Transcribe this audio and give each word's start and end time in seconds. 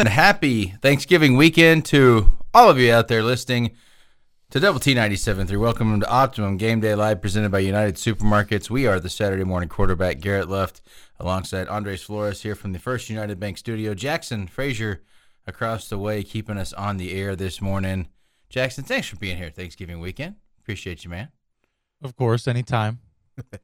And 0.00 0.08
happy 0.08 0.74
Thanksgiving 0.80 1.36
weekend 1.36 1.84
to 1.86 2.32
all 2.54 2.70
of 2.70 2.78
you 2.78 2.92
out 2.92 3.08
there 3.08 3.20
listening 3.20 3.72
to 4.50 4.60
Double 4.60 4.78
T 4.78 4.94
97.3. 4.94 5.58
Welcome 5.58 5.98
to 5.98 6.08
Optimum 6.08 6.56
Game 6.56 6.78
Day 6.78 6.94
Live 6.94 7.20
presented 7.20 7.50
by 7.50 7.58
United 7.58 7.96
Supermarkets. 7.96 8.70
We 8.70 8.86
are 8.86 9.00
the 9.00 9.08
Saturday 9.10 9.42
morning 9.42 9.68
quarterback, 9.68 10.20
Garrett 10.20 10.48
Luft, 10.48 10.82
alongside 11.18 11.66
Andres 11.66 12.04
Flores 12.04 12.42
here 12.42 12.54
from 12.54 12.72
the 12.72 12.78
First 12.78 13.10
United 13.10 13.40
Bank 13.40 13.58
studio. 13.58 13.92
Jackson 13.92 14.46
Frazier 14.46 15.02
across 15.48 15.88
the 15.88 15.98
way 15.98 16.22
keeping 16.22 16.58
us 16.58 16.72
on 16.72 16.96
the 16.98 17.12
air 17.12 17.34
this 17.34 17.60
morning. 17.60 18.06
Jackson, 18.48 18.84
thanks 18.84 19.08
for 19.08 19.16
being 19.16 19.36
here 19.36 19.50
Thanksgiving 19.50 19.98
weekend. 19.98 20.36
Appreciate 20.60 21.02
you, 21.02 21.10
man. 21.10 21.30
Of 22.04 22.14
course, 22.14 22.46
anytime. 22.46 23.00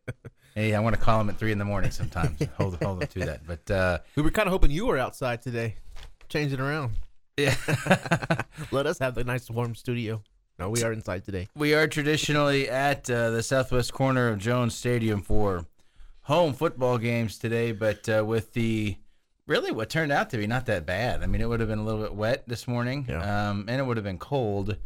Hey, 0.55 0.73
I 0.73 0.79
want 0.79 0.95
to 0.95 1.03
call 1.03 1.21
him 1.21 1.29
at 1.31 1.37
three 1.37 1.51
in 1.51 1.59
the 1.59 1.65
morning 1.65 1.91
sometimes. 1.91 2.41
hold 2.57 2.81
hold 2.81 3.03
him 3.03 3.09
to 3.09 3.19
that. 3.27 3.45
But 3.45 3.69
uh, 3.69 3.99
We 4.15 4.23
were 4.23 4.31
kind 4.31 4.47
of 4.47 4.53
hoping 4.53 4.71
you 4.71 4.87
were 4.87 4.99
outside 4.99 5.43
today. 5.43 5.79
Change 6.35 6.53
it 6.53 6.59
around. 6.59 6.97
yeah. 7.37 7.55
Let 8.73 8.87
us 8.87 8.99
have 8.99 9.15
the 9.15 9.23
nice 9.23 9.49
warm 9.49 9.77
studio. 9.77 10.21
No, 10.59 10.69
we 10.69 10.83
are 10.83 10.93
inside 10.93 11.23
today. 11.25 11.47
We 11.55 11.75
are 11.75 11.87
traditionally 11.87 12.69
at 12.69 13.09
uh, 13.09 13.31
the 13.31 13.41
southwest 13.41 13.93
corner 13.93 14.27
of 14.31 14.41
Jones 14.41 14.75
Stadium 14.75 15.23
for 15.23 15.65
home 16.23 16.53
football 16.53 16.99
games 16.99 17.39
today, 17.39 17.71
but 17.71 18.09
uh, 18.09 18.25
with 18.27 18.53
the 18.55 18.97
really 19.47 19.71
what 19.71 19.89
turned 19.91 20.11
out 20.11 20.29
to 20.31 20.37
be 20.37 20.49
not 20.49 20.67
that 20.67 20.85
bad. 20.85 21.23
I 21.23 21.27
mean, 21.27 21.41
it 21.41 21.49
would 21.49 21.61
have 21.61 21.69
been 21.69 21.79
a 21.79 21.85
little 21.85 22.03
bit 22.03 22.15
wet 22.17 22.49
this 22.49 22.67
morning, 22.67 23.07
Yeah. 23.09 23.51
um, 23.51 23.67
and 23.69 23.81
it 23.81 23.85
would 23.85 23.97
have 23.97 24.03
been 24.03 24.19
cold, 24.19 24.77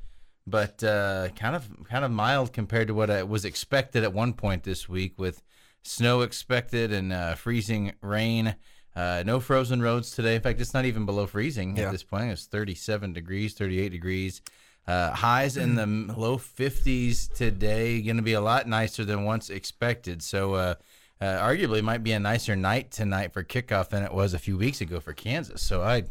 but 0.47 0.85
uh, 0.85 1.29
kind 1.35 1.57
of 1.57 1.67
kind 1.89 2.05
of 2.05 2.11
mild 2.11 2.53
compared 2.53 2.89
to 2.89 2.95
what 2.95 3.09
I 3.09 3.23
was 3.23 3.47
expected 3.47 4.05
at 4.05 4.13
one 4.13 4.35
point 4.35 4.65
this 4.65 4.87
week, 4.87 5.15
with 5.17 5.43
snow 5.83 6.21
expected 6.21 6.93
and 6.93 7.11
uh, 7.11 7.37
freezing 7.37 7.95
rain. 8.03 8.55
Uh, 8.99 9.23
no 9.25 9.39
frozen 9.39 9.81
roads 9.81 10.11
today. 10.11 10.35
In 10.35 10.41
fact, 10.41 10.61
it's 10.61 10.75
not 10.75 10.85
even 10.85 11.07
below 11.07 11.27
freezing 11.27 11.77
Yeah. 11.77 11.85
at 11.85 11.93
this 11.93 12.03
point. 12.03 12.33
It's 12.33 12.47
37 12.47 13.13
degrees, 13.13 13.55
38 13.55 13.91
degrees. 13.91 14.43
Uh, 14.89 15.13
highs 15.13 15.57
in 15.57 15.77
the 15.77 15.87
low 16.17 16.37
50s 16.37 17.29
today. 17.33 18.03
Going 18.03 18.17
to 18.17 18.23
be 18.23 18.33
a 18.33 18.41
lot 18.41 18.67
nicer 18.67 19.05
than 19.05 19.23
once 19.25 19.51
expected. 19.51 20.21
So, 20.23 20.55
uh, 20.55 20.75
uh, 21.21 21.25
arguably, 21.25 21.81
might 21.83 22.03
be 22.03 22.11
a 22.13 22.19
nicer 22.19 22.57
night 22.57 22.91
tonight 22.91 23.33
for 23.33 23.45
kickoff 23.45 23.91
than 23.91 24.03
it 24.03 24.13
was 24.13 24.35
a 24.35 24.39
few 24.39 24.57
weeks 24.57 24.81
ago 24.81 24.99
for 24.99 25.13
Kansas. 25.13 25.63
So, 25.63 25.83
I, 25.83 26.05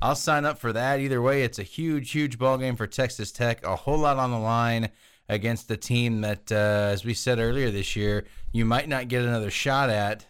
I'll 0.00 0.16
sign 0.16 0.44
up 0.44 0.58
for 0.58 0.72
that. 0.72 0.98
Either 0.98 1.22
way, 1.22 1.44
it's 1.44 1.60
a 1.60 1.62
huge, 1.62 2.10
huge 2.10 2.38
ball 2.38 2.58
game 2.58 2.74
for 2.74 2.88
Texas 2.88 3.30
Tech. 3.30 3.64
A 3.64 3.76
whole 3.76 3.98
lot 3.98 4.16
on 4.16 4.32
the 4.32 4.38
line 4.38 4.88
against 5.28 5.68
the 5.68 5.76
team 5.76 6.22
that, 6.22 6.50
uh, 6.50 6.90
as 6.92 7.04
we 7.04 7.14
said 7.14 7.38
earlier 7.38 7.70
this 7.70 7.94
year, 7.94 8.24
you 8.50 8.64
might 8.64 8.88
not 8.88 9.06
get 9.06 9.22
another 9.22 9.50
shot 9.50 9.90
at 9.90 10.26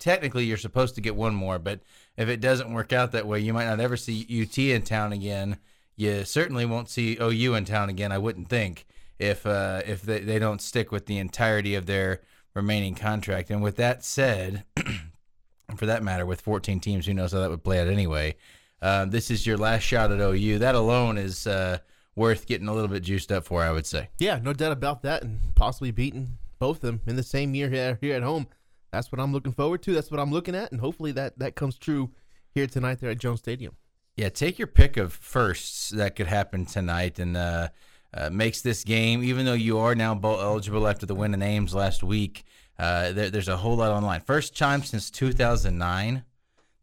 technically 0.00 0.44
you're 0.44 0.56
supposed 0.56 0.96
to 0.96 1.00
get 1.00 1.14
one 1.14 1.34
more, 1.34 1.58
but 1.58 1.80
if 2.16 2.28
it 2.28 2.40
doesn't 2.40 2.72
work 2.72 2.92
out 2.92 3.12
that 3.12 3.26
way, 3.26 3.38
you 3.38 3.52
might 3.52 3.66
not 3.66 3.78
ever 3.78 3.96
see 3.96 4.26
UT 4.42 4.58
in 4.58 4.82
town 4.82 5.12
again. 5.12 5.58
You 5.96 6.24
certainly 6.24 6.66
won't 6.66 6.88
see 6.88 7.18
OU 7.20 7.54
in 7.54 7.64
town 7.66 7.88
again. 7.90 8.10
I 8.10 8.18
wouldn't 8.18 8.48
think 8.48 8.86
if 9.18 9.46
uh, 9.46 9.82
if 9.86 10.02
they, 10.02 10.20
they 10.20 10.38
don't 10.38 10.62
stick 10.62 10.90
with 10.90 11.06
the 11.06 11.18
entirety 11.18 11.74
of 11.74 11.86
their 11.86 12.22
remaining 12.54 12.94
contract. 12.94 13.50
And 13.50 13.62
with 13.62 13.76
that 13.76 14.04
said, 14.04 14.64
for 15.76 15.86
that 15.86 16.02
matter, 16.02 16.26
with 16.26 16.40
14 16.40 16.80
teams, 16.80 17.06
who 17.06 17.14
knows 17.14 17.32
how 17.32 17.40
that 17.40 17.50
would 17.50 17.62
play 17.62 17.80
out 17.80 17.88
anyway. 17.88 18.36
Uh, 18.82 19.04
this 19.04 19.30
is 19.30 19.46
your 19.46 19.58
last 19.58 19.82
shot 19.82 20.10
at 20.10 20.20
OU. 20.20 20.58
That 20.58 20.74
alone 20.74 21.18
is 21.18 21.46
uh, 21.46 21.78
worth 22.16 22.46
getting 22.46 22.68
a 22.68 22.72
little 22.72 22.88
bit 22.88 23.02
juiced 23.02 23.30
up 23.30 23.44
for, 23.44 23.62
I 23.62 23.70
would 23.70 23.86
say. 23.86 24.08
Yeah, 24.18 24.40
no 24.42 24.52
doubt 24.52 24.72
about 24.72 25.02
that, 25.02 25.22
and 25.22 25.38
possibly 25.54 25.90
beating 25.90 26.38
both 26.58 26.78
of 26.78 26.82
them 26.82 27.00
in 27.06 27.16
the 27.16 27.22
same 27.22 27.54
year 27.54 27.68
here, 27.68 27.98
here 28.00 28.16
at 28.16 28.22
home. 28.22 28.46
That's 28.92 29.12
what 29.12 29.20
I'm 29.20 29.32
looking 29.32 29.52
forward 29.52 29.82
to. 29.84 29.92
That's 29.94 30.10
what 30.10 30.20
I'm 30.20 30.30
looking 30.32 30.54
at, 30.54 30.72
and 30.72 30.80
hopefully 30.80 31.12
that 31.12 31.38
that 31.38 31.54
comes 31.54 31.78
true 31.78 32.10
here 32.54 32.66
tonight 32.66 33.00
there 33.00 33.10
at 33.10 33.18
Jones 33.18 33.40
Stadium. 33.40 33.76
Yeah, 34.16 34.28
take 34.28 34.58
your 34.58 34.66
pick 34.66 34.96
of 34.96 35.12
firsts 35.12 35.90
that 35.90 36.16
could 36.16 36.26
happen 36.26 36.66
tonight, 36.66 37.18
and 37.18 37.36
uh, 37.36 37.68
uh, 38.12 38.30
makes 38.30 38.60
this 38.62 38.82
game. 38.84 39.22
Even 39.22 39.46
though 39.46 39.52
you 39.54 39.78
are 39.78 39.94
now 39.94 40.14
bowl 40.14 40.40
eligible 40.40 40.86
after 40.88 41.06
the 41.06 41.14
win 41.14 41.32
in 41.34 41.42
Ames 41.42 41.74
last 41.74 42.02
week, 42.02 42.44
uh, 42.78 43.12
there, 43.12 43.30
there's 43.30 43.48
a 43.48 43.56
whole 43.58 43.76
lot 43.76 43.92
online. 43.92 44.20
First 44.20 44.56
time 44.58 44.82
since 44.82 45.10
2009 45.10 46.24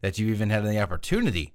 that 0.00 0.18
you 0.18 0.28
even 0.28 0.50
had 0.50 0.64
the 0.64 0.80
opportunity 0.80 1.54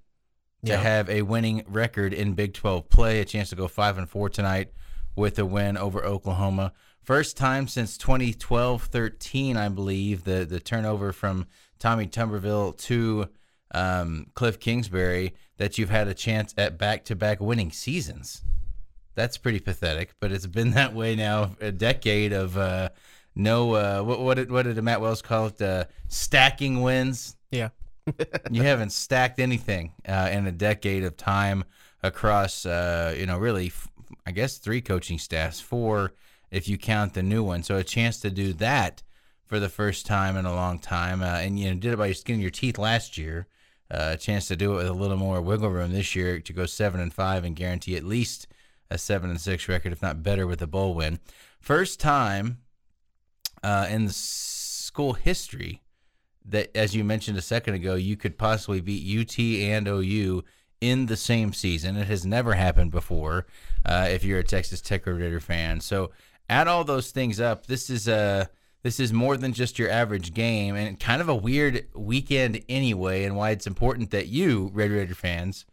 to 0.66 0.72
Yeah. 0.74 0.78
have 0.81 1.09
a 1.09 1.24
winning 1.24 1.64
record 1.68 2.14
in 2.14 2.34
Big 2.34 2.53
12 2.53 2.88
play. 2.90 3.20
A 3.20 3.25
chance 3.25 3.50
to 3.50 3.56
go 3.56 3.68
five 3.68 3.97
and 3.97 4.08
four 4.09 4.30
tonight 4.30 4.72
with 5.16 5.38
a 5.40 5.46
win 5.46 5.75
over 5.78 6.03
Oklahoma. 6.06 6.72
First 7.03 7.36
time 7.36 7.68
since 7.68 7.97
2012-13, 7.97 9.58
I 9.58 9.68
believe, 9.68 10.24
the 10.24 10.46
the 10.46 10.62
turnover 10.62 11.12
from 11.12 11.47
Tommy 11.78 12.08
Tuberville 12.08 12.78
to 12.78 13.28
um, 13.72 14.28
Cliff 14.36 14.58
Kingsbury 14.58 15.34
that 15.58 15.78
you've 15.78 15.90
had 15.90 16.08
a 16.08 16.14
chance 16.14 16.53
at 16.58 16.78
back-to-back 16.78 17.41
winning 17.41 17.72
seasons. 17.72 18.44
That's 19.16 19.38
pretty 19.38 19.59
pathetic, 19.59 20.14
but 20.22 20.31
it's 20.31 20.47
been 20.47 20.72
that 20.72 20.94
way 20.94 21.16
now 21.16 21.52
a 21.59 21.74
decade 21.74 22.31
of 22.31 22.58
uh, 22.58 22.90
no 23.35 23.74
uh, 23.74 24.02
what 24.02 24.22
what 24.22 24.35
did, 24.35 24.50
what 24.50 24.64
did 24.64 24.81
Matt 24.81 25.02
Wells 25.02 25.22
call 25.22 25.47
it? 25.47 25.62
Uh, 25.62 25.84
stacking 26.08 26.81
wins 26.81 27.35
Yeah, 27.52 27.70
you 28.50 28.64
haven't 28.64 28.94
stacked 28.94 29.40
anything 29.40 29.91
uh, 30.08 30.30
in 30.31 30.47
a 30.47 30.53
decade 30.53 31.03
of 31.03 31.18
time 31.18 31.66
across, 32.02 32.66
uh, 32.66 33.14
you 33.18 33.25
know, 33.25 33.38
really, 33.38 33.68
f- 33.68 33.90
I 34.25 34.31
guess 34.31 34.58
three 34.58 34.81
coaching 34.81 35.20
staffs, 35.20 35.59
four 35.59 36.14
if 36.53 36.69
you 36.69 36.78
count 36.78 37.16
the 37.16 37.24
new 37.24 37.44
one. 37.44 37.64
So 37.64 37.75
a 37.78 37.84
chance 37.84 38.19
to 38.19 38.30
do 38.30 38.53
that 38.53 39.02
for 39.46 39.59
the 39.59 39.69
first 39.69 40.06
time 40.06 40.38
in 40.38 40.46
a 40.46 40.53
long 40.53 40.80
time, 40.80 41.22
uh, 41.22 41.40
and 41.40 41.59
you 41.59 41.69
know, 41.69 41.80
did 41.80 41.94
it 41.94 41.97
by 41.97 42.06
your 42.06 42.16
skin 42.16 42.40
your 42.40 42.52
teeth 42.52 42.78
last 42.78 43.18
year. 43.18 43.47
Uh, 43.91 44.12
a 44.14 44.18
chance 44.18 44.47
to 44.47 44.56
do 44.56 44.74
it 44.74 44.78
with 44.78 44.88
a 44.88 44.94
little 44.94 45.18
more 45.18 45.41
wiggle 45.41 45.69
room 45.69 45.91
this 45.91 46.16
year 46.16 46.40
to 46.40 46.53
go 46.53 46.66
seven 46.66 47.02
and 47.02 47.14
five 47.14 47.44
and 47.44 47.56
guarantee 47.56 47.96
at 47.96 48.03
least 48.03 48.47
a 48.90 48.97
seven 48.97 49.30
and 49.30 49.41
six 49.41 49.68
record, 49.68 49.91
if 49.91 50.02
not 50.02 50.24
better, 50.24 50.47
with 50.47 50.62
a 50.62 50.68
bowl 50.68 50.94
win. 50.94 51.19
First 51.59 52.00
time 52.00 52.59
uh, 53.64 53.88
in 53.90 54.09
school 54.09 55.14
history 55.14 55.81
that, 56.46 56.75
as 56.75 56.96
you 56.96 57.03
mentioned 57.03 57.38
a 57.38 57.41
second 57.41 57.74
ago, 57.74 57.96
you 57.96 58.16
could 58.16 58.38
possibly 58.38 58.80
beat 58.80 59.20
UT 59.20 59.40
and 59.40 59.88
OU 59.88 60.44
in 60.81 61.06
the 61.06 61.18
same 61.18 61.53
season. 61.53 61.96
It 61.96 62.08
has 62.08 62.25
never 62.25 62.53
happened 62.53 62.91
before. 62.91 63.46
Uh, 63.85 64.08
if 64.09 64.24
you're 64.24 64.40
a 64.40 64.44
Texas 64.44 64.81
Tech 64.81 65.06
Red 65.06 65.18
Raider 65.18 65.40
fan, 65.40 65.80
so 65.80 66.12
add 66.50 66.68
all 66.68 66.84
those 66.84 67.12
things 67.12 67.40
up. 67.40 67.68
This 67.68 67.90
is 67.90 68.08
a 68.08 68.50
this 68.84 69.00
is 69.00 69.14
more 69.14 69.38
than 69.38 69.54
just 69.54 69.80
your 69.80 69.90
average 69.90 70.34
game, 70.34 70.76
and 70.76 71.00
kind 71.00 71.22
of 71.22 71.30
a 71.30 71.36
weird 71.36 71.88
weekend 71.96 72.62
anyway. 72.68 73.24
And 73.24 73.36
why 73.36 73.52
it's 73.52 73.68
important 73.68 74.12
that 74.12 74.28
you 74.28 74.72
Red 74.74 74.92
Raider 74.92 75.16
fans 75.16 75.66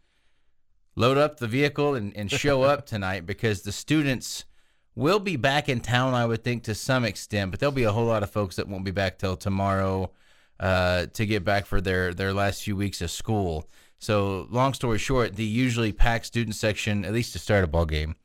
load 0.95 1.17
up 1.17 1.37
the 1.37 1.47
vehicle 1.47 1.95
and, 1.95 2.15
and 2.15 2.29
show 2.31 2.63
up 2.63 2.85
tonight 2.85 3.25
because 3.25 3.61
the 3.61 3.71
students 3.71 4.45
will 4.95 5.19
be 5.19 5.35
back 5.35 5.69
in 5.69 5.79
town, 5.79 6.13
I 6.13 6.25
would 6.25 6.43
think, 6.43 6.63
to 6.63 6.75
some 6.75 7.05
extent, 7.05 7.51
but 7.51 7.59
there'll 7.59 7.71
be 7.71 7.83
a 7.83 7.91
whole 7.91 8.05
lot 8.05 8.23
of 8.23 8.29
folks 8.29 8.57
that 8.57 8.67
won't 8.67 8.83
be 8.83 8.91
back 8.91 9.17
till 9.17 9.37
tomorrow 9.37 10.11
uh, 10.59 11.07
to 11.13 11.25
get 11.25 11.43
back 11.45 11.65
for 11.65 11.81
their, 11.81 12.13
their 12.13 12.33
last 12.33 12.63
few 12.63 12.75
weeks 12.75 13.01
of 13.01 13.09
school. 13.09 13.69
So, 13.99 14.47
long 14.49 14.73
story 14.73 14.97
short, 14.97 15.35
the 15.35 15.45
usually 15.45 15.91
packed 15.91 16.25
student 16.25 16.55
section, 16.55 17.05
at 17.05 17.13
least 17.13 17.33
to 17.33 17.39
start 17.39 17.63
a 17.63 17.67
ball 17.67 17.85
game, 17.85 18.15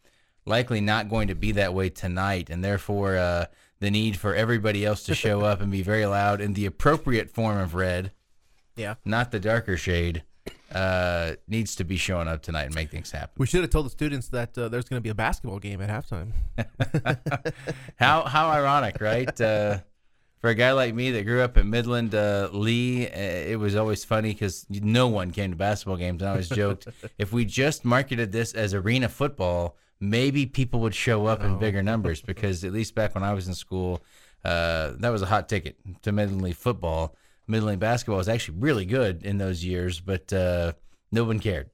likely 0.47 0.81
not 0.81 1.09
going 1.09 1.29
to 1.29 1.35
be 1.35 1.53
that 1.53 1.75
way 1.75 1.91
tonight, 1.91 2.49
and 2.49 2.65
therefore 2.65 3.17
uh, 3.17 3.47
the 3.81 3.91
need 3.91 4.17
for 4.17 4.35
everybody 4.35 4.85
else 4.85 5.05
to 5.05 5.15
show 5.15 5.43
up 5.43 5.61
and 5.61 5.71
be 5.71 5.83
very 5.83 6.07
loud 6.07 6.41
in 6.41 6.55
the 6.55 6.67
appropriate 6.67 7.31
form 7.31 7.59
of 7.59 7.75
red, 7.75 8.13
yeah. 8.77 8.95
not 9.05 9.31
the 9.33 9.41
darker 9.41 9.77
shade, 9.77 10.23
uh, 10.73 11.33
needs 11.49 11.77
to 11.77 11.85
be 11.85 11.97
showing 11.97 12.29
up 12.29 12.43
tonight 12.43 12.65
and 12.65 12.75
make 12.75 12.91
things 12.91 13.11
happen. 13.11 13.31
We 13.37 13.47
should 13.47 13.63
have 13.63 13.71
told 13.71 13.87
the 13.87 13.91
students 13.91 14.29
that 14.29 14.57
uh, 14.57 14.69
there's 14.69 14.85
going 14.87 14.99
to 14.99 15.03
be 15.03 15.11
a 15.11 15.15
basketball 15.15 15.59
game 15.59 15.81
at 15.81 15.91
halftime. 15.91 16.33
how 17.97 18.23
how 18.23 18.49
ironic, 18.49 19.01
right? 19.01 19.41
Uh, 19.41 19.79
for 20.41 20.51
a 20.51 20.55
guy 20.55 20.73
like 20.73 20.95
me 20.95 21.11
that 21.13 21.25
grew 21.25 21.41
up 21.41 21.57
in 21.57 21.71
Midland, 21.71 22.15
uh, 22.15 22.49
Lee, 22.53 23.07
uh, 23.07 23.11
it 23.13 23.59
was 23.59 23.75
always 23.75 24.05
funny 24.05 24.33
because 24.33 24.67
no 24.69 25.09
one 25.09 25.31
came 25.31 25.51
to 25.51 25.57
basketball 25.57 25.97
games. 25.97 26.21
And 26.23 26.29
I 26.29 26.33
always 26.33 26.49
joked, 26.49 26.87
if 27.19 27.33
we 27.33 27.45
just 27.45 27.85
marketed 27.85 28.33
this 28.33 28.53
as 28.53 28.75
arena 28.75 29.09
football, 29.09 29.77
maybe 30.01 30.47
people 30.47 30.81
would 30.81 30.95
show 30.95 31.27
up 31.27 31.43
in 31.43 31.59
bigger 31.59 31.83
numbers. 31.93 32.21
Because 32.21 32.65
at 32.65 32.73
least 32.73 32.95
back 32.95 33.15
when 33.15 33.25
I 33.25 33.33
was 33.33 33.49
in 33.49 33.55
school, 33.55 34.03
uh, 34.45 34.93
that 34.99 35.11
was 35.11 35.23
a 35.23 35.27
hot 35.27 35.49
ticket 35.49 35.77
to 36.03 36.13
Midland 36.13 36.43
Lee 36.43 36.53
football. 36.53 37.15
Midland 37.47 37.81
Lee 37.81 37.81
basketball 37.81 38.19
was 38.19 38.29
actually 38.29 38.59
really 38.59 38.87
good 38.87 39.25
in 39.25 39.39
those 39.39 39.65
years, 39.65 40.01
but 40.01 40.33
uh, 40.33 40.73
no 41.13 41.25
one 41.25 41.39
cared 41.39 41.71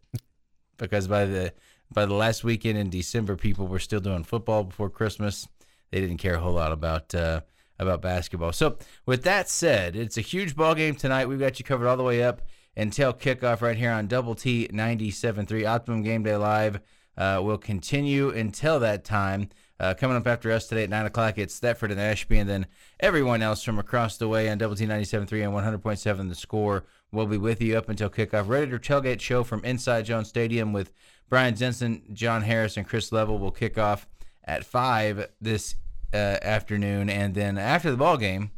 because 0.82 1.06
by 1.06 1.24
the 1.24 1.52
by 1.92 2.06
the 2.06 2.14
last 2.14 2.42
weekend 2.42 2.78
in 2.78 2.90
December, 2.90 3.36
people 3.36 3.66
were 3.66 3.78
still 3.78 4.00
doing 4.00 4.24
football 4.24 4.64
before 4.64 4.90
Christmas. 4.90 5.46
They 5.90 6.00
didn't 6.00 6.18
care 6.18 6.34
a 6.34 6.40
whole 6.40 6.54
lot 6.54 6.72
about 6.72 7.14
uh, 7.14 7.42
about 7.78 8.02
basketball. 8.02 8.52
So, 8.52 8.78
with 9.06 9.22
that 9.24 9.48
said, 9.48 9.96
it's 9.96 10.18
a 10.18 10.22
huge 10.22 10.56
ball 10.56 10.74
game 10.74 10.94
tonight. 10.94 11.26
We've 11.26 11.38
got 11.40 11.58
you 11.58 11.64
covered 11.64 11.88
all 11.88 11.96
the 11.96 12.02
way 12.02 12.22
up 12.22 12.42
until 12.76 13.12
kickoff 13.12 13.60
right 13.60 13.76
here 13.76 13.92
on 13.92 14.06
Double 14.06 14.34
T 14.34 14.68
97.3 14.72 15.68
Optimum 15.68 16.02
Game 16.02 16.22
Day 16.22 16.36
Live. 16.36 16.80
Uh, 17.16 17.40
will 17.42 17.58
continue 17.58 18.30
until 18.30 18.80
that 18.80 19.04
time. 19.04 19.48
Uh, 19.78 19.92
coming 19.94 20.16
up 20.16 20.26
after 20.26 20.50
us 20.50 20.68
today 20.68 20.84
at 20.84 20.90
9 20.90 21.06
o'clock, 21.06 21.38
it's 21.38 21.58
Thetford 21.58 21.90
and 21.90 22.00
Ashby, 22.00 22.38
and 22.38 22.48
then 22.48 22.66
everyone 23.00 23.42
else 23.42 23.62
from 23.62 23.78
across 23.78 24.16
the 24.16 24.28
way 24.28 24.48
on 24.48 24.58
Double 24.58 24.76
T 24.76 24.86
97.3 24.86 25.44
and 25.44 25.82
100.7 25.82 26.28
The 26.28 26.34
Score 26.34 26.84
We'll 27.12 27.26
be 27.26 27.36
with 27.36 27.60
you 27.60 27.76
up 27.76 27.90
until 27.90 28.08
kickoff. 28.08 28.48
Red 28.48 28.72
Raider 28.72 28.78
Tailgate 28.78 29.20
Show 29.20 29.44
from 29.44 29.62
inside 29.66 30.06
Jones 30.06 30.28
Stadium 30.28 30.72
with 30.72 30.94
Brian 31.28 31.54
Jensen, 31.54 32.02
John 32.14 32.40
Harris, 32.40 32.78
and 32.78 32.88
Chris 32.88 33.12
Level 33.12 33.38
will 33.38 33.50
kick 33.50 33.76
off 33.76 34.06
at 34.44 34.64
5 34.64 35.28
this 35.38 35.74
uh, 36.14 36.16
afternoon. 36.16 37.10
And 37.10 37.34
then 37.34 37.58
after 37.58 37.90
the 37.90 37.98
ball 37.98 38.16
game, 38.16 38.50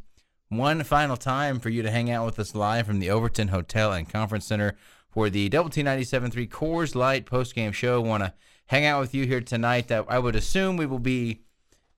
one 0.47 0.83
final 0.83 1.17
time 1.17 1.59
for 1.59 1.67
you 1.69 1.83
to 1.83 1.91
hang 1.91 2.09
out 2.09 2.25
with 2.25 2.39
us 2.39 2.55
live 2.55 2.87
from 2.87 2.99
the 2.99 3.09
Overton 3.09 3.49
Hotel 3.49 3.91
and 3.91 4.07
Conference 4.07 4.45
Center 4.45 4.77
for 5.15 5.29
the 5.29 5.47
Double 5.47 5.69
T 5.69 5.81
97.3 5.81 6.49
Coors 6.49 6.93
Light 6.93 7.25
postgame 7.25 7.73
show. 7.73 8.01
Want 8.01 8.21
to 8.21 8.33
hang 8.67 8.85
out 8.85 8.99
with 8.99 9.15
you 9.15 9.25
here 9.25 9.39
tonight. 9.39 9.87
That 9.87 10.05
I 10.09 10.19
would 10.19 10.35
assume 10.35 10.75
we 10.75 10.85
will 10.85 10.99
be 10.99 11.39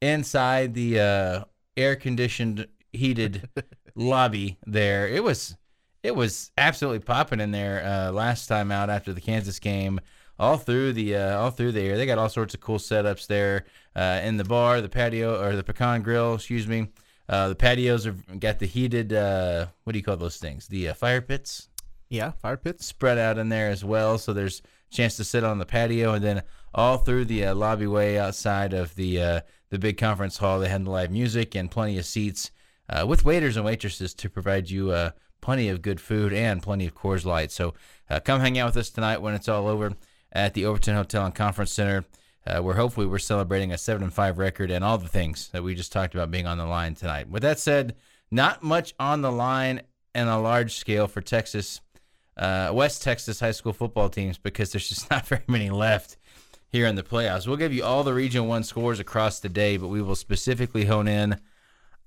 inside 0.02 0.76
the 0.76 1.00
uh, 1.00 1.44
air 1.76 1.96
conditioned, 1.96 2.68
heated 2.94 3.50
lobby 3.96 4.60
there. 4.68 5.08
It 5.08 5.24
was 5.24 5.58
it 6.04 6.16
was 6.16 6.52
absolutely 6.60 7.00
popping 7.00 7.40
in 7.40 7.50
there 7.50 7.84
uh, 7.84 8.12
last 8.12 8.46
time 8.46 8.72
out 8.72 8.92
after 8.92 9.12
the 9.12 9.22
Kansas 9.22 9.60
game. 9.60 10.00
All 10.40 10.58
through 10.58 10.94
the 10.94 11.16
uh, 11.16 11.40
all 11.40 11.50
through 11.50 11.72
the 11.72 11.82
air, 11.82 11.98
they 11.98 12.06
got 12.06 12.20
all 12.20 12.30
sorts 12.30 12.54
of 12.54 12.62
cool 12.62 12.78
setups 12.78 13.26
there 13.26 13.66
uh, 13.96 14.22
in 14.24 14.38
the 14.38 14.44
bar, 14.44 14.80
the 14.80 14.90
patio, 14.90 15.42
or 15.44 15.56
the 15.56 15.64
pecan 15.64 16.04
grill. 16.04 16.36
Excuse 16.36 16.68
me. 16.68 16.90
Uh, 17.28 17.50
the 17.50 17.56
patios 17.56 18.06
have 18.06 18.40
got 18.40 18.60
the 18.60 18.68
heated. 18.68 19.12
Uh, 19.12 19.66
what 19.84 19.94
do 19.94 19.98
you 19.98 20.06
call 20.06 20.18
those 20.18 20.38
things? 20.38 20.68
The 20.68 20.90
uh, 20.90 20.94
fire 20.94 21.20
pits 21.20 21.68
Yeah, 22.10 22.32
fire 22.32 22.58
pits. 22.58 22.86
spread 22.86 23.18
out 23.18 23.38
in 23.38 23.50
there 23.50 23.70
as 23.70 23.84
well. 23.84 24.18
So 24.18 24.34
there's 24.34 24.62
a 24.92 24.96
chance 24.96 25.18
to 25.18 25.24
sit 25.24 25.44
on 25.44 25.60
the 25.60 25.66
patio, 25.66 26.14
and 26.14 26.24
then 26.24 26.44
all 26.74 26.98
through 26.98 27.26
the 27.26 27.46
uh, 27.46 27.56
lobby 27.56 27.88
way 27.88 28.18
outside 28.18 28.74
of 28.74 28.96
the 28.96 29.22
uh, 29.22 29.42
the 29.70 29.80
big 29.80 29.98
conference 29.98 30.38
hall, 30.38 30.60
they 30.60 30.70
had 30.70 30.88
live 30.88 31.12
music 31.12 31.56
and 31.56 31.70
plenty 31.70 31.98
of 31.98 32.06
seats 32.06 32.52
uh, 32.90 33.06
with 33.06 33.26
waiters 33.26 33.58
and 33.58 33.66
waitresses 33.66 34.14
to 34.14 34.30
provide 34.30 34.70
you 34.70 34.92
uh, 34.92 35.12
plenty 35.42 35.68
of 35.68 35.82
good 35.82 36.00
food 36.00 36.32
and 36.32 36.64
plenty 36.64 36.88
of 36.88 36.96
Coors 36.96 37.26
Light. 37.26 37.52
So 37.52 37.74
uh, 38.10 38.20
come 38.22 38.40
hang 38.40 38.58
out 38.58 38.68
with 38.68 38.78
us 38.78 38.90
tonight 38.90 39.22
when 39.22 39.34
it's 39.34 39.50
all 39.50 39.68
over 39.68 39.94
at 40.32 40.54
the 40.54 40.66
Overton 40.66 40.96
Hotel 40.96 41.26
and 41.26 41.36
Conference 41.36 41.72
Center. 41.72 42.06
Uh, 42.46 42.62
where 42.62 42.76
hopefully 42.76 43.06
we're 43.06 43.20
celebrating 43.20 43.74
a 43.74 43.78
seven 43.78 44.04
and 44.04 44.14
five 44.14 44.38
record 44.38 44.72
and 44.72 44.82
all 44.82 44.98
the 44.98 45.06
things 45.06 45.50
that 45.50 45.62
we 45.62 45.76
just 45.76 45.92
talked 45.92 46.16
about 46.16 46.32
being 46.32 46.48
on 46.48 46.58
the 46.58 46.66
line 46.66 46.96
tonight. 46.96 47.30
With 47.30 47.42
that 47.42 47.60
said, 47.60 47.94
not 48.32 48.64
much 48.64 48.94
on 48.98 49.22
the 49.22 49.34
line 49.34 49.82
and 50.16 50.30
a 50.30 50.38
large 50.38 50.76
scale 50.76 51.10
for 51.10 51.20
Texas 51.20 51.82
uh, 52.38 52.72
West 52.74 53.02
Texas 53.02 53.40
high 53.40 53.52
school 53.52 53.74
football 53.74 54.10
teams 54.10 54.38
because 54.38 54.72
there's 54.72 54.90
just 54.90 55.10
not 55.12 55.26
very 55.28 55.44
many 55.48 55.70
left 55.70 56.18
here 56.70 56.86
in 56.86 56.96
the 56.96 57.04
playoffs. 57.04 57.48
We'll 57.48 57.58
give 57.58 57.74
you 57.74 57.84
all 57.84 58.04
the 58.04 58.14
Region 58.14 58.48
1 58.48 58.64
scores 58.64 59.00
across 59.00 59.40
the 59.40 59.50
day, 59.50 59.78
but 59.78 59.88
we 59.88 60.02
will 60.02 60.16
specifically 60.16 60.86
hone 60.86 61.08
in 61.08 61.40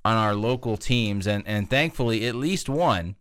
on 0.05 0.17
our 0.17 0.35
local 0.35 0.77
teams. 0.77 1.27
And, 1.27 1.45
and 1.47 1.69
thankfully, 1.69 2.27
at 2.27 2.35
least 2.35 2.69
one 2.69 3.17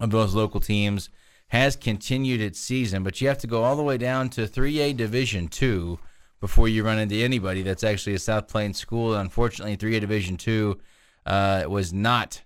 of 0.00 0.10
those 0.10 0.34
local 0.34 0.60
teams 0.60 1.10
has 1.48 1.76
continued 1.76 2.40
its 2.40 2.58
season, 2.58 3.02
but 3.02 3.20
you 3.20 3.28
have 3.28 3.38
to 3.38 3.46
go 3.46 3.62
all 3.62 3.76
the 3.76 3.82
way 3.82 3.98
down 3.98 4.30
to 4.30 4.46
3A 4.46 4.96
Division 4.96 5.48
2 5.48 5.98
before 6.40 6.66
you 6.66 6.82
run 6.82 6.98
into 6.98 7.14
anybody 7.16 7.62
that's 7.62 7.84
actually 7.84 8.14
a 8.14 8.18
South 8.18 8.48
Plains 8.48 8.78
school. 8.78 9.14
Unfortunately, 9.14 9.76
3A 9.76 10.00
Division 10.00 10.36
2 10.36 10.78
uh, 11.26 11.64
was 11.68 11.92
not 11.92 12.42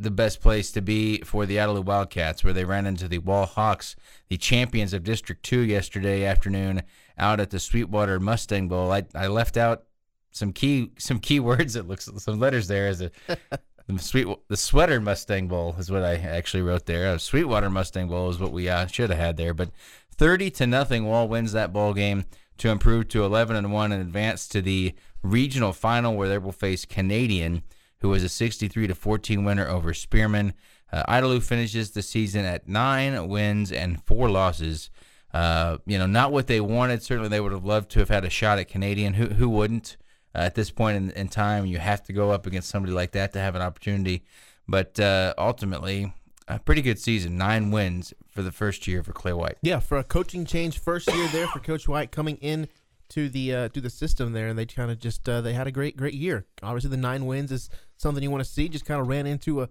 the 0.00 0.10
best 0.10 0.40
place 0.40 0.72
to 0.72 0.80
be 0.80 1.18
for 1.18 1.44
the 1.44 1.56
Idalou 1.56 1.84
Wildcats, 1.84 2.42
where 2.42 2.54
they 2.54 2.64
ran 2.64 2.86
into 2.86 3.06
the 3.06 3.18
Wall 3.18 3.44
Hawks, 3.44 3.94
the 4.28 4.38
champions 4.38 4.94
of 4.94 5.04
District 5.04 5.42
2 5.42 5.60
yesterday 5.60 6.24
afternoon 6.24 6.82
out 7.18 7.38
at 7.38 7.50
the 7.50 7.60
Sweetwater 7.60 8.18
Mustang 8.18 8.66
Bowl. 8.66 8.90
I, 8.90 9.04
I 9.14 9.26
left 9.26 9.58
out 9.58 9.84
some 10.30 10.52
key 10.52 10.92
some 10.98 11.18
key 11.18 11.38
words 11.50 11.74
that 11.74 11.86
looks 11.86 12.08
some 12.16 12.40
letters 12.40 12.66
there 12.66 12.88
as 12.88 13.02
a 13.02 13.10
the 13.86 13.98
sweet 13.98 14.26
the 14.48 14.56
sweater 14.56 15.00
Mustang 15.00 15.48
Bowl 15.48 15.74
is 15.78 15.90
what 15.90 16.02
I 16.02 16.16
actually 16.16 16.62
wrote 16.62 16.86
there. 16.86 17.12
A 17.14 17.18
Sweetwater 17.18 17.68
Mustang 17.68 18.08
Bowl 18.08 18.30
is 18.30 18.38
what 18.38 18.52
we 18.52 18.68
uh, 18.68 18.86
should 18.86 19.10
have 19.10 19.18
had 19.18 19.36
there, 19.36 19.52
but 19.52 19.70
30 20.16 20.50
to 20.52 20.66
nothing 20.66 21.04
Wall 21.04 21.28
wins 21.28 21.52
that 21.52 21.72
ball 21.72 21.92
game 21.92 22.24
to 22.58 22.70
improve 22.70 23.08
to 23.08 23.24
11 23.24 23.56
and 23.56 23.72
1 23.72 23.92
and 23.92 24.00
advance 24.00 24.48
to 24.48 24.62
the 24.62 24.94
regional 25.22 25.72
final 25.72 26.16
where 26.16 26.28
they 26.28 26.38
will 26.38 26.52
face 26.52 26.84
Canadian 26.86 27.62
who 28.00 28.08
was 28.08 28.22
a 28.22 28.28
63 28.28 28.86
to 28.86 28.94
14 28.94 29.44
winner 29.44 29.68
over 29.68 29.92
Spearman. 29.92 30.54
Uh, 30.92 31.40
finishes 31.40 31.92
the 31.92 32.02
season 32.02 32.44
at 32.44 32.68
nine 32.68 33.28
wins 33.28 33.70
and 33.70 34.02
four 34.04 34.28
losses. 34.28 34.90
Uh, 35.32 35.78
you 35.86 35.96
know, 35.98 36.06
not 36.06 36.32
what 36.32 36.48
they 36.48 36.60
wanted. 36.60 37.02
Certainly, 37.02 37.28
they 37.28 37.40
would 37.40 37.52
have 37.52 37.64
loved 37.64 37.90
to 37.92 38.00
have 38.00 38.08
had 38.08 38.24
a 38.24 38.30
shot 38.30 38.58
at 38.58 38.68
Canadian. 38.68 39.14
Who 39.14 39.26
who 39.26 39.48
wouldn't? 39.48 39.96
Uh, 40.34 40.38
at 40.38 40.54
this 40.54 40.70
point 40.70 40.96
in, 40.96 41.10
in 41.12 41.28
time, 41.28 41.66
you 41.66 41.78
have 41.78 42.02
to 42.04 42.12
go 42.12 42.30
up 42.30 42.46
against 42.46 42.68
somebody 42.68 42.92
like 42.92 43.12
that 43.12 43.32
to 43.32 43.40
have 43.40 43.54
an 43.54 43.62
opportunity. 43.62 44.24
But 44.66 44.98
uh, 44.98 45.34
ultimately, 45.38 46.12
a 46.48 46.58
pretty 46.58 46.82
good 46.82 46.98
season. 46.98 47.36
Nine 47.36 47.70
wins 47.70 48.12
for 48.28 48.42
the 48.42 48.52
first 48.52 48.86
year 48.86 49.02
for 49.02 49.12
Clay 49.12 49.32
White. 49.32 49.58
Yeah, 49.62 49.78
for 49.80 49.98
a 49.98 50.04
coaching 50.04 50.44
change, 50.44 50.78
first 50.78 51.12
year 51.12 51.28
there 51.28 51.46
for 51.48 51.60
Coach 51.60 51.88
White 51.88 52.10
coming 52.10 52.36
in 52.38 52.68
to 53.10 53.28
the 53.28 53.54
uh, 53.54 53.68
to 53.68 53.80
the 53.80 53.90
system 53.90 54.32
there, 54.32 54.48
and 54.48 54.58
they 54.58 54.66
kind 54.66 54.90
of 54.90 54.98
just 54.98 55.28
uh, 55.28 55.40
they 55.40 55.52
had 55.52 55.66
a 55.66 55.72
great 55.72 55.96
great 55.96 56.14
year. 56.14 56.46
Obviously, 56.62 56.90
the 56.90 56.96
nine 56.96 57.26
wins 57.26 57.52
is 57.52 57.70
something 58.00 58.22
you 58.22 58.30
want 58.30 58.42
to 58.42 58.50
see. 58.50 58.68
Just 58.68 58.84
kind 58.84 59.00
of 59.00 59.08
ran 59.08 59.26
into 59.26 59.62
a 59.62 59.68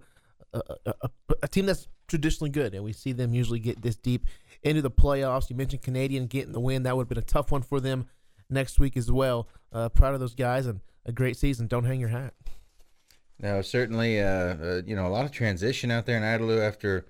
a, 0.52 0.60
a 0.86 1.10
a, 1.42 1.48
team 1.48 1.66
that's 1.66 1.86
traditionally 2.08 2.50
good, 2.50 2.74
and 2.74 2.82
we 2.82 2.92
see 2.92 3.12
them 3.12 3.34
usually 3.34 3.60
get 3.60 3.82
this 3.82 3.96
deep 3.96 4.26
into 4.62 4.82
the 4.82 4.90
playoffs. 4.90 5.48
You 5.48 5.56
mentioned 5.56 5.82
Canadian 5.82 6.26
getting 6.26 6.52
the 6.52 6.60
win; 6.60 6.82
that 6.84 6.96
would 6.96 7.02
have 7.04 7.08
been 7.08 7.18
a 7.18 7.22
tough 7.22 7.50
one 7.52 7.62
for 7.62 7.80
them 7.80 8.06
next 8.48 8.78
week 8.78 8.96
as 8.96 9.10
well. 9.10 9.48
Uh, 9.72 9.88
proud 9.88 10.14
of 10.14 10.20
those 10.20 10.34
guys 10.34 10.66
and 10.66 10.80
a 11.06 11.12
great 11.12 11.36
season. 11.36 11.66
Don't 11.66 11.84
hang 11.84 12.00
your 12.00 12.08
hat. 12.08 12.34
No, 13.38 13.62
certainly, 13.62 14.20
uh, 14.20 14.26
uh, 14.26 14.82
you 14.84 14.94
know, 14.94 15.06
a 15.06 15.08
lot 15.08 15.24
of 15.24 15.32
transition 15.32 15.90
out 15.90 16.04
there 16.04 16.16
in 16.16 16.22
Idalou 16.22 16.66
after 16.66 17.06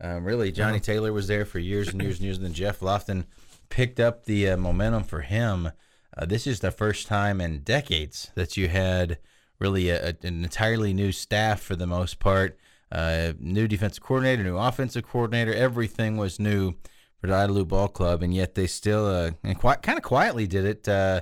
um, 0.00 0.24
really 0.24 0.52
Johnny 0.52 0.76
Uh-huh. 0.76 0.84
Taylor 0.84 1.12
was 1.12 1.26
there 1.26 1.44
for 1.44 1.58
years 1.58 1.88
and 1.88 2.02
years 2.02 2.16
and 2.16 2.24
years, 2.24 2.36
and 2.36 2.46
then 2.46 2.52
Jeff 2.52 2.80
Lofton 2.80 3.24
picked 3.70 4.00
up 4.00 4.24
the 4.24 4.50
uh, 4.50 4.56
momentum 4.56 5.04
for 5.04 5.22
him. 5.22 5.70
Uh, 6.16 6.26
this 6.26 6.46
is 6.46 6.60
the 6.60 6.70
first 6.70 7.06
time 7.06 7.40
in 7.40 7.60
decades 7.60 8.30
that 8.34 8.56
you 8.56 8.68
had 8.68 9.18
really 9.60 9.90
a, 9.90 10.08
an 10.22 10.44
entirely 10.44 10.92
new 10.92 11.12
staff 11.12 11.60
for 11.60 11.76
the 11.76 11.86
most 11.86 12.18
part. 12.18 12.58
Uh, 12.90 13.34
new 13.38 13.68
defensive 13.68 14.02
coordinator, 14.02 14.42
new 14.42 14.56
offensive 14.56 15.06
coordinator, 15.06 15.54
everything 15.54 16.16
was 16.16 16.40
new 16.40 16.74
for 17.20 17.28
the 17.28 17.32
Idalou 17.32 17.68
Ball 17.68 17.88
Club, 17.88 18.22
and 18.22 18.34
yet 18.34 18.54
they 18.54 18.66
still 18.66 19.06
uh, 19.06 19.30
and 19.44 19.58
quite 19.58 19.82
kind 19.82 19.98
of 19.98 20.02
quietly 20.02 20.46
did 20.46 20.64
it. 20.64 20.88
Uh, 20.88 21.20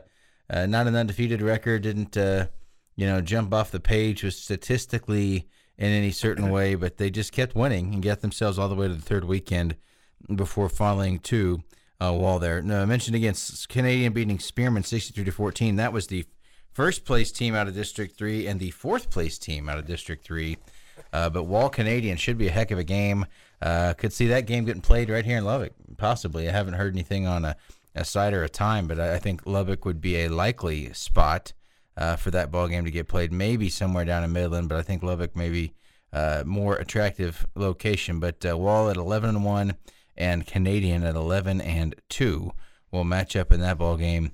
uh, 0.48 0.64
not 0.64 0.86
an 0.86 0.96
undefeated 0.96 1.42
record, 1.42 1.82
didn't 1.82 2.16
uh, 2.16 2.46
you 2.96 3.06
know 3.06 3.20
jump 3.20 3.52
off 3.52 3.70
the 3.70 3.80
page 3.80 4.22
was 4.22 4.38
statistically 4.38 5.48
in 5.76 5.90
any 5.90 6.10
certain 6.10 6.50
way, 6.50 6.74
but 6.74 6.96
they 6.96 7.10
just 7.10 7.32
kept 7.32 7.54
winning 7.54 7.92
and 7.92 8.02
got 8.02 8.20
themselves 8.20 8.58
all 8.58 8.68
the 8.68 8.74
way 8.74 8.88
to 8.88 8.94
the 8.94 9.02
third 9.02 9.24
weekend 9.24 9.76
before 10.34 10.68
falling 10.68 11.18
to 11.18 11.62
uh, 12.02 12.12
wall 12.12 12.38
there. 12.38 12.62
No, 12.62 12.82
I 12.82 12.84
mentioned 12.84 13.16
against 13.16 13.68
Canadian 13.68 14.12
beating 14.12 14.38
Spearman 14.38 14.84
63 14.84 15.24
to 15.24 15.32
14. 15.32 15.76
That 15.76 15.92
was 15.92 16.06
the 16.06 16.24
first 16.78 17.04
place 17.04 17.32
team 17.32 17.56
out 17.56 17.66
of 17.66 17.74
District 17.74 18.16
3 18.16 18.46
and 18.46 18.60
the 18.60 18.70
fourth 18.70 19.10
place 19.10 19.36
team 19.36 19.68
out 19.68 19.78
of 19.78 19.84
District 19.84 20.24
3. 20.24 20.56
Uh, 21.12 21.28
but 21.28 21.42
Wall 21.42 21.68
Canadian 21.68 22.16
should 22.16 22.38
be 22.38 22.46
a 22.46 22.52
heck 22.52 22.70
of 22.70 22.78
a 22.78 22.84
game. 22.84 23.26
Uh, 23.60 23.94
could 23.94 24.12
see 24.12 24.28
that 24.28 24.46
game 24.46 24.64
getting 24.64 24.80
played 24.80 25.10
right 25.10 25.24
here 25.24 25.38
in 25.38 25.44
Lubbock, 25.44 25.72
possibly. 25.96 26.48
I 26.48 26.52
haven't 26.52 26.74
heard 26.74 26.94
anything 26.94 27.26
on 27.26 27.44
a, 27.44 27.56
a 27.96 28.04
site 28.04 28.32
or 28.32 28.44
a 28.44 28.48
time, 28.48 28.86
but 28.86 29.00
I, 29.00 29.14
I 29.14 29.18
think 29.18 29.44
Lubbock 29.44 29.84
would 29.84 30.00
be 30.00 30.22
a 30.22 30.28
likely 30.28 30.92
spot 30.92 31.52
uh, 31.96 32.14
for 32.14 32.30
that 32.30 32.52
ball 32.52 32.68
game 32.68 32.84
to 32.84 32.92
get 32.92 33.08
played. 33.08 33.32
Maybe 33.32 33.68
somewhere 33.68 34.04
down 34.04 34.22
in 34.22 34.32
Midland, 34.32 34.68
but 34.68 34.78
I 34.78 34.82
think 34.82 35.02
Lubbock 35.02 35.34
maybe 35.34 35.74
uh, 36.12 36.44
more 36.46 36.76
attractive 36.76 37.44
location. 37.56 38.20
But 38.20 38.46
uh, 38.48 38.56
Wall 38.56 38.88
at 38.88 38.96
11 38.96 39.30
and 39.30 39.44
one, 39.44 39.74
and 40.16 40.46
Canadian 40.46 41.02
at 41.02 41.16
11 41.16 41.60
and 41.60 41.96
two 42.08 42.52
will 42.92 43.02
match 43.02 43.34
up 43.34 43.52
in 43.52 43.58
that 43.62 43.78
ball 43.78 43.96
game 43.96 44.30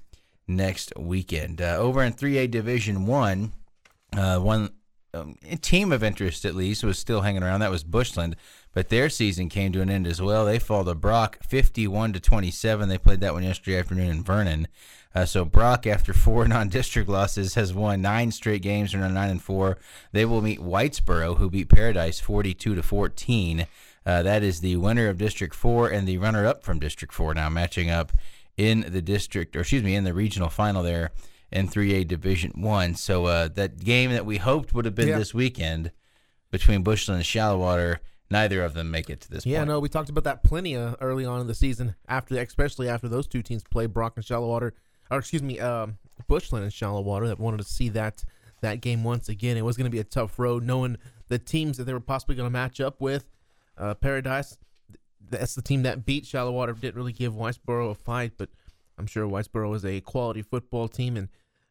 next 0.46 0.92
weekend. 0.96 1.60
Uh, 1.60 1.76
over 1.78 2.02
in 2.02 2.12
3A 2.12 2.50
Division 2.50 3.06
One, 3.06 3.52
uh, 4.16 4.38
one 4.38 4.70
um, 5.14 5.36
team 5.60 5.92
of 5.92 6.02
interest 6.02 6.44
at 6.44 6.54
least 6.54 6.84
was 6.84 6.98
still 6.98 7.22
hanging 7.22 7.42
around. 7.42 7.60
That 7.60 7.70
was 7.70 7.84
Bushland, 7.84 8.36
but 8.72 8.88
their 8.88 9.08
season 9.08 9.48
came 9.48 9.72
to 9.72 9.80
an 9.80 9.90
end 9.90 10.06
as 10.06 10.20
well. 10.20 10.44
They 10.44 10.58
fall 10.58 10.84
to 10.84 10.94
Brock 10.94 11.38
51 11.46 12.14
to 12.14 12.20
27. 12.20 12.88
They 12.88 12.98
played 12.98 13.20
that 13.20 13.34
one 13.34 13.44
yesterday 13.44 13.78
afternoon 13.78 14.10
in 14.10 14.24
Vernon. 14.24 14.68
Uh, 15.14 15.24
so 15.24 15.44
Brock, 15.44 15.86
after 15.86 16.12
four 16.12 16.46
non-district 16.48 17.08
losses, 17.08 17.54
has 17.54 17.72
won 17.72 18.02
nine 18.02 18.32
straight 18.32 18.62
games. 18.62 18.92
They're 18.92 19.08
nine 19.08 19.30
and 19.30 19.42
four. 19.42 19.78
They 20.12 20.24
will 20.24 20.42
meet 20.42 20.60
Whitesboro, 20.60 21.38
who 21.38 21.48
beat 21.50 21.68
Paradise 21.68 22.18
42 22.18 22.74
to 22.74 22.82
14. 22.82 23.66
Uh, 24.06 24.22
that 24.22 24.42
is 24.42 24.60
the 24.60 24.76
winner 24.76 25.08
of 25.08 25.16
District 25.16 25.54
Four 25.54 25.88
and 25.88 26.06
the 26.06 26.18
runner-up 26.18 26.62
from 26.62 26.78
District 26.78 27.14
Four. 27.14 27.32
Now 27.34 27.48
matching 27.48 27.88
up 27.88 28.12
in 28.56 28.87
the 28.88 29.02
district, 29.02 29.56
or 29.56 29.61
excuse 29.61 29.82
me, 29.82 29.94
in 29.94 30.04
the 30.04 30.14
regional 30.14 30.49
final 30.49 30.82
there 30.82 31.11
in 31.50 31.68
3A 31.68 32.06
Division 32.06 32.52
One. 32.56 32.94
So 32.94 33.26
uh, 33.26 33.49
that 33.54 33.78
game 33.84 34.11
that 34.12 34.26
we 34.26 34.38
hoped 34.38 34.75
would 34.75 34.84
have 34.84 34.94
been 34.94 35.08
Yeah. 35.08 35.18
this 35.18 35.34
weekend 35.34 35.90
between 36.50 36.82
Bushland 36.82 37.16
and 37.16 37.26
Shallowater, 37.26 38.00
neither 38.30 38.62
of 38.62 38.75
them 38.75 38.90
make 38.90 39.11
it 39.11 39.20
to 39.23 39.30
this 39.30 39.44
point. 39.44 39.52
Yeah, 39.52 39.58
point. 39.61 39.68
no, 39.68 39.80
we 39.80 39.88
talked 39.88 40.08
about 40.08 40.25
that 40.25 40.42
plenty 40.44 40.76
uh, 40.76 40.94
early 41.00 41.25
on 41.25 41.40
in 41.40 41.46
the 41.46 41.54
season. 41.54 41.94
After, 42.08 42.37
especially 42.40 42.88
after 42.88 43.08
those 43.08 43.26
two 43.26 43.42
teams 43.42 43.62
played 43.64 43.92
Brock 43.92 44.12
and 44.16 44.25
Shallowater, 44.25 44.75
or 45.11 45.18
excuse 45.18 45.42
me, 45.42 45.58
um, 45.61 45.99
Bushland 46.28 46.64
and 46.64 46.73
Shallowater, 46.73 47.26
that 47.28 47.38
wanted 47.40 47.58
to 47.58 47.64
see 47.64 47.88
that 47.90 48.25
that 48.61 48.80
game 48.80 49.04
once 49.04 49.28
again. 49.28 49.56
It 49.58 49.64
was 49.64 49.76
going 49.76 49.84
to 49.87 49.90
be 49.90 49.99
a 49.99 50.04
tough 50.04 50.38
road, 50.38 50.62
knowing 50.62 50.96
the 51.28 51.38
teams 51.38 51.76
that 51.76 51.84
they 51.84 51.92
were 51.92 52.00
possibly 52.00 52.34
going 52.34 52.46
to 52.46 52.52
match 52.52 52.80
up 52.80 53.00
with. 53.00 53.28
uh, 53.76 53.92
Paradise. 53.94 54.56
That's 55.31 55.54
the 55.54 55.62
team 55.62 55.83
that 55.83 56.04
beat 56.04 56.26
Shallowater. 56.26 56.73
Didn't 56.73 56.97
really 56.97 57.12
give 57.12 57.35
Whitesboro 57.35 57.90
a 57.90 57.95
fight, 57.95 58.33
but 58.37 58.49
I'm 58.99 59.07
sure 59.07 59.26
Whitesboro 59.26 59.75
is 59.75 59.85
a 59.85 60.00
quality 60.00 60.43
football 60.43 60.88
team, 60.88 61.16
and 61.16 61.28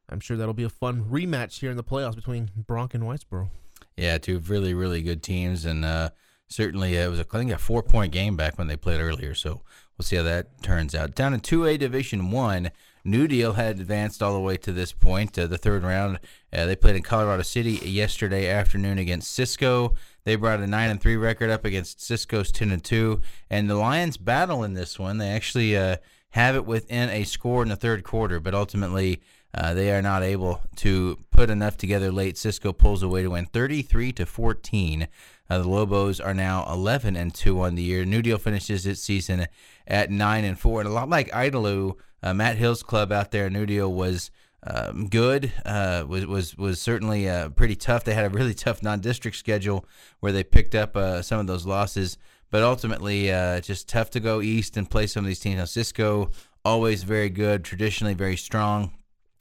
I'm 0.10 0.20
sure 0.20 0.38
that'll 0.38 0.54
be 0.54 0.64
a 0.64 0.70
fun 0.70 1.06
rematch 1.06 1.60
here 1.60 1.72
in 1.72 1.78
the 1.78 1.84
playoffs 1.84 2.16
between 2.16 2.52
Brock 2.56 2.94
and 2.94 3.04
Whitesboro. 3.04 3.50
Yeah, 3.96 4.18
two 4.18 4.40
really, 4.40 4.74
really 4.74 5.02
good 5.02 5.22
teams, 5.22 5.66
and 5.66 5.86
uh, 5.86 6.10
certainly 6.48 6.98
uh, 6.98 7.06
it 7.06 7.10
was, 7.10 7.20
a, 7.20 7.26
I 7.32 7.38
think, 7.38 7.52
a 7.52 7.58
four 7.58 7.84
point 7.84 8.12
game 8.12 8.36
back 8.36 8.58
when 8.58 8.68
they 8.68 8.76
played 8.76 9.00
earlier. 9.00 9.36
So 9.36 9.62
we'll 9.98 10.04
see 10.04 10.16
how 10.16 10.24
that 10.24 10.62
turns 10.64 10.96
out. 10.96 11.16
Down 11.16 11.34
in 11.34 11.40
2A 11.40 11.80
Division 11.80 12.32
One, 12.32 12.72
New 13.06 13.28
Deal 13.28 13.54
had 13.54 13.80
advanced 13.80 14.24
all 14.24 14.34
the 14.34 14.40
way 14.40 14.58
to 14.58 14.72
this 14.72 14.94
point, 14.94 15.38
uh, 15.38 15.48
the 15.48 15.58
third 15.58 15.84
round. 15.84 16.20
Uh, 16.52 16.66
they 16.66 16.76
played 16.76 16.96
in 16.96 17.04
Colorado 17.04 17.44
City 17.44 17.74
yesterday 17.74 18.50
afternoon 18.50 18.98
against 18.98 19.32
Cisco. 19.32 19.96
They 20.26 20.36
brought 20.36 20.60
a 20.60 20.68
nine 20.68 20.90
and 20.90 21.02
three 21.02 21.18
record 21.18 21.50
up 21.50 21.66
against 21.66 22.02
Cisco's 22.02 22.52
ten 22.52 22.72
and 22.72 22.84
two, 22.84 23.22
and 23.50 23.70
the 23.70 23.76
Lions 23.76 24.18
battle 24.18 24.64
in 24.64 24.74
this 24.74 24.98
one. 24.98 25.18
They 25.18 25.30
actually 25.30 25.76
uh, 25.78 25.98
have 26.32 26.56
it 26.56 26.66
within 26.66 27.10
a 27.10 27.24
score 27.24 27.62
in 27.62 27.70
the 27.70 27.76
third 27.76 28.04
quarter, 28.04 28.40
but 28.40 28.56
ultimately 28.56 29.22
uh, 29.56 29.74
they 29.74 29.92
are 29.92 30.02
not 30.02 30.24
able 30.24 30.62
to 30.78 31.20
put 31.32 31.50
enough 31.50 31.78
together 31.78 32.12
late. 32.12 32.38
Cisco 32.38 32.74
pulls 32.74 33.04
away 33.04 33.22
to 33.22 33.30
win 33.30 33.46
33 33.46 34.12
to 34.14 34.26
14. 34.26 35.08
Uh, 35.50 35.58
the 35.60 35.70
Lobos 35.70 36.20
are 36.20 36.34
now 36.34 36.66
11 36.72 37.16
and 37.16 37.34
2 37.36 37.62
on 37.62 37.76
the 37.76 37.84
year. 37.84 38.04
New 38.04 38.24
Deal 38.24 38.40
finishes 38.40 38.88
its 38.88 39.02
season 39.02 39.48
at 39.88 40.10
9 40.10 40.44
and 40.44 40.58
4. 40.58 40.82
And 40.82 40.90
a 40.90 40.94
lot 40.94 41.10
like 41.10 41.30
Idalou, 41.30 41.98
uh, 42.24 42.34
Matt 42.34 42.58
Hill's 42.58 42.82
club 42.82 43.12
out 43.12 43.32
there, 43.32 43.50
New 43.50 43.68
Deal 43.68 43.94
was 43.94 44.32
um, 44.66 45.08
good. 45.08 45.52
Uh, 45.66 46.06
was 46.08 46.26
was 46.26 46.58
was 46.58 46.82
certainly 46.82 47.30
uh, 47.30 47.50
pretty 47.50 47.76
tough. 47.76 48.04
They 48.04 48.14
had 48.14 48.26
a 48.26 48.30
really 48.30 48.54
tough 48.54 48.82
non-district 48.82 49.38
schedule 49.38 49.86
where 50.20 50.32
they 50.32 50.44
picked 50.44 50.76
up 50.76 50.96
uh, 50.96 51.22
some 51.22 51.40
of 51.40 51.48
those 51.48 51.66
losses, 51.66 52.18
but 52.50 52.64
ultimately 52.64 53.32
uh, 53.32 53.60
just 53.62 53.90
tough 53.90 54.10
to 54.12 54.20
go 54.20 54.42
east 54.42 54.78
and 54.78 54.90
play 54.90 55.08
some 55.08 55.24
of 55.24 55.28
these 55.28 55.40
teams. 55.40 55.58
Now 55.58 55.66
Cisco 55.66 56.32
always 56.64 57.04
very 57.04 57.30
good, 57.30 57.64
traditionally 57.64 58.14
very 58.14 58.38
strong, 58.38 58.92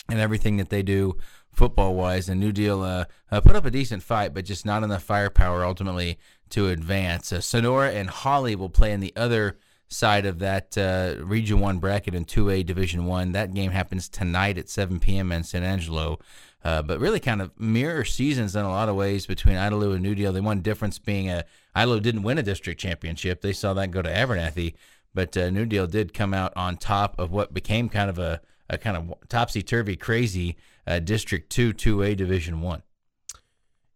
and 0.09 0.19
everything 0.19 0.57
that 0.57 0.71
they 0.71 0.83
do 0.83 1.17
football 1.53 1.95
wise. 1.95 2.29
And 2.29 2.41
New 2.41 2.53
Deal 2.53 2.83
uh, 2.83 3.05
uh, 3.31 3.41
put 3.41 3.57
up 3.57 3.65
a 3.65 3.71
decent 3.71 4.03
fight, 4.03 4.35
but 4.35 4.45
just 4.45 4.67
not 4.67 4.83
enough 4.83 5.03
firepower 5.03 5.65
ultimately 5.65 6.19
to 6.51 6.69
advance. 6.69 7.33
Sonora 7.41 7.93
and 7.93 8.11
Holly 8.11 8.57
will 8.57 8.71
play 8.71 8.93
in 8.93 9.01
the 9.01 9.13
other 9.17 9.59
side 9.93 10.27
of 10.27 10.39
that 10.41 10.77
uh, 10.77 11.15
Region 11.23 11.61
One 11.61 11.79
bracket 11.79 12.15
in 12.15 12.25
2A 12.25 12.67
Division 12.67 13.07
One. 13.07 13.33
That 13.33 13.55
game 13.55 13.71
happens 13.71 14.09
tonight 14.09 14.59
at 14.59 14.69
7 14.69 15.01
p.m. 15.01 15.33
in 15.33 15.45
San 15.45 15.63
Angelo. 15.63 16.19
Uh, 16.65 16.81
but 16.81 17.01
really, 17.01 17.21
kind 17.21 17.43
of 17.43 17.59
mirror 17.59 18.05
seasons 18.05 18.55
in 18.55 18.65
a 18.65 18.71
lot 18.71 18.89
of 18.89 18.95
ways 18.95 19.27
between 19.27 19.57
Idalou 19.57 19.95
and 19.95 20.03
New 20.03 20.15
Deal. 20.15 20.33
The 20.33 20.43
one 20.43 20.61
difference 20.61 20.99
being, 20.99 21.29
uh, 21.29 21.43
didn't 21.75 22.23
win 22.23 22.39
a 22.39 22.43
district 22.43 22.81
championship; 22.81 23.41
they 23.41 23.53
saw 23.53 23.75
that 23.75 23.91
go 23.91 24.03
to 24.03 24.09
Abernathy. 24.09 24.75
But 25.15 25.37
uh, 25.37 25.51
New 25.51 25.67
Deal 25.67 25.87
did 25.87 26.15
come 26.15 26.33
out 26.33 26.53
on 26.57 26.77
top 26.77 27.19
of 27.19 27.33
what 27.33 27.53
became 27.53 27.89
kind 27.89 28.09
of 28.09 28.19
a, 28.19 28.41
a 28.71 28.79
kind 28.79 28.97
of 28.97 29.15
topsy 29.29 29.63
turvy, 29.63 29.97
crazy 29.97 30.57
uh, 30.87 31.01
District 31.01 31.51
Two, 31.51 31.73
2A 31.73 32.17
Division 32.17 32.61
One. 32.61 32.83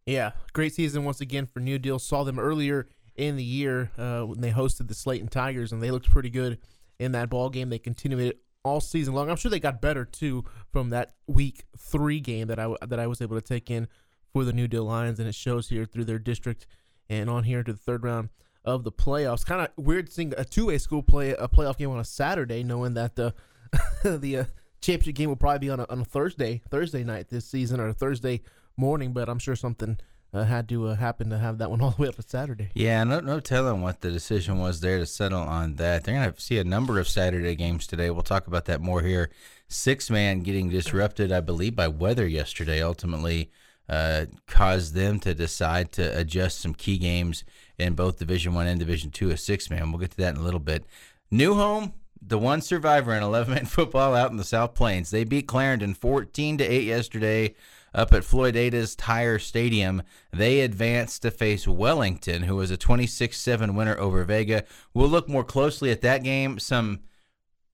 Yeah, 0.05 0.33
great 0.53 0.75
season 0.75 1.05
once 1.05 1.21
again 1.21 1.47
for 1.47 1.61
New 1.61 1.79
Deal. 1.79 1.99
Saw 1.99 2.25
them 2.25 2.39
earlier 2.39 2.87
in 3.17 3.37
the 3.37 3.45
year 3.45 3.91
uh, 3.99 4.23
when 4.23 4.41
they 4.41 4.51
hosted 4.51 4.89
the 4.89 4.95
Slaton 4.95 5.31
Tigers, 5.31 5.73
and 5.73 5.83
they 5.83 5.91
looked 5.91 6.11
pretty 6.11 6.31
good 6.31 6.59
in 6.99 7.13
that 7.13 7.31
ball 7.31 7.51
game. 7.51 7.71
They 7.71 7.79
continued 7.79 8.21
it 8.21 8.41
all 8.65 8.81
season 8.81 9.15
long. 9.15 9.31
I'm 9.31 9.37
sure 9.37 9.51
they 9.51 9.61
got 9.61 9.81
better 9.81 10.05
too 10.05 10.45
from 10.73 10.91
that 10.91 11.15
week 11.27 11.65
three 11.79 12.21
game 12.21 12.49
that 12.49 12.59
I 12.59 12.75
that 12.87 12.99
I 12.99 13.07
was 13.07 13.23
able 13.23 13.37
to 13.37 13.47
take 13.47 13.71
in 13.71 13.89
for 14.33 14.45
the 14.45 14.53
New 14.53 14.69
Deal 14.69 14.85
Lions, 14.85 15.19
and 15.19 15.29
it 15.29 15.35
shows 15.35 15.69
here 15.69 15.85
through 15.85 16.05
their 16.05 16.19
district 16.19 16.67
and 17.09 17.31
on 17.31 17.45
here 17.45 17.63
to 17.63 17.73
the 17.73 17.79
third 17.79 18.05
round 18.05 18.31
of 18.65 18.85
the 18.85 18.93
playoffs. 18.93 19.47
Kind 19.47 19.61
of 19.61 19.85
weird 19.85 20.13
seeing 20.13 20.35
a 20.37 20.45
2A 20.45 20.81
school 20.81 21.03
play 21.03 21.31
a 21.31 21.49
playoff 21.49 21.77
game 21.77 21.91
on 21.91 22.01
a 22.01 22.05
Saturday, 22.05 22.63
knowing 22.65 22.95
that 22.95 23.15
the 23.15 23.35
the 24.05 24.39
uh, 24.39 24.45
championship 24.81 25.15
game 25.15 25.29
will 25.29 25.37
probably 25.37 25.61
be 25.61 25.71
on 25.71 25.81
a, 25.81 25.87
on 25.89 26.01
a 26.01 26.05
Thursday 26.05 26.63
Thursday 26.69 27.05
night 27.05 27.29
this 27.29 27.47
season 27.47 27.81
or 27.81 27.93
Thursday 27.93 28.43
morning. 28.77 29.13
But 29.13 29.29
I'm 29.29 29.39
sure 29.39 29.57
something 29.57 29.99
had 30.45 30.69
to 30.69 30.89
uh, 30.89 30.95
happen 30.97 31.31
to 31.31 31.39
have 31.39 31.59
that 31.59 31.71
one 31.71 31.81
all 31.83 31.91
the 31.91 32.03
way 32.03 32.09
up 32.09 32.17
to 32.17 32.23
Saturday. 32.23 32.71
Yeah, 32.75 33.05
no, 33.05 33.21
no 33.21 33.41
telling 33.41 33.83
what 33.83 34.01
the 34.01 34.11
decision 34.11 34.59
was 34.59 34.81
there 34.81 34.99
to 34.99 35.07
settle 35.07 35.41
on 35.41 35.77
that. 35.77 36.05
They're 36.05 36.15
gonna 36.15 36.35
see 36.39 36.59
a 36.59 36.65
number 36.65 36.99
of 36.99 37.09
Saturday 37.09 37.55
games 37.55 37.87
today. 37.87 38.11
We'll 38.11 38.23
talk 38.23 38.47
about 38.47 38.67
that 38.67 38.81
more 38.81 39.03
here. 39.03 39.31
Six 39.69 40.11
man 40.11 40.41
getting 40.41 40.69
disrupted, 40.69 41.33
I 41.33 41.41
believe, 41.41 41.75
by 41.75 41.89
weather 41.89 42.27
yesterday. 42.27 42.83
Ultimately, 42.83 43.51
uh, 43.89 44.27
caused 44.47 44.95
them 44.95 45.21
to 45.21 45.35
decide 45.35 45.93
to 45.93 46.19
adjust 46.19 46.61
some 46.61 46.75
key 46.75 46.99
games 46.99 47.45
in 47.79 47.95
both 47.95 48.19
Division 48.19 48.55
One 48.55 48.67
and 48.67 48.79
Division 48.79 49.11
Two. 49.11 49.31
A 49.31 49.37
six 49.37 49.71
man. 49.71 49.91
We'll 49.91 50.01
get 50.01 50.13
to 50.13 50.17
that 50.19 50.35
in 50.35 50.41
a 50.41 50.45
little 50.45 50.61
bit. 50.61 50.85
New 51.31 51.55
home. 51.55 51.95
The 52.29 52.39
one 52.39 52.61
survivor 52.61 53.15
in 53.15 53.23
11 53.23 53.55
man 53.55 53.67
football 53.67 54.15
out 54.15 54.31
in 54.31 54.37
the 54.37 54.45
South 54.45 54.75
Plains. 54.75 55.11
They 55.11 55.23
beat 55.23 55.47
Clarendon 55.47 55.95
14 55.95 56.59
to 56.59 56.65
8 56.65 56.85
yesterday 56.85 57.55
up 57.97 58.13
at 58.13 58.23
Floydada's 58.23 58.95
Tire 58.95 59.39
Stadium. 59.39 60.03
They 60.33 60.61
advanced 60.61 61.23
to 61.23 61.31
face 61.31 61.67
Wellington, 61.67 62.43
who 62.43 62.55
was 62.55 62.71
a 62.71 62.77
26 62.77 63.37
7 63.37 63.75
winner 63.75 63.99
over 63.99 64.23
Vega. 64.23 64.65
We'll 64.95 65.09
look 65.09 65.29
more 65.29 65.43
closely 65.43 65.91
at 65.91 66.03
that 66.03 66.23
game. 66.23 66.59
Some 66.59 67.01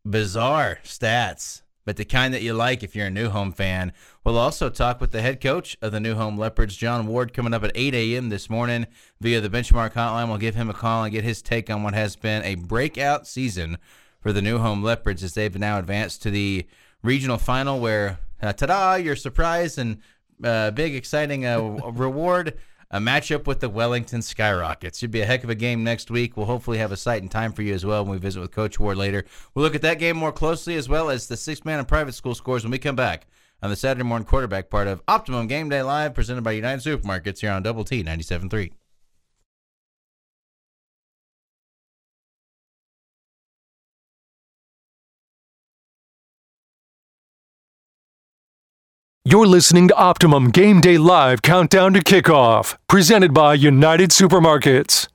bizarre 0.04 0.78
stats, 0.84 1.62
but 1.84 1.96
the 1.96 2.04
kind 2.04 2.32
that 2.32 2.42
you 2.42 2.54
like 2.54 2.84
if 2.84 2.94
you're 2.94 3.08
a 3.08 3.10
New 3.10 3.30
Home 3.30 3.52
fan. 3.52 3.92
We'll 4.24 4.38
also 4.38 4.70
talk 4.70 5.00
with 5.00 5.10
the 5.10 5.22
head 5.22 5.40
coach 5.40 5.76
of 5.82 5.90
the 5.90 6.00
New 6.00 6.14
Home 6.14 6.38
Leopards, 6.38 6.76
John 6.76 7.08
Ward, 7.08 7.34
coming 7.34 7.52
up 7.52 7.64
at 7.64 7.72
8 7.74 7.92
a.m. 7.92 8.28
this 8.28 8.48
morning 8.48 8.86
via 9.20 9.40
the 9.40 9.50
benchmark 9.50 9.92
hotline. 9.92 10.28
We'll 10.28 10.38
give 10.38 10.54
him 10.54 10.70
a 10.70 10.74
call 10.74 11.02
and 11.02 11.12
get 11.12 11.24
his 11.24 11.42
take 11.42 11.68
on 11.68 11.82
what 11.82 11.94
has 11.94 12.14
been 12.14 12.44
a 12.44 12.54
breakout 12.54 13.26
season 13.26 13.76
for 14.20 14.32
the 14.32 14.42
New 14.42 14.58
Home 14.58 14.84
Leopards 14.84 15.24
as 15.24 15.34
they've 15.34 15.58
now 15.58 15.80
advanced 15.80 16.22
to 16.22 16.30
the 16.30 16.64
regional 17.02 17.38
final 17.38 17.80
where 17.80 18.20
uh, 18.42 18.52
ta-da, 18.52 18.94
your 18.94 19.16
surprise 19.16 19.78
and 19.78 19.98
uh, 20.42 20.70
big 20.72 20.94
exciting 20.94 21.46
uh, 21.46 21.60
reward. 21.92 22.58
A 22.94 22.98
matchup 23.00 23.46
with 23.46 23.60
the 23.60 23.70
Wellington 23.70 24.20
Skyrockets. 24.20 24.98
Should 24.98 25.10
be 25.10 25.22
a 25.22 25.24
heck 25.24 25.44
of 25.44 25.48
a 25.48 25.54
game 25.54 25.82
next 25.82 26.10
week. 26.10 26.36
We'll 26.36 26.44
hopefully 26.44 26.76
have 26.76 26.92
a 26.92 26.96
site 26.96 27.22
and 27.22 27.30
time 27.30 27.52
for 27.52 27.62
you 27.62 27.72
as 27.72 27.86
well 27.86 28.04
when 28.04 28.12
we 28.12 28.18
visit 28.18 28.40
with 28.40 28.50
Coach 28.50 28.78
Ward 28.78 28.98
later. 28.98 29.24
We'll 29.54 29.64
look 29.64 29.74
at 29.74 29.80
that 29.80 29.98
game 29.98 30.18
more 30.18 30.30
closely 30.30 30.76
as 30.76 30.90
well 30.90 31.08
as 31.08 31.26
the 31.26 31.38
six 31.38 31.64
man 31.64 31.78
and 31.78 31.88
private 31.88 32.12
school 32.12 32.34
scores 32.34 32.64
when 32.64 32.70
we 32.70 32.78
come 32.78 32.96
back 32.96 33.26
on 33.62 33.70
the 33.70 33.76
Saturday 33.76 34.04
morning 34.04 34.26
quarterback 34.26 34.68
part 34.68 34.88
of 34.88 35.02
Optimum 35.08 35.46
Game 35.46 35.70
Day 35.70 35.82
Live 35.82 36.12
presented 36.12 36.42
by 36.44 36.52
United 36.52 36.82
Supermarkets 36.84 37.40
here 37.40 37.52
on 37.52 37.62
Double 37.62 37.84
T 37.84 38.04
97.3. 38.04 38.72
You're 49.24 49.46
listening 49.46 49.86
to 49.86 49.94
Optimum 49.94 50.50
Game 50.50 50.80
Day 50.80 50.98
Live 50.98 51.42
Countdown 51.42 51.94
to 51.94 52.00
Kickoff, 52.00 52.76
presented 52.88 53.32
by 53.32 53.54
United 53.54 54.10
Supermarkets. 54.10 55.06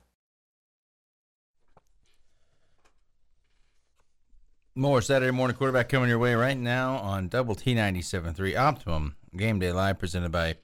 More 4.74 5.02
Saturday 5.02 5.30
morning 5.30 5.58
quarterback 5.58 5.90
coming 5.90 6.08
your 6.08 6.18
way 6.18 6.34
right 6.34 6.56
now 6.56 6.96
on 6.96 7.28
Double 7.28 7.54
T 7.54 7.74
97.3 7.74 8.56
Optimum 8.56 9.16
Game 9.36 9.58
Day 9.58 9.72
Live, 9.72 9.98
presented 9.98 10.32
by 10.32 10.56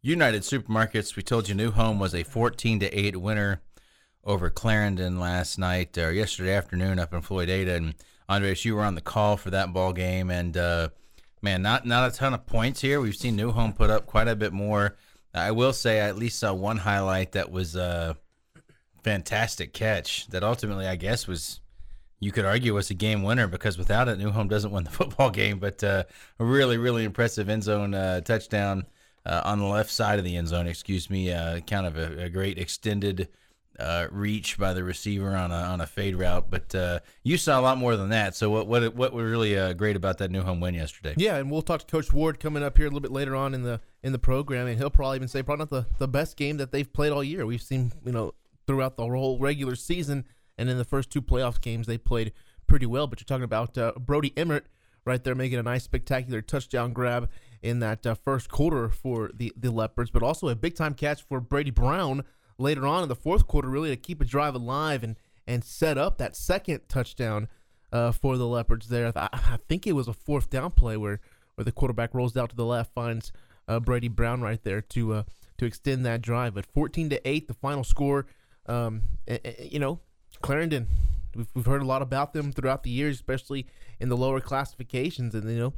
United 0.00 0.40
Supermarkets. 0.40 1.16
We 1.16 1.22
told 1.22 1.50
you 1.50 1.54
New 1.54 1.72
Home 1.72 1.98
was 1.98 2.14
a 2.14 2.22
14 2.22 2.80
to 2.80 2.98
8 2.98 3.18
winner 3.18 3.60
over 4.24 4.48
Clarendon 4.48 5.20
last 5.20 5.58
night 5.58 5.98
or 5.98 6.12
yesterday 6.12 6.54
afternoon 6.54 6.98
up 6.98 7.12
in 7.12 7.20
Floyd 7.20 7.50
Floydada. 7.50 7.76
And 7.76 7.94
Andres, 8.26 8.64
you 8.64 8.74
were 8.74 8.84
on 8.84 8.94
the 8.94 9.02
call 9.02 9.36
for 9.36 9.50
that 9.50 9.74
ball 9.74 9.92
game, 9.92 10.30
and 10.30 10.56
uh, 10.56 10.88
man, 11.46 11.62
not 11.62 11.86
not 11.86 12.12
a 12.12 12.14
ton 12.14 12.34
of 12.34 12.44
points 12.44 12.80
here. 12.80 13.00
We've 13.00 13.14
seen 13.14 13.36
New 13.36 13.52
Home 13.52 13.72
put 13.72 13.88
up 13.88 14.04
quite 14.06 14.26
a 14.26 14.34
bit 14.34 14.52
more. 14.52 14.96
I 15.32 15.52
will 15.52 15.72
say 15.72 16.00
I 16.00 16.08
at 16.08 16.16
least 16.16 16.40
saw 16.40 16.52
one 16.52 16.78
highlight 16.78 17.32
that 17.32 17.52
was 17.52 17.76
a 17.76 18.16
fantastic 19.04 19.72
catch 19.72 20.26
that 20.28 20.42
ultimately 20.42 20.88
I 20.88 20.96
guess 20.96 21.28
was 21.28 21.60
you 22.18 22.32
could 22.32 22.44
argue 22.44 22.74
was 22.74 22.90
a 22.90 22.94
game 22.94 23.22
winner 23.22 23.46
because 23.46 23.78
without 23.78 24.08
it 24.08 24.18
New 24.18 24.30
Home 24.32 24.48
doesn't 24.48 24.72
win 24.72 24.82
the 24.82 24.90
football 24.98 25.30
game. 25.30 25.60
But 25.60 25.84
uh, 25.84 26.02
a 26.40 26.44
really 26.44 26.78
really 26.78 27.04
impressive 27.04 27.48
end 27.48 27.62
zone 27.62 27.94
uh, 27.94 28.22
touchdown 28.22 28.84
uh, 29.24 29.42
on 29.44 29.60
the 29.60 29.66
left 29.66 29.92
side 29.92 30.18
of 30.18 30.24
the 30.24 30.36
end 30.36 30.48
zone. 30.48 30.66
Excuse 30.66 31.08
me, 31.08 31.30
uh, 31.30 31.60
kind 31.60 31.86
of 31.86 31.96
a, 31.96 32.24
a 32.24 32.28
great 32.28 32.58
extended 32.58 33.28
uh, 33.78 34.08
reach 34.10 34.58
by 34.58 34.72
the 34.72 34.82
receiver 34.82 35.34
on 35.34 35.50
a 35.50 35.54
on 35.54 35.80
a 35.80 35.86
fade 35.86 36.16
route. 36.16 36.50
But 36.50 36.74
uh, 36.74 37.00
you 37.22 37.36
saw 37.36 37.60
a 37.60 37.62
lot 37.62 37.78
more 37.78 37.96
than 37.96 38.10
that. 38.10 38.34
So 38.34 38.50
what 38.50 38.66
what 38.66 38.94
what 38.94 39.12
was 39.12 39.30
really 39.30 39.58
uh, 39.58 39.72
great 39.72 39.96
about 39.96 40.18
that 40.18 40.30
new 40.30 40.42
home 40.42 40.60
win 40.60 40.74
yesterday? 40.74 41.14
Yeah, 41.16 41.36
and 41.36 41.50
we'll 41.50 41.62
talk 41.62 41.80
to 41.80 41.86
Coach 41.86 42.12
Ward 42.12 42.40
coming 42.40 42.62
up 42.62 42.76
here 42.76 42.86
a 42.86 42.88
little 42.88 43.00
bit 43.00 43.12
later 43.12 43.36
on 43.36 43.54
in 43.54 43.62
the 43.62 43.80
in 44.02 44.12
the 44.12 44.18
program, 44.18 44.66
and 44.66 44.78
he'll 44.78 44.90
probably 44.90 45.16
even 45.16 45.28
say 45.28 45.42
probably 45.42 45.62
not 45.62 45.70
the, 45.70 45.86
the 45.98 46.08
best 46.08 46.36
game 46.36 46.56
that 46.58 46.72
they've 46.72 46.90
played 46.92 47.12
all 47.12 47.24
year. 47.24 47.46
We've 47.46 47.62
seen 47.62 47.92
you 48.04 48.12
know 48.12 48.34
throughout 48.66 48.96
the 48.96 49.04
whole 49.04 49.38
regular 49.38 49.76
season 49.76 50.24
and 50.58 50.68
in 50.68 50.78
the 50.78 50.84
first 50.84 51.10
two 51.10 51.22
playoff 51.22 51.60
games 51.60 51.86
they 51.86 51.98
played 51.98 52.32
pretty 52.66 52.86
well. 52.86 53.06
But 53.06 53.20
you're 53.20 53.26
talking 53.26 53.44
about 53.44 53.76
uh, 53.78 53.92
Brody 53.98 54.32
Emmert 54.36 54.66
right 55.04 55.22
there 55.22 55.34
making 55.34 55.58
a 55.58 55.62
nice 55.62 55.84
spectacular 55.84 56.42
touchdown 56.42 56.92
grab 56.92 57.30
in 57.62 57.78
that 57.80 58.06
uh, 58.06 58.14
first 58.14 58.50
quarter 58.50 58.88
for 58.88 59.30
the 59.32 59.52
the 59.56 59.70
Leopards, 59.70 60.10
but 60.10 60.22
also 60.22 60.48
a 60.48 60.54
big 60.54 60.74
time 60.74 60.94
catch 60.94 61.22
for 61.22 61.40
Brady 61.40 61.70
Brown 61.70 62.24
later 62.58 62.86
on 62.86 63.02
in 63.02 63.08
the 63.08 63.16
fourth 63.16 63.46
quarter, 63.46 63.68
really 63.68 63.90
to 63.90 63.96
keep 63.96 64.20
a 64.20 64.24
drive 64.24 64.54
alive 64.54 65.02
and 65.02 65.16
and 65.46 65.62
set 65.62 65.96
up 65.96 66.18
that 66.18 66.34
second 66.34 66.80
touchdown 66.88 67.48
uh, 67.92 68.10
for 68.10 68.36
the 68.36 68.46
Leopards. 68.46 68.88
There, 68.88 69.12
I, 69.14 69.28
I 69.32 69.58
think 69.68 69.86
it 69.86 69.92
was 69.92 70.08
a 70.08 70.12
fourth 70.12 70.50
down 70.50 70.72
play 70.72 70.96
where 70.96 71.20
where 71.54 71.64
the 71.64 71.72
quarterback 71.72 72.14
rolls 72.14 72.36
out 72.36 72.50
to 72.50 72.56
the 72.56 72.64
left, 72.64 72.92
finds 72.94 73.32
uh, 73.68 73.80
Brady 73.80 74.08
Brown 74.08 74.42
right 74.42 74.62
there 74.62 74.80
to 74.80 75.14
uh, 75.14 75.22
to 75.58 75.64
extend 75.64 76.04
that 76.06 76.22
drive. 76.22 76.54
But 76.54 76.66
14 76.66 77.10
to 77.10 77.28
eight, 77.28 77.48
the 77.48 77.54
final 77.54 77.84
score. 77.84 78.26
Um, 78.66 79.02
you 79.60 79.78
know, 79.78 80.00
Clarendon. 80.42 80.88
We've, 81.34 81.48
we've 81.54 81.66
heard 81.66 81.82
a 81.82 81.86
lot 81.86 82.00
about 82.00 82.32
them 82.32 82.50
throughout 82.50 82.82
the 82.82 82.90
years, 82.90 83.16
especially 83.16 83.66
in 84.00 84.08
the 84.08 84.16
lower 84.16 84.40
classifications, 84.40 85.34
and 85.34 85.50
you 85.50 85.58
know, 85.58 85.74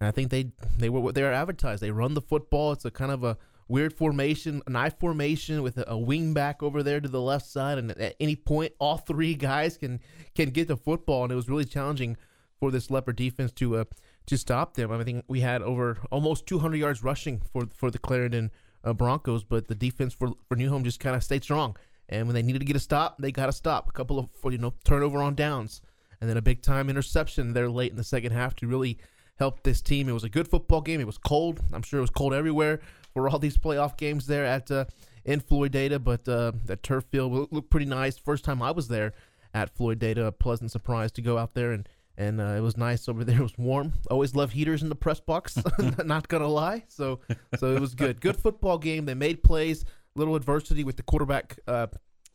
and 0.00 0.06
I 0.06 0.12
think 0.12 0.30
they 0.30 0.52
they 0.78 0.88
were 0.88 1.00
what 1.00 1.16
they 1.16 1.24
are 1.24 1.32
advertised. 1.32 1.82
They 1.82 1.90
run 1.90 2.14
the 2.14 2.20
football. 2.20 2.72
It's 2.72 2.84
a 2.84 2.90
kind 2.90 3.10
of 3.10 3.24
a 3.24 3.36
weird 3.72 3.94
formation, 3.94 4.60
an 4.66 4.76
I 4.76 4.90
formation 4.90 5.62
with 5.62 5.78
a, 5.78 5.90
a 5.90 5.98
wing 5.98 6.34
back 6.34 6.62
over 6.62 6.82
there 6.82 7.00
to 7.00 7.08
the 7.08 7.20
left 7.20 7.46
side, 7.46 7.78
and 7.78 7.90
at 7.92 8.14
any 8.20 8.36
point, 8.36 8.74
all 8.78 8.98
three 8.98 9.34
guys 9.34 9.78
can 9.78 9.98
can 10.34 10.50
get 10.50 10.68
the 10.68 10.76
football, 10.76 11.24
and 11.24 11.32
it 11.32 11.36
was 11.36 11.48
really 11.48 11.64
challenging 11.64 12.16
for 12.60 12.70
this 12.70 12.90
Leopard 12.90 13.16
defense 13.16 13.50
to 13.52 13.78
uh, 13.78 13.84
to 14.26 14.36
stop 14.36 14.74
them. 14.74 14.92
I 14.92 15.02
think 15.02 15.24
we 15.26 15.40
had 15.40 15.62
over 15.62 15.98
almost 16.10 16.46
200 16.46 16.76
yards 16.76 17.02
rushing 17.02 17.40
for 17.52 17.66
for 17.74 17.90
the 17.90 17.98
Clarendon 17.98 18.50
uh, 18.84 18.92
Broncos, 18.92 19.42
but 19.42 19.68
the 19.68 19.74
defense 19.74 20.12
for 20.12 20.32
for 20.46 20.54
New 20.54 20.68
Home 20.68 20.84
just 20.84 21.00
kind 21.00 21.16
of 21.16 21.24
stayed 21.24 21.42
strong. 21.42 21.74
And 22.08 22.26
when 22.26 22.34
they 22.34 22.42
needed 22.42 22.58
to 22.58 22.66
get 22.66 22.76
a 22.76 22.80
stop, 22.80 23.16
they 23.18 23.32
got 23.32 23.48
a 23.48 23.52
stop. 23.52 23.88
A 23.88 23.92
couple 23.92 24.18
of 24.18 24.28
you 24.52 24.58
know 24.58 24.74
turnover 24.84 25.22
on 25.22 25.34
downs, 25.34 25.80
and 26.20 26.28
then 26.28 26.36
a 26.36 26.42
big 26.42 26.60
time 26.60 26.90
interception 26.90 27.54
there 27.54 27.70
late 27.70 27.90
in 27.90 27.96
the 27.96 28.04
second 28.04 28.32
half 28.32 28.54
to 28.56 28.66
really 28.66 28.98
help 29.38 29.62
this 29.62 29.80
team. 29.80 30.08
It 30.08 30.12
was 30.12 30.24
a 30.24 30.28
good 30.28 30.48
football 30.48 30.80
game. 30.80 31.00
It 31.00 31.06
was 31.06 31.18
cold. 31.18 31.60
I'm 31.72 31.82
sure 31.82 31.98
it 31.98 32.02
was 32.02 32.10
cold 32.10 32.34
everywhere 32.34 32.80
for 33.12 33.28
all 33.28 33.38
these 33.40 33.58
playoff 33.58 33.96
games 33.96 34.26
there 34.26 34.44
at 34.44 34.70
uh, 34.70 34.84
in 35.24 35.40
Floydada, 35.40 36.02
but 36.02 36.28
uh, 36.28 36.52
that 36.64 36.82
turf 36.82 37.04
field 37.10 37.52
looked 37.52 37.70
pretty 37.70 37.86
nice. 37.86 38.18
First 38.18 38.44
time 38.44 38.60
I 38.62 38.72
was 38.72 38.88
there 38.88 39.12
at 39.54 39.76
Floydada, 39.76 40.26
a 40.26 40.32
pleasant 40.32 40.70
surprise 40.70 41.12
to 41.12 41.22
go 41.22 41.38
out 41.38 41.54
there 41.54 41.72
and 41.72 41.88
and 42.18 42.42
uh, 42.42 42.54
it 42.56 42.60
was 42.60 42.76
nice 42.76 43.08
over 43.08 43.24
there. 43.24 43.38
It 43.38 43.42
was 43.42 43.56
warm. 43.56 43.94
Always 44.10 44.34
love 44.34 44.52
heaters 44.52 44.82
in 44.82 44.88
the 44.88 44.94
press 44.94 45.20
box. 45.20 45.58
Not 46.04 46.28
gonna 46.28 46.48
lie. 46.48 46.84
So 46.88 47.20
so 47.58 47.74
it 47.74 47.80
was 47.80 47.94
good. 47.94 48.20
Good 48.20 48.36
football 48.36 48.78
game. 48.78 49.06
They 49.06 49.14
made 49.14 49.42
plays. 49.42 49.84
Little 50.14 50.36
adversity 50.36 50.84
with 50.84 50.96
the 50.96 51.02
quarterback 51.02 51.58
uh, 51.66 51.86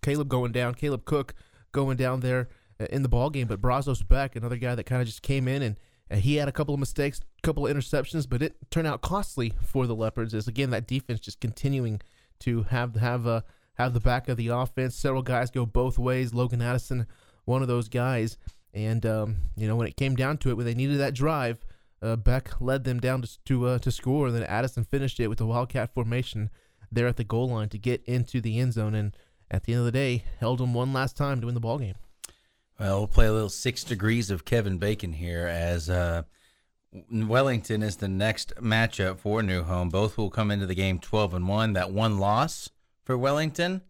Caleb 0.01 0.29
going 0.29 0.51
down. 0.51 0.73
Caleb 0.73 1.05
Cook 1.05 1.35
going 1.71 1.95
down 1.95 2.21
there 2.21 2.49
uh, 2.79 2.85
in 2.89 3.03
the 3.03 3.09
ball 3.09 3.29
game, 3.29 3.45
but 3.47 3.61
Brazos 3.61 4.01
Beck, 4.01 4.35
another 4.35 4.57
guy 4.57 4.73
that 4.73 4.85
kind 4.85 4.99
of 5.01 5.07
just 5.07 5.21
came 5.21 5.47
in 5.47 5.61
and 5.61 5.79
and 6.09 6.21
he 6.21 6.35
had 6.35 6.47
a 6.47 6.51
couple 6.51 6.73
of 6.73 6.79
mistakes, 6.79 7.19
a 7.19 7.41
couple 7.41 7.67
of 7.67 7.75
interceptions, 7.75 8.27
but 8.29 8.41
it 8.41 8.55
turned 8.71 8.87
out 8.87 9.01
costly 9.01 9.53
for 9.61 9.87
the 9.87 9.95
Leopards. 9.95 10.33
As 10.33 10.47
again, 10.47 10.69
that 10.69 10.87
defense 10.87 11.19
just 11.19 11.39
continuing 11.39 12.01
to 12.39 12.63
have 12.63 12.95
have 12.95 13.27
uh, 13.27 13.41
have 13.73 13.93
the 13.93 13.99
back 13.99 14.29
of 14.29 14.37
the 14.37 14.47
offense. 14.47 14.95
Several 14.95 15.21
guys 15.21 15.51
go 15.51 15.65
both 15.65 15.99
ways. 15.99 16.33
Logan 16.33 16.61
Addison, 16.61 17.07
one 17.45 17.61
of 17.61 17.67
those 17.67 17.89
guys, 17.89 18.37
and 18.73 19.05
um, 19.05 19.37
you 19.55 19.67
know 19.67 19.75
when 19.75 19.87
it 19.87 19.97
came 19.97 20.15
down 20.15 20.37
to 20.39 20.49
it, 20.49 20.57
when 20.57 20.65
they 20.65 20.75
needed 20.75 20.99
that 20.99 21.13
drive, 21.13 21.65
uh, 22.01 22.15
Beck 22.15 22.61
led 22.61 22.83
them 22.83 22.99
down 22.99 23.21
to 23.21 23.43
to, 23.45 23.65
uh, 23.67 23.79
to 23.79 23.91
score, 23.91 24.27
and 24.27 24.35
then 24.35 24.43
Addison 24.43 24.83
finished 24.83 25.19
it 25.19 25.27
with 25.27 25.39
the 25.39 25.45
wildcat 25.45 25.93
formation 25.93 26.49
there 26.91 27.07
at 27.07 27.17
the 27.17 27.23
goal 27.23 27.49
line 27.49 27.69
to 27.69 27.77
get 27.77 28.01
into 28.05 28.39
the 28.39 28.59
end 28.59 28.73
zone, 28.73 28.95
and 28.95 29.15
at 29.51 29.63
the 29.63 29.73
end 29.73 29.79
of 29.79 29.85
the 29.85 29.91
day, 29.91 30.23
held 30.39 30.59
them 30.59 30.73
one 30.73 30.93
last 30.93 31.17
time 31.17 31.41
to 31.41 31.47
win 31.47 31.53
the 31.53 31.59
ball 31.59 31.79
game. 31.79 31.95
Well, 32.79 32.99
we'll 32.99 33.07
play 33.07 33.25
a 33.25 33.33
little 33.33 33.49
six 33.49 33.83
degrees 33.83 34.29
of 34.29 34.45
Kevin 34.45 34.77
Bacon 34.77 35.13
here 35.13 35.47
as 35.47 35.89
uh, 35.89 36.23
Wellington 37.11 37.81
is 37.81 37.97
the 37.97 38.07
next 38.07 38.55
matchup 38.57 39.19
for 39.19 39.41
New 39.41 39.63
Home. 39.63 39.89
Both 39.89 40.17
will 40.17 40.29
come 40.29 40.51
into 40.51 40.67
the 40.67 40.75
game 40.75 40.99
12 40.99 41.33
and 41.33 41.47
1. 41.47 41.73
That 41.73 41.91
one 41.91 42.19
loss 42.19 42.69
for 43.03 43.17
Wellington 43.17 43.81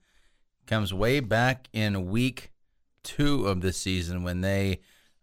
comes 0.65 0.93
way 0.93 1.19
back 1.19 1.67
in 1.73 2.09
week 2.09 2.51
two 3.03 3.47
of 3.47 3.61
the 3.61 3.73
season 3.73 4.23
when 4.23 4.41
they 4.41 4.79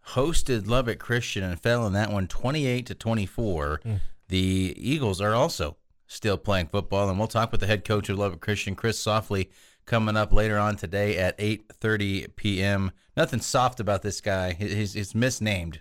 hosted 0.09 0.67
Lubbock 0.67 0.99
Christian 0.99 1.43
and 1.45 1.61
fell 1.61 1.87
in 1.87 1.93
that 1.95 2.11
one 2.11 2.27
28 2.27 2.87
to 2.87 2.95
24. 2.95 3.81
Mm. 3.85 4.01
The 4.29 4.75
Eagles 4.77 5.21
are 5.21 5.35
also 5.35 5.77
still 6.07 6.37
playing 6.37 6.69
football, 6.69 7.09
and 7.09 7.19
we'll 7.19 7.29
talk 7.29 7.51
with 7.51 7.61
the 7.61 7.67
head 7.67 7.85
coach 7.85 8.09
of 8.09 8.19
Lubbock 8.19 8.41
Christian, 8.41 8.75
Chris 8.75 8.99
Softly, 8.99 9.51
coming 9.87 10.17
up 10.17 10.33
later 10.33 10.59
on 10.59 10.77
today 10.77 11.19
at 11.19 11.39
8:30 11.39 12.37
p.m. 12.37 12.93
Nothing 13.17 13.41
soft 13.41 13.81
about 13.81 14.03
this 14.03 14.21
guy. 14.21 14.53
He's, 14.53 14.95
he's 14.95 15.15
misnamed, 15.15 15.81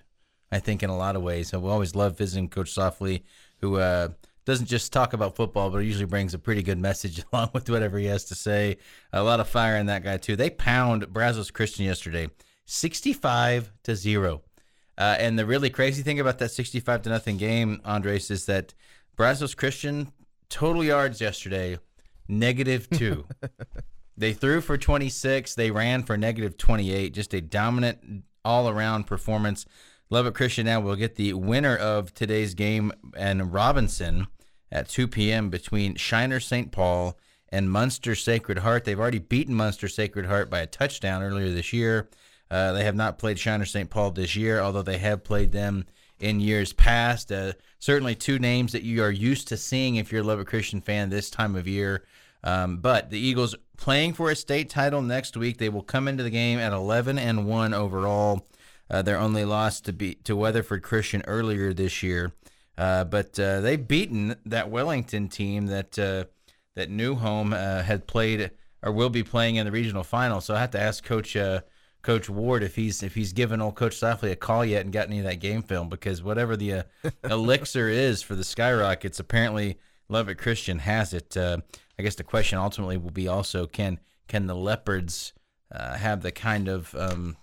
I 0.51 0.59
think, 0.59 0.83
in 0.83 0.89
a 0.89 0.97
lot 0.97 1.15
of 1.15 1.23
ways. 1.23 1.49
So 1.49 1.59
we 1.59 1.69
always 1.69 1.95
love 1.95 2.17
visiting 2.17 2.47
Coach 2.49 2.71
Softly, 2.71 3.23
who 3.61 3.77
uh, 3.77 4.09
doesn't 4.45 4.67
just 4.67 4.93
talk 4.93 5.13
about 5.13 5.35
football, 5.35 5.69
but 5.69 5.79
usually 5.79 6.05
brings 6.05 6.33
a 6.33 6.39
pretty 6.39 6.61
good 6.61 6.79
message 6.79 7.23
along 7.33 7.51
with 7.53 7.69
whatever 7.69 7.97
he 7.97 8.05
has 8.05 8.25
to 8.25 8.35
say. 8.35 8.77
A 9.11 9.23
lot 9.23 9.39
of 9.39 9.47
fire 9.47 9.77
in 9.77 9.87
that 9.87 10.03
guy 10.03 10.17
too. 10.17 10.35
They 10.35 10.49
pound 10.49 11.11
Brazos 11.11 11.51
Christian 11.51 11.85
yesterday, 11.85 12.29
65 12.65 13.71
to 13.83 13.95
zero. 13.95 14.41
Uh, 14.95 15.15
and 15.17 15.39
the 15.39 15.45
really 15.45 15.71
crazy 15.71 16.03
thing 16.03 16.19
about 16.19 16.37
that 16.37 16.51
65 16.51 17.01
to 17.03 17.09
nothing 17.09 17.37
game, 17.37 17.81
Andres, 17.83 18.29
is 18.29 18.45
that 18.45 18.75
Brazos 19.15 19.55
Christian 19.55 20.11
total 20.49 20.83
yards 20.83 21.19
yesterday 21.19 21.79
negative 22.27 22.89
two. 22.89 23.25
They 24.15 24.33
threw 24.33 24.61
for 24.61 24.77
26. 24.77 25.55
They 25.55 25.71
ran 25.71 26.03
for 26.03 26.17
negative 26.17 26.57
28. 26.57 27.13
Just 27.13 27.33
a 27.33 27.41
dominant 27.41 28.23
all 28.45 28.69
around 28.69 29.05
performance. 29.05 29.65
Lubbock 30.09 30.35
Christian 30.35 30.65
now 30.65 30.79
will 30.79 30.95
get 30.95 31.15
the 31.15 31.33
winner 31.33 31.75
of 31.75 32.13
today's 32.13 32.53
game 32.53 32.91
and 33.17 33.51
Robinson 33.53 34.27
at 34.71 34.89
2 34.89 35.07
p.m. 35.07 35.49
between 35.49 35.95
Shiner 35.95 36.39
St. 36.39 36.71
Paul 36.71 37.17
and 37.49 37.69
Muenster 37.69 38.19
Sacred 38.19 38.59
Heart. 38.59 38.85
They've 38.85 38.99
already 38.99 39.19
beaten 39.19 39.55
Muenster 39.55 39.89
Sacred 39.89 40.25
Heart 40.25 40.49
by 40.49 40.59
a 40.59 40.67
touchdown 40.67 41.23
earlier 41.23 41.49
this 41.49 41.73
year. 41.73 42.09
Uh, 42.51 42.73
they 42.73 42.83
have 42.83 42.95
not 42.95 43.17
played 43.17 43.39
Shiner 43.39 43.65
St. 43.65 43.89
Paul 43.89 44.11
this 44.11 44.35
year, 44.35 44.59
although 44.59 44.81
they 44.81 44.99
have 44.99 45.23
played 45.23 45.51
them 45.51 45.85
in 46.19 46.39
years 46.39 46.73
past. 46.73 47.31
Uh, 47.31 47.53
certainly, 47.79 48.15
two 48.15 48.37
names 48.37 48.71
that 48.73 48.83
you 48.83 49.03
are 49.03 49.11
used 49.11 49.47
to 49.47 49.57
seeing 49.57 49.95
if 49.95 50.11
you're 50.11 50.21
a 50.21 50.25
Lubbock 50.25 50.47
Christian 50.47 50.81
fan 50.81 51.09
this 51.09 51.29
time 51.29 51.55
of 51.55 51.67
year. 51.67 52.03
Um, 52.43 52.77
but 52.77 53.09
the 53.09 53.19
Eagles 53.19 53.55
playing 53.77 54.13
for 54.13 54.29
a 54.29 54.35
state 54.35 54.69
title 54.69 55.01
next 55.01 55.35
week. 55.37 55.57
They 55.57 55.69
will 55.69 55.83
come 55.83 56.07
into 56.07 56.23
the 56.23 56.29
game 56.29 56.59
at 56.59 56.73
11 56.73 57.17
and 57.17 57.45
one 57.45 57.73
overall. 57.73 58.45
Uh, 58.89 59.01
their 59.01 59.17
only 59.17 59.45
loss 59.45 59.81
to 59.81 59.93
be 59.93 60.15
to 60.15 60.35
Weatherford 60.35 60.83
Christian 60.83 61.23
earlier 61.25 61.73
this 61.73 62.03
year, 62.03 62.33
uh, 62.77 63.05
but 63.05 63.39
uh, 63.39 63.61
they've 63.61 63.87
beaten 63.87 64.35
that 64.45 64.69
Wellington 64.69 65.29
team 65.29 65.67
that 65.67 65.97
uh, 65.97 66.25
that 66.75 66.89
New 66.89 67.15
Home 67.15 67.53
uh, 67.53 67.81
had 67.81 68.07
played 68.07 68.51
or 68.83 68.91
will 68.91 69.09
be 69.09 69.23
playing 69.23 69.55
in 69.55 69.65
the 69.65 69.71
regional 69.71 70.03
final. 70.03 70.41
So 70.41 70.53
I 70.53 70.59
have 70.59 70.71
to 70.71 70.79
ask 70.79 71.03
Coach 71.03 71.35
uh, 71.35 71.61
Coach 72.01 72.29
Ward 72.29 72.61
if 72.61 72.75
he's 72.75 73.01
if 73.01 73.15
he's 73.15 73.33
given 73.33 73.61
old 73.61 73.75
Coach 73.75 73.95
Softly 73.95 74.31
a 74.31 74.35
call 74.35 74.65
yet 74.65 74.83
and 74.83 74.93
got 74.93 75.07
any 75.07 75.19
of 75.19 75.25
that 75.25 75.39
game 75.39 75.63
film 75.63 75.87
because 75.89 76.21
whatever 76.21 76.55
the 76.57 76.83
elixir 77.23 77.87
is 77.87 78.21
for 78.21 78.35
the 78.35 78.43
Skyrockets, 78.43 79.19
apparently 79.19 79.79
Lubbock 80.09 80.37
Christian 80.37 80.79
has 80.79 81.13
it. 81.13 81.35
I 81.97 82.03
guess 82.03 82.15
the 82.15 82.23
question 82.23 82.57
ultimately 82.57 82.97
will 82.97 83.11
be 83.11 83.27
also 83.27 83.67
can 83.67 83.99
can 84.27 84.47
the 84.47 84.55
Leopards 84.55 85.33
uh, 85.71 85.95
have 85.95 86.21
the 86.21 86.31
kind 86.31 86.67
of 86.67 86.95
um, 86.95 87.37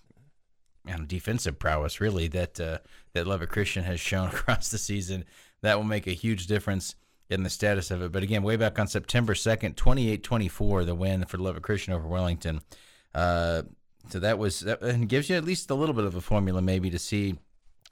know, 0.85 1.05
defensive 1.05 1.59
prowess 1.59 2.01
really 2.01 2.29
that 2.29 2.61
uh, 2.61 2.79
that 3.13 3.27
Lubbock 3.27 3.51
Christian 3.51 3.85
has 3.85 4.01
shown 4.01 4.29
across 4.33 4.71
the 4.71 4.79
season? 4.79 5.25
That 5.63 5.77
will 5.77 5.85
make 5.85 6.07
a 6.07 6.13
huge 6.13 6.47
difference 6.47 6.95
in 7.29 7.43
the 7.43 7.51
status 7.51 7.91
of 7.91 8.03
it. 8.03 8.13
But 8.13 8.23
again, 8.23 8.43
way 8.43 8.57
back 8.57 8.79
on 8.79 8.89
September 8.89 9.35
2nd, 9.35 9.77
28-24, 9.77 10.87
the 10.87 10.95
win 10.95 11.25
for 11.27 11.39
Lubbock 11.39 11.63
Christian 11.63 11.93
over 11.93 12.09
Wellington. 12.09 12.61
Uh, 13.15 13.63
so 14.09 14.19
that 14.19 14.39
was 14.39 14.63
and 14.63 15.09
gives 15.09 15.31
you 15.31 15.37
at 15.37 15.45
least 15.45 15.71
a 15.71 15.75
little 15.75 15.95
bit 15.95 16.05
of 16.05 16.15
a 16.17 16.21
formula 16.21 16.61
maybe 16.63 16.91
to 16.91 16.99
see 16.99 17.39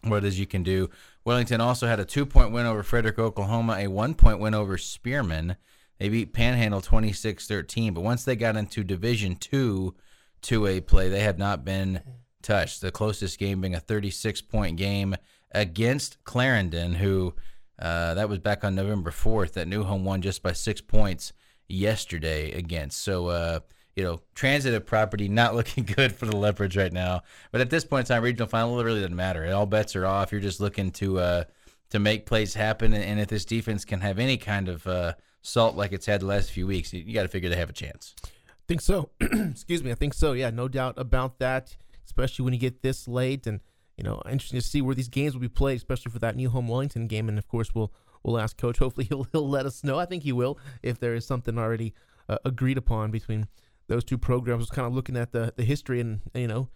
what 0.02 0.18
it 0.18 0.24
is 0.24 0.38
you 0.38 0.46
can 0.46 0.62
do. 0.62 0.90
Wellington 1.24 1.60
also 1.60 1.86
had 1.86 2.00
a 2.00 2.04
two 2.04 2.26
point 2.26 2.52
win 2.52 2.66
over 2.66 2.82
Frederick, 2.82 3.18
Oklahoma, 3.18 3.76
a 3.78 3.88
one 3.88 4.14
point 4.14 4.40
win 4.40 4.54
over 4.54 4.78
Spearman. 4.78 5.56
They 5.98 6.08
beat 6.08 6.32
Panhandle 6.32 6.80
26-13, 6.80 7.94
but 7.94 8.02
once 8.02 8.24
they 8.24 8.36
got 8.36 8.56
into 8.56 8.84
Division 8.84 9.36
2 9.36 9.94
2A 10.42 10.86
play, 10.86 11.08
they 11.08 11.20
have 11.20 11.38
not 11.38 11.64
been 11.64 12.00
touched. 12.42 12.80
The 12.80 12.92
closest 12.92 13.38
game 13.38 13.60
being 13.60 13.74
a 13.74 13.80
36-point 13.80 14.76
game 14.76 15.16
against 15.52 16.22
Clarendon, 16.24 16.94
who 16.94 17.34
uh, 17.78 18.14
that 18.14 18.28
was 18.28 18.38
back 18.38 18.64
on 18.64 18.74
November 18.74 19.10
4th. 19.10 19.52
That 19.52 19.68
New 19.68 19.84
Home 19.84 20.04
won 20.04 20.22
just 20.22 20.42
by 20.42 20.52
six 20.52 20.80
points 20.80 21.32
yesterday 21.68 22.52
against. 22.52 23.02
So, 23.02 23.28
uh, 23.28 23.60
you 23.94 24.04
know, 24.04 24.20
transitive 24.34 24.86
property 24.86 25.28
not 25.28 25.54
looking 25.56 25.84
good 25.84 26.12
for 26.12 26.26
the 26.26 26.36
Leopards 26.36 26.76
right 26.76 26.92
now. 26.92 27.22
But 27.52 27.60
at 27.60 27.70
this 27.70 27.84
point 27.84 28.08
in 28.08 28.14
time, 28.14 28.22
regional 28.22 28.48
final, 28.48 28.78
it 28.80 28.84
really 28.84 29.00
doesn't 29.00 29.16
matter. 29.16 29.52
All 29.52 29.66
bets 29.66 29.96
are 29.96 30.06
off. 30.06 30.32
You're 30.32 30.40
just 30.40 30.60
looking 30.60 30.90
to 30.92 31.18
uh, 31.18 31.44
to 31.90 31.98
make 31.98 32.26
plays 32.26 32.54
happen. 32.54 32.92
And 32.92 33.20
if 33.20 33.28
this 33.28 33.44
defense 33.44 33.84
can 33.84 34.00
have 34.00 34.18
any 34.18 34.36
kind 34.36 34.68
of 34.68 34.86
uh, 34.86 35.14
salt 35.48 35.76
like 35.76 35.92
it's 35.92 36.06
had 36.06 36.20
the 36.20 36.26
last 36.26 36.50
few 36.50 36.66
weeks, 36.66 36.92
you, 36.92 37.12
got 37.12 37.22
to 37.22 37.28
figure 37.28 37.48
they 37.48 37.56
have 37.56 37.70
a 37.70 37.74
chance. 37.74 38.14
I 38.24 38.64
think 38.68 38.80
so. 38.80 39.10
Excuse 39.20 39.82
me. 39.82 39.90
I 39.90 39.94
think 39.94 40.14
so. 40.14 40.32
Yeah, 40.32 40.50
no 40.50 40.68
doubt 40.68 40.94
about 40.96 41.38
that. 41.38 41.76
Especially 42.04 42.44
when 42.44 42.54
you 42.54 42.60
get 42.60 42.82
this 42.82 43.06
late, 43.06 43.46
and 43.46 43.60
you 43.96 44.04
know, 44.04 44.22
interesting 44.30 44.60
to 44.60 44.66
see 44.66 44.80
where 44.80 44.94
these 44.94 45.08
games 45.08 45.34
will 45.34 45.40
be 45.40 45.48
played, 45.48 45.76
especially 45.76 46.10
for 46.10 46.18
that 46.20 46.36
new 46.36 46.48
home 46.48 46.68
Wellington 46.68 47.06
game. 47.06 47.28
And 47.28 47.38
of 47.38 47.48
course, 47.48 47.74
we'll 47.74 47.92
we'll 48.22 48.38
ask 48.38 48.56
Coach. 48.56 48.78
Hopefully, 48.80 49.06
he'll 49.06 49.24
he'll 49.32 49.48
let 49.48 49.66
us 49.66 49.84
know. 49.84 49.98
I 49.98 50.06
think 50.06 50.22
he 50.22 50.32
will 50.32 50.58
if 50.82 50.98
there 50.98 51.14
is 51.14 51.26
something 51.26 51.58
already 51.58 51.94
uh, 52.28 52.38
agreed 52.44 52.78
upon 52.78 53.10
between 53.10 53.46
those 53.88 54.04
two 54.04 54.18
programs. 54.18 54.60
Was 54.60 54.70
kind 54.70 54.86
of 54.86 54.94
looking 54.94 55.16
at 55.16 55.32
the 55.32 55.52
the 55.56 55.64
history 55.64 56.00
and 56.00 56.20
you 56.34 56.46
know, 56.46 56.68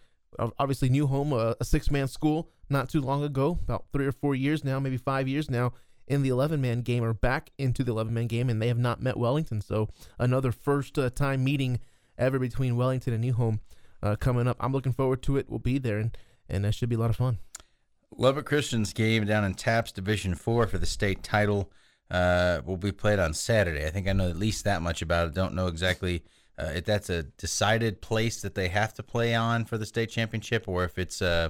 obviously 0.59 0.89
New 0.89 1.07
Home, 1.07 1.33
a, 1.33 1.55
a 1.59 1.65
six 1.65 1.91
man 1.91 2.07
school, 2.07 2.49
not 2.69 2.89
too 2.89 3.01
long 3.01 3.23
ago, 3.23 3.59
about 3.63 3.85
three 3.91 4.05
or 4.05 4.11
four 4.11 4.35
years 4.35 4.63
now, 4.63 4.79
maybe 4.79 4.97
five 4.97 5.27
years 5.27 5.49
now. 5.49 5.73
In 6.05 6.21
the 6.21 6.29
11 6.29 6.59
man 6.59 6.81
game, 6.81 7.03
or 7.03 7.13
back 7.13 7.51
into 7.57 7.83
the 7.83 7.91
11 7.91 8.13
man 8.13 8.27
game, 8.27 8.49
and 8.49 8.61
they 8.61 8.67
have 8.67 8.77
not 8.77 9.01
met 9.01 9.17
Wellington. 9.17 9.61
So, 9.61 9.89
another 10.19 10.51
first 10.51 10.99
uh, 10.99 11.09
time 11.09 11.43
meeting 11.43 11.79
ever 12.17 12.39
between 12.39 12.75
Wellington 12.75 13.13
and 13.13 13.21
New 13.21 13.33
Home 13.33 13.61
uh, 14.01 14.15
coming 14.17 14.47
up. 14.47 14.57
I'm 14.59 14.73
looking 14.73 14.91
forward 14.91 15.21
to 15.23 15.37
it. 15.37 15.49
We'll 15.49 15.59
be 15.59 15.77
there, 15.77 15.97
and, 15.97 16.15
and 16.49 16.65
that 16.65 16.75
should 16.75 16.89
be 16.89 16.95
a 16.95 16.99
lot 16.99 17.09
of 17.09 17.15
fun. 17.15 17.39
Lubbock 18.15 18.45
Christian's 18.45 18.93
game 18.93 19.25
down 19.25 19.43
in 19.43 19.55
TAPPS 19.55 19.91
Division 19.91 20.35
Four 20.35 20.67
for 20.67 20.77
the 20.77 20.85
state 20.85 21.23
title 21.23 21.71
uh, 22.11 22.61
will 22.65 22.77
be 22.77 22.91
played 22.91 23.19
on 23.19 23.33
Saturday. 23.33 23.85
I 23.85 23.89
think 23.89 24.07
I 24.07 24.13
know 24.13 24.29
at 24.29 24.37
least 24.37 24.65
that 24.65 24.81
much 24.81 25.01
about 25.01 25.27
it. 25.27 25.33
Don't 25.33 25.55
know 25.55 25.67
exactly 25.67 26.23
uh, 26.57 26.71
if 26.75 26.85
that's 26.85 27.09
a 27.09 27.23
decided 27.23 28.01
place 28.01 28.41
that 28.41 28.55
they 28.55 28.67
have 28.67 28.93
to 28.95 29.03
play 29.03 29.33
on 29.33 29.65
for 29.65 29.77
the 29.77 29.85
state 29.85 30.09
championship, 30.09 30.67
or 30.67 30.83
if 30.83 30.99
it's 30.99 31.21
uh, 31.21 31.49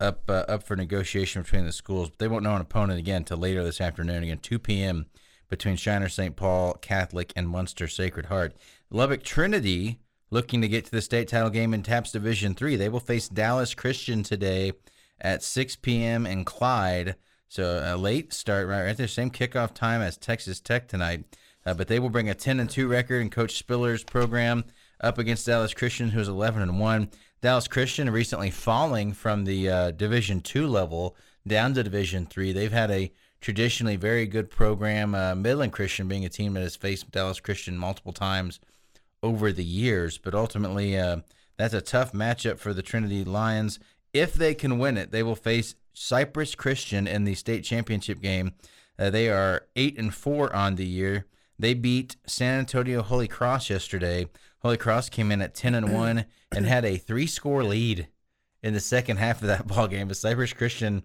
up 0.00 0.22
uh, 0.28 0.44
up 0.48 0.62
for 0.62 0.76
negotiation 0.76 1.42
between 1.42 1.64
the 1.64 1.72
schools. 1.72 2.10
But 2.10 2.18
they 2.18 2.28
won't 2.28 2.44
know 2.44 2.54
an 2.54 2.60
opponent 2.60 2.98
again 2.98 3.18
until 3.18 3.38
later 3.38 3.64
this 3.64 3.80
afternoon. 3.80 4.22
Again, 4.22 4.38
2 4.38 4.58
p.m. 4.58 5.06
between 5.48 5.76
Shiner 5.76 6.08
St. 6.08 6.36
Paul 6.36 6.74
Catholic 6.74 7.32
and 7.36 7.48
Muenster 7.48 7.90
Sacred 7.90 8.26
Heart. 8.26 8.54
Lubbock 8.90 9.22
Trinity 9.22 9.98
looking 10.30 10.60
to 10.60 10.68
get 10.68 10.84
to 10.84 10.90
the 10.90 11.02
state 11.02 11.28
title 11.28 11.50
game 11.50 11.72
in 11.72 11.82
TAPPS 11.82 12.12
Division 12.12 12.54
Three. 12.54 12.76
They 12.76 12.88
will 12.88 13.00
face 13.00 13.28
Dallas 13.28 13.74
Christian 13.74 14.22
today 14.22 14.72
at 15.20 15.42
6 15.42 15.76
p.m. 15.76 16.26
in 16.26 16.44
Clyde. 16.44 17.16
So 17.48 17.80
a 17.84 17.96
late 17.96 18.32
start, 18.32 18.66
right 18.66 18.86
at 18.86 18.96
the 18.96 19.08
same 19.08 19.30
kickoff 19.30 19.72
time 19.72 20.02
as 20.02 20.16
Texas 20.16 20.60
Tech 20.60 20.88
tonight. 20.88 21.24
Uh, 21.64 21.74
but 21.74 21.88
they 21.88 21.98
will 21.98 22.10
bring 22.10 22.28
a 22.28 22.34
10 22.34 22.60
and 22.60 22.70
2 22.70 22.86
record 22.86 23.20
in 23.20 23.30
Coach 23.30 23.56
Spiller's 23.56 24.04
program 24.04 24.64
up 25.00 25.18
against 25.18 25.46
Dallas 25.46 25.74
Christian, 25.74 26.10
who's 26.10 26.28
11 26.28 26.62
and 26.62 26.78
1. 26.78 27.10
Dallas 27.40 27.68
Christian 27.68 28.10
recently 28.10 28.50
falling 28.50 29.12
from 29.12 29.44
the 29.44 29.68
uh, 29.68 29.90
Division 29.90 30.40
Two 30.40 30.66
level 30.66 31.16
down 31.46 31.74
to 31.74 31.82
Division 31.82 32.26
Three. 32.26 32.52
They've 32.52 32.72
had 32.72 32.90
a 32.90 33.12
traditionally 33.40 33.96
very 33.96 34.26
good 34.26 34.50
program. 34.50 35.14
Uh, 35.14 35.34
Midland 35.34 35.72
Christian 35.72 36.08
being 36.08 36.24
a 36.24 36.28
team 36.28 36.54
that 36.54 36.62
has 36.62 36.76
faced 36.76 37.10
Dallas 37.10 37.40
Christian 37.40 37.76
multiple 37.76 38.12
times 38.12 38.58
over 39.22 39.52
the 39.52 39.64
years, 39.64 40.18
but 40.18 40.34
ultimately 40.34 40.98
uh, 40.98 41.18
that's 41.56 41.74
a 41.74 41.80
tough 41.80 42.12
matchup 42.12 42.58
for 42.58 42.72
the 42.72 42.82
Trinity 42.82 43.24
Lions. 43.24 43.78
If 44.12 44.34
they 44.34 44.54
can 44.54 44.78
win 44.78 44.96
it, 44.96 45.10
they 45.12 45.22
will 45.22 45.36
face 45.36 45.74
Cypress 45.92 46.54
Christian 46.54 47.06
in 47.06 47.24
the 47.24 47.34
state 47.34 47.64
championship 47.64 48.20
game. 48.20 48.54
Uh, 48.98 49.10
they 49.10 49.28
are 49.28 49.66
eight 49.76 49.98
and 49.98 50.14
four 50.14 50.54
on 50.54 50.76
the 50.76 50.86
year. 50.86 51.26
They 51.58 51.74
beat 51.74 52.16
San 52.26 52.60
Antonio 52.60 53.02
Holy 53.02 53.28
Cross 53.28 53.70
yesterday. 53.70 54.26
Holy 54.66 54.76
Cross 54.76 55.10
came 55.10 55.30
in 55.30 55.40
at 55.40 55.54
ten 55.54 55.76
and 55.76 55.92
one 55.92 56.24
and 56.50 56.66
had 56.66 56.84
a 56.84 56.96
three 56.96 57.28
score 57.28 57.62
lead 57.62 58.08
in 58.64 58.74
the 58.74 58.80
second 58.80 59.18
half 59.18 59.40
of 59.40 59.46
that 59.46 59.64
ball 59.68 59.86
game. 59.86 60.08
But 60.08 60.16
Cypress 60.16 60.52
Christian 60.52 61.04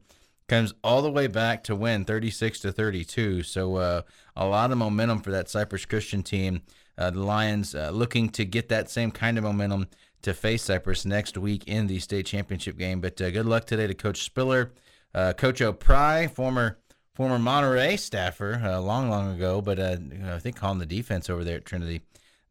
comes 0.49 0.73
all 0.83 1.03
the 1.03 1.11
way 1.11 1.27
back 1.27 1.63
to 1.65 1.75
win 1.75 2.03
36 2.03 2.59
to 2.61 2.71
32. 2.71 3.43
So 3.43 3.75
uh, 3.75 4.01
a 4.35 4.47
lot 4.47 4.71
of 4.71 4.79
momentum 4.79 5.21
for 5.21 5.29
that 5.29 5.47
Cypress 5.47 5.85
Christian 5.85 6.23
team. 6.23 6.63
Uh, 6.97 7.11
the 7.11 7.21
Lions 7.21 7.75
uh, 7.75 7.91
looking 7.91 8.29
to 8.29 8.45
get 8.45 8.67
that 8.69 8.89
same 8.89 9.11
kind 9.11 9.37
of 9.37 9.43
momentum 9.43 9.87
to 10.23 10.33
face 10.33 10.63
Cypress 10.63 11.05
next 11.05 11.37
week 11.37 11.63
in 11.67 11.85
the 11.85 11.99
state 11.99 12.25
championship 12.25 12.79
game. 12.79 12.99
But 12.99 13.21
uh, 13.21 13.29
good 13.29 13.45
luck 13.45 13.65
today 13.65 13.85
to 13.85 13.93
Coach 13.93 14.23
Spiller, 14.23 14.71
uh, 15.13 15.33
Coach 15.33 15.61
O'Pry, 15.61 16.25
former 16.25 16.79
former 17.13 17.37
Monterey 17.37 17.95
staffer, 17.95 18.59
uh, 18.65 18.79
long 18.79 19.07
long 19.11 19.35
ago, 19.35 19.61
but 19.61 19.79
I 19.79 20.39
think 20.39 20.55
calling 20.55 20.79
the 20.79 20.87
defense 20.87 21.29
over 21.29 21.43
there 21.43 21.57
at 21.57 21.65
Trinity 21.65 22.01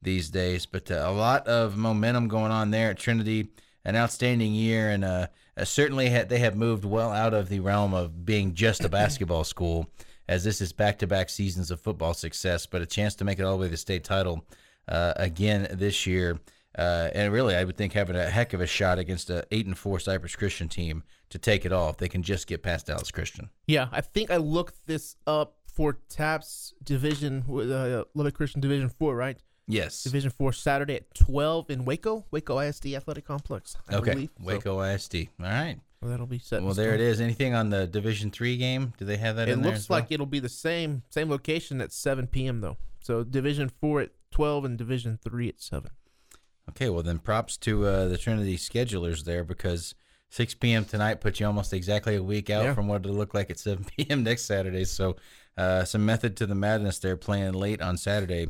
these 0.02 0.30
days. 0.30 0.66
But 0.66 0.90
uh, 0.90 1.04
a 1.06 1.12
lot 1.12 1.46
of 1.46 1.76
momentum 1.76 2.28
going 2.28 2.52
on 2.52 2.70
there 2.70 2.90
at 2.90 2.98
Trinity. 2.98 3.48
An 3.82 3.96
outstanding 3.96 4.52
year, 4.52 4.90
and 4.90 5.02
uh, 5.02 5.28
uh, 5.56 5.64
certainly 5.64 6.10
ha- 6.10 6.26
they 6.28 6.40
have 6.40 6.54
moved 6.54 6.84
well 6.84 7.10
out 7.10 7.32
of 7.32 7.48
the 7.48 7.60
realm 7.60 7.94
of 7.94 8.26
being 8.26 8.52
just 8.52 8.84
a 8.84 8.88
basketball 9.00 9.42
school, 9.42 9.90
as 10.28 10.44
this 10.44 10.60
is 10.60 10.70
back-to-back 10.74 11.30
seasons 11.30 11.70
of 11.70 11.80
football 11.80 12.12
success. 12.12 12.66
But 12.66 12.82
a 12.82 12.86
chance 12.86 13.14
to 13.14 13.24
make 13.24 13.38
it 13.38 13.42
all 13.42 13.52
the 13.52 13.60
way 13.62 13.66
to 13.68 13.70
the 13.70 13.78
state 13.78 14.04
title 14.04 14.44
uh, 14.86 15.14
again 15.16 15.66
this 15.72 16.06
year. 16.06 16.38
Uh, 16.76 17.08
and 17.14 17.32
really, 17.32 17.56
I 17.56 17.64
would 17.64 17.78
think 17.78 17.94
having 17.94 18.16
a 18.16 18.28
heck 18.28 18.52
of 18.52 18.60
a 18.60 18.66
shot 18.66 18.98
against 18.98 19.30
a 19.30 19.46
eight 19.50 19.64
and 19.64 19.76
four 19.76 19.98
Cypress 19.98 20.36
Christian 20.36 20.68
team 20.68 21.02
to 21.30 21.38
take 21.38 21.64
it 21.64 21.72
off. 21.72 21.96
They 21.96 22.08
can 22.08 22.22
just 22.22 22.46
get 22.46 22.62
past 22.62 22.86
Dallas 22.86 23.10
Christian. 23.10 23.50
Yeah, 23.66 23.88
I 23.92 24.02
think 24.02 24.30
I 24.30 24.36
looked 24.36 24.86
this 24.86 25.16
up 25.26 25.56
for 25.66 25.98
TAPPS 26.10 26.74
Division, 26.82 27.44
uh, 27.48 28.04
Lubbock 28.14 28.34
Christian 28.34 28.60
Division 28.60 28.88
Four, 28.88 29.16
right? 29.16 29.38
Yes. 29.70 30.02
Division 30.02 30.30
Four 30.30 30.52
Saturday 30.52 30.96
at 30.96 31.14
twelve 31.14 31.70
in 31.70 31.84
Waco, 31.84 32.24
Waco 32.30 32.58
ISD 32.58 32.88
Athletic 32.94 33.26
Complex. 33.26 33.76
I 33.88 33.96
okay. 33.96 34.12
believe. 34.12 34.30
So, 34.38 34.44
Waco 34.46 34.80
ISD. 34.82 35.16
All 35.40 35.46
right. 35.46 35.78
well, 36.02 36.10
that'll 36.10 36.26
be 36.26 36.38
set. 36.38 36.62
Well, 36.62 36.74
there 36.74 36.94
it 36.94 37.00
is. 37.00 37.20
Anything 37.20 37.54
on 37.54 37.70
the 37.70 37.86
Division 37.86 38.30
Three 38.30 38.56
game? 38.56 38.92
Do 38.98 39.04
they 39.04 39.16
have 39.18 39.36
that 39.36 39.48
It 39.48 39.52
in 39.52 39.62
there? 39.62 39.70
looks 39.72 39.84
as 39.84 39.88
well? 39.88 40.00
like 40.00 40.10
it'll 40.12 40.26
be 40.26 40.40
the 40.40 40.48
same 40.48 41.02
same 41.10 41.28
location 41.30 41.80
at 41.80 41.92
seven 41.92 42.26
p.m. 42.26 42.60
though. 42.60 42.76
So 43.00 43.24
Division 43.24 43.68
Four 43.80 44.00
at 44.02 44.10
twelve 44.30 44.64
and 44.64 44.76
Division 44.76 45.18
Three 45.22 45.48
at 45.48 45.60
seven. 45.60 45.90
Okay, 46.68 46.88
well 46.88 47.02
then 47.02 47.18
props 47.18 47.56
to 47.58 47.86
uh, 47.86 48.08
the 48.08 48.16
Trinity 48.18 48.56
schedulers 48.56 49.24
there 49.24 49.42
because 49.42 49.94
6 50.32 50.54
p.m. 50.54 50.84
tonight 50.84 51.20
puts 51.20 51.40
you 51.40 51.46
almost 51.46 51.72
exactly 51.72 52.14
a 52.14 52.22
week 52.22 52.48
out 52.50 52.62
Yeah. 52.62 52.74
from 52.74 52.86
what 52.86 53.00
it'll 53.04 53.16
look 53.16 53.34
like 53.34 53.50
at 53.50 53.58
7 53.58 53.84
p.m. 53.96 54.22
next 54.22 54.42
Saturday. 54.42 54.84
So 54.84 55.16
uh, 55.58 55.82
some 55.84 56.06
method 56.06 56.36
to 56.36 56.46
the 56.46 56.54
madness 56.54 57.00
there 57.00 57.16
playing 57.16 57.54
late 57.54 57.82
on 57.82 57.96
Saturday 57.96 58.46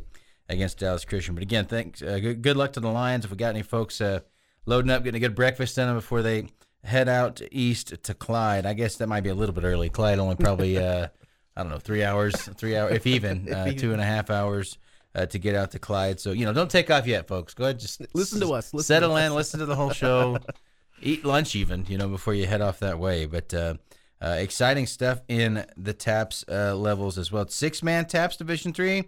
against 0.51 0.79
Dallas 0.79 1.05
Christian. 1.05 1.35
But 1.35 1.43
again, 1.43 1.65
thanks. 1.65 2.03
Uh, 2.03 2.19
good, 2.19 2.43
good 2.43 2.57
luck 2.57 2.73
to 2.75 2.81
the 2.81 2.91
Lions. 2.91 3.25
If 3.25 3.31
we 3.31 3.37
got 3.37 3.51
any 3.51 3.63
folks 3.63 4.01
uh, 4.01 4.21
loading 4.67 4.91
up, 4.91 5.05
getting 5.05 5.17
a 5.17 5.27
good 5.27 5.35
breakfast 5.35 5.79
in 5.79 5.87
them 5.87 5.97
before 5.97 6.23
they 6.23 6.49
head 6.85 7.09
out 7.09 7.41
east 7.51 8.03
to 8.03 8.15
Clyde. 8.15 8.67
I 8.67 8.75
guess 8.75 8.97
that 8.97 9.07
might 9.07 9.23
be 9.23 9.31
a 9.31 9.35
little 9.35 9.55
bit 9.55 9.65
early. 9.65 9.89
Clyde 9.89 10.19
only 10.19 10.37
probably 10.37 10.77
uh, 10.85 11.09
I 11.57 11.63
don't 11.63 11.71
know 11.71 11.79
three 11.79 12.05
hours, 12.05 12.35
three 12.57 12.77
hours, 12.77 12.95
if 12.95 13.07
even 13.07 13.53
uh, 13.55 13.73
two 13.73 13.93
and 13.93 14.01
a 14.01 14.05
half 14.05 14.31
hours. 14.31 14.77
Uh, 15.13 15.27
to 15.27 15.41
get 15.41 15.57
out 15.57 15.73
to 15.73 15.79
Clyde, 15.81 16.21
so 16.21 16.31
you 16.31 16.45
know, 16.45 16.53
don't 16.53 16.71
take 16.71 16.89
off 16.89 17.05
yet, 17.05 17.27
folks. 17.27 17.53
Go 17.53 17.65
ahead, 17.65 17.81
just 17.81 18.01
Listen 18.15 18.39
to 18.43 18.53
us. 18.53 18.73
Listen 18.73 18.87
settle 18.87 19.17
to 19.17 19.25
in, 19.25 19.35
listen 19.35 19.59
to 19.59 19.67
the 19.67 19.75
whole 19.75 19.91
show, 19.91 20.39
eat 21.03 21.25
lunch 21.25 21.57
even, 21.57 21.85
you 21.89 21.99
know, 21.99 22.07
before 22.07 22.33
you 22.33 22.47
head 22.47 22.61
off 22.61 22.79
that 22.79 22.97
way. 22.97 23.27
But 23.27 23.53
uh, 23.53 23.75
uh, 24.23 24.37
exciting 24.39 24.87
stuff 24.87 25.21
in 25.27 25.67
the 25.77 25.93
TAPPS 25.93 26.45
uh, 26.49 26.77
levels 26.77 27.19
as 27.19 27.33
well. 27.33 27.49
Six 27.49 27.83
man 27.83 28.05
TAPPS 28.05 28.37
Division 28.37 28.73
Three, 28.73 29.05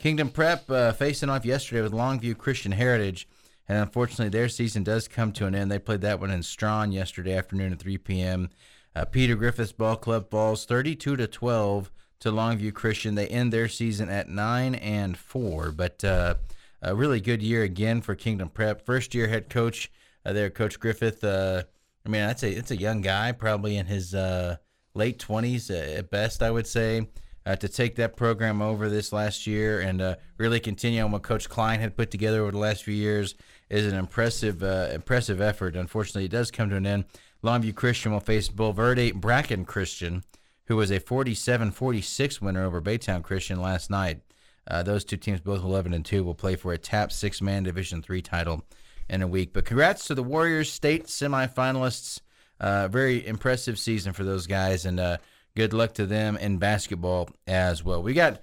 Kingdom 0.00 0.30
Prep 0.30 0.70
uh, 0.70 0.92
facing 0.92 1.28
off 1.28 1.44
yesterday 1.44 1.82
with 1.82 1.92
Longview 1.92 2.38
Christian 2.38 2.72
Heritage, 2.72 3.28
and 3.68 3.76
unfortunately 3.76 4.30
their 4.30 4.48
season 4.48 4.82
does 4.82 5.06
come 5.06 5.30
to 5.32 5.44
an 5.44 5.54
end. 5.54 5.70
They 5.70 5.78
played 5.78 6.00
that 6.00 6.18
one 6.18 6.30
in 6.30 6.42
Strawn 6.42 6.90
yesterday 6.90 7.36
afternoon 7.36 7.74
at 7.74 7.80
3 7.80 7.98
p.m. 7.98 8.48
Uh, 8.96 9.04
Peter 9.04 9.36
Griffiths 9.36 9.72
Ball 9.72 9.96
Club 9.96 10.30
falls 10.30 10.64
32 10.64 11.16
to 11.16 11.26
12 11.26 11.90
to 12.20 12.32
Longview 12.32 12.72
Christian. 12.72 13.14
They 13.14 13.28
end 13.28 13.52
their 13.52 13.68
season 13.68 14.08
at 14.08 14.30
nine 14.30 14.74
and 14.74 15.18
four, 15.18 15.70
but 15.70 16.02
uh, 16.02 16.36
a 16.80 16.94
really 16.94 17.20
good 17.20 17.42
year 17.42 17.62
again 17.62 18.00
for 18.00 18.14
Kingdom 18.14 18.48
Prep. 18.48 18.86
First 18.86 19.14
year 19.14 19.28
head 19.28 19.50
coach 19.50 19.92
uh, 20.24 20.32
there, 20.32 20.48
Coach 20.48 20.80
Griffith. 20.80 21.22
Uh, 21.22 21.64
I 22.06 22.08
mean, 22.08 22.22
that's 22.22 22.42
a 22.42 22.50
it's 22.50 22.70
a 22.70 22.76
young 22.80 23.02
guy, 23.02 23.32
probably 23.32 23.76
in 23.76 23.84
his 23.84 24.14
uh, 24.14 24.56
late 24.94 25.18
twenties 25.18 25.70
at 25.70 26.10
best, 26.10 26.42
I 26.42 26.50
would 26.50 26.66
say. 26.66 27.06
Uh, 27.46 27.56
to 27.56 27.68
take 27.68 27.96
that 27.96 28.16
program 28.16 28.60
over 28.60 28.90
this 28.90 29.14
last 29.14 29.46
year 29.46 29.80
and 29.80 30.02
uh, 30.02 30.14
really 30.36 30.60
continue 30.60 31.02
on 31.02 31.10
what 31.10 31.22
Coach 31.22 31.48
Klein 31.48 31.80
had 31.80 31.96
put 31.96 32.10
together 32.10 32.42
over 32.42 32.52
the 32.52 32.58
last 32.58 32.84
few 32.84 32.94
years 32.94 33.34
is 33.70 33.90
an 33.90 33.98
impressive 33.98 34.62
uh, 34.62 34.88
impressive 34.92 35.40
effort. 35.40 35.74
Unfortunately, 35.74 36.26
it 36.26 36.30
does 36.30 36.50
come 36.50 36.68
to 36.68 36.76
an 36.76 36.86
end. 36.86 37.04
Longview 37.42 37.74
Christian 37.74 38.12
will 38.12 38.20
face 38.20 38.48
Bulverde 38.48 39.14
Bracken 39.14 39.64
Christian, 39.64 40.22
who 40.66 40.76
was 40.76 40.90
a 40.90 41.00
47-46 41.00 42.40
winner 42.42 42.64
over 42.64 42.82
Baytown 42.82 43.22
Christian 43.22 43.60
last 43.60 43.88
night. 43.88 44.20
Uh, 44.68 44.82
those 44.82 45.04
two 45.04 45.16
teams, 45.16 45.40
both 45.40 45.62
11 45.62 45.94
and 45.94 46.04
2, 46.04 46.22
will 46.22 46.34
play 46.34 46.56
for 46.56 46.72
a 46.72 46.78
TAP 46.78 47.10
six-man 47.10 47.62
Division 47.62 48.02
three 48.02 48.22
title 48.22 48.64
in 49.08 49.22
a 49.22 49.26
week. 49.26 49.52
But 49.52 49.64
congrats 49.64 50.06
to 50.06 50.14
the 50.14 50.22
Warriors 50.22 50.70
state 50.70 51.06
semifinalists. 51.06 52.20
Uh, 52.60 52.88
very 52.88 53.26
impressive 53.26 53.78
season 53.78 54.12
for 54.12 54.22
those 54.22 54.46
guys, 54.46 54.84
and 54.84 55.00
uh, 55.00 55.16
good 55.60 55.74
luck 55.74 55.92
to 55.92 56.06
them 56.06 56.38
in 56.38 56.56
basketball 56.56 57.28
as 57.46 57.84
well. 57.84 58.02
We 58.02 58.14
got 58.14 58.40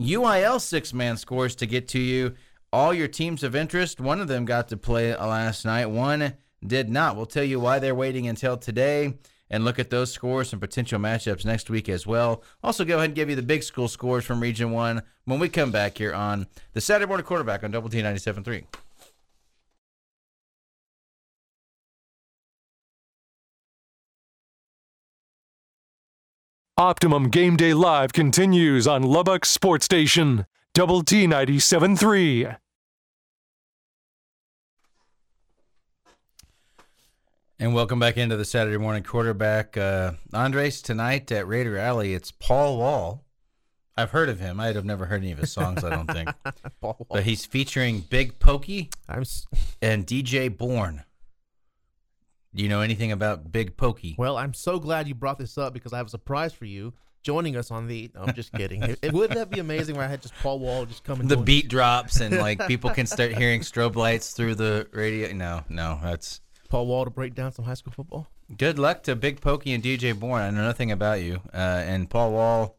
UIL 0.00 0.60
six-man 0.60 1.16
scores 1.16 1.56
to 1.56 1.66
get 1.66 1.88
to 1.88 1.98
you. 1.98 2.36
All 2.72 2.94
your 2.94 3.08
teams 3.08 3.42
of 3.42 3.56
interest. 3.56 4.00
One 4.00 4.20
of 4.20 4.28
them 4.28 4.44
got 4.44 4.68
to 4.68 4.76
play 4.76 5.12
last 5.16 5.64
night. 5.64 5.86
One 5.86 6.34
did 6.64 6.88
not. 6.88 7.16
We'll 7.16 7.26
tell 7.26 7.42
you 7.42 7.58
why 7.58 7.80
they're 7.80 7.96
waiting 7.96 8.28
until 8.28 8.56
today 8.56 9.14
and 9.50 9.64
look 9.64 9.80
at 9.80 9.90
those 9.90 10.12
scores 10.12 10.52
and 10.52 10.62
potential 10.62 11.00
matchups 11.00 11.44
next 11.44 11.68
week 11.68 11.88
as 11.88 12.06
well. 12.06 12.44
Also, 12.62 12.84
go 12.84 12.98
ahead 12.98 13.06
and 13.06 13.16
give 13.16 13.28
you 13.28 13.34
the 13.34 13.42
big 13.42 13.64
school 13.64 13.88
scores 13.88 14.24
from 14.24 14.38
Region 14.38 14.70
1 14.70 15.02
when 15.24 15.40
we 15.40 15.48
come 15.48 15.72
back 15.72 15.98
here 15.98 16.14
on 16.14 16.46
the 16.74 16.80
Saturday 16.80 17.08
Morning 17.08 17.26
Quarterback 17.26 17.64
on 17.64 17.72
Double 17.72 17.88
T 17.88 18.00
97.3. 18.00 18.66
Optimum 26.86 27.28
Game 27.28 27.56
Day 27.56 27.74
Live 27.74 28.12
continues 28.12 28.88
on 28.88 29.04
Lubbock 29.04 29.44
Sports 29.44 29.84
Station. 29.84 30.46
Double 30.74 31.04
T 31.04 31.28
97.3. 31.28 32.56
And 37.60 37.72
welcome 37.72 38.00
back 38.00 38.16
into 38.16 38.36
the 38.36 38.44
Saturday 38.44 38.78
morning 38.78 39.04
quarterback. 39.04 39.76
Uh, 39.76 40.14
Andres, 40.34 40.82
tonight 40.82 41.30
at 41.30 41.46
Raider 41.46 41.78
Alley, 41.78 42.14
it's 42.14 42.32
Paul 42.32 42.78
Wall. 42.78 43.22
I've 43.96 44.10
heard 44.10 44.28
of 44.28 44.40
him. 44.40 44.58
I'd 44.58 44.74
have 44.74 44.84
never 44.84 45.06
heard 45.06 45.22
any 45.22 45.30
of 45.30 45.38
his 45.38 45.52
songs, 45.52 45.84
I 45.84 45.90
don't 45.90 46.10
think. 46.10 46.30
Paul 46.80 46.96
Wall. 46.98 47.06
But 47.08 47.22
he's 47.22 47.46
featuring 47.46 48.00
Big 48.10 48.40
Pokey 48.40 48.90
I'm 49.08 49.20
s- 49.20 49.46
and 49.80 50.04
DJ 50.04 50.48
Bourne. 50.58 51.04
Do 52.54 52.62
you 52.62 52.68
know 52.68 52.80
anything 52.80 53.12
about 53.12 53.50
Big 53.50 53.76
Pokey? 53.76 54.14
well. 54.18 54.36
I'm 54.36 54.52
so 54.54 54.78
glad 54.78 55.08
you 55.08 55.14
brought 55.14 55.38
this 55.38 55.56
up 55.58 55.72
because 55.72 55.92
I 55.92 55.96
have 55.96 56.06
a 56.06 56.10
surprise 56.10 56.52
for 56.52 56.64
you. 56.66 56.92
Joining 57.22 57.56
us 57.56 57.70
on 57.70 57.86
the, 57.86 58.10
no, 58.14 58.22
I'm 58.22 58.34
just 58.34 58.52
kidding. 58.52 58.82
It, 58.90 58.98
it- 59.00 59.12
wouldn't 59.12 59.38
that 59.38 59.48
be 59.48 59.60
amazing? 59.60 59.94
When 59.96 60.04
I 60.04 60.08
had 60.08 60.20
just 60.22 60.34
Paul 60.42 60.58
Wall 60.58 60.84
just 60.86 61.04
come 61.04 61.20
and 61.20 61.28
the 61.28 61.36
beat 61.36 61.68
drops 61.68 62.20
and 62.20 62.36
like 62.38 62.66
people 62.66 62.90
can 62.90 63.06
start 63.06 63.32
hearing 63.38 63.60
strobe 63.60 63.94
lights 63.94 64.32
through 64.32 64.56
the 64.56 64.88
radio. 64.92 65.32
No, 65.32 65.62
no, 65.68 66.00
that's 66.02 66.40
Paul 66.68 66.86
Wall 66.86 67.04
to 67.04 67.10
break 67.10 67.34
down 67.34 67.52
some 67.52 67.64
high 67.64 67.74
school 67.74 67.92
football. 67.92 68.26
good 68.56 68.78
luck 68.78 69.04
to 69.04 69.14
Big 69.14 69.40
Pokey 69.40 69.72
and 69.72 69.82
DJ 69.84 70.18
Bourne. 70.18 70.42
I 70.42 70.50
know 70.50 70.62
nothing 70.64 70.90
about 70.90 71.22
you. 71.22 71.40
Uh, 71.54 71.56
and 71.86 72.10
Paul 72.10 72.32
Wall, 72.32 72.76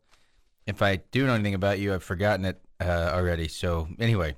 if 0.68 0.82
I 0.82 0.98
do 0.98 1.26
know 1.26 1.34
anything 1.36 1.54
about 1.54 1.80
you, 1.80 1.94
I've 1.94 2.04
forgotten 2.04 2.44
it 2.46 2.60
uh, 2.82 3.12
already. 3.14 3.48
So 3.48 3.88
anyway, 3.98 4.36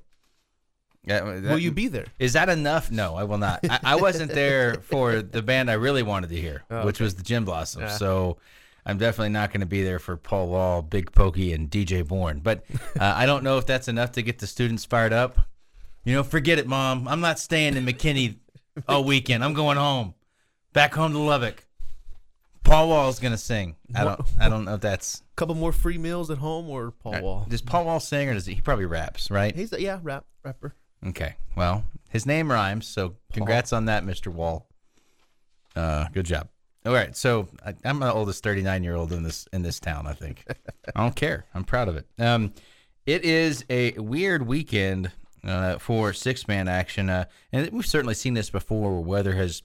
yeah, 1.06 1.24
Will 1.24 1.58
you 1.60 1.72
be 1.72 1.88
there? 1.88 2.06
Is 2.20 2.34
that 2.34 2.50
enough? 2.50 2.92
No, 2.92 3.16
I 3.16 3.24
will 3.24 3.38
not. 3.38 3.60
I, 3.70 3.80
I 3.84 3.96
wasn't 3.96 4.32
there 4.32 4.76
for 4.82 5.22
the 5.22 5.42
band 5.42 5.70
I 5.70 5.76
really 5.76 6.04
wanted 6.04 6.30
to 6.30 6.36
hear, 6.36 6.64
Oh, 6.70 6.86
which 6.86 7.00
was 7.00 7.16
the 7.16 7.24
Gin 7.24 7.46
Blossoms. 7.46 7.84
Yeah. 7.84 7.98
So 7.98 8.38
I'm 8.86 8.98
definitely 8.98 9.30
not 9.30 9.52
going 9.52 9.62
to 9.62 9.66
be 9.68 9.84
there 9.84 10.00
for 10.00 10.18
Paul 10.18 10.48
Wall, 10.50 10.82
Big 10.82 11.12
Pokey, 11.12 11.54
and 11.54 11.70
DJ 11.70 12.08
Bourne. 12.08 12.40
But 12.40 12.66
uh, 13.00 13.14
I 13.16 13.26
don't 13.26 13.44
know 13.44 13.58
if 13.58 13.66
that's 13.66 13.88
enough 13.88 14.14
to 14.14 14.22
get 14.22 14.40
the 14.40 14.48
students 14.48 14.86
fired 14.86 15.14
up. 15.14 15.40
You 16.04 16.14
know, 16.14 16.24
forget 16.24 16.60
it, 16.60 16.68
Mom. 16.68 17.08
I'm 17.08 17.22
not 17.22 17.40
staying 17.40 17.78
in 17.78 17.86
McKinney 17.86 18.36
all 18.88 19.04
weekend. 19.04 19.44
I'm 19.44 19.54
going 19.54 19.78
home, 19.78 20.14
back 20.74 20.94
home 20.94 21.14
to 21.14 21.20
Lubbock. 21.20 21.66
Paul 22.64 22.90
Wall's 22.90 23.20
going 23.20 23.32
to 23.32 23.38
sing. 23.38 23.76
I 23.94 24.04
don't. 24.04 24.22
I 24.40 24.50
don't 24.50 24.66
know 24.66 24.74
if 24.74 24.82
that's. 24.82 25.22
A 25.22 25.36
couple 25.36 25.54
more 25.56 25.72
free 25.72 26.00
meals 26.00 26.32
at 26.32 26.40
home 26.40 26.68
or 26.68 26.92
Paul 26.92 27.22
Wall? 27.22 27.46
Does 27.48 27.62
Paul 27.62 27.86
Wall 27.86 28.00
sing 28.00 28.28
or 28.30 28.34
does 28.34 28.48
he? 28.48 28.56
He 28.56 28.62
probably 28.62 28.86
raps, 28.86 29.30
right? 29.30 29.56
He's 29.56 29.72
a, 29.72 29.80
yeah, 29.82 30.00
rap 30.02 30.26
rapper. 30.44 30.74
Okay. 31.06 31.36
Well, 31.56 31.86
his 32.10 32.26
name 32.26 32.52
rhymes, 32.52 32.88
so 32.88 33.16
congrats 33.34 33.74
on 33.74 33.86
that, 33.86 34.04
Mr. 34.04 34.28
Wall. 34.28 34.68
Uh, 35.76 36.06
good 36.14 36.26
job. 36.26 36.50
All 36.86 36.94
right, 36.94 37.16
so 37.16 37.48
I, 37.66 37.74
I'm 37.84 38.00
the 38.00 38.14
oldest 38.14 38.44
39 38.44 38.84
year 38.84 38.96
old 38.96 39.12
in 39.12 39.24
this 39.24 39.48
in 39.52 39.64
this 39.64 39.80
town. 39.80 40.06
I 40.06 40.14
think. 40.14 40.46
I 40.96 41.02
don't 41.02 41.16
care. 41.16 41.46
I'm 41.54 41.64
proud 41.64 41.88
of 41.88 41.96
it. 41.96 42.06
Um, 42.20 42.54
it 43.06 43.24
is 43.26 43.66
a 43.70 43.94
weird 43.94 44.46
weekend 44.46 45.12
uh, 45.44 45.78
for 45.80 46.14
six 46.14 46.48
man 46.48 46.68
action, 46.68 47.10
uh, 47.10 47.26
and 47.52 47.70
we've 47.72 47.86
certainly 47.86 48.14
seen 48.14 48.36
this 48.36 48.50
before, 48.50 48.92
where 48.94 49.02
weather 49.02 49.34
has 49.34 49.64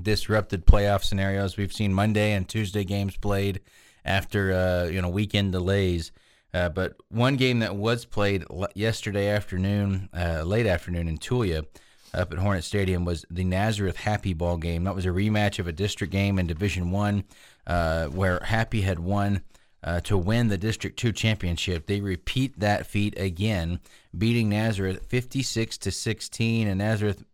disrupted 0.00 0.66
playoff 0.66 1.04
scenarios. 1.04 1.56
We've 1.56 1.72
seen 1.72 1.92
Monday 1.92 2.32
and 2.32 2.48
Tuesday 2.48 2.84
games 2.84 3.16
played 3.16 3.60
after 4.04 4.52
uh, 4.52 4.84
you 4.90 5.00
know 5.00 5.08
weekend 5.08 5.52
delays. 5.52 6.10
Uh, 6.52 6.68
but 6.68 6.96
one 7.10 7.36
game 7.36 7.60
that 7.60 7.76
was 7.76 8.04
played 8.04 8.44
yesterday 8.74 9.28
afternoon, 9.28 10.08
uh, 10.12 10.42
late 10.42 10.66
afternoon 10.66 11.08
in 11.08 11.18
Tulia, 11.18 11.64
up 12.12 12.32
at 12.32 12.38
Hornet 12.38 12.64
Stadium, 12.64 13.04
was 13.04 13.24
the 13.30 13.44
Nazareth 13.44 13.96
Happy 13.96 14.34
Ball 14.34 14.56
game. 14.56 14.84
That 14.84 14.94
was 14.94 15.06
a 15.06 15.10
rematch 15.10 15.58
of 15.60 15.68
a 15.68 15.72
district 15.72 16.12
game 16.12 16.38
in 16.38 16.46
Division 16.46 16.90
One, 16.90 17.24
uh, 17.66 18.06
where 18.06 18.40
Happy 18.40 18.80
had 18.80 18.98
won 18.98 19.42
uh, 19.84 20.00
to 20.00 20.18
win 20.18 20.48
the 20.48 20.58
District 20.58 20.98
Two 20.98 21.12
championship. 21.12 21.86
They 21.86 22.00
repeat 22.00 22.58
that 22.58 22.86
feat 22.86 23.14
again, 23.16 23.78
beating 24.16 24.48
Nazareth 24.48 25.06
56 25.06 25.78
to 25.78 25.90
16, 25.92 26.66
and 26.66 26.78
Nazareth 26.78 27.24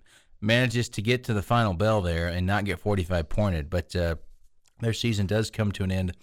manages 0.42 0.90
to 0.90 1.02
get 1.02 1.24
to 1.24 1.34
the 1.34 1.42
final 1.42 1.72
bell 1.72 2.02
there 2.02 2.28
and 2.28 2.46
not 2.46 2.66
get 2.66 2.78
45 2.78 3.28
pointed. 3.30 3.70
But 3.70 3.96
uh, 3.96 4.16
their 4.80 4.92
season 4.92 5.26
does 5.26 5.50
come 5.50 5.72
to 5.72 5.84
an 5.84 5.90
end 5.90 6.14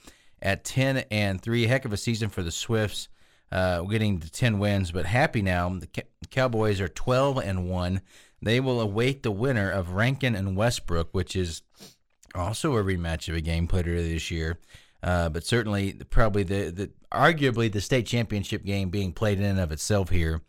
at 0.43 0.63
10 0.63 1.05
and 1.09 1.41
3. 1.41 1.65
Heck 1.65 1.85
of 1.85 1.93
a 1.93 1.97
season 1.97 2.29
for 2.29 2.43
the 2.43 2.51
Swifts, 2.51 3.07
uh, 3.51 3.81
getting 3.83 4.19
to 4.19 4.29
10 4.29 4.59
wins. 4.59 4.91
But 4.91 5.05
happy 5.05 5.41
now, 5.41 5.69
the 5.69 6.03
Cowboys 6.29 6.79
are 6.79 6.89
12 6.89 7.37
and 7.37 7.67
1. 7.67 8.01
They 8.41 8.59
will 8.59 8.81
await 8.81 9.23
the 9.23 9.31
winner 9.31 9.71
of 9.71 9.91
Rankin 9.91 10.35
and 10.35 10.55
Westbrook, 10.55 11.09
which 11.13 11.35
is 11.35 11.63
also 12.35 12.75
a 12.75 12.83
rematch 12.83 13.29
of 13.29 13.35
a 13.35 13.41
game 13.41 13.67
played 13.67 13.87
earlier 13.87 14.03
this 14.03 14.29
year. 14.29 14.59
Uh, 15.01 15.29
but 15.29 15.45
certainly, 15.45 15.93
probably 16.09 16.43
the, 16.43 16.71
the 16.71 16.91
arguably 17.11 17.71
the 17.71 17.81
state 17.81 18.05
championship 18.05 18.63
game 18.63 18.89
being 18.89 19.13
played 19.13 19.37
in 19.37 19.45
and 19.45 19.59
of 19.59 19.71
itself 19.71 20.09
here 20.09 20.41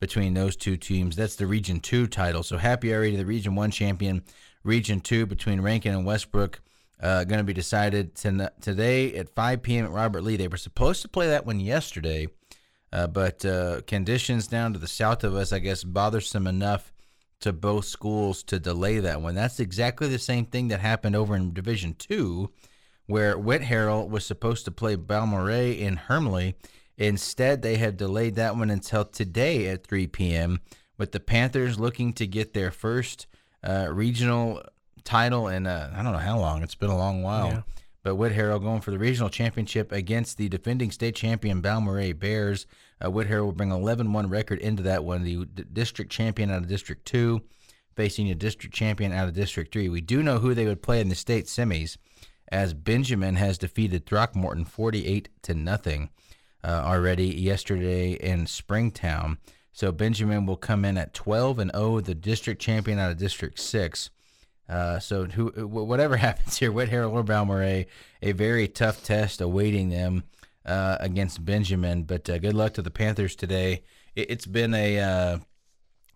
between 0.00 0.34
those 0.34 0.56
two 0.56 0.76
teams. 0.76 1.16
That's 1.16 1.36
the 1.36 1.46
Region 1.46 1.80
Two 1.80 2.06
title. 2.06 2.42
So 2.42 2.56
happy 2.56 2.92
already 2.92 3.12
to 3.12 3.18
the 3.18 3.26
Region 3.26 3.54
One 3.54 3.70
champion. 3.70 4.22
Region 4.62 5.00
Two 5.00 5.26
between 5.26 5.60
Rankin 5.60 5.94
and 5.94 6.06
Westbrook 6.06 6.60
uh, 7.00 7.24
going 7.24 7.38
to 7.38 7.44
be 7.44 7.52
decided 7.52 8.14
to, 8.16 8.52
today 8.60 9.14
at 9.14 9.34
5 9.34 9.62
p.m. 9.62 9.84
at 9.84 9.90
Robert 9.90 10.22
Lee. 10.22 10.36
They 10.36 10.48
were 10.48 10.56
supposed 10.56 11.02
to 11.02 11.08
play 11.08 11.28
that 11.28 11.46
one 11.46 11.60
yesterday, 11.60 12.28
uh, 12.92 13.06
but 13.06 13.44
uh, 13.44 13.82
conditions 13.86 14.46
down 14.46 14.72
to 14.72 14.78
the 14.78 14.86
south 14.86 15.24
of 15.24 15.34
us, 15.34 15.52
I 15.52 15.58
guess, 15.58 15.84
bothersome 15.84 16.46
enough 16.46 16.92
to 17.40 17.52
both 17.52 17.84
schools 17.84 18.42
to 18.44 18.58
delay 18.58 18.98
that 19.00 19.20
one. 19.20 19.34
That's 19.34 19.60
exactly 19.60 20.08
the 20.08 20.18
same 20.18 20.46
thing 20.46 20.68
that 20.68 20.80
happened 20.80 21.16
over 21.16 21.36
in 21.36 21.52
Division 21.52 21.94
Two, 21.94 22.50
where 23.06 23.36
Whitharral 23.36 24.08
was 24.08 24.24
supposed 24.24 24.64
to 24.64 24.70
play 24.70 24.96
Balmorhea 24.96 25.78
in 25.78 25.96
Hermleigh. 25.96 26.54
Instead, 26.96 27.60
they 27.60 27.76
have 27.76 27.98
delayed 27.98 28.36
that 28.36 28.56
one 28.56 28.70
until 28.70 29.04
today 29.04 29.68
at 29.68 29.86
3 29.86 30.06
p.m. 30.06 30.60
With 30.96 31.12
the 31.12 31.20
Panthers 31.20 31.78
looking 31.78 32.14
to 32.14 32.26
get 32.26 32.54
their 32.54 32.70
first 32.70 33.26
uh, 33.62 33.88
regional 33.90 34.62
title 35.06 35.48
in 35.48 35.66
uh, 35.66 35.92
I 35.96 36.02
don't 36.02 36.12
know 36.12 36.18
how 36.18 36.38
long. 36.38 36.62
It's 36.62 36.74
been 36.74 36.90
a 36.90 36.96
long 36.96 37.22
while. 37.22 37.48
Yeah. 37.48 37.62
But 38.02 38.16
Whitharral 38.16 38.62
going 38.62 38.82
for 38.82 38.92
the 38.92 38.98
regional 38.98 39.28
championship 39.28 39.90
against 39.90 40.36
the 40.36 40.48
defending 40.48 40.92
state 40.92 41.16
champion 41.16 41.60
Balmorhea 41.60 42.16
Bears. 42.16 42.66
Uh, 43.00 43.06
Whitharral 43.06 43.46
will 43.46 43.52
bring 43.52 43.70
11-1 43.70 44.30
record 44.30 44.60
into 44.60 44.84
that 44.84 45.02
one. 45.02 45.24
The 45.24 45.44
d- 45.46 45.64
district 45.72 46.12
champion 46.12 46.50
out 46.50 46.62
of 46.62 46.68
District 46.68 47.04
Two, 47.04 47.42
facing 47.96 48.30
a 48.30 48.34
district 48.34 48.74
champion 48.74 49.12
out 49.12 49.26
of 49.28 49.34
District 49.34 49.72
Three. 49.72 49.88
We 49.88 50.00
do 50.00 50.22
know 50.22 50.38
who 50.38 50.54
they 50.54 50.66
would 50.66 50.82
play 50.82 51.00
in 51.00 51.08
the 51.08 51.14
state 51.14 51.46
semis, 51.46 51.96
as 52.48 52.74
Benjamin 52.74 53.36
has 53.36 53.58
defeated 53.58 54.06
Throckmorton 54.06 54.64
48 54.64 55.28
to 55.42 55.54
nothing 55.54 56.10
uh, 56.62 56.82
already 56.84 57.26
yesterday 57.26 58.12
in 58.12 58.46
Springtown. 58.46 59.38
So 59.72 59.92
Benjamin 59.92 60.46
will 60.46 60.56
come 60.56 60.84
in 60.84 60.96
at 60.96 61.12
12 61.12 61.58
and 61.58 61.70
0, 61.72 62.00
the 62.00 62.14
district 62.14 62.62
champion 62.62 62.98
out 62.98 63.10
of 63.10 63.18
District 63.18 63.58
Six. 63.58 64.10
Uh, 64.68 64.98
so 64.98 65.24
who, 65.24 65.48
whatever 65.66 66.16
happens 66.16 66.58
here, 66.58 66.72
Whitharral 66.72 67.12
or 67.12 67.22
Balmorhea, 67.22 67.86
a 68.22 68.32
very 68.32 68.68
tough 68.68 69.02
test 69.02 69.40
awaiting 69.40 69.90
them 69.90 70.24
uh, 70.64 70.96
against 71.00 71.44
Benjamin. 71.44 72.02
But 72.02 72.28
uh, 72.28 72.38
good 72.38 72.54
luck 72.54 72.74
to 72.74 72.82
the 72.82 72.90
Panthers 72.90 73.36
today. 73.36 73.84
It, 74.14 74.30
it's 74.30 74.46
been 74.46 74.74
a 74.74 74.98
uh, 74.98 75.38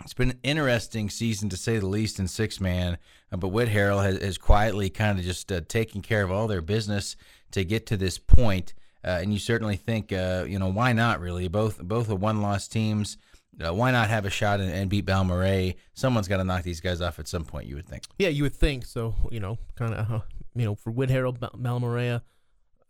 it's 0.03 0.15
been 0.15 0.31
an 0.31 0.41
interesting 0.43 1.11
season 1.11 1.49
to 1.51 1.57
say 1.57 1.79
the 1.79 1.87
least 1.87 2.19
in 2.19 2.27
six 2.27 2.61
man. 2.61 2.99
Uh, 3.31 3.37
but 3.37 3.53
Whitharral 3.53 4.03
has, 4.03 4.19
has 4.21 4.39
quietly 4.39 4.91
kind 4.91 5.19
of 5.19 5.25
just 5.25 5.53
uh, 5.53 5.61
taken 5.69 6.03
care 6.03 6.23
of 6.23 6.33
all 6.33 6.49
their 6.49 6.63
business 6.63 7.17
to 7.53 7.65
get 7.65 7.87
to 7.87 7.97
this 7.97 8.19
point. 8.19 8.75
And 9.03 9.33
you 9.33 9.39
certainly 9.39 9.77
think, 9.77 10.11
you 10.11 10.59
know, 10.59 10.71
why 10.71 10.93
not? 10.93 11.21
Really, 11.21 11.49
both 11.49 11.79
both 11.79 12.11
are 12.11 12.17
one 12.17 12.43
loss 12.43 12.69
teams. 12.69 13.17
Uh, 13.62 13.75
why 13.75 13.90
not 13.90 14.09
have 14.09 14.25
a 14.25 14.31
shot 14.31 14.61
and, 14.61 14.70
and 14.73 14.88
beat 14.88 15.07
Balmorhea? 15.07 15.75
Someone's 15.94 16.29
got 16.29 16.38
to 16.38 16.44
knock 16.44 16.62
these 16.62 16.81
guys 16.81 17.01
off 17.01 17.18
at 17.18 17.29
some 17.29 17.44
point. 17.44 17.66
You 17.66 17.77
would 17.77 17.87
think. 17.87 18.05
Yeah, 18.18 18.29
you 18.29 18.44
would 18.44 18.55
think 18.55 18.87
so. 18.87 19.14
You 19.31 19.40
know, 19.40 19.59
kind 19.77 19.94
of, 19.94 20.11
uh, 20.11 20.20
you 20.55 20.64
know, 20.64 20.75
for 20.75 20.92
Whitharral, 20.92 21.37
Mal- 21.57 22.23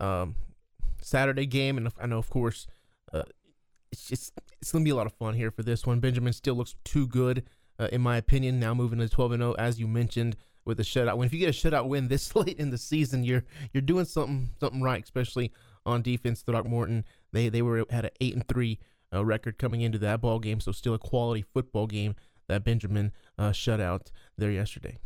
um, 0.01 0.35
Saturday 1.03 1.47
game, 1.47 1.77
and 1.77 1.89
I 2.01 2.07
know, 2.07 2.19
of 2.19 2.31
course, 2.31 2.67
uh, 3.13 3.23
it's 3.93 4.07
just 4.09 4.33
it's 4.61 4.73
gonna 4.73 4.85
be 4.85 4.91
a 4.91 4.95
lot 4.95 5.07
of 5.07 5.13
fun 5.15 5.35
here 5.35 5.51
for 5.51 5.63
this 5.63 5.87
one. 5.87 6.01
Benjamin 6.01 6.33
still 6.33 6.55
looks 6.55 6.77
too 6.85 7.07
good, 7.07 7.45
uh, 7.79 7.89
in 7.93 8.01
my 8.01 8.17
opinion. 8.17 8.61
Now 8.61 8.75
moving 8.75 8.99
to 9.01 9.09
twelve 9.09 9.33
and 9.33 9.41
zero, 9.41 9.55
as 9.55 9.81
you 9.81 9.89
mentioned, 9.89 10.37
with 10.65 10.79
a 10.81 10.85
shutout 10.85 11.17
win. 11.17 11.27
If 11.27 11.33
you 11.33 11.39
get 11.39 11.49
a 11.49 11.53
shutout 11.53 11.89
win 11.89 12.09
this 12.09 12.35
late 12.37 12.59
in 12.59 12.71
the 12.71 12.79
season, 12.79 13.25
you're 13.25 13.45
you're 13.73 13.81
doing 13.83 14.05
something 14.05 14.51
something 14.61 14.83
right, 14.83 15.03
especially 15.03 15.53
on 15.85 16.03
defense. 16.03 16.43
Throckmorton, 16.43 17.05
they 17.33 17.49
they 17.49 17.63
were 17.63 17.85
had 17.91 18.05
an 18.05 18.13
eight 18.21 18.35
and 18.35 18.47
three 18.47 18.79
uh, 19.13 19.25
record 19.25 19.59
coming 19.59 19.81
into 19.81 19.99
that 19.99 20.21
ball 20.21 20.39
game, 20.39 20.61
so 20.61 20.73
still 20.73 20.95
a 20.95 20.99
quality 20.99 21.43
football 21.43 21.87
game 21.87 22.15
that 22.49 22.65
Benjamin 22.65 23.13
uh, 23.39 23.53
shut 23.53 23.81
out 23.81 24.11
there 24.37 24.51
yesterday. 24.51 24.99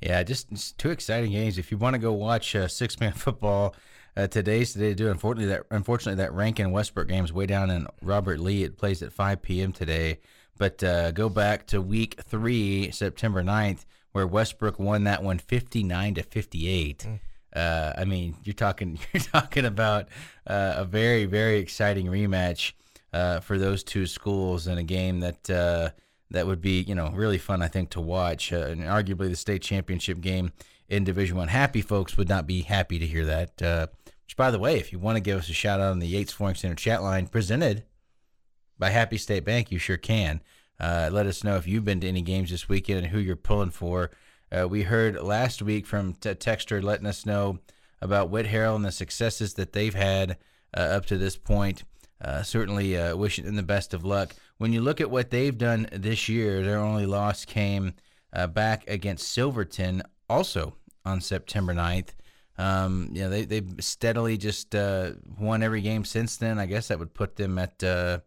Yeah, 0.00 0.22
just, 0.22 0.48
just 0.50 0.78
two 0.78 0.90
exciting 0.90 1.32
games. 1.32 1.58
If 1.58 1.70
you 1.72 1.78
want 1.78 1.94
to 1.94 1.98
go 1.98 2.12
watch 2.12 2.54
uh, 2.54 2.68
six 2.68 3.00
man 3.00 3.12
football, 3.14 3.74
uh, 4.16 4.26
today's 4.26 4.72
today 4.72 4.90
to 4.90 4.94
do. 4.94 5.10
Unfortunately, 5.10 5.52
that 5.52 5.64
unfortunately 5.70 6.22
that 6.22 6.32
Rankin 6.32 6.70
Westbrook 6.70 7.08
game 7.08 7.24
is 7.24 7.32
way 7.32 7.46
down 7.46 7.70
in 7.70 7.86
Robert 8.02 8.40
Lee. 8.40 8.64
It 8.64 8.76
plays 8.76 9.02
at 9.02 9.12
5 9.12 9.42
p.m. 9.42 9.72
today. 9.72 10.18
But 10.56 10.82
uh, 10.82 11.12
go 11.12 11.28
back 11.28 11.66
to 11.68 11.80
week 11.80 12.20
three, 12.24 12.90
September 12.90 13.44
9th, 13.44 13.84
where 14.10 14.26
Westbrook 14.26 14.80
won 14.80 15.04
that 15.04 15.22
one 15.22 15.38
59 15.38 16.14
to 16.14 16.22
58. 16.24 17.06
Uh, 17.54 17.92
I 17.96 18.04
mean, 18.04 18.36
you're 18.42 18.54
talking 18.54 18.98
you're 19.12 19.22
talking 19.22 19.64
about 19.64 20.08
uh, 20.46 20.74
a 20.76 20.84
very 20.84 21.24
very 21.24 21.58
exciting 21.58 22.06
rematch 22.06 22.72
uh, 23.12 23.40
for 23.40 23.58
those 23.58 23.82
two 23.82 24.06
schools 24.06 24.66
in 24.66 24.78
a 24.78 24.82
game 24.82 25.20
that 25.20 25.50
uh, 25.50 25.90
that 26.30 26.46
would 26.46 26.60
be 26.60 26.80
you 26.82 26.94
know 26.94 27.10
really 27.14 27.38
fun 27.38 27.62
I 27.62 27.68
think 27.68 27.90
to 27.90 28.00
watch 28.00 28.52
uh, 28.52 28.66
and 28.68 28.82
arguably 28.82 29.28
the 29.28 29.36
state 29.36 29.62
championship 29.62 30.20
game 30.20 30.52
in 30.88 31.04
Division 31.04 31.36
One. 31.36 31.48
Happy 31.48 31.82
folks 31.82 32.16
would 32.16 32.28
not 32.28 32.46
be 32.46 32.62
happy 32.62 32.98
to 32.98 33.06
hear 33.06 33.24
that. 33.26 33.62
Uh, 33.62 33.86
which, 34.24 34.36
by 34.36 34.50
the 34.50 34.58
way, 34.58 34.76
if 34.76 34.92
you 34.92 34.98
want 34.98 35.16
to 35.16 35.22
give 35.22 35.38
us 35.38 35.48
a 35.48 35.54
shout 35.54 35.80
out 35.80 35.90
on 35.90 36.00
the 36.00 36.06
Yates 36.06 36.32
Flooring 36.32 36.54
Center 36.54 36.74
chat 36.74 37.02
line 37.02 37.26
presented 37.28 37.84
by 38.78 38.90
Happy 38.90 39.16
State 39.16 39.44
Bank, 39.44 39.70
you 39.70 39.78
sure 39.78 39.96
can. 39.96 40.42
Uh, 40.78 41.08
let 41.10 41.26
us 41.26 41.42
know 41.42 41.56
if 41.56 41.66
you've 41.66 41.84
been 41.84 42.00
to 42.00 42.08
any 42.08 42.22
games 42.22 42.50
this 42.50 42.68
weekend 42.68 42.98
and 43.00 43.08
who 43.08 43.18
you're 43.18 43.36
pulling 43.36 43.70
for. 43.70 44.10
Uh, 44.52 44.68
we 44.68 44.82
heard 44.82 45.20
last 45.22 45.60
week 45.62 45.86
from 45.86 46.12
t- 46.14 46.30
Texter 46.30 46.82
letting 46.82 47.06
us 47.06 47.26
know 47.26 47.58
about 48.00 48.30
Whitharral 48.30 48.76
and 48.76 48.84
the 48.84 48.92
successes 48.92 49.54
that 49.54 49.72
they've 49.72 49.94
had 49.94 50.36
up 50.74 51.06
to 51.06 51.16
this 51.16 51.36
point. 51.36 51.82
Uh, 52.20 52.42
certainly 52.42 52.96
uh, 52.96 53.16
wishing 53.16 53.44
them 53.44 53.56
the 53.56 53.62
best 53.62 53.94
of 53.94 54.04
luck. 54.04 54.34
When 54.58 54.72
you 54.72 54.80
look 54.80 55.00
at 55.00 55.10
what 55.10 55.30
they've 55.30 55.56
done 55.56 55.88
this 55.92 56.28
year, 56.28 56.62
their 56.62 56.78
only 56.78 57.06
loss 57.06 57.44
came 57.44 57.94
uh, 58.32 58.48
back 58.48 58.88
against 58.88 59.30
Silverton, 59.30 60.02
also 60.28 60.74
on 61.04 61.20
September 61.20 61.74
9th. 61.74 62.08
Um, 62.58 63.10
you 63.12 63.22
know, 63.22 63.30
they, 63.30 63.44
they've 63.44 63.72
steadily 63.78 64.36
just 64.36 64.74
uh, 64.74 65.12
won 65.38 65.62
every 65.62 65.80
game 65.80 66.04
since 66.04 66.36
then. 66.36 66.58
I 66.58 66.66
guess 66.66 66.88
that 66.88 66.98
would 66.98 67.14
put 67.14 67.36
them 67.36 67.56
at, 67.56 67.82
uh, 67.84 68.18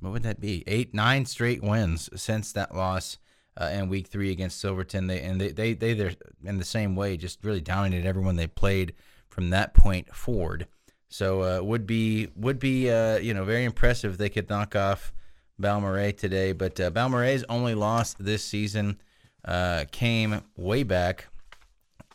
what 0.00 0.12
would 0.12 0.22
that 0.22 0.40
be? 0.40 0.64
Eight, 0.66 0.94
nine 0.94 1.26
straight 1.26 1.62
wins 1.62 2.08
since 2.16 2.52
that 2.52 2.74
loss 2.74 3.18
uh, 3.56 3.70
in 3.72 3.88
week 3.88 4.08
three 4.08 4.30
against 4.30 4.60
Silverton. 4.60 5.06
They 5.06 5.20
and 5.20 5.40
they 5.40 5.50
they 5.52 5.74
they 5.74 5.94
they're 5.94 6.14
in 6.44 6.58
the 6.58 6.64
same 6.64 6.96
way, 6.96 7.16
just 7.16 7.44
really 7.44 7.60
dominated 7.60 8.06
everyone 8.06 8.36
they 8.36 8.46
played 8.46 8.94
from 9.28 9.50
that 9.50 9.74
point 9.74 10.14
forward. 10.14 10.66
So 11.14 11.42
uh, 11.42 11.62
would 11.62 11.86
be 11.86 12.26
would 12.34 12.58
be 12.58 12.90
uh, 12.90 13.18
you 13.18 13.34
know 13.34 13.44
very 13.44 13.62
impressive 13.62 14.14
if 14.14 14.18
they 14.18 14.28
could 14.28 14.50
knock 14.50 14.74
off 14.74 15.12
Balmorhea 15.60 16.16
today. 16.16 16.50
But 16.50 16.80
uh, 16.80 16.90
Balmorhea's 16.90 17.44
only 17.48 17.76
loss 17.76 18.14
this 18.14 18.42
season 18.42 19.00
uh, 19.44 19.84
came 19.92 20.42
way 20.56 20.82
back 20.82 21.28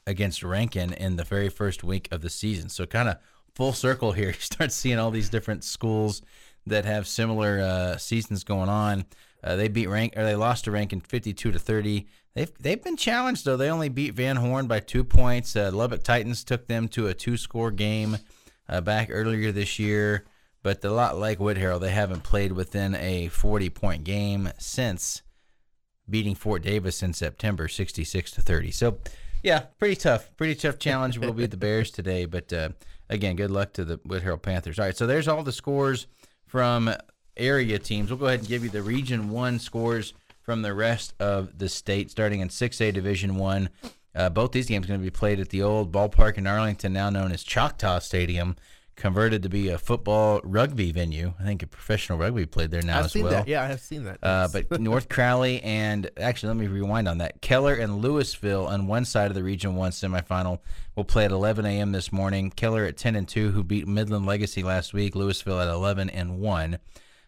against 0.06 0.44
Rankin 0.44 0.92
in 0.92 1.16
the 1.16 1.24
very 1.24 1.48
first 1.48 1.82
week 1.82 2.10
of 2.12 2.20
the 2.20 2.30
season. 2.30 2.68
So 2.68 2.86
kind 2.86 3.08
of 3.08 3.20
full 3.56 3.72
circle 3.72 4.12
here. 4.12 4.28
You 4.34 4.42
start 4.42 4.74
seeing 4.74 5.00
all 5.00 5.12
these 5.12 5.30
different 5.30 5.64
schools 5.64 6.22
that 6.68 6.84
have 6.84 7.08
similar 7.08 7.62
uh, 7.62 7.96
seasons 7.96 8.44
going 8.44 8.68
on. 8.68 9.06
Uh, 9.42 9.56
they 9.56 9.70
beat 9.70 9.88
rank 9.88 10.16
or 10.18 10.26
they 10.26 10.36
lost 10.36 10.66
to 10.66 10.72
Rankin 10.72 11.00
52 11.00 11.54
to 11.54 11.58
30. 11.58 12.06
They've 12.36 12.52
they've 12.60 12.84
been 12.84 12.98
challenged 12.98 13.46
though. 13.46 13.56
They 13.56 13.72
only 13.72 13.88
beat 13.88 14.14
Van 14.14 14.36
Horn 14.36 14.68
by 14.68 14.82
two 14.82 15.06
points. 15.06 15.56
Uh, 15.56 15.72
Lubbock 15.74 16.04
Titans 16.04 16.44
took 16.44 16.68
them 16.68 16.90
to 16.90 17.08
a 17.08 17.14
two 17.14 17.38
score 17.38 17.72
game 17.72 18.18
uh, 18.70 18.82
back 18.82 19.10
earlier 19.12 19.52
this 19.52 19.80
year. 19.80 20.26
But 20.62 20.84
a 20.84 20.92
lot 20.92 21.18
like 21.18 21.40
Whit 21.40 21.58
they 21.58 21.90
haven't 21.90 22.24
played 22.24 22.52
within 22.52 22.94
a 22.96 23.30
40 23.30 23.70
point 23.70 24.04
game 24.04 24.50
since 24.58 25.22
beating 26.10 26.36
Fort 26.36 26.64
Davis 26.64 27.02
in 27.02 27.14
September 27.14 27.68
66 27.68 28.32
to 28.32 28.42
30. 28.42 28.72
So 28.72 28.98
yeah, 29.42 29.60
pretty 29.78 29.96
tough. 29.96 30.36
Pretty 30.36 30.56
tough 30.56 30.80
challenge. 30.80 31.18
We'll 31.18 31.34
beat 31.34 31.52
the 31.52 31.58
Bears 31.66 31.92
today, 31.92 32.26
but 32.26 32.52
uh, 32.52 32.70
again, 33.10 33.36
good 33.36 33.52
luck 33.52 33.74
to 33.74 33.86
the 33.86 34.00
Whit 34.06 34.24
Panthers. 34.42 34.80
All 34.80 34.86
right, 34.86 34.98
so 34.98 35.08
there's 35.08 35.28
all 35.28 35.44
the 35.44 35.52
scores 35.52 36.08
from 36.46 36.94
area 37.38 37.80
teams. 37.80 38.10
We'll 38.10 38.20
go 38.20 38.26
ahead 38.26 38.40
and 38.40 38.48
give 38.48 38.64
you 38.64 38.70
the 38.70 38.82
Region 38.82 39.30
One 39.30 39.60
scores 39.60 40.14
from 40.42 40.62
the 40.62 40.74
rest 40.74 41.14
of 41.20 41.58
the 41.58 41.70
state, 41.70 42.12
starting 42.12 42.42
in 42.42 42.50
6A 42.50 42.94
Division 42.94 43.36
One. 43.36 43.70
Uh, 44.20 44.30
both 44.30 44.52
these 44.52 44.68
games 44.68 44.86
are 44.86 44.90
going 44.90 45.00
to 45.00 45.04
be 45.04 45.10
played 45.10 45.40
at 45.40 45.48
the 45.48 45.62
old 45.62 45.94
ballpark 45.94 46.38
in 46.38 46.46
Arlington, 46.46 46.92
now 46.92 47.10
known 47.10 47.32
as 47.32 47.42
Choctaw 47.42 48.00
Stadium, 48.00 48.58
converted 48.98 49.42
to 49.44 49.48
be 49.48 49.70
a 49.70 49.78
football 49.78 50.42
rugby 50.44 50.92
venue. 50.92 51.34
I 51.40 51.44
think 51.44 51.64
a 51.64 51.68
professional 51.68 52.18
rugby 52.18 52.46
played 52.46 52.70
there 52.70 52.82
now 52.82 53.00
I've 53.00 53.06
as 53.06 53.14
seen 53.14 53.24
well. 53.24 53.32
that. 53.32 53.48
Yeah, 53.48 53.64
I 53.64 53.68
have 53.68 53.80
seen 53.80 54.04
that. 54.04 54.18
Uh, 54.22 54.50
but 54.52 54.82
North 54.82 55.08
Crowley 55.08 55.64
and 55.64 56.12
actually, 56.18 56.50
let 56.50 56.58
me 56.58 56.68
rewind 56.68 57.08
on 57.08 57.20
that. 57.20 57.42
Keller 57.42 57.76
and 57.76 58.04
Lewisville 58.04 58.68
on 58.68 58.88
one 58.88 59.06
side 59.06 59.32
of 59.32 59.36
the 59.36 59.44
Region 59.44 59.76
One 59.76 59.92
semifinal 59.92 60.60
will 60.98 61.06
play 61.06 61.24
at 61.24 61.32
11 61.32 61.66
a.m. 61.66 61.94
this 61.94 62.12
morning. 62.12 62.52
Keller 62.52 62.84
at 62.84 62.98
10 62.98 63.16
and 63.16 63.26
two, 63.26 63.52
who 63.52 63.64
beat 63.64 63.88
Midland 63.88 64.26
Legacy 64.26 64.64
last 64.64 64.94
week. 64.94 65.14
Lewisville 65.14 65.62
at 65.62 65.70
11 65.70 66.10
and 66.10 66.40
one, 66.42 66.80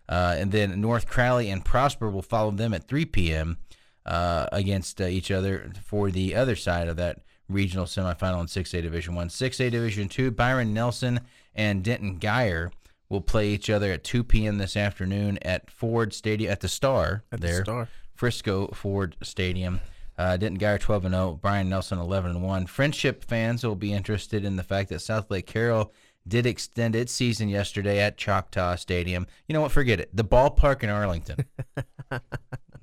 uh, 0.10 0.36
and 0.38 0.52
then 0.52 0.82
North 0.82 1.08
Crowley 1.08 1.50
and 1.50 1.64
Prosper 1.64 2.10
will 2.10 2.22
follow 2.22 2.52
them 2.52 2.74
at 2.74 2.90
3 2.90 3.06
p.m. 3.06 3.60
Uh, 4.04 4.48
against 4.52 5.00
uh, 5.00 5.06
each 5.06 5.30
other 5.30 5.72
for 5.86 6.10
the 6.10 6.34
other 6.34 6.56
side 6.56 6.88
of 6.88 6.96
that 6.98 7.20
regional 7.48 7.86
semifinal 7.86 8.42
in 8.42 8.48
6A 8.48 8.82
Division 8.82 9.14
One. 9.14 9.28
6A 9.28 9.70
Division 9.70 10.10
Two, 10.10 10.32
Byron 10.32 10.74
Nelson 10.74 11.20
and 11.54 11.84
Denton 11.84 12.20
Guyer 12.20 12.72
will 13.10 13.22
play 13.22 13.50
each 13.50 13.70
other 13.70 13.92
at 13.92 14.04
2 14.04 14.24
p.m. 14.24 14.58
this 14.58 14.76
afternoon 14.76 15.38
at 15.44 15.70
Ford 15.70 16.14
Stadium 16.14 16.52
at 16.52 16.62
the 16.62 16.68
Star 16.68 17.24
At 17.32 17.42
the 17.42 17.48
there, 17.48 17.64
Star. 17.64 17.88
Frisco 18.16 18.68
Ford 18.70 19.18
Stadium. 19.22 19.82
Uh, 20.18 20.38
Denton 20.38 20.60
Guyer 20.60 20.80
12 20.80 21.06
and 21.06 21.14
0, 21.14 21.40
Byron 21.42 21.70
Nelson 21.70 22.00
11 22.00 22.32
and 22.32 22.44
1. 22.44 22.68
Frenship 22.68 23.24
fans 23.24 23.64
will 23.64 23.76
be 23.76 23.94
interested 23.94 24.46
in 24.46 24.56
the 24.56 24.64
fact 24.64 24.90
that 24.90 24.96
Southlake 25.00 25.46
Carroll 25.46 25.92
did 26.28 26.46
extend 26.46 26.96
its 26.96 27.12
season 27.12 27.50
yesterday 27.50 28.00
at 28.00 28.18
Choctaw 28.18 28.76
Stadium. 28.76 29.28
You 29.48 29.54
know 29.54 29.62
what? 29.62 29.72
Forget 29.72 30.00
it. 30.00 30.16
The 30.16 30.24
ballpark 30.24 30.84
in 30.84 30.90
Arlington. 30.90 31.46
the 32.10 32.22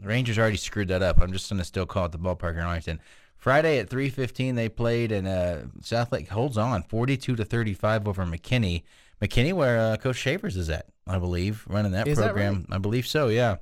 Rangers 0.01 0.39
already 0.39 0.57
screwed 0.57 0.89
that 0.89 1.03
up. 1.03 1.21
I'm 1.21 1.33
just 1.33 1.49
going 1.49 1.59
to 1.59 1.65
still 1.65 1.87
call 1.87 2.07
it 2.07 2.13
the 2.13 2.19
ballpark 2.19 2.55
in 2.55 2.61
Arlington. 2.61 3.01
Friday 3.37 3.79
at 3.79 3.89
3:15 3.89 4.57
they 4.57 4.69
played 4.69 5.13
and 5.13 5.29
uh, 5.29 5.59
Southlake 5.81 6.29
holds 6.29 6.59
on 6.59 6.83
42 6.83 7.37
to 7.37 7.45
35 7.45 8.09
over 8.09 8.25
McKinney. 8.25 8.83
McKinney 9.23 9.53
where 9.53 9.79
uh, 9.79 9.97
Coach 9.97 10.17
Shavers 10.17 10.57
is 10.57 10.69
at, 10.71 10.87
I 11.07 11.19
believe, 11.19 11.65
running 11.69 11.93
that 11.93 12.09
Is 12.09 12.19
that 12.19 12.27
program. 12.27 12.67
I 12.71 12.79
believe 12.79 13.07
so, 13.07 13.29
yeah. 13.29 13.57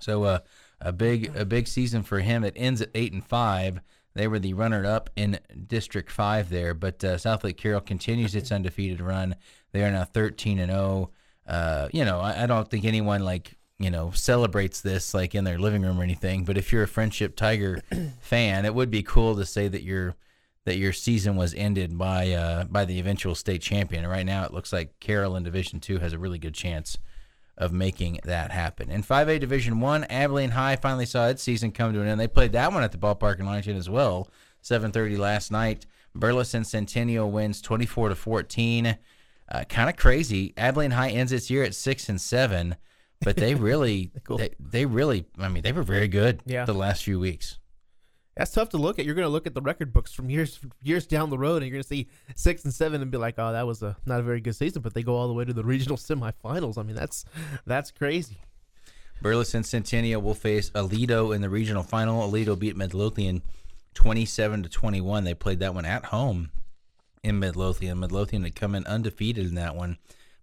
So 0.00 0.24
uh, 0.24 0.38
a 0.80 0.92
big 0.92 1.34
a 1.34 1.44
big 1.46 1.66
season 1.66 2.02
for 2.02 2.20
him. 2.20 2.44
It 2.44 2.54
ends 2.56 2.82
at 2.82 2.90
8 2.94 3.14
and 3.14 3.24
5. 3.24 3.80
They 4.16 4.28
were 4.28 4.38
the 4.38 4.54
runner 4.54 4.86
up 4.86 5.10
in 5.14 5.38
District 5.66 6.10
5 6.10 6.48
there, 6.48 6.72
but 6.72 7.04
uh, 7.04 7.16
Southlake 7.16 7.58
Carroll 7.58 7.82
continues 7.82 8.34
its 8.34 8.50
undefeated 8.50 9.00
run. 9.00 9.36
They 9.72 9.84
are 9.84 9.90
now 9.90 10.04
13 10.04 10.58
and 10.58 10.72
0. 10.72 11.10
Uh, 11.46 11.88
you 11.92 12.04
know, 12.04 12.20
I, 12.20 12.44
I 12.44 12.46
don't 12.46 12.68
think 12.68 12.86
anyone 12.86 13.22
like 13.22 13.56
you 13.78 13.90
know 13.90 14.10
celebrates 14.12 14.80
this 14.80 15.12
like 15.12 15.34
in 15.34 15.44
their 15.44 15.58
living 15.58 15.82
room 15.82 16.00
or 16.00 16.02
anything. 16.02 16.44
But 16.44 16.56
if 16.56 16.72
you're 16.72 16.82
a 16.82 16.88
Frenship 16.88 17.36
Tiger 17.36 17.82
fan, 18.20 18.64
it 18.64 18.74
would 18.74 18.90
be 18.90 19.02
cool 19.02 19.36
to 19.36 19.44
say 19.44 19.68
that 19.68 19.82
your 19.82 20.16
that 20.64 20.78
your 20.78 20.94
season 20.94 21.36
was 21.36 21.52
ended 21.52 21.98
by 21.98 22.32
uh, 22.32 22.64
by 22.64 22.86
the 22.86 22.98
eventual 22.98 23.34
state 23.34 23.60
champion. 23.60 24.02
And 24.02 24.10
right 24.10 24.26
now, 24.26 24.44
it 24.44 24.52
looks 24.54 24.72
like 24.72 24.98
Carroll 24.98 25.36
in 25.36 25.42
Division 25.42 25.78
Two 25.78 25.98
has 25.98 26.14
a 26.14 26.18
really 26.18 26.38
good 26.38 26.54
chance 26.54 26.96
of 27.58 27.72
making 27.72 28.20
that 28.24 28.50
happen. 28.50 28.90
In 28.90 29.02
5A 29.02 29.40
Division 29.40 29.80
One, 29.80 30.04
Abilene 30.04 30.50
High 30.50 30.76
finally 30.76 31.06
saw 31.06 31.28
its 31.28 31.42
season 31.42 31.72
come 31.72 31.92
to 31.94 32.00
an 32.02 32.08
end. 32.08 32.20
They 32.20 32.28
played 32.28 32.52
that 32.52 32.72
one 32.72 32.82
at 32.82 32.92
the 32.92 32.98
ballpark 32.98 33.40
in 33.40 33.46
Arlington 33.46 33.76
as 33.76 33.88
well. 33.88 34.28
7:30 34.62 35.16
last 35.18 35.50
night. 35.50 35.86
Burleson 36.14 36.64
Centennial 36.64 37.30
wins 37.30 37.60
24 37.60 38.10
to 38.10 38.14
14. 38.14 38.96
Uh, 39.48 39.64
kind 39.68 39.88
of 39.88 39.96
crazy. 39.96 40.52
Abilene 40.56 40.90
High 40.92 41.10
ends 41.10 41.30
its 41.32 41.50
year 41.50 41.62
at 41.62 41.74
six 41.74 42.08
and 42.08 42.20
seven, 42.20 42.76
but 43.20 43.36
they 43.36 43.54
really, 43.68 44.10
Cool. 44.24 44.38
they, 44.38 44.50
they 44.58 44.86
really, 44.86 45.26
I 45.38 45.48
mean, 45.48 45.62
they 45.62 45.72
were 45.72 45.82
very 45.82 46.08
good 46.08 46.40
Yeah. 46.46 46.64
the 46.64 46.72
last 46.74 47.04
few 47.04 47.20
weeks. 47.20 47.58
That's 48.36 48.50
tough 48.50 48.68
to 48.70 48.76
look 48.76 48.98
at. 48.98 49.06
You're 49.06 49.14
going 49.14 49.24
to 49.24 49.30
look 49.30 49.46
at 49.46 49.54
the 49.54 49.62
record 49.62 49.92
books 49.94 50.12
from 50.12 50.28
years 50.28 50.60
years 50.82 51.06
down 51.06 51.30
the 51.30 51.38
road, 51.38 51.62
and 51.62 51.66
you're 51.66 51.72
going 51.72 51.82
to 51.82 51.88
see 51.88 52.08
six 52.34 52.64
and 52.64 52.74
seven, 52.74 53.00
and 53.00 53.10
be 53.10 53.16
like, 53.16 53.36
"Oh, 53.38 53.52
that 53.52 53.66
was 53.66 53.82
a 53.82 53.96
not 54.04 54.20
a 54.20 54.22
very 54.22 54.40
good 54.40 54.54
season." 54.54 54.82
But 54.82 54.92
they 54.92 55.02
go 55.02 55.16
all 55.16 55.26
the 55.26 55.34
way 55.34 55.44
to 55.44 55.54
the 55.54 55.64
regional 55.64 55.96
semifinals. 55.96 56.76
I 56.76 56.82
mean, 56.82 56.96
that's 56.96 57.24
that's 57.64 57.90
crazy. 57.90 58.38
Burleson 59.22 59.64
Centennial 59.64 60.20
will 60.20 60.34
face 60.34 60.68
Aledo 60.70 61.34
in 61.34 61.40
the 61.40 61.48
regional 61.48 61.82
final. 61.82 62.30
Aledo 62.30 62.58
beat 62.58 62.76
Midlothian 62.76 63.40
27 63.94 64.64
to 64.64 64.68
21. 64.68 65.24
They 65.24 65.32
played 65.32 65.60
that 65.60 65.74
one 65.74 65.86
at 65.86 66.06
home 66.06 66.50
in 67.22 67.38
Midlothian. 67.38 67.98
Midlothian 67.98 68.44
had 68.44 68.54
come 68.54 68.74
in 68.74 68.86
undefeated 68.86 69.46
in 69.46 69.54
that 69.54 69.74
one, 69.74 69.96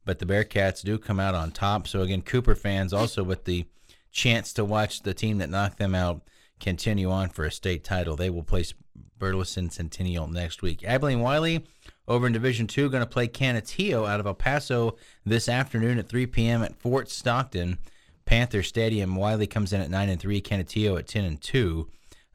but 0.03 0.17
the 0.17 0.25
Bearcats 0.25 0.81
do 0.81 0.97
come 0.97 1.19
out 1.19 1.35
on 1.35 1.51
top. 1.51 1.87
So 1.87 2.01
again, 2.01 2.23
Cooper 2.23 2.55
fans 2.55 2.91
also 2.91 3.23
with 3.23 3.45
the 3.45 3.65
chance 4.11 4.51
to 4.53 4.65
watch 4.65 5.03
the 5.03 5.13
team 5.13 5.37
that 5.37 5.51
knocked 5.51 5.77
them 5.77 5.93
out 5.93 6.21
continue 6.63 7.11
on 7.11 7.29
for 7.29 7.45
a 7.45 7.51
state 7.51 7.83
title. 7.83 8.15
They 8.15 8.29
will 8.29 8.43
place 8.43 8.73
Burleson 9.19 9.69
Centennial 9.69 10.27
next 10.27 10.61
week. 10.61 10.83
Abilene 10.83 11.19
Wylie 11.19 11.65
over 12.07 12.25
in 12.25 12.33
Division 12.33 12.67
Two 12.67 12.89
going 12.89 13.03
to 13.03 13.09
play 13.09 13.27
Canutillo 13.27 14.07
out 14.09 14.19
of 14.19 14.25
El 14.25 14.33
Paso 14.33 14.95
this 15.25 15.47
afternoon 15.47 15.99
at 15.99 16.07
3 16.07 16.25
p.m. 16.27 16.63
at 16.63 16.75
Fort 16.79 17.09
Stockton 17.09 17.77
Panther 18.25 18.63
Stadium. 18.63 19.15
Wylie 19.15 19.47
comes 19.47 19.73
in 19.73 19.81
at 19.81 19.89
nine 19.89 20.09
and 20.09 20.19
three. 20.19 20.41
Canutillo 20.41 20.97
at 20.97 21.07
ten 21.07 21.25
and 21.25 21.41
two. 21.41 21.89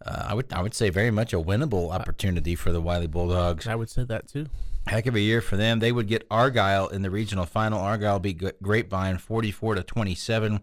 Uh, 0.05 0.26
I 0.29 0.35
would 0.35 0.53
I 0.53 0.62
would 0.62 0.74
say 0.74 0.91
very 0.91 1.11
much 1.11 1.33
a 1.33 1.39
winnable 1.39 1.91
opportunity 1.93 2.55
for 2.55 2.70
the 2.70 2.81
Wylie 2.81 3.07
Bulldogs. 3.07 3.66
I 3.66 3.74
would 3.74 3.91
say 3.91 4.05
that 4.05 4.29
too. 4.29 4.47
Heck 4.87 5.07
of 5.07 5.14
a 5.14 5.20
year 5.20 5.41
for 5.41 5.57
them. 5.57 5.81
They 5.81 5.93
would 5.93 6.09
get 6.09 6.26
Argyle 6.31 6.89
in 6.89 7.03
the 7.03 7.11
regional 7.11 7.45
final. 7.45 7.81
Argyle 7.81 8.18
beat 8.18 8.43
Grapevine 8.62 9.18
44 9.18 9.74
to 9.74 9.83
27 9.83 10.61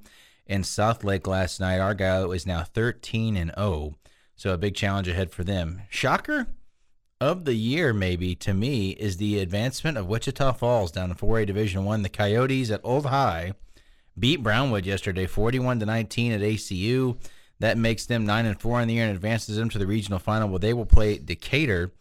in 0.48 0.62
Southlake 0.62 1.28
last 1.28 1.60
night. 1.60 1.80
Argyle 1.80 2.32
is 2.32 2.46
now 2.46 2.64
13 2.64 3.36
and 3.38 3.52
0. 3.58 3.96
So 4.36 4.54
a 4.54 4.58
big 4.58 4.76
challenge 4.76 5.08
ahead 5.08 5.32
for 5.32 5.44
them. 5.44 5.82
Shocker 5.90 6.48
of 7.22 7.46
the 7.46 7.56
year 7.56 7.94
maybe 7.94 8.36
to 8.36 8.54
me 8.54 8.92
is 8.92 9.18
the 9.18 9.40
advancement 9.40 9.98
of 9.98 10.08
Wichita 10.08 10.54
Falls 10.54 10.92
down 10.92 11.10
in 11.10 11.16
4A 11.16 11.46
Division 11.46 11.86
1. 11.86 12.02
The 12.02 12.10
Coyotes 12.10 12.72
at 12.72 12.82
Old 12.84 13.06
High 13.06 13.54
beat 14.18 14.44
Brownwood 14.44 14.86
yesterday, 14.86 15.26
41 15.26 15.80
to 15.80 15.86
19 15.86 16.32
at 16.34 16.42
ACU. 16.42 17.18
That 17.60 17.78
makes 17.78 18.06
them 18.06 18.26
nine 18.26 18.46
and 18.46 18.60
four 18.60 18.82
in 18.82 18.88
the 18.88 18.96
year 18.96 19.06
and 19.06 19.16
advances 19.16 19.56
them 19.56 19.70
to 19.70 19.78
the 19.78 19.88
regional 19.88 20.20
final. 20.20 20.50
Well, 20.50 20.60
they 20.60 20.74
will 20.74 20.86
play 20.86 21.18
Decatur. 21.18 21.94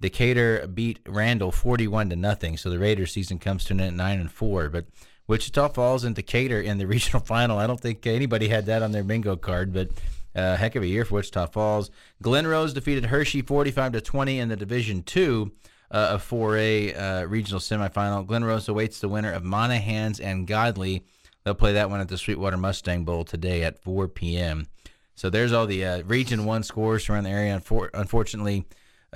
Decatur 0.00 0.66
beat 0.68 1.00
Randall 1.06 1.50
41 1.50 2.10
to 2.10 2.16
nothing. 2.16 2.56
So 2.56 2.70
the 2.70 2.78
Raiders 2.78 3.12
season 3.12 3.38
comes 3.38 3.64
to 3.64 3.74
an 3.74 3.80
end 3.80 3.88
at 3.88 3.94
nine 3.94 4.20
and 4.20 4.30
four. 4.30 4.68
But 4.68 4.86
Wichita 5.30 5.68
Falls 5.68 6.02
and 6.02 6.16
Decatur 6.16 6.60
in 6.60 6.78
the 6.78 6.86
regional 6.88 7.20
final. 7.20 7.56
I 7.56 7.68
don't 7.68 7.80
think 7.80 8.04
anybody 8.04 8.48
had 8.48 8.66
that 8.66 8.82
on 8.82 8.90
their 8.90 9.04
bingo 9.04 9.36
card, 9.36 9.72
but 9.72 9.88
uh, 10.34 10.56
heck 10.56 10.74
of 10.74 10.82
a 10.82 10.86
year 10.88 11.04
for 11.04 11.14
Wichita 11.14 11.46
Falls. 11.46 11.88
Glen 12.20 12.48
Rose 12.48 12.72
defeated 12.72 13.06
Hershey 13.06 13.40
45 13.40 13.92
to 13.92 14.00
20 14.00 14.40
in 14.40 14.48
the 14.48 14.56
Division 14.56 15.04
Two 15.04 15.52
uh, 15.92 16.08
of 16.10 16.28
4A 16.28 17.22
uh, 17.22 17.26
regional 17.28 17.60
semifinal. 17.60 18.26
Glen 18.26 18.42
Rose 18.42 18.68
awaits 18.68 18.98
the 18.98 19.08
winner 19.08 19.32
of 19.32 19.44
Monahans 19.44 20.20
and 20.20 20.48
Godley. 20.48 21.04
They'll 21.44 21.54
play 21.54 21.74
that 21.74 21.90
one 21.90 22.00
at 22.00 22.08
the 22.08 22.18
Sweetwater 22.18 22.56
Mustang 22.56 23.04
Bowl 23.04 23.24
today 23.24 23.62
at 23.62 23.80
4 23.84 24.08
p.m. 24.08 24.66
So 25.14 25.30
there's 25.30 25.52
all 25.52 25.66
the 25.66 25.84
uh, 25.84 26.02
Region 26.02 26.44
One 26.44 26.64
scores 26.64 27.08
around 27.08 27.22
the 27.22 27.30
area. 27.30 27.56
Unfor- 27.56 27.90
unfortunately, 27.94 28.66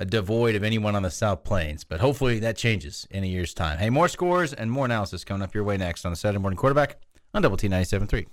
devoid 0.03 0.55
of 0.55 0.63
anyone 0.63 0.95
on 0.95 1.03
the 1.03 1.11
South 1.11 1.45
Plains, 1.45 1.85
but 1.85 2.01
hopefully 2.01 2.39
that 2.39 2.57
changes 2.57 3.07
in 3.09 3.23
a 3.23 3.27
year's 3.27 3.53
time. 3.53 3.77
Hey, 3.77 3.89
more 3.89 4.09
scores 4.09 4.51
and 4.51 4.69
more 4.69 4.85
analysis 4.85 5.23
coming 5.23 5.41
up 5.41 5.53
your 5.53 5.63
way 5.63 5.77
next 5.77 6.05
on 6.05 6.11
the 6.11 6.17
Saturday 6.17 6.41
Morning 6.41 6.57
Quarterback 6.57 6.97
on 7.33 7.41
Double 7.41 7.55
T 7.55 7.69
97.3. 7.69 8.25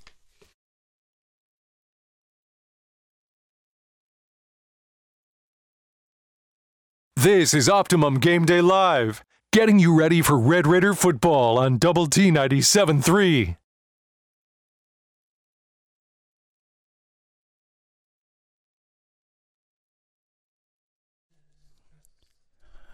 This 7.14 7.54
is 7.54 7.68
Optimum 7.68 8.18
Game 8.18 8.44
Day 8.44 8.60
Live, 8.60 9.22
getting 9.52 9.78
you 9.78 9.94
ready 9.94 10.22
for 10.22 10.36
Red 10.36 10.66
Raider 10.66 10.92
football 10.92 11.56
on 11.56 11.78
Double 11.78 12.08
T 12.08 12.32
97.3. 12.32 13.58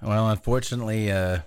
Well, 0.01 0.29
unfortunately, 0.29 1.11
uh, 1.11 1.41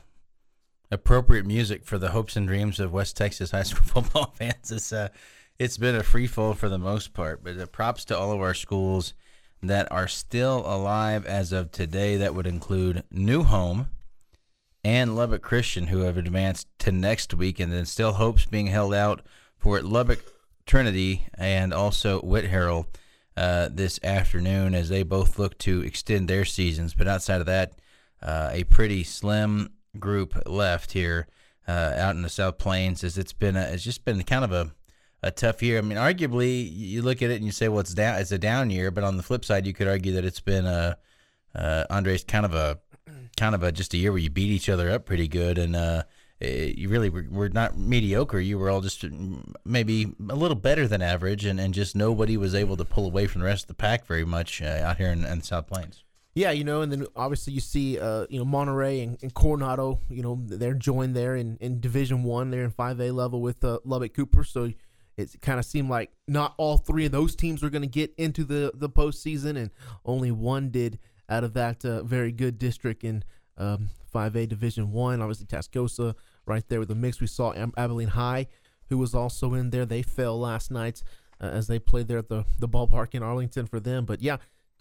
appropriate 0.91 1.45
music 1.45 1.85
for 1.85 1.97
the 1.97 2.09
hopes 2.09 2.35
and 2.35 2.47
dreams 2.47 2.79
of 2.79 2.91
West 2.91 3.15
Texas 3.15 3.51
high 3.51 3.63
school 3.63 3.85
football 3.85 4.33
fans. 4.37 4.71
It's, 4.71 4.91
uh, 4.91 5.09
it's 5.57 5.77
been 5.77 5.95
a 5.95 6.03
free 6.03 6.27
fall 6.27 6.53
for 6.53 6.67
the 6.67 6.77
most 6.77 7.13
part, 7.13 7.43
but 7.43 7.57
uh, 7.57 7.65
props 7.67 8.03
to 8.05 8.17
all 8.17 8.31
of 8.31 8.41
our 8.41 8.53
schools 8.53 9.13
that 9.63 9.89
are 9.91 10.07
still 10.07 10.63
alive 10.65 11.25
as 11.25 11.53
of 11.53 11.71
today. 11.71 12.17
That 12.17 12.35
would 12.35 12.47
include 12.47 13.03
New 13.09 13.43
Home 13.43 13.87
and 14.83 15.15
Lubbock 15.15 15.43
Christian, 15.43 15.87
who 15.87 15.99
have 15.99 16.17
advanced 16.17 16.67
to 16.79 16.91
next 16.91 17.33
week, 17.33 17.59
and 17.59 17.71
then 17.71 17.85
still 17.85 18.13
hopes 18.13 18.45
being 18.45 18.67
held 18.67 18.93
out 18.93 19.21
for 19.57 19.79
Lubbock 19.81 20.25
Trinity 20.65 21.27
and 21.35 21.73
also 21.73 22.19
Whitharral 22.21 22.87
uh, 23.37 23.69
this 23.71 23.99
afternoon 24.03 24.75
as 24.75 24.89
they 24.89 25.03
both 25.03 25.39
look 25.39 25.57
to 25.59 25.81
extend 25.81 26.27
their 26.27 26.43
seasons. 26.43 26.93
But 26.93 27.07
outside 27.07 27.39
of 27.39 27.47
that, 27.47 27.73
a 28.23 28.63
pretty 28.65 29.03
slim 29.03 29.69
group 29.99 30.41
left 30.45 30.93
here 30.93 31.27
uh, 31.67 31.93
out 31.95 32.15
in 32.15 32.21
the 32.21 32.29
South 32.29 32.57
Plains. 32.57 33.03
As 33.03 33.17
it's 33.17 33.33
been, 33.33 33.55
a, 33.55 33.61
it's 33.63 33.83
just 33.83 34.05
been 34.05 34.23
kind 34.23 34.43
of 34.43 34.51
a 34.51 34.71
a 35.23 35.31
tough 35.31 35.61
year. 35.61 35.77
I 35.77 35.81
mean, 35.81 35.97
arguably, 35.97 36.67
you 36.73 37.01
look 37.01 37.21
at 37.21 37.29
it 37.29 37.35
and 37.35 37.45
you 37.45 37.51
say, 37.51 37.67
well, 37.67 37.81
it's 37.81 37.93
down, 37.93 38.19
it's 38.19 38.31
a 38.31 38.39
down 38.39 38.69
year. 38.69 38.91
But 38.91 39.03
on 39.03 39.17
the 39.17 39.23
flip 39.23 39.45
side, 39.45 39.67
you 39.67 39.73
could 39.73 39.87
argue 39.87 40.13
that 40.13 40.25
it's 40.25 40.39
been 40.39 40.65
a 40.65 40.97
uh, 41.53 41.85
Andres 41.89 42.23
kind 42.23 42.45
of 42.45 42.53
a 42.53 42.79
kind 43.37 43.55
of 43.55 43.63
a 43.63 43.71
just 43.71 43.93
a 43.93 43.97
year 43.97 44.11
where 44.11 44.21
you 44.21 44.29
beat 44.29 44.49
each 44.49 44.69
other 44.69 44.89
up 44.89 45.05
pretty 45.05 45.27
good, 45.27 45.57
and 45.57 45.75
uh, 45.75 46.03
eh, 46.41 46.73
you 46.75 46.89
really 46.89 47.09
were, 47.09 47.25
were 47.29 47.49
not 47.49 47.77
mediocre. 47.77 48.39
You 48.39 48.57
were 48.57 48.69
all 48.69 48.81
just 48.81 49.05
maybe 49.65 50.13
a 50.29 50.35
little 50.35 50.55
better 50.55 50.87
than 50.87 51.01
average, 51.01 51.45
and, 51.45 51.59
and 51.59 51.73
just 51.73 51.95
nobody 51.95 52.37
was 52.37 52.55
able 52.55 52.77
to 52.77 52.85
pull 52.85 53.05
away 53.05 53.27
from 53.27 53.41
the 53.41 53.45
rest 53.45 53.65
of 53.65 53.67
the 53.67 53.73
pack 53.73 54.05
very 54.05 54.25
much 54.25 54.61
uh, 54.61 54.65
out 54.65 54.97
here 54.97 55.09
in, 55.09 55.25
in 55.25 55.39
the 55.39 55.45
South 55.45 55.67
Plains. 55.67 56.03
Yeah, 56.33 56.51
you 56.51 56.63
know, 56.63 56.81
and 56.81 56.91
then 56.91 57.05
obviously 57.15 57.51
you 57.53 57.59
see, 57.59 57.99
uh, 57.99 58.25
you 58.29 58.39
know, 58.39 58.45
Monterey 58.45 59.01
and, 59.01 59.17
and 59.21 59.33
Coronado, 59.33 59.99
you 60.09 60.23
know, 60.23 60.39
they're 60.45 60.73
joined 60.73 61.13
there 61.13 61.35
in, 61.35 61.57
in 61.59 61.81
Division 61.81 62.23
One. 62.23 62.51
They're 62.51 62.63
in 62.63 62.71
five 62.71 63.01
A 63.01 63.11
level 63.11 63.41
with 63.41 63.63
uh, 63.65 63.79
Lubbock 63.83 64.13
Cooper, 64.13 64.45
so 64.45 64.71
it 65.17 65.41
kind 65.41 65.59
of 65.59 65.65
seemed 65.65 65.89
like 65.89 66.11
not 66.27 66.53
all 66.57 66.77
three 66.77 67.05
of 67.05 67.11
those 67.11 67.35
teams 67.35 67.61
were 67.61 67.69
going 67.69 67.81
to 67.81 67.87
get 67.87 68.13
into 68.17 68.45
the 68.45 68.71
the 68.73 68.89
postseason, 68.89 69.57
and 69.57 69.71
only 70.05 70.31
one 70.31 70.69
did 70.69 70.99
out 71.27 71.43
of 71.43 71.53
that 71.53 71.83
uh, 71.83 72.03
very 72.03 72.31
good 72.31 72.57
district 72.57 73.03
in 73.03 73.23
um, 73.57 73.89
5A 74.13 74.47
Division 74.47 74.91
One. 74.91 75.21
Obviously, 75.21 75.47
Tascosa 75.47 76.15
right 76.45 76.67
there 76.69 76.79
with 76.79 76.89
the 76.89 76.95
mix. 76.95 77.19
We 77.19 77.27
saw 77.27 77.53
Abilene 77.77 78.09
High, 78.09 78.47
who 78.89 78.97
was 78.97 79.13
also 79.13 79.53
in 79.53 79.69
there. 79.69 79.85
They 79.85 80.01
fell 80.01 80.39
last 80.39 80.71
night 80.71 81.03
uh, 81.41 81.47
as 81.47 81.67
they 81.67 81.79
played 81.79 82.07
there 82.07 82.17
at 82.17 82.29
the 82.29 82.45
the 82.59 82.69
ballpark 82.69 83.13
in 83.13 83.23
Arlington 83.23 83.67
for 83.67 83.79
them. 83.79 84.05
But 84.05 84.21
yeah, 84.21 84.37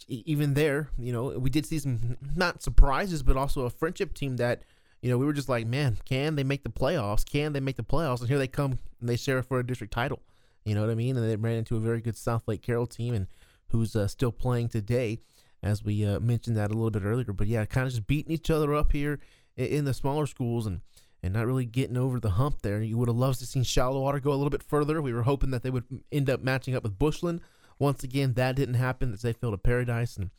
even 0.09 0.55
there, 0.55 0.91
you 0.99 1.13
know, 1.13 1.39
we 1.39 1.51
did 1.51 1.67
see 1.67 1.79
some 1.79 2.17
not 2.35 2.63
surprises, 2.63 3.23
but 3.23 3.37
also 3.37 3.65
a 3.65 3.71
Frenship 3.71 4.15
team 4.15 4.37
that. 4.37 4.63
You 5.03 5.09
know, 5.09 5.17
we 5.17 5.25
were 5.25 5.33
just 5.33 5.49
like, 5.49 5.67
man, 5.67 5.97
can 6.05 6.37
they 6.37 6.45
make 6.45 6.63
the 6.63 6.69
playoffs? 6.69 7.25
Can 7.25 7.55
they 7.55 7.61
make 7.61 7.77
the 7.77 7.83
playoffs? 7.83 8.21
And 8.21 8.29
here 8.29 8.37
they 8.37 8.47
come 8.47 8.79
and 9.01 9.09
they 9.09 9.17
share 9.17 9.43
for 9.43 9.59
a 9.59 9.67
district 9.67 9.95
title. 9.95 10.21
You 10.65 10.75
know 10.75 10.83
what 10.83 10.91
I 10.91 10.95
mean? 10.95 11.17
And 11.17 11.29
they 11.29 11.37
ran 11.37 11.57
into 11.57 11.77
a 11.77 11.81
very 11.81 12.01
good 12.01 12.17
Southlake 12.17 12.63
Carroll 12.63 12.87
team, 12.87 13.15
and 13.15 13.27
who's 13.69 13.97
uh, 13.97 14.07
still 14.09 14.33
playing 14.33 14.69
today, 14.69 15.19
as 15.63 15.85
we 15.85 16.05
uh, 16.05 16.21
mentioned 16.21 16.57
that 16.57 16.71
a 16.71 16.75
little 16.75 16.91
bit 16.91 17.05
earlier. 17.05 17.33
But 17.33 17.47
yeah, 17.47 17.65
kind 17.65 17.87
of 17.87 17.93
just 17.93 18.07
beating 18.07 18.33
each 18.33 18.51
other 18.51 18.75
up 18.75 18.93
here 18.93 19.21
in, 19.57 19.67
in, 19.67 19.85
the 19.85 19.95
smaller 19.95 20.27
schools, 20.27 20.67
and 20.67 20.81
and 21.23 21.35
not 21.35 21.47
really 21.47 21.67
getting 21.67 21.97
over 21.97 22.21
the 22.21 22.31
hump 22.31 22.63
there. 22.63 22.83
You 22.83 22.99
would 22.99 23.09
have 23.09 23.17
loved 23.17 23.39
to 23.41 23.47
seen 23.47 23.63
Shallowater 23.63 24.21
go 24.21 24.31
a 24.31 24.35
little 24.35 24.51
bit 24.51 24.63
further. 24.63 25.03
We 25.03 25.13
were 25.13 25.23
hoping 25.23 25.51
that 25.51 25.63
they 25.63 25.71
would 25.71 25.85
end 26.11 26.31
up 26.31 26.41
matching 26.41 26.75
up 26.75 26.83
with 26.83 26.99
Bushland. 26.99 27.41
Once 27.81 28.05
again, 28.05 28.35
that 28.35 28.55
didn't 28.55 28.75
happen. 28.75 29.17
They 29.21 29.33
fell 29.33 29.51
to 29.51 29.59
Paradise, 29.59 30.17
and, 30.17 30.31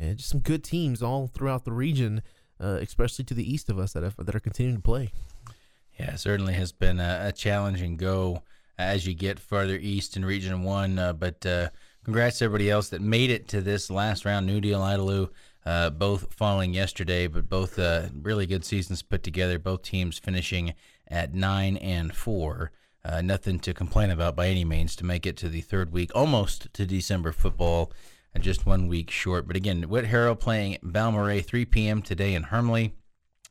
and 0.00 0.16
just 0.16 0.30
some 0.30 0.40
good 0.40 0.64
teams 0.64 1.02
all 1.02 1.28
throughout 1.28 1.64
the 1.64 1.72
region, 1.72 2.22
uh, 2.58 2.78
especially 2.80 3.24
to 3.26 3.34
the 3.34 3.48
east 3.48 3.70
of 3.70 3.78
us 3.78 3.92
that 3.92 4.02
have, 4.02 4.16
that 4.16 4.34
are 4.34 4.40
continuing 4.40 4.78
to 4.78 4.82
play. 4.82 5.12
Yeah, 6.00 6.16
certainly 6.16 6.54
has 6.54 6.72
been 6.72 6.98
a, 6.98 7.26
a 7.26 7.32
challenging 7.32 7.96
go 7.96 8.42
as 8.78 9.06
you 9.06 9.14
get 9.14 9.38
further 9.38 9.76
east 9.76 10.16
in 10.16 10.24
Region 10.24 10.62
1. 10.62 10.98
Uh, 10.98 11.12
but 11.12 11.44
uh, 11.44 11.68
congrats 12.04 12.38
to 12.38 12.46
everybody 12.46 12.70
else 12.70 12.88
that 12.88 13.00
made 13.02 13.30
it 13.30 13.46
to 13.48 13.60
this 13.60 13.90
last 13.90 14.24
round. 14.24 14.46
New 14.46 14.60
Deal, 14.60 14.80
Idalou, 14.80 15.28
uh, 15.64 15.90
both 15.90 16.32
falling 16.32 16.72
yesterday, 16.72 17.26
but 17.26 17.48
both 17.48 17.78
uh, 17.78 18.06
really 18.22 18.46
good 18.46 18.64
seasons 18.64 19.02
put 19.02 19.22
together. 19.22 19.58
Both 19.58 19.82
teams 19.82 20.18
finishing 20.18 20.74
at 21.08 21.34
9 21.34 21.76
and 21.76 22.14
4. 22.14 22.70
Uh, 23.08 23.22
nothing 23.22 23.60
to 23.60 23.72
complain 23.72 24.10
about 24.10 24.34
by 24.34 24.48
any 24.48 24.64
means 24.64 24.96
to 24.96 25.06
make 25.06 25.26
it 25.26 25.36
to 25.36 25.48
the 25.48 25.60
third 25.60 25.92
week, 25.92 26.10
almost 26.12 26.72
to 26.72 26.84
December 26.84 27.30
football, 27.30 27.92
and 28.34 28.42
just 28.42 28.66
one 28.66 28.88
week 28.88 29.10
short. 29.12 29.46
But 29.46 29.54
again, 29.54 29.84
Whitharral 29.84 30.38
playing 30.38 30.78
Balmorhea 30.82 31.44
3 31.44 31.66
p.m. 31.66 32.02
today 32.02 32.34
in 32.34 32.44
Hermleigh, 32.44 32.90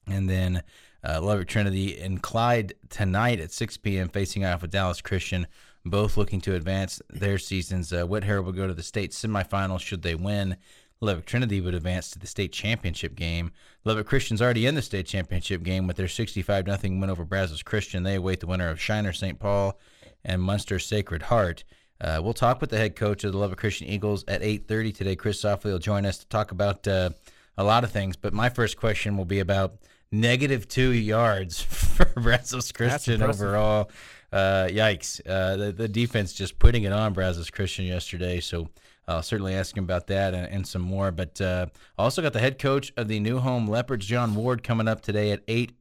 And 0.08 0.30
then 0.30 0.62
uh, 1.06 1.44
Trinity 1.46 1.98
and 1.98 2.22
Clyde 2.22 2.74
tonight 2.90 3.40
at 3.40 3.54
6 3.54 3.78
p.m. 3.78 4.10
facing 4.10 4.44
off 4.44 4.62
with 4.62 4.72
Dallas 4.72 5.00
Christian, 5.00 5.48
both 5.86 6.18
looking 6.18 6.42
to 6.42 6.56
advance 6.56 7.02
their 7.10 7.38
seasons. 7.38 7.94
Uh, 7.94 8.06
Whitharral 8.06 8.44
will 8.44 8.52
go 8.52 8.68
to 8.68 8.74
the 8.74 8.84
state 8.84 9.12
semifinals 9.12 9.80
should 9.80 10.02
they 10.02 10.16
win. 10.16 10.58
Lubbock 11.00 11.26
Trinity 11.26 11.62
would 11.62 11.76
advance 11.76 12.10
to 12.12 12.20
the 12.20 12.28
state 12.28 12.52
championship 12.52 13.16
game. 13.16 13.52
Lubbock 13.86 14.08
Christian's 14.08 14.42
already 14.42 14.66
in 14.66 14.74
the 14.74 14.82
state 14.82 15.06
championship 15.06 15.62
game 15.62 15.86
with 15.86 15.96
their 15.96 16.08
65 16.08 16.66
0 16.66 16.78
win 17.00 17.10
over 17.10 17.24
Brazos 17.24 17.62
Christian. 17.62 18.02
They 18.02 18.16
await 18.16 18.40
the 18.40 18.48
winner 18.48 18.70
of 18.70 18.82
Shiner 18.82 19.14
St. 19.14 19.38
Paul 19.40 19.80
and 20.26 20.42
Muenster 20.42 20.82
Sacred 20.82 21.22
Heart. 21.24 21.64
Uh, 22.02 22.20
we'll 22.22 22.34
talk 22.34 22.60
with 22.60 22.72
the 22.72 22.78
head 22.78 22.96
coach 22.96 23.24
of 23.24 23.32
the 23.32 23.38
Lubbock 23.38 23.60
Christian 23.60 23.88
Eagles 23.88 24.26
at 24.28 24.42
8:30 24.42 24.92
today. 24.92 25.16
Chris 25.16 25.40
Softly 25.40 25.72
will 25.72 25.80
join 25.80 26.04
us 26.04 26.18
to 26.18 26.28
talk 26.28 26.52
about 26.52 26.88
uh, 26.88 27.12
a 27.58 27.64
lot 27.64 27.84
of 27.84 27.92
things. 27.92 28.16
But 28.16 28.34
my 28.34 28.50
first 28.50 28.76
question 28.76 29.18
will 29.18 29.26
be 29.26 29.40
about 29.40 29.76
negative 30.12 30.68
two 30.68 30.90
yards 30.90 31.62
for 31.70 32.06
Brazos 32.20 32.72
Christian 32.72 33.22
overall. 33.22 33.92
Uh, 34.34 34.68
yikes! 34.68 35.22
Uh, 35.30 35.58
the 35.58 35.72
the 35.72 35.88
defense 35.88 36.34
just 36.34 36.58
putting 36.58 36.84
it 36.84 36.92
on 36.92 37.14
Brazos 37.14 37.52
Christian 37.52 37.86
yesterday. 37.86 38.40
So 38.40 38.70
I'll 39.08 39.24
certainly 39.24 39.54
ask 39.54 39.76
him 39.76 39.84
about 39.84 40.08
that 40.08 40.34
and, 40.34 40.48
and 40.48 40.68
some 40.68 40.82
more. 40.82 41.12
But 41.12 41.40
uh, 41.40 41.68
also 41.98 42.22
got 42.22 42.34
the 42.34 42.40
head 42.40 42.60
coach 42.60 42.92
of 42.98 43.08
the 43.08 43.20
New 43.20 43.40
Home 43.40 43.68
Leopards, 43.68 44.06
John 44.06 44.36
Ward, 44.36 44.64
coming 44.64 44.88
up 44.88 45.02
today 45.02 45.32
at 45.32 45.44
eight 45.48 45.74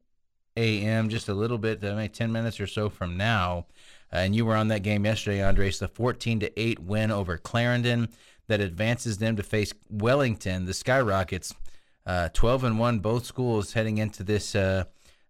a.m. 0.56 1.08
Just 1.08 1.28
a 1.28 1.34
little 1.34 1.58
bit, 1.58 1.82
maybe 1.82 2.08
ten 2.08 2.32
minutes 2.32 2.60
or 2.60 2.66
so 2.66 2.88
from 2.88 3.16
now. 3.16 3.66
Uh, 4.12 4.16
and 4.16 4.36
you 4.36 4.44
were 4.44 4.54
on 4.54 4.68
that 4.68 4.82
game 4.82 5.04
yesterday, 5.04 5.42
Andres. 5.42 5.78
The 5.78 5.88
fourteen 5.88 6.40
to 6.40 6.60
eight 6.60 6.78
win 6.80 7.10
over 7.10 7.38
Clarendon 7.38 8.08
that 8.46 8.60
advances 8.60 9.18
them 9.18 9.36
to 9.36 9.42
face 9.42 9.72
Wellington, 9.88 10.66
the 10.66 10.74
Skyrockets 10.74 11.54
uh, 12.06 12.28
12 12.32 12.64
and 12.64 12.78
1 12.78 12.98
both 12.98 13.24
schools 13.24 13.72
heading 13.72 13.98
into 13.98 14.22
this 14.22 14.54
uh, 14.54 14.84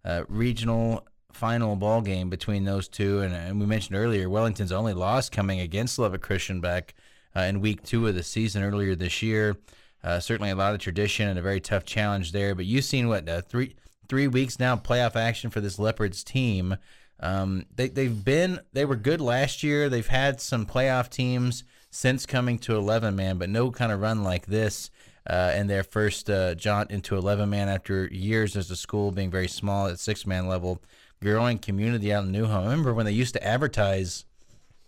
uh, 0.04 0.24
regional 0.28 1.06
final 1.32 1.76
ball 1.76 2.00
game 2.00 2.30
between 2.30 2.64
those 2.64 2.88
two 2.88 3.20
and, 3.20 3.34
and, 3.34 3.58
we 3.58 3.66
mentioned 3.66 3.96
earlier 3.96 4.28
wellington's 4.28 4.70
only 4.70 4.92
loss 4.92 5.28
coming 5.28 5.60
against 5.60 5.98
lubbock 5.98 6.22
christian 6.22 6.60
back 6.60 6.94
uh, 7.36 7.40
in 7.40 7.60
week 7.60 7.82
two 7.82 8.06
of 8.06 8.14
the 8.14 8.22
season 8.22 8.62
earlier 8.62 8.94
this 8.94 9.22
year 9.22 9.56
uh, 10.02 10.20
certainly 10.20 10.50
a 10.50 10.56
lot 10.56 10.74
of 10.74 10.80
tradition 10.80 11.28
and 11.28 11.38
a 11.38 11.42
very 11.42 11.60
tough 11.60 11.84
challenge 11.84 12.32
there 12.32 12.54
but 12.54 12.64
you've 12.66 12.84
seen 12.84 13.08
what 13.08 13.28
uh, 13.28 13.40
three 13.42 13.74
three 14.08 14.28
weeks 14.28 14.58
now 14.58 14.76
playoff 14.76 15.16
action 15.16 15.50
for 15.50 15.60
this 15.60 15.78
leopards 15.78 16.22
team 16.24 16.76
Um, 17.20 17.64
they 17.74 17.88
they've 17.88 18.24
been 18.24 18.60
they 18.72 18.84
were 18.84 18.96
good 18.96 19.20
last 19.20 19.62
year. 19.62 19.88
They've 19.88 20.06
had 20.06 20.40
some 20.40 20.66
playoff 20.66 21.08
teams 21.08 21.64
since 21.90 22.26
coming 22.26 22.58
to 22.58 22.74
11 22.76 23.14
man, 23.14 23.38
but 23.38 23.48
no 23.48 23.70
kind 23.70 23.92
of 23.92 24.00
run 24.00 24.22
like 24.24 24.46
this. 24.46 24.90
Uh, 25.26 25.54
in 25.56 25.68
their 25.68 25.82
first 25.82 26.28
uh, 26.28 26.54
jaunt 26.54 26.90
into 26.90 27.16
11 27.16 27.48
man 27.48 27.66
after 27.66 28.06
years 28.08 28.56
as 28.56 28.70
a 28.70 28.76
school 28.76 29.10
being 29.10 29.30
very 29.30 29.48
small 29.48 29.86
at 29.86 29.98
six 29.98 30.26
man 30.26 30.46
level, 30.48 30.82
growing 31.22 31.58
community 31.58 32.12
out 32.12 32.24
in 32.24 32.30
New 32.30 32.44
Home. 32.44 32.66
I 32.66 32.70
remember 32.70 32.92
when 32.92 33.06
they 33.06 33.12
used 33.12 33.32
to 33.34 33.42
advertise 33.42 34.26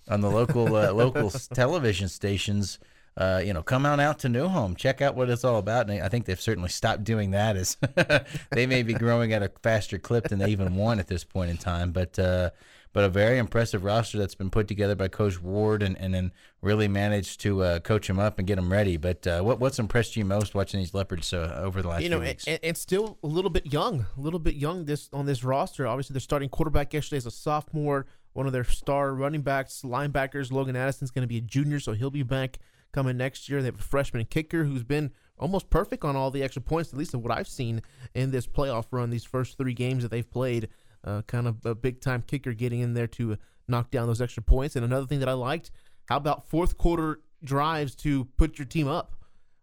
on 0.09 0.21
the 0.21 0.31
local 0.31 0.75
uh, 0.75 0.93
local 1.05 1.31
television 1.31 2.09
stations 2.09 2.79
uh, 3.17 3.41
you 3.43 3.55
know, 3.55 3.63
come 3.63 3.87
on 3.87 3.99
out 3.99 4.19
to 4.19 4.29
New 4.29 4.47
Home, 4.47 4.77
check 4.77 5.01
out 5.01 5.15
what 5.15 5.31
it's 5.31 5.45
all 5.45 5.57
about. 5.57 5.89
And 5.89 6.03
I 6.03 6.09
think 6.09 6.27
they've 6.27 6.41
certainly 6.41 6.69
stopped 6.69 7.03
doing 7.05 7.31
that 7.31 7.57
as 7.57 7.79
they 8.51 8.67
may 8.67 8.83
be 8.83 8.93
growing 8.93 9.33
at 9.33 9.43
a 9.43 9.51
faster 9.63 9.99
clip 9.99 10.29
than 10.29 10.39
they 10.39 10.51
even 10.51 10.77
want 10.77 11.01
at 11.01 11.07
this 11.07 11.25
point 11.25 11.51
in 11.51 11.57
time. 11.57 11.93
But 11.93 12.19
uh, 12.19 12.51
but 12.93 13.05
a 13.05 13.09
very 13.11 13.37
impressive 13.37 13.85
roster 13.85 14.17
that's 14.17 14.35
been 14.35 14.49
put 14.49 14.69
together 14.69 14.95
by 14.95 15.09
Coach 15.09 15.41
Ward, 15.41 15.83
and, 15.83 15.99
and 15.99 16.15
then 16.15 16.33
really 16.63 16.89
managed 16.89 17.41
to 17.43 17.63
uh, 17.63 17.79
coach 17.81 18.07
them 18.07 18.19
up 18.19 18.39
and 18.39 18.47
get 18.47 18.57
them 18.57 18.73
ready. 18.73 18.97
But 18.97 19.27
uh, 19.27 19.43
what 19.43 19.61
what's 19.61 19.79
impressed 19.79 20.17
you 20.17 20.25
most 20.25 20.55
watching 20.55 20.81
these 20.81 20.93
Leopards 20.93 21.33
uh, 21.33 21.59
over 21.63 21.81
the 21.81 21.89
last 21.89 22.03
you 22.03 22.11
know, 22.11 22.19
few 22.19 22.29
weeks? 22.29 22.47
And, 22.47 22.59
and 22.63 22.77
still 22.77 23.19
a 23.23 23.27
little 23.27 23.51
bit 23.51 23.73
young, 23.73 24.07
a 24.17 24.21
little 24.21 24.39
bit 24.39 24.57
young 24.57 24.85
this 24.85 25.09
on 25.13 25.25
this 25.25 25.43
roster. 25.43 25.87
Obviously, 25.87 26.13
they're 26.13 26.21
starting 26.21 26.51
quarterback 26.51 26.93
yesterday 26.93 27.17
as 27.17 27.27
a 27.27 27.31
sophomore. 27.31 28.07
One 28.37 28.47
of 28.47 28.53
their 28.53 28.65
star 28.65 29.15
running 29.15 29.41
backs, 29.41 29.81
linebackers, 29.83 30.53
Logan 30.53 30.77
Addison's 30.77 31.11
going 31.11 31.23
to 31.23 31.27
be 31.27 31.39
a 31.39 31.41
junior, 31.41 31.81
so 31.81 31.93
he'll 31.93 32.11
be 32.11 32.23
back 32.23 32.59
coming 32.93 33.17
next 33.17 33.49
year. 33.49 33.63
They 33.63 33.69
have 33.69 33.81
a 33.81 33.83
freshman 33.83 34.27
kicker 34.27 34.65
who's 34.65 34.85
been 34.85 35.11
almost 35.39 35.71
perfect 35.71 36.05
on 36.05 36.17
all 36.17 36.31
the 36.31 36.43
extra 36.43 36.61
points, 36.61 36.93
at 36.93 36.99
least 36.99 37.15
of 37.15 37.23
what 37.23 37.33
I've 37.33 37.49
seen 37.49 37.81
in 38.15 38.33
this 38.33 38.47
playoff 38.47 38.89
run. 38.91 39.09
These 39.09 39.25
first 39.25 39.57
three 39.57 39.73
games 39.73 40.03
that 40.03 40.11
they've 40.11 40.31
played, 40.31 40.69
uh, 41.03 41.23
kind 41.23 41.49
of 41.49 41.65
a 41.65 41.75
big 41.75 42.03
time 42.03 42.23
kicker 42.27 42.53
getting 42.53 42.81
in 42.81 42.93
there 42.93 43.07
to 43.07 43.39
knock 43.69 43.91
down 43.91 44.07
those 44.07 44.21
extra 44.21 44.43
points. 44.43 44.77
And 44.77 44.85
another 44.85 45.07
thing 45.07 45.21
that 45.21 45.31
I 45.31 45.33
liked, 45.33 45.71
how 46.11 46.19
about 46.19 46.47
fourth 46.47 46.77
quarter 46.77 47.21
drives 47.43 47.95
to 47.97 48.27
put 48.37 48.59
your 48.59 48.67
team 48.67 48.87
up? 48.87 49.13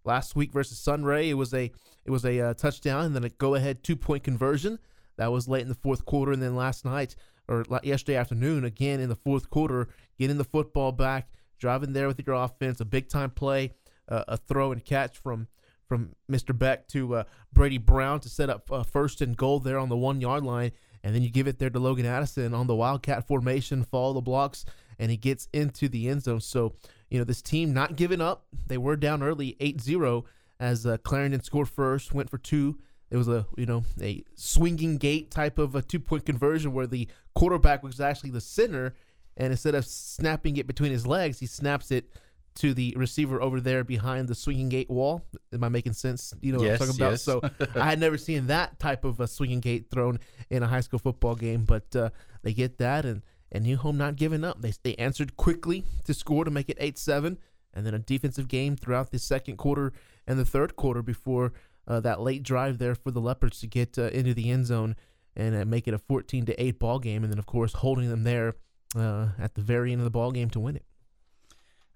Last 0.03 0.35
week 0.35 0.51
versus 0.51 0.79
Sunray, 0.79 1.29
it 1.29 1.35
was 1.35 1.53
a 1.53 1.71
it 2.05 2.09
was 2.09 2.25
a 2.25 2.39
uh, 2.39 2.53
touchdown 2.55 3.05
and 3.05 3.15
then 3.15 3.23
a 3.23 3.29
go 3.29 3.53
ahead 3.53 3.83
two 3.83 3.95
point 3.95 4.23
conversion. 4.23 4.79
That 5.17 5.31
was 5.31 5.47
late 5.47 5.61
in 5.61 5.69
the 5.69 5.75
fourth 5.75 6.05
quarter, 6.05 6.31
and 6.31 6.41
then 6.41 6.55
last 6.55 6.85
night 6.85 7.15
or 7.47 7.65
yesterday 7.83 8.15
afternoon, 8.15 8.63
again 8.63 8.99
in 8.99 9.09
the 9.09 9.15
fourth 9.15 9.49
quarter, 9.49 9.89
getting 10.17 10.37
the 10.37 10.43
football 10.43 10.91
back 10.91 11.29
driving 11.63 11.93
there 11.93 12.07
with 12.07 12.21
your 12.27 12.35
offense, 12.35 12.81
a 12.81 12.85
big 12.85 13.07
time 13.07 13.29
play, 13.29 13.71
uh, 14.09 14.25
a 14.27 14.35
throw 14.35 14.73
and 14.73 14.83
catch 14.83 15.17
from 15.17 15.47
from 15.87 16.15
Mr. 16.29 16.57
Beck 16.57 16.87
to 16.89 17.15
uh, 17.15 17.23
Brady 17.53 17.77
Brown 17.77 18.19
to 18.21 18.29
set 18.29 18.49
up 18.49 18.69
uh, 18.71 18.83
first 18.83 19.21
and 19.21 19.37
goal 19.37 19.59
there 19.59 19.77
on 19.77 19.87
the 19.87 19.95
one 19.95 20.19
yard 20.19 20.43
line, 20.43 20.71
and 21.03 21.15
then 21.15 21.21
you 21.21 21.29
give 21.29 21.47
it 21.47 21.59
there 21.59 21.69
to 21.69 21.79
Logan 21.79 22.05
Addison 22.05 22.53
on 22.53 22.67
the 22.67 22.75
Wildcat 22.75 23.27
formation, 23.27 23.83
follow 23.83 24.13
the 24.13 24.21
blocks, 24.21 24.65
and 24.99 25.09
he 25.09 25.15
gets 25.15 25.47
into 25.53 25.87
the 25.87 26.09
end 26.09 26.23
zone. 26.23 26.41
So 26.41 26.73
you 27.09 27.17
know 27.17 27.23
this 27.23 27.41
team 27.41 27.73
not 27.73 27.95
giving 27.95 28.19
up. 28.21 28.45
They 28.67 28.77
were 28.77 28.97
down 28.97 29.23
early 29.23 29.55
8-0 29.61 30.25
as 30.59 30.85
uh, 30.85 30.97
Clarendon 30.97 31.43
scored 31.43 31.69
first, 31.69 32.13
went 32.13 32.29
for 32.29 32.37
two. 32.37 32.77
It 33.13 33.17
was 33.17 33.27
a 33.27 33.45
you 33.55 33.67
know 33.67 33.83
a 34.01 34.23
swinging 34.33 34.97
gate 34.97 35.29
type 35.29 35.59
of 35.59 35.75
a 35.75 35.83
two 35.83 35.99
point 35.99 36.25
conversion 36.25 36.73
where 36.73 36.87
the 36.87 37.07
quarterback 37.35 37.83
was 37.83 38.01
actually 38.01 38.31
the 38.31 38.41
center 38.41 38.95
and 39.37 39.51
instead 39.51 39.75
of 39.75 39.85
snapping 39.85 40.57
it 40.57 40.65
between 40.65 40.91
his 40.91 41.05
legs, 41.05 41.39
he 41.39 41.45
snaps 41.45 41.91
it 41.91 42.09
to 42.55 42.73
the 42.73 42.95
receiver 42.97 43.39
over 43.39 43.61
there 43.61 43.83
behind 43.83 44.27
the 44.27 44.35
swinging 44.35 44.69
gate 44.69 44.89
wall. 44.89 45.23
Am 45.51 45.63
I 45.63 45.69
making 45.69 45.93
sense? 45.93 46.33
You 46.41 46.53
know 46.53 46.63
yes, 46.63 46.79
what 46.79 46.89
I'm 46.89 46.95
talking 46.95 47.01
about? 47.01 47.11
Yes. 47.11 47.21
So 47.21 47.41
I 47.79 47.85
had 47.85 47.99
never 47.99 48.17
seen 48.17 48.47
that 48.47 48.79
type 48.79 49.05
of 49.05 49.19
a 49.19 49.27
swinging 49.27 49.59
gate 49.59 49.91
thrown 49.91 50.19
in 50.49 50.63
a 50.63 50.67
high 50.67 50.81
school 50.81 50.99
football 50.99 51.35
game, 51.35 51.65
but 51.65 51.95
uh, 51.95 52.09
they 52.41 52.53
get 52.53 52.79
that 52.79 53.05
and 53.05 53.21
and 53.51 53.63
New 53.63 53.77
Home 53.77 53.99
not 53.99 54.15
giving 54.15 54.43
up. 54.43 54.59
They 54.61 54.73
they 54.81 54.95
answered 54.95 55.37
quickly 55.37 55.83
to 56.05 56.15
score 56.15 56.45
to 56.45 56.51
make 56.51 56.67
it 56.67 56.77
eight 56.79 56.97
seven, 56.97 57.37
and 57.75 57.85
then 57.85 57.93
a 57.93 57.99
defensive 57.99 58.47
game 58.47 58.75
throughout 58.75 59.11
the 59.11 59.19
second 59.19 59.57
quarter 59.57 59.93
and 60.25 60.39
the 60.39 60.45
third 60.45 60.75
quarter 60.75 61.03
before 61.03 61.53
uh, 61.87 61.99
that 61.99 62.21
late 62.21 62.43
drive 62.43 62.77
there 62.77 62.95
for 62.95 63.11
the 63.11 63.19
Leopards 63.19 63.59
to 63.59 63.67
get 63.67 63.97
uh, 63.97 64.03
into 64.09 64.33
the 64.33 64.49
end 64.49 64.65
zone 64.65 64.95
and 65.35 65.55
uh, 65.55 65.65
make 65.65 65.87
it 65.87 65.93
a 65.93 65.97
14 65.97 66.45
to 66.45 66.63
eight 66.63 66.79
ball 66.79 66.99
game, 66.99 67.23
and 67.23 67.31
then 67.31 67.39
of 67.39 67.45
course 67.45 67.73
holding 67.73 68.09
them 68.09 68.23
there 68.23 68.55
uh, 68.95 69.29
at 69.39 69.55
the 69.55 69.61
very 69.61 69.91
end 69.91 70.01
of 70.01 70.05
the 70.05 70.11
ball 70.11 70.31
game 70.31 70.49
to 70.51 70.59
win 70.59 70.75
it. 70.75 70.85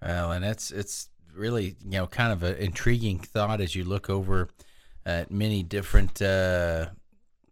Well, 0.02 0.32
and 0.32 0.44
it's 0.46 0.72
it's 0.72 1.10
really 1.34 1.76
you 1.84 1.92
know 1.92 2.08
kind 2.08 2.34
of 2.34 2.44
an 2.44 2.56
intriguing 2.58 3.20
thought 3.20 3.62
as 3.62 3.76
you 3.76 3.84
look 3.84 4.10
over 4.10 4.50
at 5.06 5.32
many 5.32 5.64
different 5.64 6.22
uh, 6.22 6.88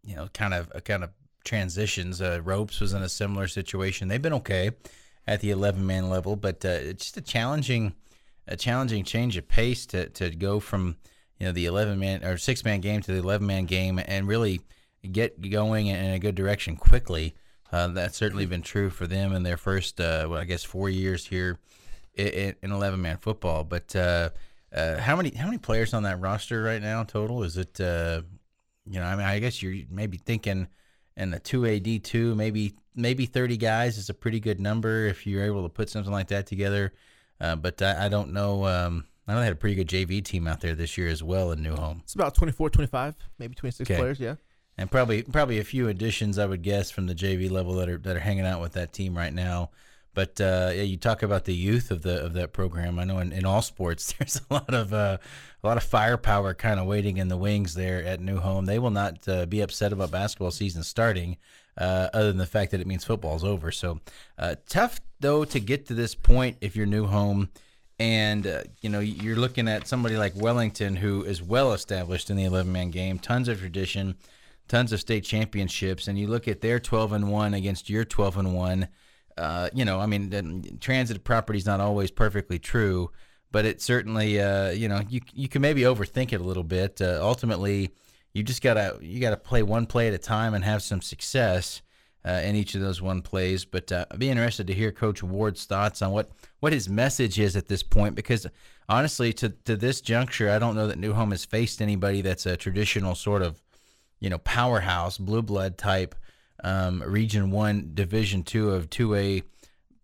you 0.04 0.16
know 0.16 0.28
kind 0.34 0.54
of 0.54 0.72
kind 0.84 1.04
of 1.04 1.12
transitions. 1.44 2.22
Ropes 2.22 2.80
was 2.80 2.94
in 2.94 3.02
a 3.02 3.10
similar 3.10 3.48
situation. 3.48 4.08
They've 4.08 4.22
been 4.22 4.34
okay 4.34 4.72
at 5.28 5.42
the 5.42 5.52
11 5.52 5.86
man 5.86 6.10
level, 6.10 6.36
but 6.36 6.64
it's 6.66 7.06
just 7.06 7.18
a 7.18 7.22
challenging 7.22 7.94
a 8.48 8.56
challenging 8.56 9.04
change 9.04 9.38
of 9.38 9.48
pace 9.48 9.86
to 9.88 10.10
to 10.10 10.30
go 10.32 10.60
from 10.60 10.98
you 11.40 11.46
know 11.46 11.52
the 11.52 11.66
11 11.66 12.00
man 12.00 12.24
or 12.24 12.38
six 12.38 12.64
man 12.64 12.82
game 12.82 13.02
to 13.02 13.12
the 13.12 13.20
11 13.20 13.46
man 13.46 13.66
game 13.66 14.00
and 14.06 14.28
really 14.28 14.62
get 15.12 15.50
going 15.50 15.88
in 15.88 16.12
a 16.12 16.20
good 16.20 16.36
direction 16.36 16.76
quickly. 16.76 17.36
Uh, 17.72 17.88
that's 17.88 18.18
certainly 18.18 18.46
been 18.46 18.62
true 18.62 18.90
for 18.90 19.08
them 19.08 19.34
in 19.34 19.44
their 19.44 19.58
first, 19.58 20.00
uh, 20.00 20.28
well, 20.30 20.40
I 20.40 20.46
guess, 20.46 20.64
four 20.64 20.90
years 20.90 21.26
here 21.26 21.58
in, 22.14 22.56
in 22.62 22.72
11 22.72 23.02
man 23.02 23.18
football. 23.18 23.64
But 23.64 23.96
uh, 23.96 24.30
uh, 24.74 24.98
how 24.98 25.16
many 25.16 25.32
how 25.36 25.46
many 25.46 25.58
players 25.58 25.94
on 25.94 26.04
that 26.04 26.20
roster 26.20 26.64
right 26.64 26.82
now 26.82 27.04
total? 27.04 27.44
Is 27.44 27.58
it, 27.58 27.80
uh, 27.80 28.22
you 28.86 29.00
know, 29.00 29.06
I 29.06 29.16
mean, 29.16 29.26
I 29.26 29.40
guess 29.40 29.62
you're 29.62 29.86
maybe 29.90 30.18
thinking 30.18 30.68
in 31.18 31.32
the 31.32 31.40
two 31.40 31.66
AD 31.66 32.04
two, 32.04 32.36
maybe 32.36 32.74
maybe 32.96 33.26
30 33.26 33.58
guys 33.58 33.98
is 33.98 34.10
a 34.10 34.14
pretty 34.14 34.40
good 34.40 34.60
number 34.60 35.06
if 35.08 35.28
you're 35.28 35.44
able 35.44 35.64
to 35.64 35.70
put 35.70 35.90
something 35.90 36.14
like 36.14 36.28
that 36.28 36.46
together. 36.46 36.94
Uh, 37.40 37.56
but 37.56 37.82
I, 37.82 38.06
I, 38.06 38.10
don't 38.10 38.32
know. 38.32 38.66
Um, 38.66 39.06
I 39.28 39.34
know 39.34 39.40
they 39.40 39.46
had 39.46 39.54
a 39.54 39.58
pretty 39.58 39.76
good 39.76 39.88
JV 39.88 40.24
team 40.24 40.48
out 40.48 40.62
there 40.62 40.76
this 40.76 40.98
year 40.98 41.08
as 41.08 41.24
well 41.24 41.52
in 41.52 41.64
New 41.64 41.76
Home. 41.76 42.02
It's 42.04 42.14
about 42.14 42.36
24, 42.36 42.70
25, 42.70 43.16
maybe 43.40 43.56
26 43.56 43.90
okay. 43.90 44.00
players, 44.00 44.20
yeah 44.20 44.36
and 44.78 44.92
probably 44.92 45.24
probably 45.24 45.60
a 45.60 45.64
few 45.64 45.88
additions 45.88 46.38
I 46.38 46.46
would 46.46 46.62
guess 46.62 46.92
from 46.92 47.08
the 47.08 47.16
JV 47.16 47.50
level 47.50 47.76
that 47.76 47.90
are 47.90 47.98
that 48.00 48.16
are 48.16 48.22
hanging 48.22 48.46
out 48.46 48.62
with 48.62 48.74
that 48.74 48.94
team 48.94 49.18
right 49.18 49.34
now. 49.34 49.72
But 50.14 50.40
uh, 50.40 50.72
yeah, 50.74 50.84
you 50.84 50.96
talk 50.96 51.24
about 51.24 51.44
the 51.44 51.54
youth 51.54 51.92
of 51.92 52.02
the 52.02 52.24
of 52.24 52.34
that 52.34 52.54
program. 52.54 53.00
I 53.00 53.04
know 53.04 53.20
in, 53.20 53.34
in 53.34 53.46
all 53.46 53.62
sports 53.62 54.14
there's 54.20 54.42
a 54.50 54.54
lot 54.54 54.74
of 54.74 54.94
uh, 54.94 55.18
a 55.64 55.68
lot 55.68 55.78
of 55.78 55.84
firepower 55.84 56.54
kind 56.54 56.80
of 56.80 56.86
waiting 56.86 57.18
in 57.18 57.28
the 57.28 57.38
wings 57.38 57.74
there 57.74 58.04
at 58.04 58.20
New 58.20 58.38
Home. 58.38 58.66
They 58.66 58.80
will 58.80 58.92
not 58.92 59.28
uh, 59.28 59.46
be 59.46 59.62
upset 59.62 59.94
about 59.94 60.12
basketball 60.12 60.52
season 60.52 60.84
starting, 60.84 61.38
uh, 61.78 62.10
other 62.14 62.28
than 62.28 62.38
the 62.38 62.46
fact 62.46 62.72
that 62.72 62.82
it 62.82 62.88
means 62.88 63.04
football's 63.04 63.44
over. 63.44 63.72
So 63.72 64.00
uh, 64.38 64.56
tough 64.68 65.02
though 65.20 65.46
to 65.46 65.60
get 65.60 65.88
to 65.88 65.94
this 65.94 66.16
point 66.16 66.58
if 66.62 66.76
you're 66.76 66.86
New 66.86 67.08
Home 67.08 67.50
and 68.00 68.46
uh, 68.46 68.64
you 68.82 68.90
know 68.90 69.00
you're 69.00 69.36
looking 69.36 69.68
at 69.68 69.88
somebody 69.88 70.18
like 70.18 70.36
Wellington 70.36 70.96
who 70.98 71.24
is 71.24 71.42
well 71.42 71.74
established 71.74 72.30
in 72.30 72.38
the 72.38 72.44
11 72.44 72.72
man 72.72 72.92
game, 72.92 73.20
tons 73.20 73.48
of 73.48 73.60
tradition 73.60 74.16
tons 74.68 74.92
of 74.92 75.00
state 75.00 75.24
championships, 75.24 76.08
and 76.08 76.18
you 76.18 76.28
look 76.28 76.48
at 76.48 76.62
their 76.62 76.80
12 76.80 77.14
and 77.14 77.32
one 77.32 77.54
against 77.54 77.90
your 77.90 78.04
12 78.06 78.38
and 78.38 78.56
one. 78.56 78.88
Uh, 79.38 79.70
you 79.74 79.86
know, 79.86 80.00
I 80.00 80.06
mean, 80.06 80.78
transit 80.80 81.24
property 81.24 81.60
is 81.60 81.66
not 81.66 81.82
always 81.82 82.10
perfectly 82.10 82.58
true, 82.58 83.12
but 83.52 83.66
it 83.66 83.82
certainly, 83.82 84.40
uh, 84.40 84.72
you 84.72 84.88
know, 84.88 85.02
you 85.10 85.22
you 85.34 85.50
can 85.50 85.62
maybe 85.62 85.82
overthink 85.82 86.32
it 86.32 86.40
a 86.40 86.44
little 86.44 86.64
bit. 86.64 87.02
Uh, 87.02 87.20
ultimately, 87.22 87.92
you 88.34 88.44
just 88.44 88.62
gotta 88.62 88.98
you 89.02 89.20
gotta 89.20 89.38
play 89.38 89.62
one 89.62 89.88
play 89.88 90.08
at 90.08 90.14
a 90.14 90.18
time 90.18 90.54
and 90.54 90.64
have 90.64 90.82
some 90.82 91.02
success 91.02 91.82
uh, 92.26 92.42
in 92.44 92.56
each 92.56 92.76
of 92.76 92.82
those 92.82 93.02
one 93.02 93.22
plays. 93.22 93.66
But 93.66 93.92
uh, 93.92 94.06
I'd 94.12 94.20
be 94.20 94.30
interested 94.30 94.68
to 94.68 94.74
hear 94.74 94.92
Coach 94.92 95.22
Ward's 95.22 95.66
thoughts 95.66 96.02
on 96.02 96.12
what 96.12 96.32
what 96.60 96.74
his 96.74 96.90
message 96.90 97.40
is 97.40 97.56
at 97.56 97.68
this 97.68 97.84
point, 97.84 98.16
because 98.16 98.48
honestly, 98.90 99.32
to 99.34 99.50
to 99.50 99.76
this 99.76 100.02
juncture, 100.02 100.50
I 100.50 100.60
don't 100.60 100.76
know 100.76 100.88
that 100.88 101.00
New 101.00 101.14
Home 101.14 101.32
has 101.32 101.46
faced 101.46 101.82
anybody 101.82 102.22
that's 102.22 102.46
a 102.46 102.58
traditional 102.58 103.16
sort 103.16 103.42
of 103.42 103.62
you 104.20 104.30
know 104.30 104.40
powerhouse 104.40 105.18
blue 105.18 105.42
blood 105.42 105.78
type 105.78 106.16
um, 106.64 107.04
Region 107.06 107.52
One, 107.52 107.92
Division 107.94 108.44
Two 108.44 108.72
of 108.72 108.90
Two 108.90 109.16
A 109.16 109.44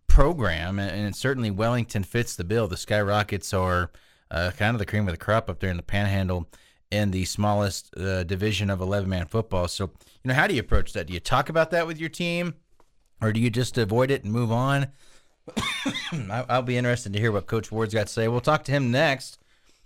program, 0.08 0.78
and 0.78 1.16
certainly 1.16 1.50
Wellington 1.50 2.04
fits 2.04 2.36
the 2.36 2.44
bill. 2.44 2.68
The 2.68 2.78
Skyrockets 2.78 3.54
are 3.54 3.92
uh, 4.30 4.52
kind 4.58 4.76
of 4.76 4.80
the 4.80 4.86
cream 4.86 5.08
of 5.08 5.14
the 5.14 5.18
crop 5.18 5.50
up 5.50 5.60
there 5.60 5.72
in 5.72 5.78
the 5.78 5.84
Panhandle 5.84 6.48
in 6.92 7.12
the 7.12 7.26
smallest 7.26 7.96
uh, 7.98 8.24
division 8.24 8.70
of 8.70 8.82
11 8.82 9.10
man 9.10 9.26
football. 9.26 9.68
So, 9.68 9.92
you 10.24 10.30
know, 10.30 10.34
how 10.34 10.48
do 10.48 10.54
you 10.54 10.60
approach 10.60 10.94
that? 10.94 11.08
Do 11.08 11.14
you 11.14 11.20
talk 11.20 11.50
about 11.50 11.72
that 11.72 11.88
with 11.88 11.98
your 11.98 12.10
team, 12.10 12.56
or 13.22 13.32
do 13.32 13.40
you 13.40 13.50
just 13.50 13.78
avoid 13.78 14.12
it 14.12 14.24
and 14.24 14.32
move 14.32 14.52
on? 14.52 14.88
I'll 16.30 16.62
be 16.62 16.78
interested 16.78 17.14
to 17.14 17.20
hear 17.20 17.32
what 17.32 17.48
Coach 17.48 17.72
Ward's 17.72 17.94
got 17.94 18.08
to 18.08 18.14
say. 18.14 18.28
We'll 18.28 18.42
talk 18.42 18.64
to 18.66 18.72
him 18.72 18.92
next 18.92 19.40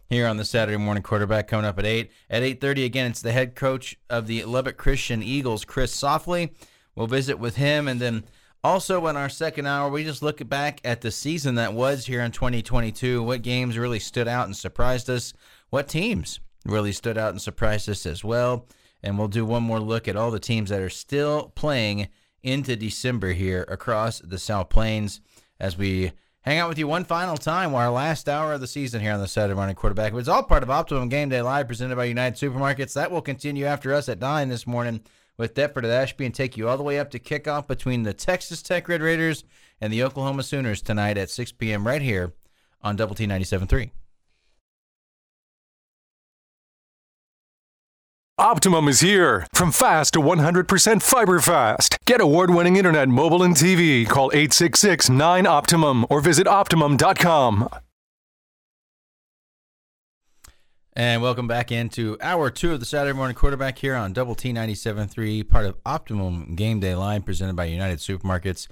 here 0.09 0.27
on 0.27 0.37
the 0.37 0.45
Saturday 0.45 0.77
morning 0.77 1.03
quarterback 1.03 1.47
coming 1.47 1.65
up 1.65 1.79
at 1.79 1.85
8. 1.85 2.11
At 2.29 2.43
8.30, 2.43 2.85
again, 2.85 3.11
it's 3.11 3.21
the 3.21 3.31
head 3.31 3.55
coach 3.55 3.97
of 4.09 4.27
the 4.27 4.43
Lubbock 4.43 4.77
Christian 4.77 5.23
Eagles, 5.23 5.65
Chris 5.65 5.93
Softly. 5.93 6.53
We'll 6.95 7.07
visit 7.07 7.39
with 7.39 7.55
him. 7.55 7.87
And 7.87 7.99
then 7.99 8.23
also 8.63 9.05
in 9.07 9.17
our 9.17 9.29
second 9.29 9.65
hour, 9.65 9.89
we 9.89 10.03
just 10.03 10.21
look 10.21 10.47
back 10.47 10.79
at 10.83 11.01
the 11.01 11.11
season 11.11 11.55
that 11.55 11.73
was 11.73 12.05
here 12.05 12.21
in 12.21 12.31
2022. 12.31 13.23
What 13.23 13.41
games 13.41 13.77
really 13.77 13.99
stood 13.99 14.27
out 14.27 14.45
and 14.45 14.55
surprised 14.55 15.09
us? 15.09 15.33
What 15.69 15.87
teams 15.87 16.39
really 16.65 16.91
stood 16.91 17.17
out 17.17 17.31
and 17.31 17.41
surprised 17.41 17.89
us 17.89 18.05
as 18.05 18.23
well? 18.23 18.67
And 19.03 19.17
we'll 19.17 19.27
do 19.27 19.45
one 19.45 19.63
more 19.63 19.79
look 19.79 20.07
at 20.07 20.15
all 20.15 20.31
the 20.31 20.39
teams 20.39 20.69
that 20.69 20.81
are 20.81 20.89
still 20.89 21.51
playing 21.55 22.07
into 22.43 22.75
December 22.75 23.33
here 23.33 23.65
across 23.67 24.19
the 24.19 24.39
South 24.39 24.69
Plains 24.69 25.21
as 25.59 25.77
we 25.77 26.11
hang 26.41 26.59
out 26.59 26.69
with 26.69 26.77
you 26.77 26.87
one 26.87 27.03
final 27.03 27.37
time 27.37 27.73
our 27.73 27.89
last 27.89 28.29
hour 28.29 28.53
of 28.53 28.61
the 28.61 28.67
season 28.67 29.01
here 29.01 29.13
on 29.13 29.19
the 29.19 29.27
Saturday 29.27 29.55
morning 29.55 29.75
quarterback. 29.75 30.13
It's 30.13 30.27
all 30.27 30.43
part 30.43 30.63
of 30.63 30.69
Optimum 30.69 31.09
Game 31.09 31.29
Day 31.29 31.41
Live 31.41 31.67
presented 31.67 31.95
by 31.95 32.05
United 32.05 32.37
Supermarkets. 32.37 32.93
That 32.93 33.11
will 33.11 33.21
continue 33.21 33.65
after 33.65 33.93
us 33.93 34.07
at 34.09 34.19
9 34.19 34.49
this 34.49 34.67
morning 34.67 35.01
with 35.37 35.55
Deptford 35.55 35.85
at 35.85 35.91
Ashby 35.91 36.25
and 36.25 36.35
take 36.35 36.55
you 36.55 36.69
all 36.69 36.77
the 36.77 36.83
way 36.83 36.99
up 36.99 37.09
to 37.11 37.19
kickoff 37.19 37.67
between 37.67 38.03
the 38.03 38.13
Texas 38.13 38.61
Tech 38.61 38.87
Red 38.87 39.01
Raiders 39.01 39.43
and 39.81 39.91
the 39.91 40.03
Oklahoma 40.03 40.43
Sooners 40.43 40.81
tonight 40.81 41.17
at 41.17 41.29
6 41.29 41.51
p.m. 41.53 41.85
right 41.85 42.01
here 42.01 42.33
on 42.81 42.95
Double 42.95 43.15
T 43.15 43.25
97.3. 43.25 43.89
Optimum 48.37 48.89
is 48.89 48.99
here. 48.99 49.47
From 49.53 49.71
fast 49.71 50.11
to 50.11 50.19
100% 50.19 51.01
fiber 51.01 51.39
fast. 51.39 51.97
Get 52.05 52.19
award 52.19 52.49
winning 52.49 52.75
internet, 52.75 53.07
mobile, 53.07 53.41
and 53.41 53.55
TV. 53.55 54.05
Call 54.05 54.29
866 54.33 55.09
9 55.09 55.47
Optimum 55.47 56.05
or 56.09 56.19
visit 56.19 56.45
Optimum.com. 56.45 57.69
And 60.97 61.21
welcome 61.21 61.47
back 61.47 61.71
into 61.71 62.17
hour 62.19 62.49
two 62.49 62.73
of 62.73 62.81
the 62.81 62.85
Saturday 62.85 63.15
morning 63.15 63.35
quarterback 63.35 63.77
here 63.77 63.95
on 63.95 64.11
Double 64.11 64.35
T 64.35 64.51
97.3, 64.51 65.47
part 65.47 65.65
of 65.65 65.77
Optimum 65.85 66.55
Game 66.55 66.81
Day 66.81 66.93
Line 66.93 67.21
presented 67.21 67.55
by 67.55 67.65
United 67.65 67.99
Supermarkets. 67.99 68.67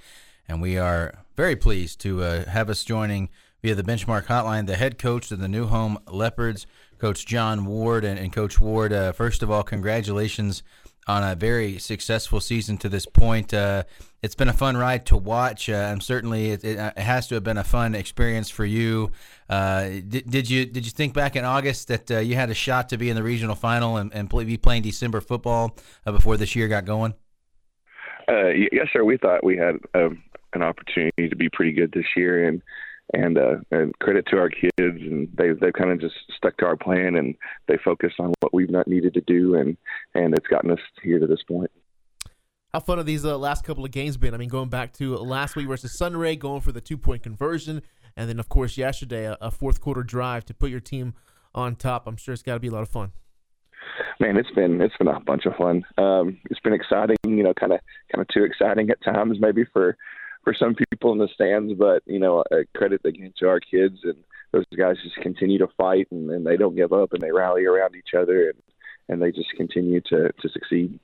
And 0.46 0.60
we 0.60 0.76
are 0.76 1.24
very 1.36 1.56
pleased 1.56 2.00
to 2.02 2.22
uh, 2.22 2.44
have 2.50 2.68
us 2.68 2.84
joining 2.84 3.30
via 3.62 3.74
the 3.74 3.82
benchmark 3.82 4.26
hotline 4.26 4.66
the 4.66 4.76
head 4.76 4.98
coach 4.98 5.30
of 5.30 5.38
the 5.38 5.48
New 5.48 5.64
Home 5.68 5.98
Leopards, 6.06 6.66
Coach 6.98 7.26
John 7.26 7.64
Ward. 7.64 8.04
And, 8.04 8.18
and 8.18 8.32
Coach 8.32 8.60
Ward, 8.60 8.92
uh, 8.92 9.12
first 9.12 9.42
of 9.42 9.50
all, 9.50 9.62
congratulations 9.62 10.62
on 11.06 11.22
a 11.22 11.34
very 11.34 11.78
successful 11.78 12.40
season 12.40 12.78
to 12.78 12.88
this 12.88 13.06
point. 13.06 13.52
Uh, 13.52 13.84
it's 14.22 14.34
been 14.34 14.48
a 14.48 14.54
fun 14.54 14.76
ride 14.76 15.04
to 15.06 15.16
watch. 15.16 15.68
Uh, 15.68 15.74
and 15.74 16.02
certainly, 16.02 16.50
it, 16.50 16.64
it, 16.64 16.98
has 16.98 17.26
to 17.28 17.34
have 17.34 17.44
been 17.44 17.58
a 17.58 17.64
fun 17.64 17.94
experience 17.94 18.48
for 18.48 18.64
you. 18.64 19.10
Uh, 19.48 19.88
did, 20.08 20.28
did, 20.30 20.48
you 20.48 20.64
did 20.64 20.86
you 20.86 20.90
think 20.90 21.12
back 21.12 21.36
in 21.36 21.44
August 21.44 21.88
that 21.88 22.10
uh, 22.10 22.18
you 22.18 22.34
had 22.34 22.50
a 22.50 22.54
shot 22.54 22.88
to 22.88 22.96
be 22.96 23.10
in 23.10 23.16
the 23.16 23.22
regional 23.22 23.54
final 23.54 23.98
and, 23.98 24.12
and 24.14 24.30
play, 24.30 24.44
be 24.44 24.56
playing 24.56 24.82
December 24.82 25.20
football 25.20 25.76
uh, 26.06 26.12
before 26.12 26.36
this 26.36 26.56
year 26.56 26.68
got 26.68 26.84
going? 26.84 27.14
Uh, 28.26 28.48
yes, 28.72 28.86
sir. 28.92 29.04
We 29.04 29.18
thought 29.18 29.44
we 29.44 29.58
had 29.58 29.76
um, 29.94 30.22
an 30.54 30.62
opportunity 30.62 31.28
to 31.28 31.36
be 31.36 31.50
pretty 31.50 31.72
good 31.72 31.92
this 31.92 32.06
year, 32.16 32.48
and 32.48 32.62
and, 33.12 33.38
uh, 33.38 33.56
and 33.70 33.96
credit 33.98 34.26
to 34.30 34.38
our 34.38 34.48
kids, 34.48 34.72
and 34.78 35.28
they've 35.36 35.58
they've 35.60 35.72
kind 35.72 35.90
of 35.90 36.00
just 36.00 36.14
stuck 36.36 36.56
to 36.58 36.66
our 36.66 36.76
plan, 36.76 37.16
and 37.16 37.34
they 37.68 37.76
focused 37.84 38.18
on 38.18 38.32
what 38.40 38.54
we've 38.54 38.70
not 38.70 38.88
needed 38.88 39.14
to 39.14 39.20
do, 39.20 39.54
and 39.54 39.76
and 40.14 40.34
it's 40.34 40.46
gotten 40.46 40.70
us 40.70 40.78
here 41.02 41.18
to 41.18 41.26
this 41.26 41.42
point. 41.46 41.70
How 42.72 42.80
fun 42.80 42.98
have 42.98 43.06
these 43.06 43.24
uh, 43.24 43.38
last 43.38 43.64
couple 43.64 43.84
of 43.84 43.92
games 43.92 44.16
been? 44.16 44.34
I 44.34 44.36
mean, 44.36 44.48
going 44.48 44.68
back 44.68 44.92
to 44.94 45.16
last 45.16 45.54
week 45.54 45.68
versus 45.68 45.96
Sunray, 45.96 46.34
going 46.34 46.60
for 46.60 46.72
the 46.72 46.80
two 46.80 46.98
point 46.98 47.22
conversion, 47.22 47.82
and 48.16 48.28
then 48.28 48.40
of 48.40 48.48
course 48.48 48.76
yesterday 48.76 49.26
a, 49.26 49.36
a 49.40 49.50
fourth 49.50 49.80
quarter 49.80 50.02
drive 50.02 50.44
to 50.46 50.54
put 50.54 50.70
your 50.70 50.80
team 50.80 51.14
on 51.54 51.76
top. 51.76 52.06
I'm 52.06 52.16
sure 52.16 52.32
it's 52.32 52.42
got 52.42 52.54
to 52.54 52.60
be 52.60 52.68
a 52.68 52.72
lot 52.72 52.82
of 52.82 52.88
fun. 52.88 53.12
Man, 54.18 54.36
it's 54.36 54.50
been 54.52 54.80
it's 54.80 54.96
been 54.96 55.08
a 55.08 55.20
bunch 55.20 55.46
of 55.46 55.54
fun. 55.56 55.84
Um, 55.98 56.38
it's 56.50 56.60
been 56.60 56.72
exciting, 56.72 57.16
you 57.24 57.42
know, 57.42 57.54
kind 57.54 57.72
of 57.72 57.80
kind 58.12 58.22
of 58.22 58.28
too 58.28 58.44
exciting 58.44 58.90
at 58.90 59.02
times, 59.04 59.38
maybe 59.40 59.64
for 59.72 59.96
for 60.44 60.54
some 60.54 60.74
people 60.74 61.12
in 61.12 61.18
the 61.18 61.28
stands. 61.34 61.72
But 61.74 62.02
you 62.06 62.18
know, 62.18 62.44
a 62.52 62.64
credit 62.76 63.00
again 63.04 63.32
to 63.38 63.48
our 63.48 63.60
kids 63.60 63.98
and 64.04 64.16
those 64.52 64.64
guys 64.76 64.96
just 65.02 65.16
continue 65.16 65.58
to 65.58 65.68
fight 65.76 66.06
and, 66.12 66.30
and 66.30 66.46
they 66.46 66.56
don't 66.56 66.76
give 66.76 66.92
up 66.92 67.12
and 67.12 67.20
they 67.20 67.32
rally 67.32 67.64
around 67.64 67.96
each 67.96 68.14
other 68.16 68.50
and 68.50 68.62
and 69.08 69.20
they 69.20 69.32
just 69.32 69.50
continue 69.56 70.00
to 70.02 70.32
to 70.40 70.48
succeed. 70.48 70.98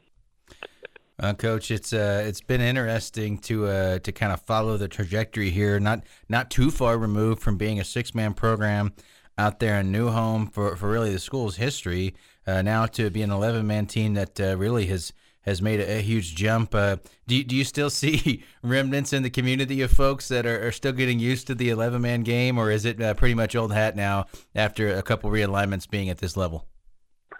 Uh, 1.19 1.35
Coach, 1.35 1.71
it's 1.71 1.93
uh, 1.93 2.25
it's 2.27 2.41
been 2.41 2.63
interesting 2.63 3.37
to 3.39 3.67
uh, 3.67 3.99
to 3.99 4.13
kind 4.13 4.33
of 4.33 4.41
follow 4.41 4.77
the 4.77 4.89
trajectory 4.89 5.51
here. 5.51 5.79
Not 5.79 6.05
not 6.29 6.51
too 6.51 6.71
far 6.71 6.97
removed 6.97 7.43
from 7.43 7.59
being 7.59 7.79
a 7.79 7.85
six 7.85 8.15
man 8.15 8.33
program 8.33 8.93
out 9.37 9.59
there 9.59 9.79
in 9.81 9.93
New 9.93 10.09
Home 10.09 10.47
for, 10.47 10.77
for 10.77 10.89
really 10.89 11.13
the 11.13 11.19
school's 11.19 11.57
history. 11.57 12.15
Uh, 12.47 12.63
now 12.63 12.87
to 12.87 13.11
be 13.11 13.21
an 13.21 13.31
eleven 13.31 13.67
man 13.67 13.87
team 13.87 14.15
that 14.15 14.41
uh, 14.41 14.57
really 14.57 14.87
has 14.87 15.13
has 15.43 15.63
made 15.63 15.81
a, 15.81 15.99
a 15.99 16.01
huge 16.03 16.35
jump. 16.35 16.75
Uh, 16.75 16.97
do 17.27 17.43
do 17.45 17.57
you 17.57 17.65
still 17.65 17.91
see 18.01 18.45
remnants 18.63 19.13
in 19.13 19.23
the 19.23 19.31
community 19.31 19.83
of 19.83 19.91
folks 19.91 20.29
that 20.29 20.47
are, 20.47 20.67
are 20.67 20.73
still 20.73 20.93
getting 20.93 21.19
used 21.19 21.47
to 21.47 21.55
the 21.55 21.71
eleven 21.71 22.03
man 22.03 22.23
game, 22.23 22.59
or 22.59 22.71
is 22.71 22.85
it 22.85 22.99
pretty 23.17 23.35
much 23.35 23.55
old 23.57 23.73
hat 23.73 23.97
now 23.97 24.27
after 24.55 24.95
a 24.95 25.03
couple 25.03 25.31
realignments 25.31 25.89
being 25.89 26.09
at 26.09 26.19
this 26.19 26.37
level? 26.37 26.67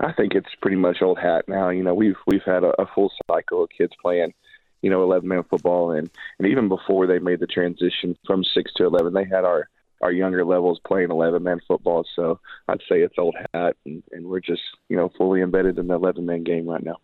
I 0.01 0.13
think 0.13 0.35
it's 0.35 0.49
pretty 0.63 0.79
much 0.79 1.03
old 1.03 1.19
hat 1.19 1.45
now. 1.47 1.69
You 1.69 1.83
know, 1.83 1.95
we've 1.95 2.17
we've 2.27 2.45
had 2.45 2.65
a, 2.65 2.81
a 2.81 2.87
full 2.95 3.13
cycle 3.31 3.65
of 3.65 3.71
kids 3.77 3.93
playing, 4.01 4.33
you 4.81 4.91
know, 4.91 5.03
eleven 5.03 5.29
man 5.29 5.45
football, 5.49 5.93
and 5.93 6.11
and 6.39 6.49
even 6.49 6.69
before 6.69 7.07
they 7.07 7.19
made 7.19 7.41
the 7.41 7.47
transition 7.47 8.17
from 8.27 8.43
six 8.43 8.73
to 8.77 8.87
eleven, 8.87 9.13
they 9.13 9.25
had 9.25 9.45
our 9.45 9.69
our 10.01 10.11
younger 10.11 10.45
levels 10.45 10.81
playing 10.87 11.11
eleven 11.11 11.43
man 11.43 11.61
football. 11.69 12.07
So 12.17 12.41
I'd 12.67 12.81
say 12.89 13.01
it's 13.01 13.19
old 13.19 13.37
hat, 13.53 13.77
and, 13.85 14.03
and 14.11 14.27
we're 14.27 14.41
just 14.41 14.63
you 14.89 14.97
know 14.97 15.11
fully 15.19 15.43
embedded 15.43 15.79
in 15.79 15.87
the 15.87 15.95
eleven 15.95 16.25
man 16.25 16.45
game 16.45 16.67
right 16.67 16.83
now. 16.83 16.97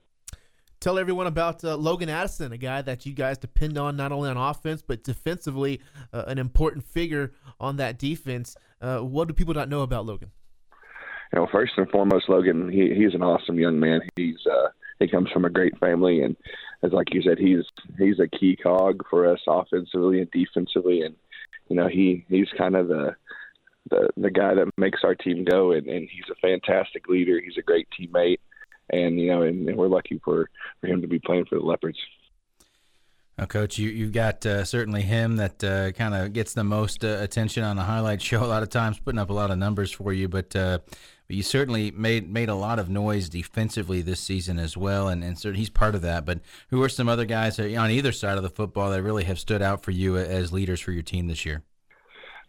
Tell 0.87 1.01
everyone 1.01 1.27
about 1.27 1.65
uh, 1.65 1.75
Logan 1.75 2.09
Addison, 2.09 2.53
a 2.53 2.57
guy 2.57 2.81
that 2.81 3.05
you 3.05 3.13
guys 3.13 3.39
depend 3.39 3.77
on 3.77 3.97
not 3.97 4.13
only 4.13 4.31
on 4.31 4.37
offense 4.37 4.83
but 4.83 5.03
defensively, 5.03 5.81
uh, 6.13 6.23
an 6.29 6.39
important 6.39 6.85
figure 6.85 7.33
on 7.59 7.79
that 7.79 7.99
defense. 7.99 8.55
Uh, 8.81 8.99
what 9.01 9.27
do 9.27 9.35
people 9.35 9.53
not 9.53 9.69
know 9.69 9.81
about 9.81 10.07
Logan? 10.07 10.31
you 11.33 11.41
know, 11.41 11.49
first 11.51 11.73
and 11.77 11.91
foremost, 11.91 12.29
Logan, 12.29 12.71
he 12.71 12.95
he's 12.95 13.15
an 13.15 13.23
awesome 13.25 13.59
young 13.59 13.81
man. 13.81 13.99
He's 14.15 14.39
uh, 14.47 14.69
he 15.01 15.09
comes 15.09 15.29
from 15.33 15.45
a 15.45 15.51
great 15.51 15.77
family, 15.79 16.23
and 16.23 16.37
as 16.85 16.93
like 16.93 17.13
you 17.13 17.21
said, 17.21 17.41
he's 17.41 17.65
he's 17.99 18.21
a 18.21 18.29
key 18.29 18.55
cog 18.55 19.03
for 19.11 19.29
us 19.29 19.41
offensively 19.49 20.21
and 20.21 20.31
defensively, 20.31 21.01
and 21.01 21.17
you 21.69 21.75
know 21.75 21.89
he 21.89 22.25
he's 22.29 22.47
kind 22.57 22.77
of 22.77 22.87
the 22.87 23.17
the 23.91 24.09
the 24.17 24.31
guy 24.31 24.55
that 24.55 24.71
makes 24.77 25.01
our 25.03 25.17
team 25.17 25.45
go, 25.45 25.73
and, 25.73 25.89
and 25.89 26.09
he's 26.09 26.31
a 26.31 26.37
fantastic 26.37 27.09
leader. 27.09 27.41
He's 27.45 27.59
a 27.59 27.63
great 27.63 27.89
teammate, 27.91 28.39
and 28.91 29.19
you 29.19 29.29
know, 29.29 29.43
and, 29.43 29.69
and 29.69 29.77
we're 29.77 29.89
lucky 29.89 30.21
for 30.25 30.49
for 30.81 30.87
him 30.87 31.01
to 31.03 31.09
be 31.09 31.19
playing 31.19 31.47
for 31.47 31.59
the 31.59 31.65
Leopards. 31.65 31.99
Well, 33.39 33.47
Coach, 33.47 33.79
you 33.79 33.91
you've 33.91 34.13
got 34.13 34.47
uh, 34.47 34.65
certainly 34.65 35.03
him 35.03 35.37
that 35.37 35.63
uh, 35.63 35.93
kind 35.93 36.15
of 36.15 36.33
gets 36.33 36.55
the 36.55 36.65
most 36.65 37.05
uh, 37.05 37.19
attention 37.21 37.65
on 37.65 37.77
the 37.77 37.83
highlight 37.83 38.23
show. 38.23 38.43
A 38.43 38.47
lot 38.47 38.63
of 38.63 38.71
times, 38.71 38.99
putting 38.99 39.19
up 39.19 39.31
a 39.31 39.35
lot 39.35 39.51
of 39.51 39.59
numbers 39.59 39.93
for 39.93 40.13
you, 40.13 40.29
but 40.29 40.57
uh, 40.57 40.79
but 41.27 41.37
you 41.37 41.43
certainly 41.43 41.91
made 41.91 42.31
made 42.31 42.49
a 42.49 42.55
lot 42.55 42.79
of 42.79 42.89
noise 42.89 43.29
defensively 43.29 44.01
this 44.01 44.21
season 44.21 44.59
as 44.59 44.77
well, 44.77 45.09
and 45.09 45.23
and 45.23 45.39
so 45.39 45.53
he's 45.53 45.69
part 45.69 45.95
of 45.95 46.03
that. 46.03 46.25
But 46.25 46.41
who 46.71 46.83
are 46.83 46.89
some 46.89 47.09
other 47.09 47.27
guys 47.27 47.61
on 47.61 47.91
either 47.91 48.13
side 48.13 48.39
of 48.39 48.43
the 48.43 48.51
football 48.51 48.91
that 48.91 49.03
really 49.03 49.25
have 49.25 49.39
stood 49.39 49.61
out 49.61 49.83
for 49.83 49.91
you 49.91 50.17
as 50.17 50.53
leaders 50.53 50.81
for 50.81 50.93
your 50.93 51.03
team 51.03 51.27
this 51.27 51.45
year? 51.45 51.63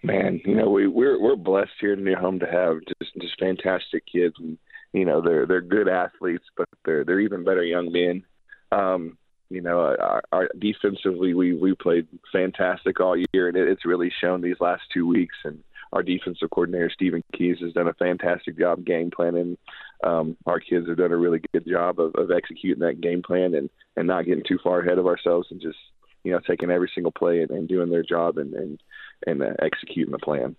Man, 0.03 0.39
you 0.45 0.55
know 0.55 0.69
we 0.69 0.87
we're 0.87 1.19
we're 1.19 1.35
blessed 1.35 1.71
here 1.81 1.93
in 1.93 2.03
New 2.03 2.15
Home 2.15 2.39
to 2.39 2.45
have 2.45 2.77
just 2.99 3.13
just 3.19 3.39
fantastic 3.39 4.05
kids, 4.05 4.35
and 4.39 4.57
you 4.93 5.05
know 5.05 5.21
they're 5.21 5.45
they're 5.45 5.61
good 5.61 5.87
athletes, 5.87 6.45
but 6.55 6.67
they're 6.85 7.03
they're 7.03 7.19
even 7.19 7.43
better 7.43 7.63
young 7.63 7.91
men. 7.91 8.23
Um, 8.71 9.17
you 9.49 9.61
know, 9.61 9.79
our, 9.79 10.23
our 10.31 10.49
defensively 10.59 11.33
we 11.33 11.53
we 11.53 11.73
played 11.75 12.07
fantastic 12.31 12.99
all 12.99 13.15
year, 13.33 13.47
and 13.47 13.57
it, 13.57 13.67
it's 13.67 13.85
really 13.85 14.11
shown 14.21 14.41
these 14.41 14.59
last 14.59 14.83
two 14.93 15.07
weeks. 15.07 15.35
And 15.45 15.63
our 15.93 16.03
defensive 16.03 16.49
coordinator 16.49 16.91
Stephen 16.93 17.23
Keys 17.33 17.57
has 17.61 17.73
done 17.73 17.87
a 17.87 17.93
fantastic 17.93 18.57
job 18.57 18.85
game 18.85 19.09
planning. 19.09 19.57
Um, 20.03 20.35
our 20.45 20.59
kids 20.59 20.87
have 20.87 20.97
done 20.97 21.11
a 21.11 21.17
really 21.17 21.41
good 21.53 21.65
job 21.65 21.99
of, 21.99 22.13
of 22.15 22.29
executing 22.31 22.85
that 22.85 23.01
game 23.01 23.21
plan 23.21 23.53
and 23.55 23.69
and 23.95 24.07
not 24.07 24.25
getting 24.25 24.43
too 24.47 24.59
far 24.63 24.81
ahead 24.81 24.97
of 24.97 25.07
ourselves 25.07 25.47
and 25.51 25.61
just 25.61 25.77
you 26.23 26.31
know 26.31 26.39
taking 26.45 26.69
every 26.69 26.91
single 26.93 27.11
play 27.11 27.41
and, 27.41 27.51
and 27.51 27.67
doing 27.67 27.89
their 27.89 28.03
job 28.03 28.37
and 28.37 28.53
and 28.53 28.79
and 29.25 29.41
uh, 29.41 29.53
executing 29.61 30.11
the 30.11 30.19
plan. 30.19 30.55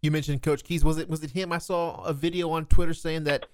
You 0.00 0.10
mentioned 0.10 0.42
Coach 0.42 0.64
Keys. 0.64 0.84
Was 0.84 0.98
it 0.98 1.08
was 1.08 1.22
it 1.22 1.30
him? 1.30 1.52
I 1.52 1.58
saw 1.58 2.02
a 2.02 2.12
video 2.12 2.50
on 2.50 2.66
Twitter 2.66 2.94
saying 2.94 3.22
that 3.24 3.46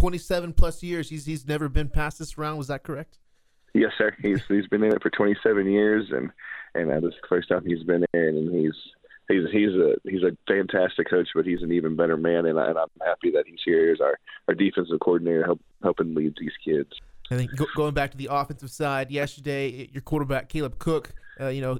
27 0.00 0.54
plus 0.54 0.82
years 0.82 1.10
he's 1.10 1.26
he's 1.26 1.46
never 1.46 1.68
been 1.68 1.88
past 1.88 2.18
this 2.18 2.38
round. 2.38 2.56
Was 2.56 2.68
that 2.68 2.82
correct? 2.82 3.18
Yes, 3.74 3.92
sir. 3.98 4.16
He's 4.22 4.40
he's 4.48 4.66
been 4.66 4.82
in 4.82 4.92
it 4.92 5.02
for 5.02 5.10
27 5.10 5.70
years, 5.70 6.06
and 6.10 6.30
and 6.74 6.90
uh, 6.90 7.00
this 7.00 7.10
is 7.14 7.20
the 7.22 7.28
first 7.28 7.48
time 7.48 7.64
he's 7.66 7.84
been 7.84 8.04
in, 8.14 8.20
and 8.20 8.54
he's 8.54 8.74
he's 9.28 9.50
he's 9.52 9.74
a 9.74 9.96
he's 10.04 10.22
a 10.22 10.36
fantastic 10.48 11.08
coach, 11.10 11.28
but 11.34 11.44
he's 11.44 11.62
an 11.62 11.70
even 11.70 11.96
better 11.96 12.16
man, 12.16 12.46
and, 12.46 12.58
I, 12.58 12.70
and 12.70 12.78
I'm 12.78 12.88
happy 13.02 13.30
that 13.32 13.44
he's 13.46 13.60
here 13.64 13.92
as 13.92 14.00
our 14.00 14.18
our 14.48 14.54
defensive 14.54 14.98
coordinator, 15.00 15.44
help, 15.44 15.60
helping 15.82 16.14
lead 16.14 16.34
these 16.40 16.52
kids. 16.64 16.90
I 17.30 17.36
think 17.36 17.54
go, 17.54 17.66
going 17.76 17.94
back 17.94 18.10
to 18.12 18.16
the 18.16 18.28
offensive 18.30 18.70
side, 18.70 19.10
yesterday 19.10 19.88
your 19.92 20.02
quarterback 20.02 20.48
Caleb 20.48 20.78
Cook, 20.78 21.12
uh, 21.40 21.48
you 21.48 21.60
know, 21.60 21.78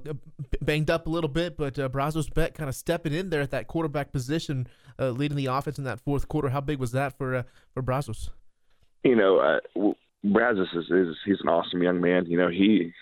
banged 0.61 0.89
up 0.89 1.07
a 1.07 1.09
little 1.09 1.29
bit, 1.29 1.57
but 1.57 1.77
uh, 1.77 1.89
Brazos 1.89 2.29
Beck 2.29 2.53
kind 2.53 2.69
of 2.69 2.75
stepping 2.75 3.13
in 3.13 3.31
there 3.31 3.41
at 3.41 3.51
that 3.51 3.67
quarterback 3.67 4.11
position, 4.11 4.67
uh, 5.01 5.09
leading 5.09 5.35
the 5.35 5.47
offense 5.47 5.77
in 5.77 5.83
that 5.83 5.99
fourth 5.99 6.27
quarter. 6.27 6.49
How 6.49 6.61
big 6.61 6.77
was 6.77 6.91
that 6.91 7.17
for 7.17 7.35
uh, 7.35 7.43
for 7.73 7.81
Brazos? 7.81 8.29
You 9.03 9.15
know, 9.15 9.37
uh, 9.39 9.93
Brazos 10.23 10.67
is, 10.73 10.85
is 10.91 11.15
he's 11.25 11.41
an 11.41 11.49
awesome 11.49 11.81
young 11.81 11.99
man. 11.99 12.25
You 12.27 12.37
know, 12.37 12.49
he 12.49 12.93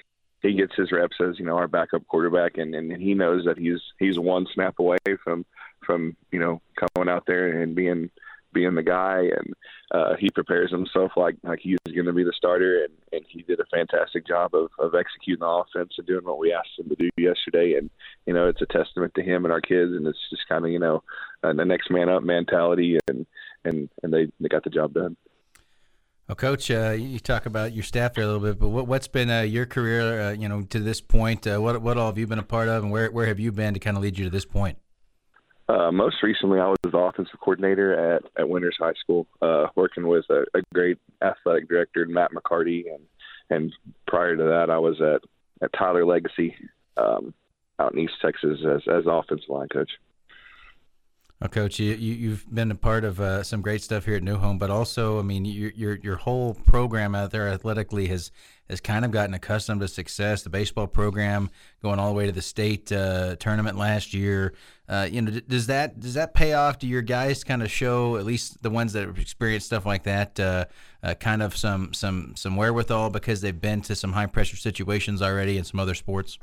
he 0.42 0.54
gets 0.54 0.74
his 0.76 0.92
reps 0.92 1.18
as 1.22 1.38
you 1.38 1.46
know 1.46 1.58
our 1.58 1.68
backup 1.68 2.08
quarterback, 2.08 2.58
and, 2.58 2.74
and 2.74 2.92
he 3.02 3.14
knows 3.14 3.44
that 3.46 3.58
he's 3.58 3.82
he's 4.00 4.18
one 4.18 4.48
snap 4.54 4.80
away 4.80 4.98
from 5.24 5.46
from 5.86 6.16
you 6.32 6.40
know 6.40 6.62
coming 6.96 7.10
out 7.10 7.26
there 7.28 7.62
and 7.62 7.76
being 7.76 8.10
being 8.54 8.76
the 8.76 8.84
guy, 8.84 9.30
and 9.36 9.54
uh, 9.92 10.16
he 10.20 10.30
prepares 10.30 10.72
himself 10.72 11.12
like 11.16 11.36
like 11.44 11.60
he's 11.62 11.78
going 11.86 12.06
to 12.06 12.14
be 12.14 12.24
the 12.24 12.34
starter, 12.36 12.84
and 12.84 12.94
and 13.12 13.26
he 13.30 13.42
did 13.44 13.60
a 13.60 13.66
fantastic 13.66 14.28
job 14.28 14.54
of 14.54 14.70
of 14.80 14.96
executing 14.96 15.42
the 15.42 15.46
offense 15.46 15.94
and 15.98 16.08
doing 16.08 16.26
what 16.26 16.40
we 16.40 16.54
asked 16.54 16.78
him 16.78 16.90
to 16.90 16.96
do 16.96 17.10
yesterday, 17.18 17.76
and 17.78 17.90
you 18.26 18.34
know 18.34 18.48
it's 18.48 18.62
a 18.62 18.66
testament 18.66 19.14
to 19.16 19.24
him 19.24 19.46
and 19.46 19.52
our 19.52 19.62
kids, 19.62 19.92
and 19.92 20.08
it's 20.08 20.30
just 20.30 20.48
kind 20.48 20.66
of 20.66 20.72
you 20.72 20.80
know 20.80 21.04
uh, 21.44 21.54
the 21.54 21.66
next 21.66 21.90
man 21.92 22.10
up 22.10 22.24
mentality, 22.24 22.98
and 23.08 23.26
and 23.66 23.90
and 24.04 24.14
they 24.14 24.28
they 24.40 24.50
got 24.50 24.64
the 24.64 24.70
job 24.70 24.94
done. 24.94 25.16
Well, 26.28 26.36
Coach, 26.36 26.70
uh, 26.70 26.92
you 26.92 27.20
talk 27.20 27.48
about 27.48 27.74
your 27.74 27.84
staff 27.84 28.14
there 28.14 28.24
a 28.24 28.28
little 28.28 28.42
bit, 28.42 28.60
but 28.60 28.70
what, 28.70 29.02
has 29.02 29.08
been 29.08 29.32
uh, 29.32 29.42
your 29.42 29.66
career, 29.66 30.22
uh, 30.22 30.32
you 30.34 30.48
know, 30.48 30.62
to 30.62 30.80
this 30.80 31.02
point? 31.02 31.48
Uh, 31.48 31.58
what 31.58 31.82
what 31.82 31.98
all 31.98 32.06
have 32.06 32.20
you 32.20 32.28
been 32.28 32.38
a 32.38 32.44
part 32.44 32.68
of, 32.68 32.84
and 32.84 32.92
where 32.92 33.10
where 33.12 33.26
have 33.26 33.40
you 33.40 33.52
been 33.52 33.74
to 33.74 33.80
kind 33.80 33.98
of 33.98 34.04
lead 34.04 34.18
you 34.18 34.26
to 34.26 34.30
this 34.30 34.46
point? 34.46 34.78
Uh, 35.70 35.92
most 35.92 36.24
recently, 36.24 36.60
I 36.60 36.68
was 36.68 36.78
the 36.82 36.98
offensive 36.98 37.40
coordinator 37.40 38.16
at, 38.16 38.24
at 38.40 38.50
Winters 38.50 38.76
High 38.80 38.94
School, 39.00 39.28
uh, 39.40 39.68
working 39.76 40.08
with 40.08 40.26
a, 40.32 40.44
a 40.56 40.62
great 40.74 40.98
athletic 41.22 41.70
director, 41.70 42.08
Matt 42.08 42.32
McCarty, 42.32 42.86
and 42.92 43.04
and 43.52 43.74
prior 44.08 44.36
to 44.36 44.44
that, 44.44 44.72
I 44.72 44.80
was 44.80 45.00
at 45.00 45.22
at 45.62 45.72
Tyler 45.78 46.06
Legacy 46.06 46.56
um, 46.98 47.36
out 47.78 47.94
in 47.94 48.00
East 48.00 48.14
Texas 48.20 48.60
as 48.66 48.82
as 48.92 49.04
offensive 49.06 49.50
line 49.50 49.68
coach. 49.68 49.92
Well, 51.40 51.50
Coach, 51.50 51.80
you, 51.80 51.94
you 51.94 52.32
have 52.32 52.54
been 52.54 52.70
a 52.70 52.76
part 52.76 53.06
of 53.06 53.22
uh, 53.22 53.44
some 53.44 53.62
great 53.62 53.82
stuff 53.82 54.04
here 54.04 54.16
at 54.16 54.24
New 54.24 54.36
Home, 54.36 54.58
but 54.58 54.70
also, 54.70 55.20
I 55.20 55.22
mean, 55.22 55.46
your 55.46 55.72
your 55.72 55.96
your 56.00 56.16
whole 56.18 56.54
program 56.54 57.16
out 57.16 57.32
there 57.32 57.48
athletically 57.48 58.08
has 58.08 58.32
has 58.70 58.82
kind 58.82 59.06
of 59.06 59.12
gotten 59.12 59.34
accustomed 59.34 59.80
to 59.80 59.88
success. 59.88 60.44
The 60.44 60.50
baseball 60.50 60.88
program 60.88 61.50
going 61.82 61.98
all 61.98 62.10
the 62.10 62.16
way 62.16 62.26
to 62.26 62.34
the 62.34 62.42
state 62.42 62.92
uh, 62.92 63.38
tournament 63.38 63.78
last 63.78 64.14
year. 64.14 64.54
Uh, 64.90 65.08
you 65.10 65.22
know, 65.22 65.32
does 65.48 65.68
that 65.68 66.00
does 66.00 66.16
that 66.16 66.34
pay 66.34 66.54
off? 66.54 66.80
Do 66.80 66.88
your 66.88 67.04
guys 67.04 67.44
kind 67.44 67.62
of 67.62 67.70
show 67.70 68.18
at 68.18 68.26
least 68.26 68.64
the 68.64 68.72
ones 68.72 68.94
that 68.94 69.06
have 69.06 69.20
experienced 69.20 69.68
stuff 69.68 69.86
like 69.86 70.04
that, 70.04 70.40
uh, 70.40 70.66
uh, 71.04 71.14
kind 71.14 71.44
of 71.44 71.56
some 71.56 71.94
some 71.94 72.34
some 72.36 72.56
wherewithal 72.56 73.12
because 73.12 73.42
they've 73.42 73.62
been 73.62 73.82
to 73.82 73.96
some 73.96 74.14
high 74.14 74.26
pressure 74.26 74.58
situations 74.58 75.22
already 75.22 75.58
in 75.60 75.64
some 75.64 75.80
other 75.80 75.94
sports? 75.94 76.40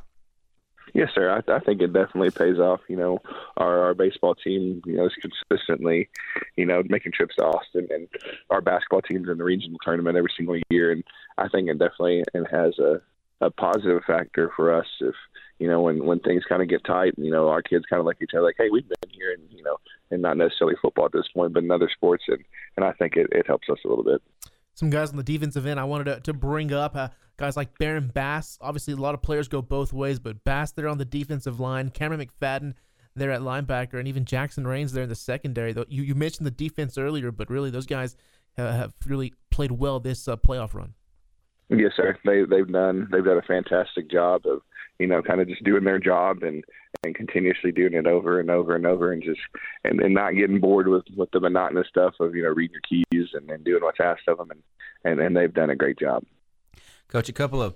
Yes, 0.94 1.08
sir. 1.12 1.28
I, 1.28 1.52
I 1.52 1.58
think 1.58 1.82
it 1.82 1.92
definitely 1.92 2.30
pays 2.30 2.60
off. 2.60 2.80
You 2.88 2.96
know, 2.96 3.18
our, 3.56 3.80
our 3.82 3.94
baseball 3.94 4.36
team, 4.36 4.80
you 4.86 4.96
know, 4.96 5.06
is 5.06 5.12
consistently, 5.20 6.08
you 6.54 6.64
know, 6.64 6.84
making 6.88 7.12
trips 7.12 7.34
to 7.36 7.44
Austin, 7.44 7.88
and 7.90 8.06
our 8.50 8.60
basketball 8.60 9.02
team's 9.02 9.28
in 9.28 9.38
the 9.38 9.44
regional 9.44 9.80
tournament 9.84 10.16
every 10.16 10.32
single 10.36 10.56
year. 10.70 10.92
And 10.92 11.02
I 11.36 11.48
think 11.48 11.68
it 11.68 11.80
definitely 11.80 12.22
and 12.32 12.46
has 12.48 12.78
a 12.78 13.02
a 13.40 13.50
positive 13.50 14.02
factor 14.06 14.50
for 14.56 14.72
us 14.72 14.86
if 15.00 15.14
you 15.58 15.68
know 15.68 15.80
when 15.80 16.04
when 16.04 16.20
things 16.20 16.44
kind 16.48 16.62
of 16.62 16.68
get 16.68 16.84
tight 16.84 17.14
you 17.16 17.30
know 17.30 17.48
our 17.48 17.62
kids 17.62 17.84
kind 17.88 18.00
of 18.00 18.06
like 18.06 18.18
each 18.22 18.30
other 18.34 18.42
like 18.42 18.56
hey 18.58 18.68
we've 18.70 18.88
been 18.88 19.10
here 19.10 19.32
and 19.32 19.42
you 19.50 19.62
know 19.62 19.76
and 20.10 20.22
not 20.22 20.36
necessarily 20.36 20.76
football 20.80 21.06
at 21.06 21.12
this 21.12 21.28
point 21.34 21.52
but 21.52 21.62
in 21.62 21.70
other 21.70 21.90
sports 21.94 22.24
and 22.28 22.44
and 22.76 22.84
I 22.84 22.92
think 22.92 23.16
it, 23.16 23.26
it 23.32 23.46
helps 23.46 23.68
us 23.70 23.78
a 23.84 23.88
little 23.88 24.04
bit 24.04 24.22
some 24.74 24.90
guys 24.90 25.10
on 25.10 25.16
the 25.16 25.22
defensive 25.22 25.66
end 25.66 25.80
I 25.80 25.84
wanted 25.84 26.04
to, 26.04 26.20
to 26.20 26.32
bring 26.34 26.72
up 26.72 26.94
uh, 26.94 27.08
guys 27.38 27.56
like 27.56 27.78
Baron 27.78 28.10
Bass. 28.12 28.58
Obviously, 28.60 28.92
a 28.92 28.96
lot 28.96 29.14
of 29.14 29.22
players 29.22 29.48
go 29.48 29.62
both 29.62 29.92
ways, 29.92 30.18
but 30.18 30.44
Bass 30.44 30.72
there 30.72 30.86
on 30.86 30.98
the 30.98 31.04
defensive 31.04 31.58
line, 31.58 31.88
Cameron 31.88 32.20
McFadden 32.20 32.74
there 33.14 33.32
at 33.32 33.40
linebacker, 33.40 33.94
and 33.94 34.06
even 34.06 34.24
Jackson 34.24 34.66
Rains 34.66 34.92
there 34.92 35.04
in 35.04 35.08
the 35.08 35.14
secondary. 35.14 35.72
Though 35.72 35.86
you, 35.88 36.02
you 36.02 36.14
mentioned 36.14 36.46
the 36.46 36.50
defense 36.50 36.98
earlier, 36.98 37.32
but 37.32 37.48
really 37.50 37.70
those 37.70 37.86
guys 37.86 38.16
have, 38.56 38.74
have 38.74 38.94
really 39.06 39.32
played 39.50 39.72
well 39.72 39.98
this 39.98 40.28
uh, 40.28 40.36
playoff 40.36 40.74
run. 40.74 40.92
Yes, 41.68 41.92
sir. 41.96 42.16
They 42.24 42.44
they've 42.44 42.70
done 42.70 43.08
they've 43.10 43.24
done 43.24 43.38
a 43.38 43.42
fantastic 43.42 44.10
job 44.10 44.42
of 44.46 44.60
you 44.98 45.06
know 45.06 45.22
kind 45.22 45.40
of 45.40 45.48
just 45.48 45.64
doing 45.64 45.84
their 45.84 45.98
job 45.98 46.42
and 46.42 46.64
and 47.04 47.14
continuously 47.14 47.72
doing 47.72 47.94
it 47.94 48.06
over 48.06 48.40
and 48.40 48.50
over 48.50 48.74
and 48.74 48.86
over 48.86 49.12
and 49.12 49.22
just 49.22 49.40
and, 49.84 50.00
and 50.00 50.14
not 50.14 50.32
getting 50.32 50.60
bored 50.60 50.88
with 50.88 51.04
with 51.16 51.30
the 51.32 51.40
monotonous 51.40 51.88
stuff 51.88 52.14
of 52.20 52.34
you 52.34 52.42
know 52.42 52.50
reading 52.50 52.74
your 52.74 53.04
keys 53.10 53.30
and, 53.34 53.50
and 53.50 53.64
doing 53.64 53.82
what's 53.82 54.00
asked 54.00 54.28
of 54.28 54.38
them 54.38 54.50
and 54.50 54.62
and 55.04 55.20
and 55.20 55.36
they've 55.36 55.54
done 55.54 55.70
a 55.70 55.76
great 55.76 55.98
job. 55.98 56.24
Coach, 57.08 57.28
a 57.28 57.32
couple 57.32 57.62
of 57.62 57.74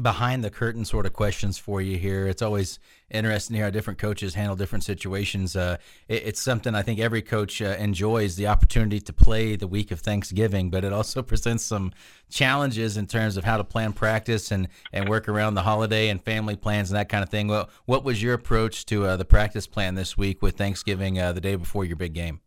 behind 0.00 0.42
the 0.42 0.50
curtain 0.50 0.84
sort 0.84 1.04
of 1.04 1.12
questions 1.12 1.58
for 1.58 1.82
you 1.82 1.98
here. 1.98 2.26
It's 2.26 2.40
always 2.40 2.78
interesting 3.10 3.54
to 3.54 3.58
hear 3.58 3.66
how 3.66 3.70
different 3.70 3.98
coaches 3.98 4.34
handle 4.34 4.56
different 4.56 4.84
situations. 4.84 5.54
Uh, 5.54 5.76
it, 6.08 6.22
it's 6.26 6.40
something 6.40 6.74
I 6.74 6.82
think 6.82 6.98
every 6.98 7.20
coach 7.20 7.60
uh, 7.60 7.76
enjoys 7.78 8.36
the 8.36 8.46
opportunity 8.46 9.00
to 9.00 9.12
play 9.12 9.56
the 9.56 9.66
week 9.66 9.90
of 9.90 10.00
Thanksgiving, 10.00 10.70
but 10.70 10.84
it 10.84 10.92
also 10.92 11.22
presents 11.32 11.64
some 11.64 11.92
challenges 12.30 12.96
in 12.96 13.06
terms 13.06 13.36
of 13.36 13.44
how 13.44 13.58
to 13.58 13.64
plan 13.64 13.92
practice 13.92 14.50
and, 14.50 14.68
and 14.92 15.08
work 15.08 15.28
around 15.28 15.54
the 15.54 15.62
holiday 15.62 16.08
and 16.08 16.22
family 16.22 16.56
plans 16.56 16.90
and 16.90 16.96
that 16.96 17.08
kind 17.08 17.22
of 17.22 17.28
thing. 17.28 17.48
Well, 17.48 17.68
what 17.84 18.04
was 18.04 18.22
your 18.22 18.34
approach 18.34 18.86
to 18.86 19.06
uh, 19.06 19.16
the 19.16 19.24
practice 19.24 19.66
plan 19.66 19.94
this 19.94 20.16
week 20.16 20.40
with 20.40 20.56
Thanksgiving 20.56 21.18
uh, 21.18 21.32
the 21.32 21.40
day 21.40 21.56
before 21.56 21.84
your 21.84 21.96
big 21.96 22.14
game? 22.14 22.40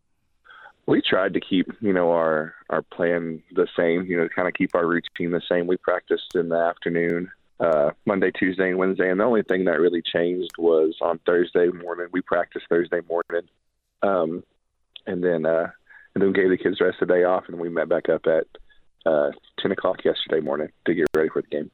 We 0.86 1.02
tried 1.02 1.34
to 1.34 1.40
keep 1.40 1.66
you 1.80 1.92
know 1.92 2.12
our 2.12 2.54
our 2.70 2.82
plan 2.82 3.42
the 3.52 3.66
same 3.76 4.06
you 4.06 4.16
know 4.16 4.28
kind 4.34 4.48
of 4.48 4.54
keep 4.54 4.74
our 4.74 4.86
routine 4.86 5.30
the 5.30 5.42
same. 5.48 5.66
We 5.66 5.76
practiced 5.76 6.34
in 6.34 6.48
the 6.48 6.56
afternoon 6.56 7.30
uh 7.58 7.90
monday 8.04 8.30
tuesday 8.38 8.68
and 8.68 8.78
wednesday 8.78 9.10
and 9.10 9.18
the 9.18 9.24
only 9.24 9.42
thing 9.42 9.64
that 9.64 9.80
really 9.80 10.02
changed 10.02 10.50
was 10.58 10.94
on 11.00 11.18
thursday 11.24 11.68
morning 11.68 12.06
we 12.12 12.20
practiced 12.20 12.66
thursday 12.68 13.00
morning 13.08 13.48
um 14.02 14.44
and 15.06 15.24
then 15.24 15.46
uh 15.46 15.66
and 16.14 16.22
then 16.22 16.34
gave 16.34 16.50
the 16.50 16.56
kids 16.58 16.76
the 16.78 16.84
rest 16.84 17.00
of 17.00 17.08
the 17.08 17.14
day 17.14 17.24
off 17.24 17.44
and 17.48 17.58
we 17.58 17.70
met 17.70 17.88
back 17.88 18.10
up 18.10 18.26
at 18.26 18.46
uh 19.06 19.30
ten 19.58 19.72
o'clock 19.72 20.04
yesterday 20.04 20.40
morning 20.40 20.68
to 20.84 20.92
get 20.92 21.06
ready 21.16 21.30
for 21.30 21.40
the 21.40 21.48
game 21.48 21.70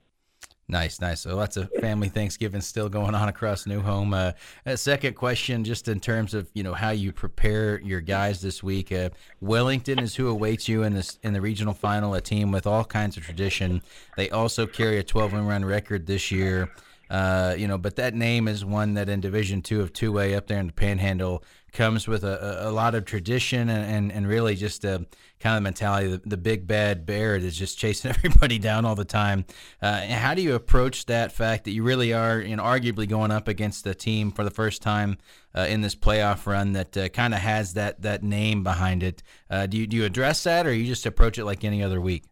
Nice, 0.72 1.02
nice. 1.02 1.20
So 1.20 1.36
lots 1.36 1.58
of 1.58 1.70
family 1.82 2.08
Thanksgiving 2.08 2.62
still 2.62 2.88
going 2.88 3.14
on 3.14 3.28
across 3.28 3.66
New 3.66 3.82
Home. 3.82 4.14
Uh, 4.14 4.32
a 4.64 4.74
second 4.74 5.16
question, 5.16 5.64
just 5.64 5.86
in 5.86 6.00
terms 6.00 6.32
of 6.32 6.48
you 6.54 6.62
know 6.62 6.72
how 6.72 6.92
you 6.92 7.12
prepare 7.12 7.78
your 7.82 8.00
guys 8.00 8.40
this 8.40 8.62
week. 8.62 8.90
Uh, 8.90 9.10
Wellington 9.42 9.98
is 9.98 10.14
who 10.16 10.28
awaits 10.28 10.70
you 10.70 10.82
in 10.82 10.94
this 10.94 11.18
in 11.22 11.34
the 11.34 11.42
regional 11.42 11.74
final. 11.74 12.14
A 12.14 12.22
team 12.22 12.52
with 12.52 12.66
all 12.66 12.86
kinds 12.86 13.18
of 13.18 13.22
tradition. 13.22 13.82
They 14.16 14.30
also 14.30 14.66
carry 14.66 14.96
a 14.96 15.02
12 15.02 15.34
win 15.34 15.46
run 15.46 15.62
record 15.62 16.06
this 16.06 16.30
year. 16.30 16.70
Uh, 17.12 17.54
you 17.58 17.68
know, 17.68 17.76
but 17.76 17.96
that 17.96 18.14
name 18.14 18.48
is 18.48 18.64
one 18.64 18.94
that 18.94 19.06
in 19.10 19.20
Division 19.20 19.60
Two 19.60 19.82
of 19.82 19.92
two 19.92 20.18
A 20.18 20.34
up 20.34 20.46
there 20.46 20.58
in 20.58 20.68
the 20.68 20.72
Panhandle 20.72 21.44
comes 21.70 22.08
with 22.08 22.24
a, 22.24 22.68
a 22.68 22.72
lot 22.72 22.94
of 22.94 23.04
tradition 23.04 23.68
and, 23.68 23.84
and, 23.84 24.12
and 24.12 24.26
really 24.26 24.54
just 24.54 24.82
a 24.86 25.04
kind 25.38 25.58
of 25.58 25.62
mentality 25.62 26.08
the, 26.08 26.22
the 26.24 26.38
big 26.38 26.66
bad 26.66 27.04
bear 27.04 27.38
that's 27.38 27.56
just 27.56 27.76
chasing 27.76 28.10
everybody 28.14 28.58
down 28.58 28.86
all 28.86 28.94
the 28.94 29.04
time. 29.04 29.44
Uh, 29.82 30.00
how 30.06 30.32
do 30.32 30.40
you 30.40 30.54
approach 30.54 31.04
that 31.04 31.32
fact 31.32 31.64
that 31.64 31.72
you 31.72 31.82
really 31.82 32.14
are, 32.14 32.40
you 32.40 32.56
know, 32.56 32.62
arguably 32.62 33.06
going 33.06 33.30
up 33.30 33.46
against 33.46 33.86
a 33.86 33.94
team 33.94 34.30
for 34.30 34.42
the 34.42 34.50
first 34.50 34.80
time 34.80 35.18
uh, 35.54 35.66
in 35.68 35.82
this 35.82 35.94
playoff 35.94 36.46
run 36.46 36.72
that 36.72 36.96
uh, 36.96 37.10
kind 37.10 37.34
of 37.34 37.40
has 37.40 37.74
that 37.74 38.00
that 38.00 38.22
name 38.22 38.64
behind 38.64 39.02
it? 39.02 39.22
Uh, 39.50 39.66
do 39.66 39.76
you 39.76 39.86
do 39.86 39.98
you 39.98 40.06
address 40.06 40.44
that, 40.44 40.66
or 40.66 40.72
you 40.72 40.86
just 40.86 41.04
approach 41.04 41.36
it 41.36 41.44
like 41.44 41.62
any 41.62 41.82
other 41.82 42.00
week? 42.00 42.24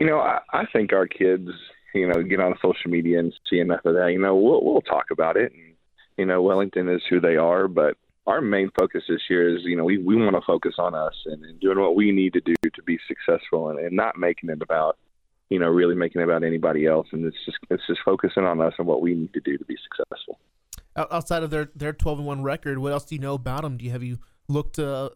You 0.00 0.06
know, 0.06 0.20
I, 0.20 0.38
I 0.54 0.64
think 0.72 0.94
our 0.94 1.06
kids 1.06 1.50
you 1.94 2.06
know, 2.06 2.22
get 2.22 2.40
on 2.40 2.54
social 2.60 2.90
media 2.90 3.18
and 3.18 3.32
see 3.48 3.60
enough 3.60 3.84
of 3.84 3.94
that, 3.94 4.12
you 4.12 4.18
know, 4.18 4.36
we'll 4.36 4.62
we'll 4.64 4.82
talk 4.82 5.06
about 5.10 5.36
it. 5.36 5.52
And 5.52 5.74
you 6.16 6.26
know, 6.26 6.42
Wellington 6.42 6.88
is 6.88 7.02
who 7.08 7.20
they 7.20 7.36
are, 7.36 7.68
but 7.68 7.96
our 8.26 8.40
main 8.40 8.70
focus 8.78 9.04
this 9.08 9.22
year 9.30 9.56
is, 9.56 9.62
you 9.64 9.76
know, 9.76 9.84
we 9.84 9.98
we 9.98 10.16
want 10.16 10.36
to 10.36 10.42
focus 10.42 10.74
on 10.78 10.94
us 10.94 11.14
and, 11.26 11.44
and 11.44 11.58
doing 11.60 11.80
what 11.80 11.96
we 11.96 12.12
need 12.12 12.34
to 12.34 12.40
do 12.40 12.54
to 12.62 12.82
be 12.82 12.98
successful, 13.08 13.70
and, 13.70 13.78
and 13.78 13.96
not 13.96 14.18
making 14.18 14.50
it 14.50 14.60
about, 14.60 14.98
you 15.48 15.58
know, 15.58 15.68
really 15.68 15.94
making 15.94 16.20
it 16.20 16.24
about 16.24 16.44
anybody 16.44 16.86
else. 16.86 17.06
And 17.12 17.24
it's 17.24 17.36
just 17.46 17.58
it's 17.70 17.86
just 17.86 18.00
focusing 18.04 18.44
on 18.44 18.60
us 18.60 18.74
and 18.78 18.86
what 18.86 19.00
we 19.00 19.14
need 19.14 19.32
to 19.32 19.40
do 19.40 19.56
to 19.56 19.64
be 19.64 19.76
successful. 19.82 20.38
Outside 20.94 21.42
of 21.42 21.50
their 21.50 21.70
their 21.74 21.92
twelve 21.92 22.18
and 22.18 22.26
one 22.26 22.42
record, 22.42 22.78
what 22.78 22.92
else 22.92 23.04
do 23.04 23.14
you 23.14 23.20
know 23.20 23.34
about 23.34 23.62
them? 23.62 23.76
Do 23.76 23.84
you 23.84 23.92
have 23.92 24.02
you 24.02 24.18
looked 24.48 24.78
uh, 24.78 25.10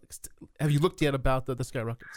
have 0.61 0.71
you 0.71 0.79
looked 0.79 1.03
yet 1.03 1.15
about 1.15 1.47
the, 1.47 1.55
the 1.55 1.65
Skyrockets? 1.65 2.09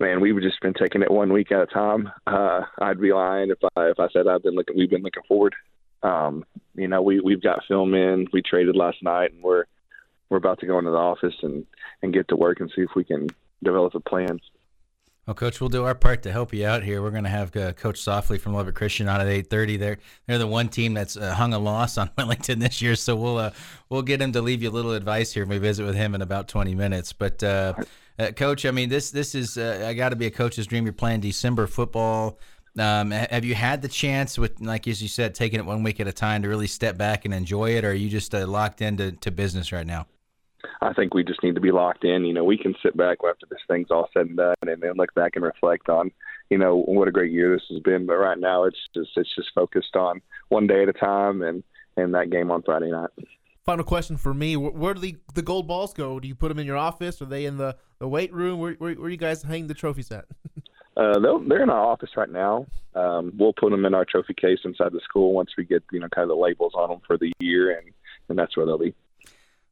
Man, 0.00 0.20
we've 0.20 0.40
just 0.40 0.60
been 0.60 0.74
taking 0.74 1.02
it 1.02 1.10
one 1.10 1.32
week 1.32 1.52
at 1.52 1.62
a 1.62 1.66
time. 1.66 2.10
Uh, 2.26 2.62
I'd 2.80 3.00
be 3.00 3.12
lying 3.12 3.50
if 3.50 3.58
I 3.76 3.88
if 3.88 4.00
I 4.00 4.08
said 4.12 4.26
I've 4.26 4.42
been 4.42 4.54
looking. 4.54 4.76
We've 4.76 4.90
been 4.90 5.02
looking 5.02 5.22
forward. 5.28 5.54
Um, 6.02 6.44
you 6.74 6.88
know, 6.88 7.02
we 7.02 7.20
we've 7.20 7.42
got 7.42 7.64
film 7.66 7.94
in. 7.94 8.26
We 8.32 8.42
traded 8.42 8.76
last 8.76 9.02
night, 9.02 9.32
and 9.32 9.42
we're 9.42 9.64
we're 10.28 10.38
about 10.38 10.60
to 10.60 10.66
go 10.66 10.78
into 10.78 10.90
the 10.90 10.96
office 10.96 11.34
and 11.42 11.66
and 12.02 12.12
get 12.12 12.28
to 12.28 12.36
work 12.36 12.60
and 12.60 12.70
see 12.74 12.82
if 12.82 12.90
we 12.94 13.04
can 13.04 13.28
develop 13.62 13.94
a 13.94 14.00
plan. 14.00 14.40
Well, 15.26 15.34
Coach, 15.34 15.58
we'll 15.58 15.70
do 15.70 15.84
our 15.84 15.94
part 15.94 16.22
to 16.24 16.32
help 16.32 16.52
you 16.52 16.66
out 16.66 16.82
here. 16.82 17.00
We're 17.00 17.10
going 17.10 17.24
to 17.24 17.30
have 17.30 17.56
uh, 17.56 17.72
Coach 17.72 17.98
Softly 17.98 18.36
from 18.36 18.52
Lubbock 18.52 18.74
Christian 18.74 19.08
on 19.08 19.22
at 19.22 19.26
eight 19.26 19.48
thirty. 19.48 19.78
They're 19.78 19.96
they're 20.26 20.38
the 20.38 20.46
one 20.46 20.68
team 20.68 20.92
that's 20.92 21.16
uh, 21.16 21.32
hung 21.34 21.54
a 21.54 21.58
loss 21.58 21.96
on 21.96 22.10
Wellington 22.18 22.58
this 22.58 22.82
year, 22.82 22.94
so 22.94 23.16
we'll 23.16 23.38
uh, 23.38 23.50
we'll 23.88 24.02
get 24.02 24.20
him 24.20 24.32
to 24.32 24.42
leave 24.42 24.62
you 24.62 24.68
a 24.68 24.72
little 24.72 24.92
advice 24.92 25.32
here. 25.32 25.46
We 25.46 25.56
visit 25.56 25.86
with 25.86 25.94
him 25.94 26.14
in 26.14 26.22
about 26.22 26.48
twenty 26.48 26.74
minutes, 26.74 27.12
but. 27.12 27.42
Uh, 28.18 28.30
coach, 28.30 28.64
I 28.64 28.70
mean, 28.70 28.88
this 28.88 29.10
this 29.10 29.34
is 29.34 29.58
uh, 29.58 29.84
I 29.86 29.94
got 29.94 30.10
to 30.10 30.16
be 30.16 30.26
a 30.26 30.30
coach's 30.30 30.66
dream. 30.66 30.84
You're 30.84 30.92
playing 30.92 31.20
December 31.20 31.66
football. 31.66 32.38
Um, 32.78 33.12
have 33.12 33.44
you 33.44 33.54
had 33.54 33.82
the 33.82 33.88
chance 33.88 34.36
with, 34.36 34.60
like 34.60 34.88
as 34.88 35.00
you 35.00 35.06
said, 35.06 35.34
taking 35.34 35.60
it 35.60 35.66
one 35.66 35.84
week 35.84 36.00
at 36.00 36.08
a 36.08 36.12
time 36.12 36.42
to 36.42 36.48
really 36.48 36.66
step 36.66 36.96
back 36.96 37.24
and 37.24 37.32
enjoy 37.32 37.70
it, 37.76 37.84
or 37.84 37.90
are 37.90 37.94
you 37.94 38.08
just 38.08 38.34
uh, 38.34 38.46
locked 38.46 38.82
into 38.82 39.12
to 39.12 39.30
business 39.30 39.70
right 39.70 39.86
now? 39.86 40.06
I 40.80 40.92
think 40.92 41.14
we 41.14 41.24
just 41.24 41.42
need 41.42 41.54
to 41.54 41.60
be 41.60 41.70
locked 41.70 42.04
in. 42.04 42.24
You 42.24 42.32
know, 42.32 42.44
we 42.44 42.58
can 42.58 42.74
sit 42.82 42.96
back 42.96 43.18
after 43.28 43.46
this 43.48 43.60
thing's 43.68 43.90
all 43.90 44.08
said 44.12 44.26
and 44.26 44.36
done, 44.36 44.54
and 44.62 44.80
then 44.80 44.94
look 44.96 45.14
back 45.14 45.32
and 45.34 45.44
reflect 45.44 45.88
on, 45.88 46.10
you 46.50 46.58
know, 46.58 46.76
what 46.76 47.08
a 47.08 47.12
great 47.12 47.32
year 47.32 47.54
this 47.54 47.66
has 47.70 47.80
been. 47.80 48.06
But 48.06 48.16
right 48.16 48.38
now, 48.38 48.64
it's 48.64 48.78
just 48.94 49.10
it's 49.16 49.34
just 49.34 49.48
focused 49.54 49.94
on 49.94 50.20
one 50.48 50.66
day 50.66 50.82
at 50.82 50.88
a 50.88 50.92
time, 50.92 51.42
and 51.42 51.62
and 51.96 52.14
that 52.14 52.30
game 52.30 52.50
on 52.50 52.62
Friday 52.62 52.90
night. 52.90 53.10
Final 53.64 53.84
question 53.84 54.16
for 54.16 54.34
me: 54.34 54.56
Where, 54.56 54.70
where 54.70 54.94
do 54.94 55.00
the, 55.00 55.16
the 55.34 55.42
gold 55.42 55.66
balls 55.66 55.92
go? 55.92 56.20
Do 56.20 56.28
you 56.28 56.34
put 56.34 56.48
them 56.48 56.58
in 56.58 56.66
your 56.66 56.76
office? 56.76 57.20
Are 57.20 57.26
they 57.26 57.44
in 57.46 57.56
the, 57.56 57.76
the 57.98 58.08
weight 58.08 58.32
room? 58.32 58.60
Where, 58.60 58.74
where 58.74 58.94
where 58.94 59.10
you 59.10 59.16
guys 59.16 59.42
hang 59.42 59.66
the 59.66 59.74
trophies 59.74 60.10
at? 60.10 60.26
Uh, 60.96 61.18
they're, 61.18 61.38
they're 61.48 61.62
in 61.64 61.70
our 61.70 61.86
office 61.86 62.10
right 62.16 62.30
now. 62.30 62.64
Um, 62.94 63.32
we'll 63.36 63.52
put 63.52 63.70
them 63.70 63.84
in 63.84 63.94
our 63.94 64.04
trophy 64.04 64.32
case 64.32 64.60
inside 64.64 64.92
the 64.92 65.00
school 65.00 65.32
once 65.32 65.50
we 65.58 65.64
get 65.64 65.82
you 65.90 65.98
know 65.98 66.08
kind 66.08 66.22
of 66.22 66.28
the 66.28 66.40
labels 66.40 66.72
on 66.76 66.88
them 66.88 67.00
for 67.04 67.18
the 67.18 67.32
year, 67.40 67.76
and 67.76 67.90
and 68.28 68.38
that's 68.38 68.56
where 68.56 68.64
they'll 68.64 68.78
be. 68.78 68.94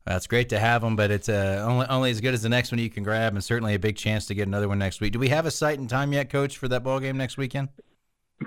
That's 0.04 0.26
great 0.26 0.48
to 0.48 0.58
have 0.58 0.82
them, 0.82 0.96
but 0.96 1.12
it's 1.12 1.28
uh, 1.28 1.64
only 1.64 1.86
only 1.86 2.10
as 2.10 2.20
good 2.20 2.34
as 2.34 2.42
the 2.42 2.48
next 2.48 2.72
one 2.72 2.80
you 2.80 2.90
can 2.90 3.04
grab, 3.04 3.34
and 3.34 3.44
certainly 3.44 3.74
a 3.74 3.78
big 3.78 3.96
chance 3.96 4.26
to 4.26 4.34
get 4.34 4.48
another 4.48 4.68
one 4.68 4.80
next 4.80 5.00
week. 5.00 5.12
Do 5.12 5.20
we 5.20 5.28
have 5.28 5.46
a 5.46 5.50
site 5.52 5.78
and 5.78 5.88
time 5.88 6.12
yet, 6.12 6.28
Coach, 6.28 6.58
for 6.58 6.66
that 6.68 6.82
ball 6.82 6.98
game 6.98 7.16
next 7.16 7.36
weekend? 7.36 7.68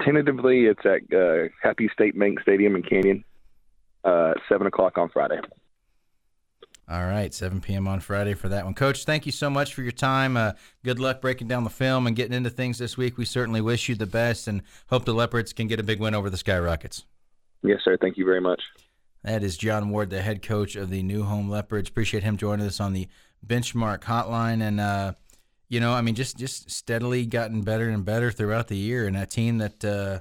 Tentatively, 0.04 0.66
it's 0.66 0.86
at 0.86 1.18
uh, 1.18 1.48
Happy 1.64 1.90
State 1.94 2.20
Bank 2.20 2.42
Stadium 2.42 2.76
in 2.76 2.84
Canyon, 2.84 3.24
uh, 4.06 4.34
seven 4.48 4.68
o'clock 4.68 4.98
on 4.98 5.10
Friday. 5.10 5.40
All 6.88 7.06
right, 7.06 7.34
7 7.34 7.62
p.m. 7.62 7.88
on 7.88 8.00
Friday 8.00 8.36
for 8.36 8.48
that 8.50 8.64
one. 8.64 8.76
Coach, 8.76 9.06
thank 9.06 9.26
you 9.26 9.32
so 9.32 9.50
much 9.50 9.74
for 9.74 9.82
your 9.82 9.92
time. 9.92 10.38
Uh, 10.38 10.52
good 10.84 11.00
luck 11.00 11.20
breaking 11.20 11.48
down 11.48 11.64
the 11.64 11.72
film 11.72 12.06
and 12.06 12.16
getting 12.16 12.34
into 12.34 12.52
things 12.52 12.78
this 12.78 12.96
week. 12.96 13.18
We 13.18 13.26
certainly 13.26 13.60
wish 13.60 13.90
you 13.90 13.96
the 13.96 14.06
best 14.06 14.48
and 14.48 14.62
hope 14.92 15.04
the 15.04 15.14
Leopards 15.14 15.52
can 15.52 15.68
get 15.68 15.80
a 15.80 15.84
big 15.84 16.00
win 16.00 16.14
over 16.14 16.30
the 16.30 16.38
Skyrockets. 16.38 17.06
Yes, 17.64 17.80
sir. 17.84 17.98
Thank 18.00 18.18
you 18.18 18.26
very 18.26 18.40
much. 18.40 18.62
That 19.24 19.42
is 19.42 19.58
John 19.58 19.90
Ward, 19.90 20.12
the 20.12 20.22
head 20.22 20.44
coach 20.44 20.76
of 20.76 20.92
the 20.92 21.02
New 21.02 21.24
Home 21.24 21.50
Leopards. 21.50 21.90
Appreciate 21.90 22.22
him 22.22 22.38
joining 22.38 22.68
us 22.68 22.80
on 22.80 22.94
the 22.94 23.08
benchmark 23.46 24.02
hotline. 24.02 24.62
And, 24.62 24.80
uh, 24.80 25.14
you 25.68 25.80
know, 25.80 25.92
I 25.92 26.02
mean, 26.02 26.14
just, 26.14 26.38
just 26.38 26.70
steadily 26.70 27.26
gotten 27.26 27.64
better 27.64 27.90
and 27.90 28.06
better 28.06 28.30
throughout 28.32 28.68
the 28.68 28.78
year. 28.78 29.08
And 29.08 29.18
a 29.18 29.26
team 29.26 29.58
that, 29.58 29.84
uh, 29.84 30.20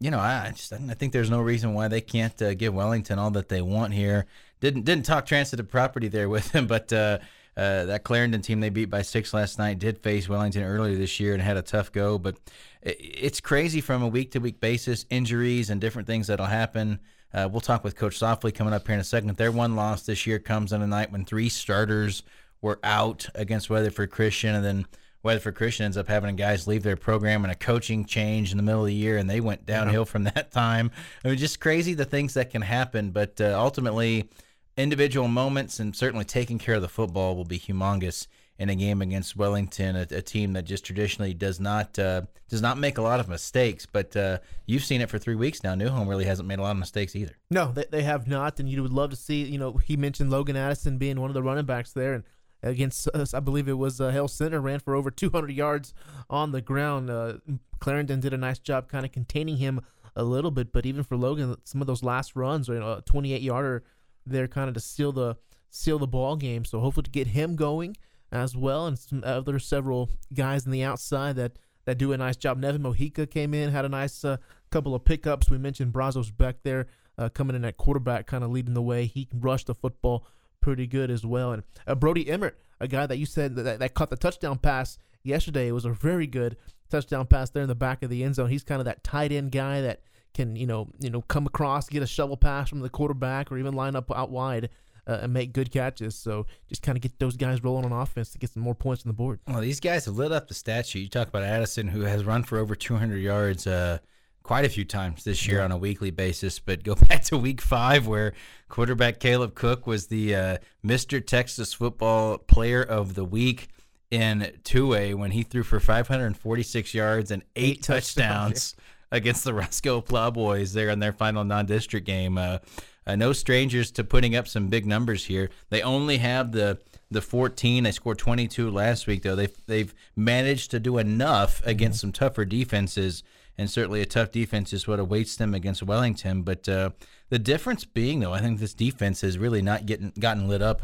you 0.00 0.10
know, 0.10 0.18
I 0.18 0.52
just 0.54 0.72
I 0.72 0.94
think 0.94 1.12
there's 1.12 1.30
no 1.30 1.40
reason 1.40 1.74
why 1.74 1.88
they 1.88 2.00
can't 2.00 2.40
uh, 2.42 2.54
give 2.54 2.74
Wellington 2.74 3.18
all 3.18 3.30
that 3.32 3.48
they 3.48 3.62
want 3.62 3.94
here. 3.94 4.26
Didn't 4.60 4.84
didn't 4.84 5.06
talk 5.06 5.26
transitive 5.26 5.68
property 5.68 6.08
there 6.08 6.28
with 6.30 6.50
him, 6.54 6.66
but 6.66 6.92
uh, 6.92 7.18
uh, 7.56 7.84
that 7.84 8.04
Clarendon 8.04 8.42
team 8.42 8.60
they 8.60 8.70
beat 8.70 8.90
by 8.90 9.02
six 9.02 9.32
last 9.32 9.58
night 9.58 9.78
did 9.78 9.98
face 9.98 10.28
Wellington 10.28 10.64
earlier 10.64 10.96
this 10.96 11.20
year 11.20 11.34
and 11.34 11.42
had 11.42 11.56
a 11.56 11.62
tough 11.62 11.92
go. 11.92 12.18
But 12.18 12.36
it's 12.82 13.40
crazy 13.40 13.80
from 13.80 14.02
a 14.02 14.08
week 14.08 14.32
to 14.32 14.40
week 14.40 14.60
basis, 14.60 15.06
injuries 15.10 15.70
and 15.70 15.80
different 15.80 16.06
things 16.06 16.26
that'll 16.26 16.46
happen. 16.46 17.00
Uh, 17.32 17.48
we'll 17.50 17.60
talk 17.60 17.82
with 17.82 17.96
Coach 17.96 18.18
Softly 18.18 18.52
coming 18.52 18.72
up 18.72 18.86
here 18.86 18.94
in 18.94 19.00
a 19.00 19.04
second. 19.04 19.36
Their 19.36 19.50
one 19.50 19.74
loss 19.74 20.02
this 20.02 20.26
year 20.26 20.38
comes 20.38 20.72
on 20.72 20.82
a 20.82 20.86
night 20.86 21.10
when 21.10 21.24
three 21.24 21.48
starters 21.48 22.22
were 22.60 22.78
out 22.82 23.26
against 23.34 23.68
Weatherford 23.68 24.10
Christian, 24.10 24.54
and 24.54 24.64
then 24.64 24.86
Weatherford 25.24 25.54
Christian 25.54 25.86
ends 25.86 25.96
up 25.96 26.06
having 26.06 26.36
guys 26.36 26.66
leave 26.66 26.82
their 26.82 26.96
program 26.96 27.44
and 27.44 27.50
a 27.52 27.56
coaching 27.56 28.04
change 28.04 28.50
in 28.50 28.56
the 28.58 28.62
middle 28.62 28.82
of 28.82 28.86
the 28.86 28.94
year, 28.94 29.16
and 29.16 29.28
they 29.28 29.40
went 29.40 29.66
downhill 29.66 30.02
yeah. 30.02 30.04
from 30.04 30.24
that 30.34 30.52
time. 30.52 30.90
I 31.24 31.28
mean, 31.28 31.38
just 31.38 31.60
crazy 31.60 31.94
the 31.94 32.04
things 32.04 32.34
that 32.34 32.50
can 32.50 32.62
happen, 32.62 33.10
but 33.10 33.40
uh, 33.40 33.58
ultimately, 33.58 34.28
individual 34.76 35.28
moments 35.28 35.80
and 35.80 35.96
certainly 35.96 36.24
taking 36.24 36.58
care 36.58 36.74
of 36.74 36.82
the 36.82 36.88
football 36.88 37.36
will 37.36 37.44
be 37.44 37.58
humongous 37.58 38.26
in 38.58 38.68
a 38.68 38.74
game 38.74 39.02
against 39.02 39.36
Wellington, 39.36 39.96
a, 39.96 40.06
a 40.10 40.22
team 40.22 40.52
that 40.52 40.64
just 40.64 40.84
traditionally 40.84 41.34
does 41.34 41.58
not 41.58 41.98
uh, 41.98 42.22
does 42.48 42.62
not 42.62 42.78
make 42.78 42.98
a 42.98 43.02
lot 43.02 43.18
of 43.18 43.28
mistakes. 43.28 43.86
But 43.86 44.16
uh, 44.16 44.38
you've 44.66 44.84
seen 44.84 45.00
it 45.00 45.10
for 45.10 45.18
three 45.18 45.34
weeks 45.34 45.64
now. 45.64 45.74
New 45.74 45.88
Home 45.88 46.08
really 46.08 46.24
hasn't 46.24 46.46
made 46.46 46.58
a 46.58 46.62
lot 46.62 46.70
of 46.70 46.76
mistakes 46.76 47.16
either. 47.16 47.36
No, 47.50 47.72
they, 47.72 47.86
they 47.90 48.02
have 48.02 48.28
not, 48.28 48.60
and 48.60 48.68
you 48.68 48.82
would 48.82 48.92
love 48.92 49.10
to 49.10 49.16
see. 49.16 49.42
You 49.44 49.58
know, 49.58 49.72
he 49.72 49.96
mentioned 49.96 50.30
Logan 50.30 50.56
Addison 50.56 50.98
being 50.98 51.20
one 51.20 51.30
of 51.30 51.34
the 51.34 51.42
running 51.42 51.66
backs 51.66 51.92
there, 51.92 52.14
and 52.14 52.24
against 52.64 53.08
us. 53.08 53.34
I 53.34 53.40
believe 53.40 53.68
it 53.68 53.78
was 53.78 54.00
uh, 54.00 54.10
Hale 54.10 54.28
Center, 54.28 54.60
ran 54.60 54.80
for 54.80 54.94
over 54.94 55.10
200 55.10 55.50
yards 55.50 55.94
on 56.28 56.52
the 56.52 56.60
ground. 56.60 57.10
Uh, 57.10 57.34
Clarendon 57.78 58.20
did 58.20 58.32
a 58.32 58.38
nice 58.38 58.58
job 58.58 58.88
kind 58.88 59.04
of 59.04 59.12
containing 59.12 59.58
him 59.58 59.80
a 60.16 60.24
little 60.24 60.50
bit, 60.50 60.72
but 60.72 60.86
even 60.86 61.02
for 61.02 61.16
Logan, 61.16 61.56
some 61.64 61.80
of 61.80 61.86
those 61.86 62.02
last 62.02 62.34
runs, 62.36 62.68
you 62.68 62.78
know, 62.78 62.94
a 62.94 63.02
28 63.02 63.42
yarder 63.42 63.84
there 64.26 64.48
kind 64.48 64.68
of 64.68 64.74
to 64.74 64.80
seal 64.80 65.12
the 65.12 65.36
seal 65.70 65.98
the 65.98 66.06
ball 66.06 66.36
game. 66.36 66.64
So 66.64 66.80
hopefully 66.80 67.04
to 67.04 67.10
get 67.10 67.28
him 67.28 67.56
going 67.56 67.96
as 68.32 68.56
well, 68.56 68.86
and 68.86 68.98
some 68.98 69.22
other 69.24 69.58
several 69.58 70.10
guys 70.32 70.66
on 70.66 70.72
the 70.72 70.82
outside 70.82 71.36
that 71.36 71.58
that 71.84 71.98
do 71.98 72.12
a 72.12 72.16
nice 72.16 72.36
job. 72.36 72.58
Nevin 72.58 72.82
Mojica 72.82 73.30
came 73.30 73.52
in, 73.52 73.70
had 73.70 73.84
a 73.84 73.88
nice 73.88 74.24
uh, 74.24 74.38
couple 74.70 74.94
of 74.94 75.04
pickups. 75.04 75.50
We 75.50 75.58
mentioned 75.58 75.92
Brazos 75.92 76.30
back 76.30 76.56
there 76.62 76.86
uh, 77.18 77.28
coming 77.28 77.56
in 77.56 77.64
at 77.64 77.76
quarterback, 77.76 78.26
kind 78.26 78.42
of 78.42 78.50
leading 78.50 78.74
the 78.74 78.82
way. 78.82 79.04
He 79.06 79.28
rushed 79.34 79.66
the 79.66 79.74
football 79.74 80.26
pretty 80.64 80.86
good 80.86 81.10
as 81.10 81.26
well. 81.26 81.52
And 81.52 81.62
uh, 81.86 81.94
Brody 81.94 82.26
Emmert, 82.26 82.58
a 82.80 82.88
guy 82.88 83.06
that 83.06 83.18
you 83.18 83.26
said 83.26 83.54
that, 83.56 83.78
that 83.78 83.92
caught 83.92 84.08
the 84.08 84.16
touchdown 84.16 84.56
pass 84.56 84.96
yesterday, 85.22 85.70
was 85.70 85.84
a 85.84 85.90
very 85.90 86.26
good 86.26 86.56
touchdown 86.88 87.26
pass 87.26 87.50
there 87.50 87.62
in 87.62 87.68
the 87.68 87.74
back 87.74 88.02
of 88.02 88.08
the 88.08 88.24
end 88.24 88.36
zone. 88.36 88.48
He's 88.48 88.64
kind 88.64 88.80
of 88.80 88.86
that 88.86 89.04
tight 89.04 89.30
end 89.30 89.52
guy 89.52 89.82
that 89.82 90.00
can 90.32 90.56
you 90.56 90.66
know 90.66 90.88
you 90.98 91.10
know 91.10 91.20
come 91.20 91.46
across, 91.46 91.90
get 91.90 92.02
a 92.02 92.06
shovel 92.06 92.38
pass 92.38 92.70
from 92.70 92.80
the 92.80 92.88
quarterback, 92.88 93.52
or 93.52 93.58
even 93.58 93.74
line 93.74 93.94
up 93.94 94.10
out 94.10 94.30
wide. 94.30 94.70
Uh, 95.06 95.18
and 95.20 95.34
make 95.34 95.52
good 95.52 95.70
catches. 95.70 96.16
So 96.16 96.46
just 96.66 96.80
kind 96.80 96.96
of 96.96 97.02
get 97.02 97.18
those 97.18 97.36
guys 97.36 97.62
rolling 97.62 97.84
on 97.84 97.92
offense 97.92 98.30
to 98.30 98.38
get 98.38 98.54
some 98.54 98.62
more 98.62 98.74
points 98.74 99.04
on 99.04 99.10
the 99.10 99.12
board. 99.12 99.38
Well, 99.46 99.60
these 99.60 99.78
guys 99.78 100.06
have 100.06 100.16
lit 100.16 100.32
up 100.32 100.48
the 100.48 100.54
stat 100.54 100.86
sheet. 100.86 101.00
You 101.00 101.08
talk 101.10 101.28
about 101.28 101.42
Addison, 101.42 101.88
who 101.88 102.00
has 102.04 102.24
run 102.24 102.42
for 102.42 102.56
over 102.56 102.74
200 102.74 103.18
yards. 103.18 103.66
Uh, 103.66 103.98
quite 104.44 104.64
a 104.64 104.68
few 104.68 104.84
times 104.84 105.24
this 105.24 105.48
year 105.48 105.60
on 105.60 105.72
a 105.72 105.76
weekly 105.76 106.12
basis. 106.12 106.60
But 106.60 106.84
go 106.84 106.94
back 107.08 107.24
to 107.24 107.36
week 107.36 107.60
five, 107.60 108.06
where 108.06 108.34
quarterback 108.68 109.18
Caleb 109.18 109.56
Cook 109.56 109.88
was 109.88 110.06
the 110.06 110.36
uh, 110.36 110.58
Mr. 110.86 111.26
Texas 111.26 111.74
Football 111.74 112.38
Player 112.38 112.82
of 112.82 113.14
the 113.14 113.24
Week 113.24 113.68
in 114.12 114.52
2A 114.62 115.16
when 115.16 115.32
he 115.32 115.42
threw 115.42 115.64
for 115.64 115.80
546 115.80 116.94
yards 116.94 117.32
and 117.32 117.42
eight, 117.56 117.78
eight 117.78 117.82
touchdowns, 117.82 118.72
touchdowns 118.72 118.76
against 119.10 119.42
the 119.42 119.54
Roscoe 119.54 120.00
Plowboys 120.00 120.72
there 120.72 120.90
in 120.90 121.00
their 121.00 121.12
final 121.12 121.42
non-district 121.42 122.06
game. 122.06 122.38
Uh, 122.38 122.58
uh, 123.06 123.16
no 123.16 123.32
strangers 123.32 123.90
to 123.90 124.04
putting 124.04 124.36
up 124.36 124.46
some 124.46 124.68
big 124.68 124.86
numbers 124.86 125.24
here. 125.24 125.50
They 125.70 125.82
only 125.82 126.18
have 126.18 126.52
the 126.52 126.78
the 127.10 127.20
14. 127.20 127.84
They 127.84 127.92
scored 127.92 128.18
22 128.18 128.70
last 128.70 129.06
week 129.06 129.22
though. 129.22 129.36
They've 129.36 129.56
they've 129.66 129.94
managed 130.16 130.70
to 130.70 130.80
do 130.80 130.98
enough 130.98 131.64
against 131.66 131.98
mm-hmm. 131.98 132.08
some 132.08 132.12
tougher 132.12 132.44
defenses 132.44 133.22
and 133.56 133.70
certainly 133.70 134.00
a 134.00 134.06
tough 134.06 134.30
defense 134.30 134.72
is 134.72 134.86
what 134.86 134.98
awaits 134.98 135.36
them 135.36 135.54
against 135.54 135.82
Wellington. 135.82 136.42
But 136.42 136.68
uh, 136.68 136.90
the 137.28 137.38
difference 137.38 137.84
being, 137.84 138.20
though, 138.20 138.32
I 138.32 138.40
think 138.40 138.60
this 138.60 138.74
defense 138.74 139.20
has 139.20 139.38
really 139.38 139.62
not 139.62 139.86
getting 139.86 140.12
gotten 140.18 140.48
lit 140.48 140.62
up. 140.62 140.82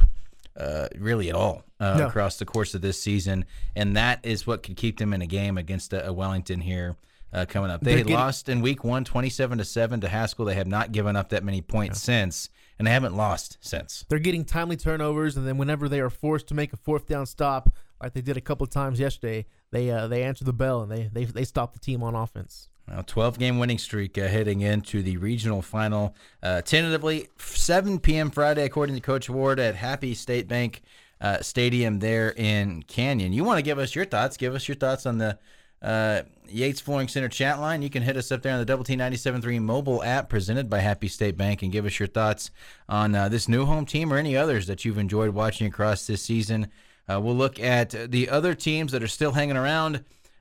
Uh, 0.56 0.88
really 0.98 1.30
at 1.30 1.34
all 1.34 1.62
uh, 1.78 1.96
no. 1.96 2.08
across 2.08 2.36
the 2.36 2.44
course 2.44 2.74
of 2.74 2.82
this 2.82 3.00
season, 3.00 3.44
and 3.76 3.96
that 3.96 4.18
is 4.24 4.48
what 4.48 4.64
could 4.64 4.76
keep 4.76 4.98
them 4.98 5.14
in 5.14 5.22
a 5.22 5.26
game 5.26 5.56
against 5.56 5.92
a, 5.92 6.08
a 6.08 6.12
Wellington 6.12 6.60
here 6.60 6.96
uh, 7.32 7.46
coming 7.48 7.70
up. 7.70 7.80
They 7.80 7.96
getting, 7.96 8.12
lost 8.12 8.48
in 8.48 8.60
week 8.60 8.84
one, 8.84 9.04
27 9.04 9.58
to 9.58 9.64
seven 9.64 10.00
to 10.00 10.08
Haskell. 10.08 10.44
They 10.44 10.54
have 10.54 10.66
not 10.66 10.92
given 10.92 11.16
up 11.16 11.30
that 11.30 11.44
many 11.44 11.60
points 11.62 12.00
yeah. 12.02 12.24
since, 12.24 12.50
and 12.78 12.86
they 12.86 12.92
haven't 12.92 13.16
lost 13.16 13.58
since. 13.60 14.04
They're 14.08 14.18
getting 14.18 14.44
timely 14.44 14.76
turnovers, 14.76 15.36
and 15.36 15.46
then 15.46 15.56
whenever 15.56 15.88
they 15.88 16.00
are 16.00 16.10
forced 16.10 16.48
to 16.48 16.54
make 16.54 16.72
a 16.72 16.76
fourth 16.76 17.06
down 17.06 17.26
stop, 17.26 17.69
like 18.03 18.12
they 18.12 18.20
did 18.20 18.36
a 18.36 18.40
couple 18.40 18.66
times 18.66 18.98
yesterday, 18.98 19.46
they 19.70 19.90
uh, 19.90 20.09
they 20.09 20.22
answer 20.22 20.44
the 20.44 20.53
bell 20.53 20.82
and 20.82 20.90
they 20.90 21.11
they 21.12 21.24
they 21.24 21.44
stop 21.44 21.72
the 21.72 21.78
team 21.78 22.03
on 22.03 22.14
offense. 22.14 22.68
Well, 22.88 23.05
12 23.05 23.38
game 23.38 23.59
winning 23.59 23.78
streak 23.78 24.18
uh, 24.18 24.26
heading 24.26 24.62
into 24.62 25.03
the 25.03 25.16
regional 25.16 25.62
final. 25.62 26.14
Uh, 26.42 26.61
tentatively, 26.62 27.28
7 27.38 28.01
p.m. 28.01 28.30
Friday, 28.30 28.64
according 28.64 28.96
to 28.96 29.01
Coach 29.01 29.30
Ward 29.30 29.61
at 29.61 29.76
Happy 29.76 30.14
State 30.14 30.48
Bank 30.48 30.82
uh, 31.20 31.40
Stadium 31.40 32.01
there 32.01 32.32
in 32.36 32.82
Canyon. 32.84 33.32
You 33.32 33.44
want 33.44 33.59
to 33.59 33.62
give 33.62 33.78
us 33.78 33.94
your 33.94 34.05
thoughts? 34.05 34.36
Give 34.36 34.55
us 34.55 34.66
your 34.66 34.74
thoughts 34.74 35.07
on 35.07 35.18
the 35.18 35.38
uh, 35.82 36.22
Yates 36.48 36.80
Flooring 36.80 37.09
Center 37.09 37.28
chat 37.28 37.61
line. 37.61 37.82
You 37.82 37.90
can 37.90 38.03
hit 38.03 38.16
us 38.16 38.32
up 38.32 38.42
there 38.42 38.53
on 38.53 38.59
the 38.59 38.64
Double 38.64 38.84
T 38.84 38.96
97.3 38.96 39.61
mobile 39.61 40.03
app 40.03 40.28
presented 40.28 40.68
by 40.68 40.80
Happy 40.80 41.09
State 41.09 41.36
Bank 41.36 41.62
and 41.62 41.70
give 41.70 41.86
us 41.86 41.98
your 41.98 42.09
thoughts 42.09 42.51
on 42.88 43.14
uh, 43.14 43.28
this 43.28 43.48
new 43.48 43.66
home 43.66 43.86
team 43.86 44.12
or 44.12 44.16
any 44.16 44.36
others 44.36 44.66
that 44.66 44.84
you've 44.84 44.98
enjoyed 44.98 45.30
watching 45.30 45.66
across 45.66 46.07
this 46.07 46.22
season. 46.22 46.68
Uh, 47.11 47.18
we'll 47.18 47.34
look 47.34 47.58
at 47.58 47.90
the 48.11 48.28
other 48.28 48.54
teams 48.54 48.92
that 48.92 49.02
are 49.02 49.08
still 49.08 49.32
hanging 49.32 49.56
around, 49.56 49.96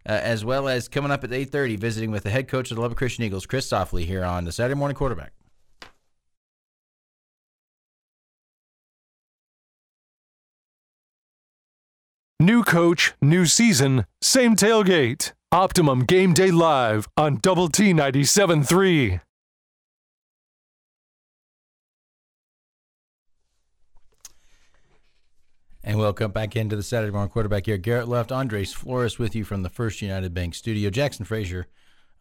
uh, 0.07 0.11
as 0.11 0.45
well 0.45 0.67
as 0.67 0.87
coming 0.87 1.09
up 1.09 1.23
at 1.23 1.33
8:30, 1.33 1.75
visiting 1.77 2.11
with 2.11 2.23
the 2.23 2.29
head 2.29 2.47
coach 2.47 2.69
of 2.69 2.75
the 2.75 2.81
Lubbock 2.81 2.97
Christian 2.97 3.23
Eagles, 3.23 3.47
Chris 3.47 3.67
Softly, 3.67 4.05
here 4.05 4.23
on 4.23 4.45
the 4.45 4.51
Saturday 4.51 4.77
Morning 4.77 4.95
Quarterback. 4.95 5.33
New 12.39 12.63
coach, 12.63 13.13
new 13.21 13.45
season, 13.45 14.05
same 14.21 14.55
tailgate. 14.55 15.33
Optimum 15.51 16.01
Game 16.05 16.33
Day 16.33 16.51
Live 16.51 17.07
on 17.17 17.37
Double 17.41 17.69
T 17.69 17.91
97.3. 17.91 19.19
And 25.89 25.97
welcome 25.97 26.31
back 26.31 26.55
into 26.55 26.75
the 26.75 26.83
Saturday 26.83 27.11
morning 27.11 27.31
quarterback 27.31 27.65
here. 27.65 27.79
Garrett 27.79 28.07
Luft 28.07 28.31
Andres 28.31 28.71
Flores 28.71 29.17
with 29.17 29.35
you 29.35 29.43
from 29.43 29.63
the 29.63 29.71
First 29.71 30.03
United 30.03 30.35
Bank 30.35 30.53
studio. 30.53 30.91
Jackson 30.91 31.25
Frazier 31.25 31.65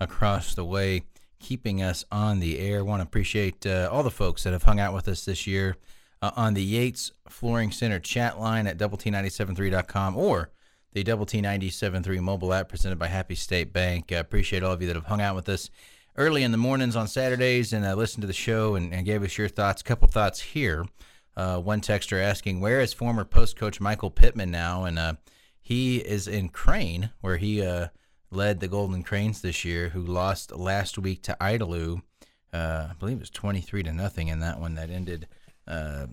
across 0.00 0.54
the 0.54 0.64
way, 0.64 1.02
keeping 1.38 1.82
us 1.82 2.02
on 2.10 2.40
the 2.40 2.60
air. 2.60 2.82
Want 2.82 3.02
to 3.02 3.06
appreciate 3.06 3.66
uh, 3.66 3.90
all 3.92 4.02
the 4.02 4.10
folks 4.10 4.44
that 4.44 4.54
have 4.54 4.62
hung 4.62 4.80
out 4.80 4.94
with 4.94 5.06
us 5.06 5.26
this 5.26 5.46
year 5.46 5.76
uh, 6.22 6.30
on 6.34 6.54
the 6.54 6.62
Yates 6.62 7.12
Flooring 7.28 7.70
Center 7.70 8.00
chat 8.00 8.40
line 8.40 8.66
at 8.66 8.78
double 8.78 8.96
T973.com 8.96 10.16
or 10.16 10.48
the 10.94 11.04
Double 11.04 11.26
T 11.26 11.42
97.3 11.42 12.20
mobile 12.20 12.54
app 12.54 12.70
presented 12.70 12.98
by 12.98 13.08
Happy 13.08 13.34
State 13.34 13.70
Bank. 13.74 14.10
Uh, 14.10 14.16
appreciate 14.16 14.62
all 14.62 14.72
of 14.72 14.80
you 14.80 14.86
that 14.86 14.96
have 14.96 15.04
hung 15.04 15.20
out 15.20 15.36
with 15.36 15.50
us 15.50 15.68
early 16.16 16.42
in 16.42 16.52
the 16.52 16.56
mornings 16.56 16.96
on 16.96 17.06
Saturdays 17.06 17.74
and 17.74 17.84
uh, 17.84 17.94
listen 17.94 18.22
to 18.22 18.26
the 18.26 18.32
show 18.32 18.76
and, 18.76 18.94
and 18.94 19.04
gave 19.04 19.22
us 19.22 19.36
your 19.36 19.46
thoughts. 19.46 19.82
A 19.82 19.84
couple 19.84 20.08
thoughts 20.08 20.40
here. 20.40 20.86
Uh, 21.38 21.60
one 21.60 21.80
texter 21.80 22.20
asking, 22.20 22.58
Where 22.58 22.80
is 22.80 22.92
former 22.92 23.24
post 23.24 23.56
coach 23.56 23.80
Michael 23.80 24.10
Pittman 24.10 24.50
now? 24.50 24.82
And 24.82 24.98
uh, 24.98 25.12
he 25.62 25.98
is 25.98 26.26
in 26.26 26.48
Crane, 26.48 27.10
where 27.20 27.36
he 27.36 27.64
uh, 27.64 27.88
led 28.32 28.58
the 28.58 28.66
Golden 28.66 29.04
Cranes 29.04 29.40
this 29.40 29.64
year, 29.64 29.90
who 29.90 30.00
lost 30.00 30.50
last 30.50 30.98
week 30.98 31.22
to 31.22 31.36
Idalou. 31.40 32.02
Uh, 32.52 32.88
I 32.90 32.94
believe 32.98 33.18
it 33.18 33.20
was 33.20 33.30
23 33.30 33.84
to 33.84 33.92
nothing 33.92 34.26
in 34.26 34.40
that 34.40 34.58
one 34.58 34.74
that 34.74 34.90
ended 34.90 35.28
uh, 35.68 36.06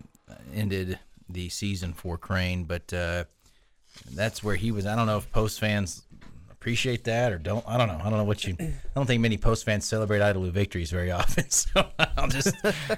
ended 0.54 1.00
the 1.28 1.50
season 1.50 1.94
for 1.94 2.20
Crane. 2.20 2.66
But 2.66 2.94
that's 4.12 4.44
where 4.44 4.56
he 4.56 4.70
was. 4.70 4.86
I 4.86 4.96
don't 4.96 5.08
know 5.08 5.18
if 5.18 5.32
post 5.32 5.60
fans 5.60 6.05
appreciate 6.66 7.04
that 7.04 7.32
or 7.32 7.38
don't. 7.38 7.64
I 7.68 7.78
don't 7.78 7.88
know. 7.88 8.00
I 8.04 8.10
don't 8.10 8.18
know 8.18 8.24
what 8.24 8.44
you. 8.44 8.56
I 8.60 8.74
don't 8.96 9.06
think 9.06 9.22
many 9.22 9.38
post 9.38 9.66
fans 9.66 9.86
celebrate 9.86 10.18
Idalou 10.18 10.50
victories 10.50 10.90
very 10.90 11.12
often. 11.22 11.48
So 11.52 11.86
I'll 12.18 12.28
just 12.28 12.56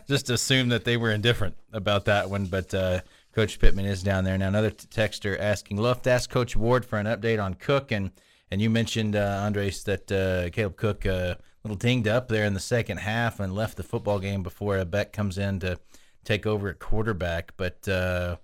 just 0.07 0.29
assume 0.29 0.69
that 0.69 0.85
they 0.85 0.95
were 0.95 1.11
indifferent 1.11 1.57
about 1.73 2.05
that 2.05 2.29
one. 2.29 2.45
But 2.45 2.73
uh, 2.73 3.01
Coach 3.33 3.59
Pittman 3.59 3.83
is 3.83 4.01
down 4.01 4.23
there 4.23 4.37
now. 4.37 4.47
Another 4.47 4.71
texter 4.71 5.37
asking, 5.37 5.75
love 5.75 6.01
to 6.03 6.11
ask 6.11 6.29
Coach 6.29 6.55
Ward 6.55 6.85
for 6.85 6.97
an 6.97 7.07
update 7.07 7.43
on 7.43 7.55
Cook 7.55 7.91
and 7.91 8.11
and 8.49 8.61
you 8.61 8.69
mentioned 8.69 9.17
uh, 9.17 9.41
Andres 9.43 9.83
that 9.83 10.09
uh, 10.13 10.49
Caleb 10.51 10.77
Cook 10.77 11.05
uh, 11.05 11.35
a 11.35 11.37
little 11.65 11.75
dinged 11.75 12.07
up 12.07 12.29
there 12.29 12.45
in 12.45 12.53
the 12.53 12.61
second 12.61 12.99
half 12.99 13.41
and 13.41 13.53
left 13.53 13.75
the 13.75 13.83
football 13.83 14.19
game 14.19 14.43
before 14.43 14.83
Beck 14.85 15.11
comes 15.11 15.37
in 15.37 15.59
to 15.59 15.77
take 16.23 16.45
over 16.45 16.69
at 16.69 16.79
quarterback. 16.79 17.51
But 17.57 17.85
uh, 17.89 18.37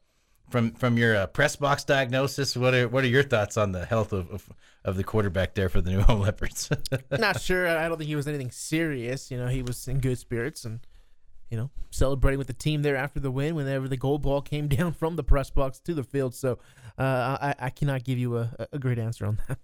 from 0.50 0.72
from 0.72 0.98
your 0.98 1.16
uh, 1.16 1.28
press 1.28 1.56
box 1.56 1.86
diagnosis, 1.86 2.58
what 2.58 2.74
are 2.74 2.90
what 2.90 3.06
are 3.06 3.08
your 3.08 3.24
thoughts 3.24 3.56
on 3.56 3.72
the 3.72 3.86
health 3.86 4.12
of, 4.12 4.30
of, 4.30 4.50
of 4.86 4.98
the 4.98 5.04
quarterback 5.04 5.54
there 5.54 5.70
for 5.70 5.82
the 5.82 5.92
New 5.92 6.02
Home 6.08 6.22
Leopards? 6.22 6.70
Not 7.12 7.42
sure. 7.42 7.68
I 7.68 7.88
don't 7.88 7.98
think 7.98 8.08
he 8.08 8.16
was 8.16 8.28
anything 8.28 8.52
serious. 8.52 9.32
You 9.32 9.38
know, 9.38 9.48
he 9.48 9.62
was 9.62 9.88
in 9.88 10.00
good 10.00 10.18
spirits 10.18 10.66
and 10.66 10.80
you 11.50 11.58
know 11.58 11.70
celebrating 11.92 12.40
with 12.40 12.48
the 12.48 12.54
team 12.54 12.82
there 12.82 12.96
after 12.96 13.20
the 13.20 13.32
win. 13.32 13.56
Whenever 13.56 13.88
the 13.88 13.98
gold 13.98 14.22
ball 14.22 14.42
came 14.42 14.68
down 14.70 14.94
from 14.94 15.16
the 15.16 15.24
press 15.24 15.50
box 15.50 15.80
to 15.82 15.94
the 15.94 16.04
field, 16.04 16.36
so 16.36 16.60
uh, 16.98 17.38
I, 17.42 17.56
I 17.60 17.70
cannot 17.70 18.04
give 18.04 18.18
you 18.18 18.38
a, 18.38 18.68
a 18.72 18.80
great 18.80 19.00
answer 19.00 19.26
on 19.26 19.40
that. 19.48 19.60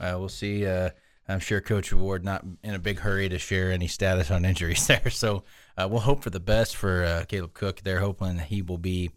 Uh, 0.00 0.18
we'll 0.18 0.28
see. 0.28 0.66
Uh, 0.66 0.90
I'm 1.28 1.40
sure 1.40 1.60
Coach 1.60 1.92
Ward 1.92 2.24
not 2.24 2.42
in 2.62 2.74
a 2.74 2.78
big 2.78 3.00
hurry 3.00 3.28
to 3.28 3.38
share 3.38 3.70
any 3.70 3.86
status 3.86 4.30
on 4.30 4.44
injuries 4.44 4.86
there, 4.86 5.10
so 5.10 5.44
uh, 5.76 5.86
we'll 5.90 6.00
hope 6.00 6.22
for 6.22 6.30
the 6.30 6.40
best 6.40 6.74
for 6.76 7.04
uh, 7.04 7.24
Caleb 7.28 7.52
Cook. 7.52 7.82
They're 7.82 8.00
hoping 8.00 8.38
he 8.38 8.62
will 8.62 8.78
be 8.78 9.10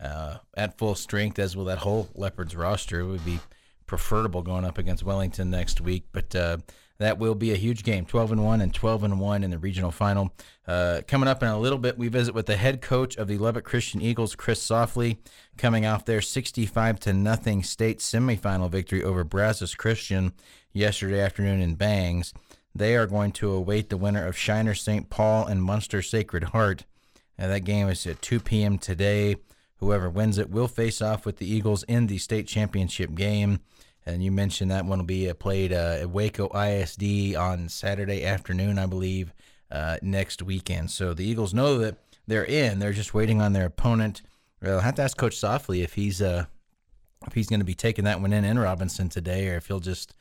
uh, 0.00 0.38
at 0.54 0.78
full 0.78 0.94
strength, 0.94 1.38
as 1.38 1.56
will 1.56 1.66
that 1.66 1.78
whole 1.78 2.08
Leopards 2.14 2.56
roster. 2.56 3.00
It 3.00 3.06
would 3.06 3.24
be 3.24 3.40
preferable 3.88 4.42
going 4.42 4.64
up 4.64 4.78
against 4.78 5.02
Wellington 5.02 5.50
next 5.50 5.80
week, 5.80 6.04
but 6.12 6.34
uh, 6.36 6.58
that 6.98 7.18
will 7.18 7.34
be 7.34 7.52
a 7.52 7.56
huge 7.56 7.84
game 7.84 8.04
12 8.04 8.32
and 8.32 8.44
1 8.44 8.60
and 8.60 8.74
12 8.74 9.04
and 9.04 9.20
1 9.20 9.44
in 9.44 9.50
the 9.50 9.58
regional 9.58 9.90
final. 9.90 10.32
Uh, 10.66 11.00
coming 11.06 11.28
up 11.28 11.42
in 11.42 11.48
a 11.48 11.58
little 11.58 11.78
bit, 11.78 11.98
we 11.98 12.08
visit 12.08 12.34
with 12.34 12.46
the 12.46 12.56
head 12.56 12.82
coach 12.82 13.16
of 13.16 13.28
the 13.28 13.38
Lubbock 13.38 13.64
Christian 13.64 14.00
Eagles, 14.00 14.36
Chris 14.36 14.64
Softley, 14.64 15.18
coming 15.56 15.86
off 15.86 16.04
their 16.04 16.20
65 16.20 17.00
to 17.00 17.12
nothing 17.12 17.62
state 17.62 17.98
semifinal 17.98 18.70
victory 18.70 19.02
over 19.02 19.24
Brazos 19.24 19.74
Christian 19.74 20.32
yesterday 20.72 21.20
afternoon 21.20 21.60
in 21.60 21.76
Bangs. 21.76 22.34
They 22.74 22.96
are 22.96 23.06
going 23.06 23.32
to 23.32 23.52
await 23.52 23.88
the 23.88 23.96
winner 23.96 24.26
of 24.26 24.36
Shiner 24.36 24.74
St. 24.74 25.08
Paul 25.08 25.46
and 25.46 25.62
Muenster 25.62 26.04
Sacred 26.04 26.44
Heart. 26.44 26.84
Uh, 27.38 27.46
that 27.46 27.60
game 27.60 27.88
is 27.88 28.06
at 28.06 28.20
2 28.22 28.40
p.m. 28.40 28.78
today. 28.78 29.36
Whoever 29.76 30.10
wins 30.10 30.38
it 30.38 30.50
will 30.50 30.68
face 30.68 31.00
off 31.00 31.24
with 31.24 31.36
the 31.38 31.50
Eagles 31.50 31.84
in 31.84 32.08
the 32.08 32.18
state 32.18 32.48
championship 32.48 33.14
game. 33.14 33.60
And 34.08 34.24
you 34.24 34.32
mentioned 34.32 34.70
that 34.70 34.86
one 34.86 34.98
will 34.98 35.04
be 35.04 35.28
uh, 35.28 35.34
played 35.34 35.70
uh, 35.70 35.98
at 36.00 36.10
Waco 36.10 36.48
ISD 36.48 37.36
on 37.36 37.68
Saturday 37.68 38.24
afternoon, 38.24 38.78
I 38.78 38.86
believe, 38.86 39.34
uh, 39.70 39.98
next 40.00 40.42
weekend. 40.42 40.90
So 40.90 41.12
the 41.12 41.28
Eagles 41.28 41.52
know 41.52 41.76
that 41.78 41.98
they're 42.26 42.44
in. 42.44 42.78
They're 42.78 42.94
just 42.94 43.12
waiting 43.12 43.42
on 43.42 43.52
their 43.52 43.66
opponent. 43.66 44.22
I'll 44.62 44.80
have 44.80 44.94
to 44.94 45.02
ask 45.02 45.16
Coach 45.16 45.36
Softley 45.36 45.84
if 45.84 45.92
he's 45.92 46.22
uh, 46.22 46.46
if 47.26 47.34
he's 47.34 47.48
going 47.48 47.60
to 47.60 47.66
be 47.66 47.74
taking 47.74 48.06
that 48.06 48.20
one 48.20 48.32
in 48.32 48.46
in 48.46 48.58
Robinson 48.58 49.10
today, 49.10 49.50
or 49.50 49.56
if 49.56 49.66
he'll 49.66 49.78
just 49.78 50.14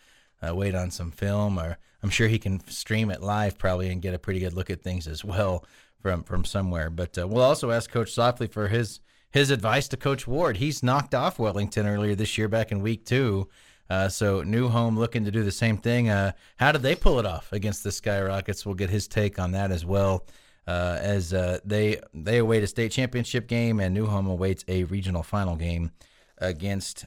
uh, 0.45 0.53
wait 0.53 0.75
on 0.75 0.91
some 0.91 1.11
film. 1.11 1.57
Or 1.57 1.77
I'm 2.03 2.09
sure 2.09 2.27
he 2.27 2.39
can 2.39 2.59
stream 2.67 3.09
it 3.09 3.21
live 3.21 3.57
probably 3.57 3.89
and 3.89 4.01
get 4.01 4.13
a 4.13 4.19
pretty 4.19 4.41
good 4.41 4.53
look 4.53 4.69
at 4.69 4.81
things 4.81 5.07
as 5.07 5.23
well 5.23 5.63
from 6.01 6.23
from 6.23 6.43
somewhere. 6.43 6.89
But 6.89 7.17
uh, 7.17 7.25
we'll 7.25 7.41
also 7.41 7.71
ask 7.71 7.89
Coach 7.89 8.13
Softley 8.13 8.51
for 8.51 8.67
his 8.67 8.99
his 9.31 9.49
advice 9.49 9.88
to 9.88 9.97
Coach 9.97 10.27
Ward. 10.27 10.57
He's 10.57 10.83
knocked 10.83 11.15
off 11.15 11.39
Wellington 11.39 11.88
earlier 11.88 12.15
this 12.15 12.38
year, 12.38 12.49
back 12.49 12.71
in 12.71 12.81
week 12.81 13.05
two. 13.05 13.47
Uh, 13.89 14.09
so 14.09 14.41
New 14.43 14.67
Home 14.67 14.97
looking 14.97 15.25
to 15.25 15.31
do 15.31 15.43
the 15.43 15.51
same 15.51 15.77
thing. 15.77 16.09
Uh, 16.09 16.33
how 16.57 16.71
did 16.71 16.81
they 16.81 16.95
pull 16.95 17.19
it 17.19 17.25
off 17.25 17.51
against 17.53 17.83
the 17.83 17.91
Skyrockets? 17.91 18.65
We'll 18.65 18.75
get 18.75 18.89
his 18.89 19.07
take 19.07 19.39
on 19.39 19.51
that 19.51 19.71
as 19.71 19.85
well. 19.85 20.25
Uh, 20.67 20.99
as 21.01 21.33
uh, 21.33 21.59
they 21.63 21.97
they 22.13 22.39
await 22.39 22.61
a 22.61 22.67
state 22.67 22.91
championship 22.91 23.47
game, 23.47 23.79
and 23.79 23.93
New 23.93 24.05
Home 24.05 24.27
awaits 24.27 24.65
a 24.67 24.83
regional 24.83 25.23
final 25.23 25.55
game 25.55 25.91
against 26.39 27.05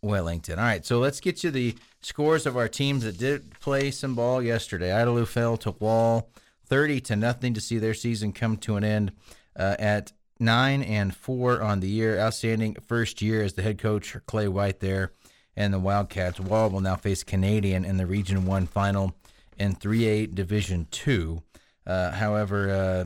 Wellington. 0.00 0.58
All 0.58 0.64
right, 0.64 0.84
so 0.86 0.98
let's 0.98 1.20
get 1.20 1.44
you 1.44 1.50
the 1.50 1.74
scores 2.00 2.46
of 2.46 2.56
our 2.56 2.68
teams 2.68 3.04
that 3.04 3.18
did 3.18 3.60
play 3.60 3.90
some 3.90 4.14
ball 4.14 4.42
yesterday. 4.42 4.88
Idalou 4.88 5.26
fell 5.26 5.58
to 5.58 5.72
Wall, 5.72 6.30
thirty 6.64 6.98
to 7.02 7.16
nothing, 7.16 7.52
to 7.52 7.60
see 7.60 7.76
their 7.76 7.92
season 7.92 8.32
come 8.32 8.56
to 8.58 8.76
an 8.76 8.84
end 8.84 9.12
uh, 9.54 9.76
at 9.78 10.12
nine 10.40 10.82
and 10.82 11.14
four 11.14 11.60
on 11.60 11.80
the 11.80 11.88
year. 11.88 12.18
Outstanding 12.18 12.76
first 12.86 13.20
year 13.20 13.42
as 13.42 13.52
the 13.52 13.62
head 13.62 13.78
coach 13.78 14.16
Clay 14.26 14.48
White 14.48 14.80
there, 14.80 15.12
and 15.56 15.72
the 15.72 15.78
Wildcats. 15.78 16.38
Wall 16.38 16.70
will 16.70 16.80
now 16.80 16.96
face 16.96 17.24
Canadian 17.24 17.84
in 17.84 17.96
the 17.96 18.06
Region 18.06 18.44
One 18.46 18.66
final 18.66 19.14
in 19.58 19.74
3A 19.74 20.34
Division 20.34 20.86
Two. 20.90 21.42
Uh, 21.86 22.10
however, 22.12 22.70
uh, 22.70 23.04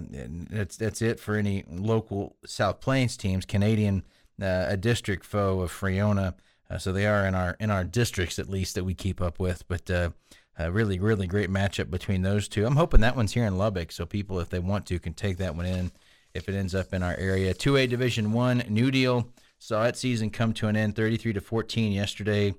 that's 0.50 0.76
that's 0.76 1.02
it 1.02 1.20
for 1.20 1.36
any 1.36 1.64
local 1.70 2.36
South 2.46 2.80
Plains 2.80 3.16
teams. 3.16 3.44
Canadian, 3.44 4.04
uh, 4.40 4.66
a 4.68 4.76
district 4.76 5.24
foe 5.24 5.60
of 5.60 5.70
Friona, 5.70 6.34
uh, 6.70 6.78
so 6.78 6.92
they 6.92 7.06
are 7.06 7.26
in 7.26 7.34
our 7.34 7.56
in 7.60 7.70
our 7.70 7.84
districts 7.84 8.38
at 8.38 8.48
least 8.48 8.74
that 8.74 8.84
we 8.84 8.94
keep 8.94 9.20
up 9.20 9.38
with. 9.38 9.68
But 9.68 9.90
uh, 9.90 10.10
a 10.58 10.72
really 10.72 10.98
really 10.98 11.26
great 11.26 11.50
matchup 11.50 11.90
between 11.90 12.22
those 12.22 12.48
two. 12.48 12.64
I'm 12.64 12.76
hoping 12.76 13.00
that 13.02 13.16
one's 13.16 13.32
here 13.32 13.44
in 13.44 13.58
Lubbock, 13.58 13.92
so 13.92 14.06
people 14.06 14.40
if 14.40 14.48
they 14.48 14.58
want 14.58 14.86
to 14.86 14.98
can 14.98 15.12
take 15.12 15.36
that 15.38 15.54
one 15.54 15.66
in 15.66 15.92
if 16.32 16.48
it 16.48 16.54
ends 16.54 16.74
up 16.74 16.92
in 16.94 17.02
our 17.02 17.16
area. 17.16 17.52
2A 17.52 17.88
Division 17.88 18.32
1 18.32 18.64
New 18.68 18.90
Deal 18.90 19.28
saw 19.60 19.84
its 19.84 20.00
season 20.00 20.30
come 20.30 20.52
to 20.54 20.66
an 20.66 20.74
end 20.74 20.96
33 20.96 21.34
to 21.34 21.40
14 21.40 21.92
yesterday. 21.92 22.54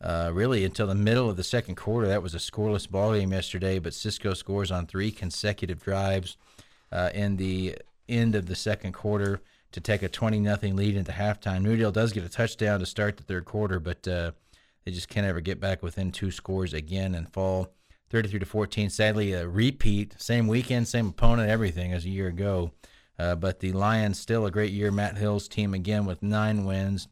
Uh, 0.00 0.32
really 0.34 0.64
until 0.64 0.88
the 0.88 0.96
middle 0.96 1.30
of 1.30 1.36
the 1.36 1.44
second 1.44 1.76
quarter. 1.76 2.08
That 2.08 2.24
was 2.24 2.34
a 2.34 2.38
scoreless 2.38 2.90
ball 2.90 3.14
game 3.14 3.30
yesterday, 3.30 3.78
but 3.78 3.94
Cisco 3.94 4.34
scores 4.34 4.72
on 4.72 4.88
three 4.88 5.12
consecutive 5.12 5.80
drives 5.80 6.36
uh, 6.90 7.10
in 7.14 7.36
the 7.36 7.78
end 8.08 8.34
of 8.34 8.46
the 8.46 8.56
second 8.56 8.94
quarter 8.94 9.40
to 9.70 9.80
take 9.80 10.02
a 10.02 10.08
20 10.08 10.40
nothing 10.40 10.74
lead 10.74 10.96
into 10.96 11.12
halftime. 11.12 11.62
New 11.62 11.76
Deal 11.76 11.92
does 11.92 12.12
get 12.12 12.24
a 12.24 12.28
touchdown 12.28 12.80
to 12.80 12.86
start 12.86 13.16
the 13.16 13.22
third 13.22 13.44
quarter, 13.44 13.78
but 13.78 14.06
uh, 14.08 14.32
they 14.84 14.90
just 14.90 15.08
can't 15.08 15.26
ever 15.26 15.40
get 15.40 15.60
back 15.60 15.84
within 15.84 16.10
two 16.10 16.32
scores 16.32 16.74
again 16.74 17.14
and 17.14 17.32
fall 17.32 17.72
33 18.10 18.40
to 18.40 18.46
14. 18.46 18.90
Sadly, 18.90 19.32
a 19.34 19.46
repeat, 19.46 20.20
same 20.20 20.48
weekend, 20.48 20.88
same 20.88 21.10
opponent, 21.10 21.48
everything 21.48 21.92
as 21.92 22.04
a 22.04 22.10
year 22.10 22.26
ago. 22.26 22.72
Uh, 23.18 23.34
but 23.34 23.60
the 23.60 23.72
Lions 23.72 24.18
still 24.18 24.46
a 24.46 24.50
great 24.50 24.72
year. 24.72 24.90
Matt 24.90 25.18
Hill's 25.18 25.48
team 25.48 25.74
again 25.74 26.06
with 26.06 26.22
nine 26.22 26.64
wins. 26.64 27.08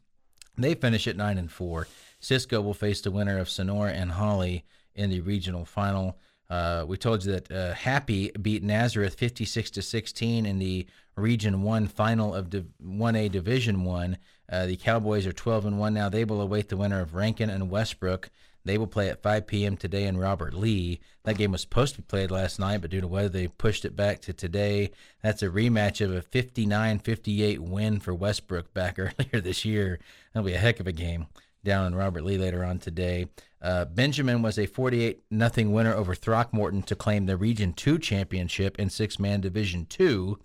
They 0.57 0.73
finish 0.73 1.07
at 1.07 1.15
nine 1.15 1.37
and 1.37 1.51
four. 1.51 1.87
Cisco 2.19 2.61
will 2.61 2.73
face 2.73 3.01
the 3.01 3.11
winner 3.11 3.37
of 3.37 3.49
Sonora 3.49 3.91
and 3.91 4.11
Hawley 4.11 4.65
in 4.95 5.09
the 5.09 5.21
regional 5.21 5.65
final. 5.65 6.17
Uh, 6.49 6.83
we 6.85 6.97
told 6.97 7.23
you 7.23 7.31
that 7.31 7.51
uh, 7.51 7.73
Happy 7.73 8.29
beat 8.41 8.61
Nazareth 8.61 9.15
56 9.15 9.71
to 9.71 9.81
16 9.81 10.45
in 10.45 10.59
the 10.59 10.85
Region 11.15 11.61
One 11.61 11.87
final 11.87 12.35
of 12.35 12.53
One 12.79 13.15
A 13.15 13.29
Division 13.29 13.83
One. 13.83 14.17
Uh, 14.51 14.65
the 14.65 14.75
Cowboys 14.75 15.25
are 15.25 15.31
12 15.31 15.65
and 15.65 15.79
one 15.79 15.93
now. 15.93 16.09
They 16.09 16.25
will 16.25 16.41
await 16.41 16.67
the 16.67 16.77
winner 16.77 16.99
of 16.99 17.15
Rankin 17.15 17.49
and 17.49 17.69
Westbrook. 17.69 18.29
They 18.63 18.77
will 18.77 18.87
play 18.87 19.09
at 19.09 19.23
5 19.23 19.47
p.m. 19.47 19.75
today 19.75 20.05
in 20.05 20.17
Robert 20.17 20.53
Lee. 20.53 20.99
That 21.23 21.37
game 21.37 21.51
was 21.51 21.61
supposed 21.61 21.95
to 21.95 22.01
be 22.01 22.05
played 22.07 22.31
last 22.31 22.59
night, 22.59 22.81
but 22.81 22.91
due 22.91 23.01
to 23.01 23.07
weather, 23.07 23.29
they 23.29 23.47
pushed 23.47 23.85
it 23.85 23.95
back 23.95 24.21
to 24.21 24.33
today. 24.33 24.91
That's 25.23 25.41
a 25.41 25.49
rematch 25.49 26.03
of 26.03 26.13
a 26.13 26.21
59 26.21 26.99
58 26.99 27.61
win 27.61 27.99
for 27.99 28.13
Westbrook 28.13 28.73
back 28.73 28.99
earlier 28.99 29.41
this 29.41 29.65
year. 29.65 29.99
That'll 30.33 30.47
be 30.47 30.53
a 30.53 30.59
heck 30.59 30.79
of 30.79 30.87
a 30.87 30.91
game 30.91 31.27
down 31.63 31.87
in 31.87 31.95
Robert 31.95 32.23
Lee 32.23 32.37
later 32.37 32.63
on 32.63 32.79
today. 32.79 33.27
Uh, 33.61 33.85
Benjamin 33.85 34.41
was 34.41 34.57
a 34.57 34.65
48 34.65 35.21
0 35.33 35.69
winner 35.69 35.93
over 35.93 36.15
Throckmorton 36.15 36.83
to 36.83 36.95
claim 36.95 37.25
the 37.25 37.37
Region 37.37 37.73
2 37.73 37.99
championship 37.99 38.79
in 38.79 38.89
six 38.89 39.19
man 39.19 39.41
Division 39.41 39.85
2. 39.85 40.39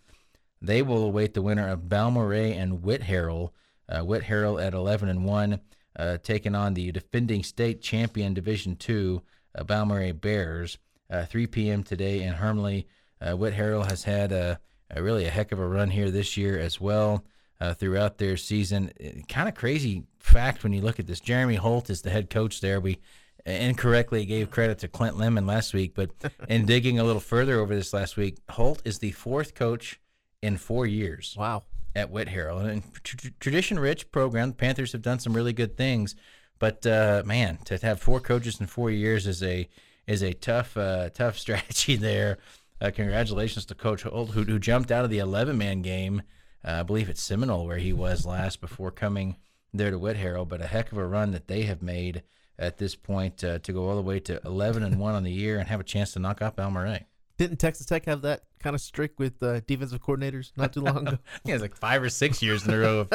They 0.60 0.82
will 0.82 1.04
await 1.04 1.34
the 1.34 1.42
winner 1.42 1.68
of 1.68 1.88
Balmorhea 1.88 2.54
and 2.54 2.82
Whitharral. 2.82 3.50
Uh, 3.88 4.00
Whitharral 4.00 4.62
at 4.62 4.74
11 4.74 5.08
and 5.08 5.24
1 5.24 5.60
uh, 5.98 6.18
taking 6.18 6.54
on 6.54 6.74
the 6.74 6.92
defending 6.92 7.42
state 7.42 7.80
champion 7.80 8.34
Division 8.34 8.76
Two 8.76 9.22
uh, 9.54 9.64
Balmorhea 9.64 10.14
Bears. 10.20 10.78
Uh, 11.08 11.24
3 11.24 11.46
p.m. 11.46 11.84
today 11.84 12.22
in 12.22 12.34
Hermleigh. 12.34 12.82
Uh, 13.20 13.28
Whitharral 13.28 13.88
has 13.88 14.02
had 14.02 14.32
a, 14.32 14.58
a, 14.90 15.00
really 15.00 15.24
a 15.24 15.30
heck 15.30 15.52
of 15.52 15.60
a 15.60 15.66
run 15.66 15.88
here 15.88 16.10
this 16.10 16.36
year 16.36 16.58
as 16.58 16.80
well 16.80 17.24
uh, 17.60 17.74
throughout 17.74 18.18
their 18.18 18.36
season. 18.36 18.92
Kind 19.28 19.48
of 19.48 19.54
crazy 19.54 20.02
fact 20.18 20.64
when 20.64 20.72
you 20.72 20.80
look 20.80 20.98
at 20.98 21.06
this. 21.06 21.20
Jeremy 21.20 21.54
Holt 21.54 21.90
is 21.90 22.02
the 22.02 22.10
head 22.10 22.28
coach 22.28 22.60
there. 22.60 22.80
We 22.80 22.98
incorrectly 23.46 24.26
gave 24.26 24.50
credit 24.50 24.78
to 24.80 24.88
Clint 24.88 25.16
Lemon 25.16 25.46
last 25.46 25.72
week, 25.72 25.92
but 25.94 26.10
in 26.48 26.66
digging 26.66 26.98
a 26.98 27.04
little 27.04 27.20
further 27.20 27.60
over 27.60 27.74
this 27.74 27.92
last 27.92 28.16
week, 28.16 28.38
Holt 28.50 28.82
is 28.84 28.98
the 28.98 29.12
fourth 29.12 29.54
coach 29.54 30.00
in 30.42 30.56
four 30.56 30.86
years 30.86 31.34
Wow. 31.38 31.62
At 31.96 32.12
Whitharral. 32.12 32.68
And 32.68 32.82
tr- 33.02 33.28
tradition 33.40 33.78
rich 33.78 34.12
program. 34.12 34.50
The 34.50 34.54
Panthers 34.56 34.92
have 34.92 35.02
done 35.02 35.18
some 35.18 35.32
really 35.32 35.54
good 35.54 35.76
things, 35.76 36.14
but 36.58 36.86
uh, 36.86 37.22
man, 37.24 37.56
to 37.64 37.78
have 37.78 38.00
four 38.00 38.20
coaches 38.20 38.60
in 38.60 38.66
four 38.66 38.90
years 38.90 39.26
is 39.26 39.42
a 39.42 39.68
is 40.06 40.22
a 40.22 40.34
tough 40.34 40.76
uh, 40.76 41.08
tough 41.10 41.38
strategy 41.44 41.96
there. 41.96 42.38
Uh, 42.80 42.90
congratulations 42.94 43.64
to 43.64 43.74
Coach 43.74 44.02
Holt, 44.02 44.30
who, 44.30 44.42
who 44.42 44.58
jumped 44.58 44.92
out 44.92 45.04
of 45.04 45.10
the 45.10 45.18
11 45.18 45.56
man 45.56 45.80
game. 45.80 46.20
Uh, 46.62 46.80
I 46.80 46.82
believe 46.82 47.08
it's 47.08 47.22
Seminole 47.22 47.66
where 47.66 47.78
he 47.78 47.92
was 47.92 48.26
last 48.26 48.60
before 48.60 48.90
coming 48.90 49.36
there 49.72 49.90
to 49.90 49.98
Whitharral. 49.98 50.46
But 50.46 50.60
a 50.60 50.66
heck 50.66 50.92
of 50.92 50.98
a 50.98 51.06
run 51.06 51.30
that 51.30 51.48
they 51.48 51.62
have 51.62 51.80
made 51.82 52.22
at 52.58 52.76
this 52.78 52.94
point 52.94 53.42
uh, 53.42 53.58
to 53.60 53.72
go 53.72 53.88
all 53.88 53.96
the 53.96 54.02
way 54.02 54.20
to 54.20 54.40
11 54.44 54.82
and 54.82 54.98
one 54.98 55.14
on 55.14 55.24
the 55.24 55.32
year 55.32 55.58
and 55.58 55.68
have 55.68 55.80
a 55.80 55.84
chance 55.84 56.12
to 56.12 56.18
knock 56.18 56.42
off 56.42 56.56
Balmorhea. 56.56 57.06
Didn't 57.38 57.58
Texas 57.58 57.86
Tech 57.86 58.06
have 58.06 58.22
that 58.22 58.42
kind 58.58 58.74
of 58.74 58.80
streak 58.80 59.18
with 59.18 59.42
uh, 59.42 59.60
defensive 59.66 60.00
coordinators 60.00 60.52
not 60.56 60.72
too 60.72 60.80
long 60.80 61.06
ago? 61.06 61.18
Yeah, 61.44 61.54
it's 61.54 61.62
like 61.62 61.76
five 61.76 62.02
or 62.02 62.08
six 62.08 62.42
years 62.42 62.66
in 62.66 62.72
a 62.72 62.78
row, 62.78 63.00
of, 63.00 63.12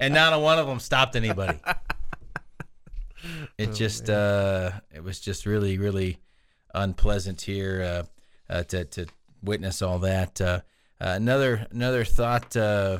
and 0.00 0.12
not 0.12 0.32
a 0.32 0.38
one 0.38 0.58
of 0.58 0.66
them 0.66 0.80
stopped 0.80 1.16
anybody. 1.16 1.58
It 3.56 3.66
just, 3.74 4.10
uh, 4.10 4.72
it 4.94 5.02
was 5.02 5.18
just 5.18 5.46
really, 5.46 5.78
really 5.78 6.18
unpleasant 6.74 7.40
here 7.40 8.06
uh, 8.50 8.52
uh, 8.52 8.62
to 8.64 8.84
to 8.84 9.06
witness 9.42 9.82
all 9.82 9.98
that. 10.00 10.40
Uh, 10.40 10.60
uh, 11.00 11.12
another 11.16 11.66
another 11.70 12.04
thought 12.04 12.56
uh, 12.56 12.98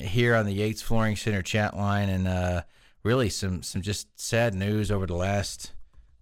here 0.00 0.34
on 0.34 0.46
the 0.46 0.52
Yates 0.52 0.82
Flooring 0.82 1.16
Center 1.16 1.42
chat 1.42 1.76
line, 1.76 2.08
and 2.08 2.26
uh, 2.28 2.62
really 3.02 3.28
some 3.28 3.62
some 3.62 3.82
just 3.82 4.08
sad 4.18 4.54
news 4.54 4.90
over 4.90 5.06
the 5.06 5.14
last 5.14 5.72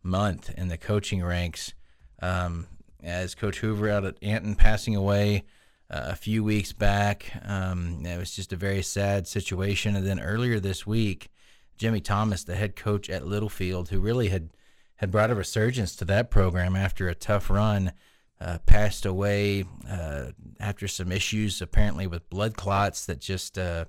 month 0.02 0.50
in 0.56 0.68
the 0.68 0.78
coaching 0.78 1.22
ranks. 1.22 1.74
Um, 2.20 2.66
as 3.02 3.34
Coach 3.34 3.58
Hoover 3.58 3.90
out 3.90 4.04
at 4.04 4.16
Anton 4.22 4.54
passing 4.54 4.96
away 4.96 5.44
uh, 5.90 6.04
a 6.06 6.16
few 6.16 6.44
weeks 6.44 6.72
back, 6.72 7.32
um, 7.44 8.04
it 8.06 8.18
was 8.18 8.34
just 8.34 8.52
a 8.52 8.56
very 8.56 8.82
sad 8.82 9.26
situation. 9.26 9.96
And 9.96 10.06
then 10.06 10.20
earlier 10.20 10.60
this 10.60 10.86
week, 10.86 11.28
Jimmy 11.76 12.00
Thomas, 12.00 12.44
the 12.44 12.54
head 12.54 12.76
coach 12.76 13.10
at 13.10 13.26
Littlefield, 13.26 13.88
who 13.88 14.00
really 14.00 14.28
had 14.28 14.50
had 14.96 15.10
brought 15.10 15.32
a 15.32 15.34
resurgence 15.34 15.96
to 15.96 16.04
that 16.04 16.30
program 16.30 16.76
after 16.76 17.08
a 17.08 17.14
tough 17.14 17.50
run, 17.50 17.92
uh, 18.40 18.58
passed 18.66 19.04
away 19.04 19.64
uh, 19.90 20.26
after 20.60 20.86
some 20.86 21.10
issues 21.10 21.60
apparently 21.60 22.06
with 22.06 22.30
blood 22.30 22.56
clots 22.56 23.06
that 23.06 23.20
just 23.20 23.58
uh, 23.58 23.84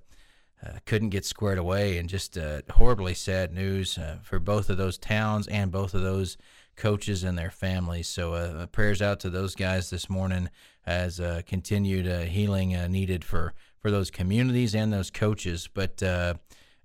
uh, 0.65 0.71
couldn't 0.85 1.09
get 1.09 1.25
squared 1.25 1.57
away, 1.59 1.97
and 1.97 2.09
just 2.09 2.37
uh, 2.37 2.61
horribly 2.71 3.13
sad 3.13 3.53
news 3.53 3.99
for 4.23 4.39
both 4.39 4.69
of 4.69 4.77
those 4.77 4.97
towns 4.97 5.47
and 5.47 5.71
both 5.71 5.93
of 5.93 6.01
those 6.01 6.37
coaches 6.75 7.23
and 7.23 7.37
their 7.37 7.51
families. 7.51 8.07
So 8.07 8.33
uh, 8.33 8.65
prayers 8.67 9.01
out 9.01 9.19
to 9.21 9.29
those 9.29 9.55
guys 9.55 9.89
this 9.89 10.09
morning 10.09 10.49
as 10.85 11.19
uh, 11.19 11.41
continued 11.45 12.07
uh, 12.07 12.21
healing 12.21 12.75
uh, 12.75 12.87
needed 12.87 13.23
for 13.23 13.53
for 13.79 13.91
those 13.91 14.09
communities 14.09 14.73
and 14.73 14.93
those 14.93 15.09
coaches. 15.09 15.69
But 15.73 16.01
uh, 16.01 16.35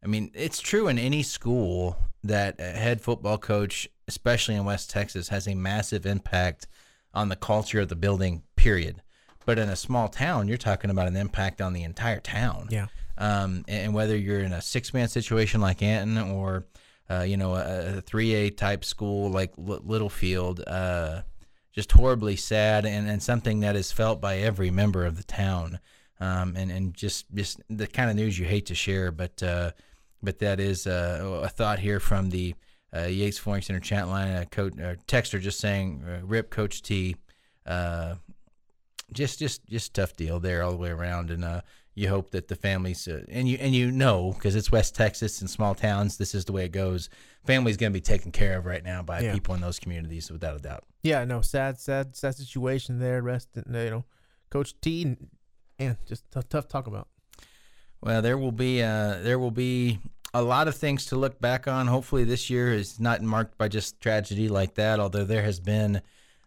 I 0.02 0.06
mean, 0.06 0.30
it's 0.34 0.60
true 0.60 0.88
in 0.88 0.98
any 0.98 1.22
school 1.22 1.96
that 2.24 2.56
a 2.58 2.70
head 2.70 3.00
football 3.00 3.38
coach, 3.38 3.88
especially 4.08 4.56
in 4.56 4.64
West 4.64 4.90
Texas, 4.90 5.28
has 5.28 5.46
a 5.46 5.54
massive 5.54 6.06
impact 6.06 6.66
on 7.14 7.28
the 7.28 7.36
culture 7.36 7.80
of 7.80 7.88
the 7.88 7.96
building. 7.96 8.42
Period. 8.56 9.02
But 9.46 9.58
in 9.58 9.68
a 9.68 9.76
small 9.76 10.08
town, 10.08 10.48
you're 10.48 10.58
talking 10.58 10.90
about 10.90 11.08
an 11.08 11.16
impact 11.16 11.60
on 11.60 11.72
the 11.72 11.82
entire 11.82 12.20
town. 12.20 12.68
Yeah. 12.70 12.88
Um, 13.16 13.64
and 13.66 13.94
whether 13.94 14.16
you're 14.16 14.40
in 14.40 14.52
a 14.52 14.60
six 14.60 14.92
man 14.92 15.08
situation 15.08 15.60
like 15.60 15.82
Anton 15.82 16.30
or 16.30 16.66
uh, 17.10 17.22
you 17.22 17.36
know, 17.36 17.54
a 17.54 18.02
A 18.34 18.50
type 18.50 18.84
school 18.84 19.30
like 19.30 19.52
L- 19.58 19.82
Littlefield, 19.84 20.62
uh, 20.66 21.22
just 21.72 21.92
horribly 21.92 22.36
sad 22.36 22.84
and, 22.84 23.08
and 23.08 23.22
something 23.22 23.60
that 23.60 23.76
is 23.76 23.92
felt 23.92 24.20
by 24.20 24.38
every 24.38 24.70
member 24.70 25.04
of 25.04 25.16
the 25.16 25.24
town. 25.24 25.78
Um, 26.20 26.56
and, 26.56 26.70
and 26.72 26.94
just, 26.94 27.32
just 27.32 27.60
the 27.70 27.86
kind 27.86 28.10
of 28.10 28.16
news 28.16 28.38
you 28.38 28.44
hate 28.44 28.66
to 28.66 28.74
share, 28.74 29.12
but, 29.12 29.40
uh, 29.42 29.70
but 30.22 30.40
that 30.40 30.58
is 30.58 30.86
uh, 30.86 31.42
a 31.44 31.48
thought 31.48 31.78
here 31.78 32.00
from 32.00 32.30
the 32.30 32.54
uh, 32.94 33.02
Yates 33.02 33.38
Flooring 33.38 33.62
Center 33.62 33.80
chat 33.80 34.08
line. 34.08 34.34
A 34.34 34.46
coach, 34.46 34.72
texter 35.06 35.40
just 35.40 35.60
saying, 35.60 36.02
"Rip, 36.24 36.50
Coach 36.50 36.82
T." 36.82 37.14
Uh, 37.64 38.16
just, 39.12 39.38
just, 39.38 39.64
just 39.66 39.94
tough 39.94 40.16
deal 40.16 40.40
there 40.40 40.62
all 40.62 40.72
the 40.72 40.76
way 40.76 40.90
around, 40.90 41.30
and 41.30 41.44
uh, 41.44 41.60
you 41.98 42.08
hope 42.08 42.30
that 42.30 42.48
the 42.48 42.54
families 42.56 43.06
uh, 43.08 43.24
and 43.28 43.48
you 43.48 43.58
and 43.60 43.74
you 43.74 43.90
know 43.90 44.32
because 44.32 44.54
it's 44.56 44.70
West 44.72 44.94
Texas 44.94 45.40
and 45.40 45.50
small 45.50 45.74
towns, 45.74 46.16
this 46.16 46.34
is 46.34 46.44
the 46.44 46.52
way 46.52 46.64
it 46.64 46.72
goes. 46.72 47.10
Family's 47.44 47.76
going 47.76 47.92
to 47.92 47.96
be 47.96 48.00
taken 48.14 48.30
care 48.32 48.56
of 48.58 48.66
right 48.66 48.84
now 48.84 49.02
by 49.02 49.20
Yeah. 49.20 49.32
people 49.32 49.54
in 49.54 49.60
those 49.60 49.78
communities, 49.78 50.30
without 50.30 50.56
a 50.56 50.58
doubt. 50.60 50.84
Yeah, 51.02 51.24
no, 51.24 51.40
sad, 51.40 51.78
sad, 51.80 52.14
sad 52.16 52.34
situation 52.36 52.98
there. 52.98 53.22
Rest, 53.22 53.48
you 53.56 53.62
know, 53.90 54.04
Coach 54.50 54.74
T, 54.80 55.16
and 55.78 55.96
just 56.06 56.30
tough, 56.30 56.48
tough 56.48 56.68
talk 56.68 56.86
about. 56.86 57.08
Well, 58.00 58.22
there 58.22 58.38
will 58.38 58.52
be 58.52 58.82
uh, 58.82 59.18
there 59.22 59.38
will 59.38 59.50
be 59.50 59.98
a 60.34 60.42
lot 60.42 60.68
of 60.68 60.76
things 60.76 61.06
to 61.06 61.16
look 61.16 61.40
back 61.40 61.66
on. 61.66 61.86
Hopefully, 61.88 62.24
this 62.24 62.48
year 62.50 62.72
is 62.72 63.00
not 63.00 63.22
marked 63.22 63.58
by 63.58 63.68
just 63.68 64.00
tragedy 64.00 64.48
like 64.48 64.74
that. 64.74 65.00
Although 65.00 65.24
there 65.24 65.42
has 65.42 65.58
been 65.58 66.00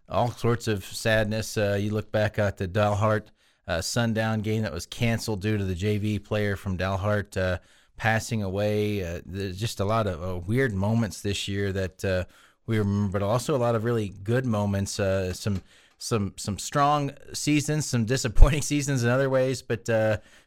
all 0.08 0.32
sorts 0.32 0.68
of 0.68 0.86
sadness. 0.86 1.58
Uh, 1.58 1.78
you 1.82 1.90
look 1.92 2.12
back 2.12 2.38
at 2.40 2.58
the 2.58 2.68
Dalhart 2.68 3.28
uh, 3.68 3.82
Sundown 3.82 4.42
game 4.42 4.64
that 4.64 4.74
was 4.74 4.86
canceled 4.86 5.42
due 5.42 5.58
to 5.58 5.64
the 5.64 5.76
JV 5.76 6.24
player 6.24 6.56
from 6.56 6.78
Dalhart 6.78 7.38
uh, 7.38 7.60
passing 7.98 8.42
away. 8.42 9.04
Uh, 9.04 9.22
there's 9.26 9.60
just 9.60 9.80
a 9.80 9.86
lot 9.86 10.08
of 10.08 10.24
uh, 10.24 10.40
weird 10.40 10.74
moments 10.74 11.22
this 11.22 11.48
year 11.48 11.72
that 11.72 12.04
uh, 12.04 12.24
we 12.66 12.80
remember, 12.80 13.20
but 13.20 13.26
also 13.26 13.56
a 13.56 13.60
lot 13.60 13.76
of 13.76 13.84
really 13.84 14.10
good 14.24 14.46
moments. 14.46 15.00
Uh, 15.00 15.34
some 15.34 15.62
some 16.00 16.34
some 16.36 16.58
strong 16.58 17.12
seasons, 17.34 17.86
some 17.86 18.06
disappointing 18.06 18.62
seasons 18.74 19.04
in 19.04 19.10
other 19.10 19.30
ways. 19.30 19.62
But 19.62 19.88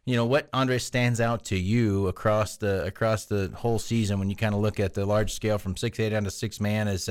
you 0.05 0.17
know 0.17 0.27
what, 0.27 0.49
Andre 0.53 0.79
stands 0.79 1.21
out 1.21 1.45
to 1.45 1.57
you 1.57 2.09
across 2.09 2.57
the 2.57 2.85
across 2.85 3.27
the 3.27 3.53
whole 3.55 3.79
season 3.79 4.19
when 4.19 4.29
you 4.29 4.37
kind 4.37 4.55
of 4.55 4.61
look 4.61 4.81
at 4.81 4.95
the 4.95 5.07
large 5.07 5.33
scale 5.33 5.59
from 5.59 5.77
six 5.77 6.01
A 6.01 6.11
down 6.11 6.25
to 6.25 6.33
six 6.33 6.61
man 6.61 6.89
as 6.89 7.09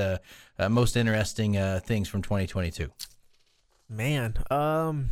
most 0.69 0.97
interesting 0.97 1.53
things 1.79 2.09
from 2.09 2.21
2022. 2.21 2.91
Man, 3.89 4.33
um, 4.51 5.11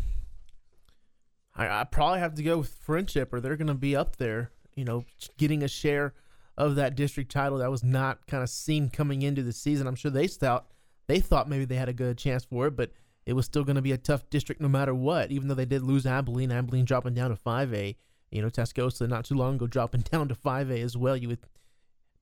I, 1.56 1.82
I 1.82 1.84
probably 1.84 2.20
have 2.20 2.36
to 2.36 2.44
go 2.44 2.60
with 2.60 2.76
Frenship, 2.86 3.34
or 3.34 3.40
they're 3.40 3.58
going 3.58 3.68
to 3.68 3.74
be 3.74 3.96
up 3.96 4.18
there. 4.18 4.52
You 4.76 4.86
know, 4.86 5.06
getting 5.38 5.64
a 5.64 5.68
share 5.68 6.14
of 6.58 6.76
that 6.76 6.96
district 6.96 7.32
title 7.32 7.58
that 7.58 7.72
was 7.72 7.84
not 7.84 8.26
kind 8.28 8.44
of 8.44 8.50
seen 8.50 8.90
coming 8.90 9.22
into 9.22 9.44
the 9.44 9.52
season. 9.52 9.88
I'm 9.88 9.96
sure 9.96 10.12
they 10.12 10.28
thought 10.28 10.68
they 11.08 11.20
thought 11.20 11.50
maybe 11.50 11.66
they 11.66 11.76
had 11.76 11.90
a 11.90 11.94
good 11.94 12.18
chance 12.18 12.46
for 12.46 12.68
it, 12.68 12.76
but 12.76 12.92
it 13.26 13.34
was 13.34 13.46
still 13.46 13.64
going 13.64 13.76
to 13.76 13.82
be 13.82 13.92
a 13.92 13.98
tough 13.98 14.30
district 14.30 14.62
no 14.62 14.70
matter 14.70 14.96
what. 14.96 15.32
Even 15.32 15.48
though 15.48 15.56
they 15.56 15.66
did 15.66 15.82
lose 15.82 16.06
Abilene, 16.06 16.52
Abilene 16.52 16.86
dropping 16.86 17.14
down 17.14 17.32
to 17.32 17.36
5A. 17.36 17.96
You 18.32 18.42
know, 18.42 18.50
Tascosa 18.50 19.10
not 19.10 19.26
too 19.26 19.36
long 19.36 19.56
ago 19.56 19.68
dropping 19.68 20.02
down 20.12 20.30
to 20.30 20.36
5A 20.36 20.82
as 20.82 20.96
well. 20.96 21.18
You 21.18 21.30
would 21.30 21.40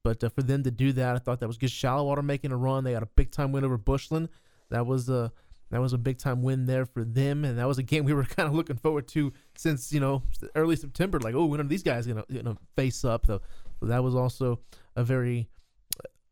but 0.03 0.23
uh, 0.23 0.29
for 0.29 0.41
them 0.41 0.63
to 0.63 0.71
do 0.71 0.93
that, 0.93 1.15
I 1.15 1.19
thought 1.19 1.39
that 1.39 1.47
was 1.47 1.57
good. 1.57 1.71
Shallowater 1.71 2.21
making 2.21 2.51
a 2.51 2.57
run. 2.57 2.83
They 2.83 2.93
got 2.93 3.03
a 3.03 3.07
big 3.07 3.31
time 3.31 3.51
win 3.51 3.65
over 3.65 3.77
Bushland. 3.77 4.29
That 4.69 4.85
was 4.85 5.09
a 5.09 5.31
that 5.71 5.81
was 5.81 5.93
a 5.93 5.97
big 5.97 6.17
time 6.17 6.41
win 6.41 6.65
there 6.65 6.85
for 6.85 7.03
them, 7.03 7.45
and 7.45 7.57
that 7.59 7.67
was 7.67 7.77
a 7.77 7.83
game 7.83 8.05
we 8.05 8.13
were 8.13 8.23
kind 8.37 8.47
of 8.47 8.55
looking 8.55 8.77
forward 8.77 9.07
to 9.09 9.31
since 9.55 9.93
you 9.93 9.99
know 9.99 10.23
early 10.55 10.75
September. 10.75 11.19
Like, 11.19 11.35
oh, 11.35 11.45
when 11.45 11.59
are 11.59 11.63
these 11.63 11.83
guys 11.83 12.07
gonna 12.07 12.25
know 12.29 12.57
face 12.75 13.05
up? 13.05 13.27
Though, 13.27 13.41
so 13.79 13.85
that 13.85 14.03
was 14.03 14.15
also 14.15 14.59
a 14.95 15.03
very 15.03 15.49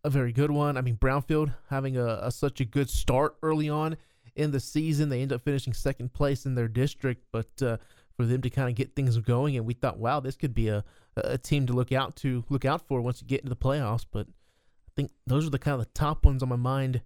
a 0.04 0.10
very 0.10 0.32
good 0.32 0.52
one. 0.52 0.78
I 0.78 0.82
mean, 0.82 0.98
Brownfield 0.98 1.54
having 1.70 1.98
a, 1.98 2.20
a 2.24 2.32
such 2.32 2.62
a 2.62 2.66
good 2.66 2.90
start 2.90 3.38
early 3.44 3.70
on 3.70 3.98
in 4.36 4.52
the 4.52 4.60
season. 4.60 5.10
They 5.10 5.22
end 5.22 5.34
up 5.34 5.44
finishing 5.44 5.74
second 5.74 6.14
place 6.14 6.46
in 6.46 6.56
their 6.56 6.68
district, 6.68 7.24
but 7.32 7.62
uh, 7.62 7.78
for 8.16 8.26
them 8.26 8.42
to 8.42 8.50
kind 8.50 8.70
of 8.70 8.76
get 8.76 8.96
things 8.96 9.18
going, 9.18 9.56
and 9.58 9.66
we 9.66 9.74
thought, 9.74 9.98
wow, 10.00 10.20
this 10.20 10.36
could 10.36 10.54
be 10.54 10.70
a 10.70 10.84
a 11.24 11.38
team 11.38 11.66
to 11.66 11.74
look 11.74 11.92
out 11.92 12.16
to 12.16 12.44
look 12.50 12.66
out 12.66 12.88
for 12.88 13.02
once 13.02 13.22
you 13.22 13.28
get 13.28 13.42
into 13.42 13.50
the 13.50 13.56
playoffs. 13.56 14.06
But 14.10 14.28
I 14.28 14.92
think 14.96 15.12
those 15.26 15.46
are 15.46 15.52
the 15.52 15.60
kind 15.60 15.80
of 15.80 15.86
the 15.86 15.92
top 15.94 16.26
ones 16.26 16.44
on 16.44 16.50
my 16.50 16.56
mind 16.56 17.02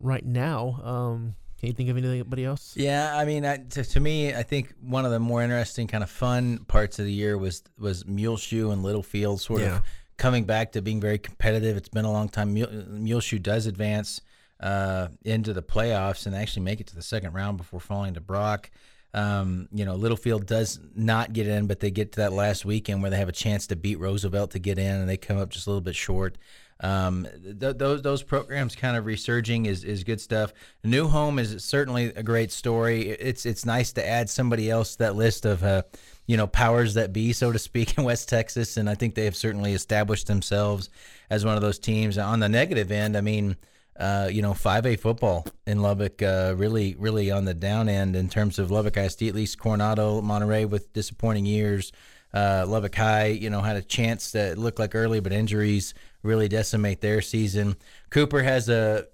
right 0.00 0.24
now. 0.24 0.80
Um, 0.82 1.34
can 1.58 1.66
you 1.68 1.72
think 1.74 1.90
of 1.90 1.96
anybody 1.98 2.44
else? 2.44 2.74
Yeah, 2.76 3.14
I 3.14 3.24
mean, 3.26 3.44
I, 3.44 3.58
to, 3.58 3.84
to 3.84 4.00
me, 4.00 4.34
I 4.34 4.42
think 4.42 4.72
one 4.80 5.04
of 5.04 5.10
the 5.10 5.20
more 5.20 5.42
interesting, 5.42 5.86
kind 5.86 6.02
of 6.02 6.10
fun 6.10 6.58
parts 6.66 6.98
of 6.98 7.04
the 7.04 7.12
year 7.12 7.36
was 7.36 7.62
was 7.78 8.06
Muleshoe 8.06 8.70
and 8.70 8.82
Littlefield 8.82 9.40
sort 9.42 9.60
Yeah. 9.60 9.76
of 9.76 9.82
coming 10.16 10.44
back 10.44 10.72
to 10.72 10.82
being 10.82 11.00
very 11.00 11.18
competitive. 11.18 11.76
It's 11.76 11.88
been 11.88 12.04
a 12.06 12.12
long 12.12 12.28
time. 12.28 12.54
Mule, 12.54 12.70
Muleshoe 12.88 13.38
does 13.38 13.66
advance 13.66 14.20
uh, 14.60 15.08
into 15.24 15.52
the 15.52 15.62
playoffs 15.62 16.26
and 16.26 16.34
actually 16.34 16.62
make 16.62 16.80
it 16.80 16.86
to 16.88 16.94
the 16.94 17.02
second 17.02 17.32
round 17.34 17.56
before 17.58 17.80
falling 17.80 18.14
to 18.14 18.20
Brock. 18.20 18.70
Um, 19.12 19.68
you 19.72 19.84
know, 19.84 19.96
Littlefield 19.96 20.46
does 20.46 20.78
not 20.94 21.32
get 21.32 21.46
in, 21.48 21.66
but 21.66 21.80
they 21.80 21.90
get 21.90 22.12
to 22.12 22.20
that 22.20 22.32
last 22.32 22.64
weekend 22.64 23.02
where 23.02 23.10
they 23.10 23.16
have 23.16 23.28
a 23.28 23.32
chance 23.32 23.66
to 23.68 23.76
beat 23.76 23.98
Roosevelt 23.98 24.52
to 24.52 24.58
get 24.58 24.78
in, 24.78 24.94
and 24.94 25.08
they 25.08 25.16
come 25.16 25.36
up 25.38 25.50
just 25.50 25.66
a 25.66 25.70
little 25.70 25.80
bit 25.80 25.96
short. 25.96 26.38
Um, 26.82 27.26
th- 27.60 27.76
those 27.76 28.02
those 28.02 28.22
programs 28.22 28.74
kind 28.74 28.96
of 28.96 29.04
resurging 29.04 29.66
is, 29.66 29.84
is 29.84 30.02
good 30.02 30.20
stuff. 30.20 30.52
New 30.82 31.08
Home 31.08 31.38
is 31.38 31.62
certainly 31.62 32.06
a 32.06 32.22
great 32.22 32.50
story. 32.50 33.10
It's 33.10 33.44
it's 33.44 33.66
nice 33.66 33.92
to 33.92 34.06
add 34.06 34.30
somebody 34.30 34.70
else 34.70 34.92
to 34.92 34.98
that 34.98 35.16
list 35.16 35.44
of 35.44 35.62
uh, 35.62 35.82
you 36.26 36.36
know 36.36 36.46
powers 36.46 36.94
that 36.94 37.12
be, 37.12 37.32
so 37.32 37.52
to 37.52 37.58
speak, 37.58 37.94
in 37.98 38.04
West 38.04 38.28
Texas, 38.28 38.76
and 38.76 38.88
I 38.88 38.94
think 38.94 39.14
they 39.14 39.26
have 39.26 39.36
certainly 39.36 39.74
established 39.74 40.26
themselves 40.26 40.88
as 41.28 41.44
one 41.44 41.56
of 41.56 41.62
those 41.62 41.78
teams. 41.78 42.16
On 42.16 42.40
the 42.40 42.48
negative 42.48 42.90
end, 42.90 43.16
I 43.16 43.20
mean. 43.20 43.56
Uh, 43.98 44.30
you 44.32 44.40
know, 44.40 44.52
5A 44.52 44.98
football 44.98 45.44
in 45.66 45.82
Lubbock, 45.82 46.22
uh, 46.22 46.54
really, 46.56 46.96
really 46.98 47.30
on 47.30 47.44
the 47.44 47.52
down 47.52 47.86
end 47.86 48.16
in 48.16 48.30
terms 48.30 48.58
of 48.58 48.70
Lubbock 48.70 48.96
ISD, 48.96 49.24
at 49.24 49.34
least 49.34 49.58
Coronado, 49.58 50.22
Monterey 50.22 50.64
with 50.64 50.90
disappointing 50.94 51.44
years. 51.44 51.92
Uh, 52.32 52.64
Lubbock 52.66 52.94
High, 52.94 53.26
you 53.26 53.50
know, 53.50 53.60
had 53.60 53.76
a 53.76 53.82
chance 53.82 54.32
that 54.32 54.56
looked 54.58 54.78
like 54.78 54.94
early, 54.94 55.20
but 55.20 55.32
injuries 55.32 55.94
really 56.22 56.48
decimate 56.48 57.00
their 57.00 57.20
season. 57.22 57.76
Cooper 58.10 58.42
has 58.42 58.68
a, 58.68 59.06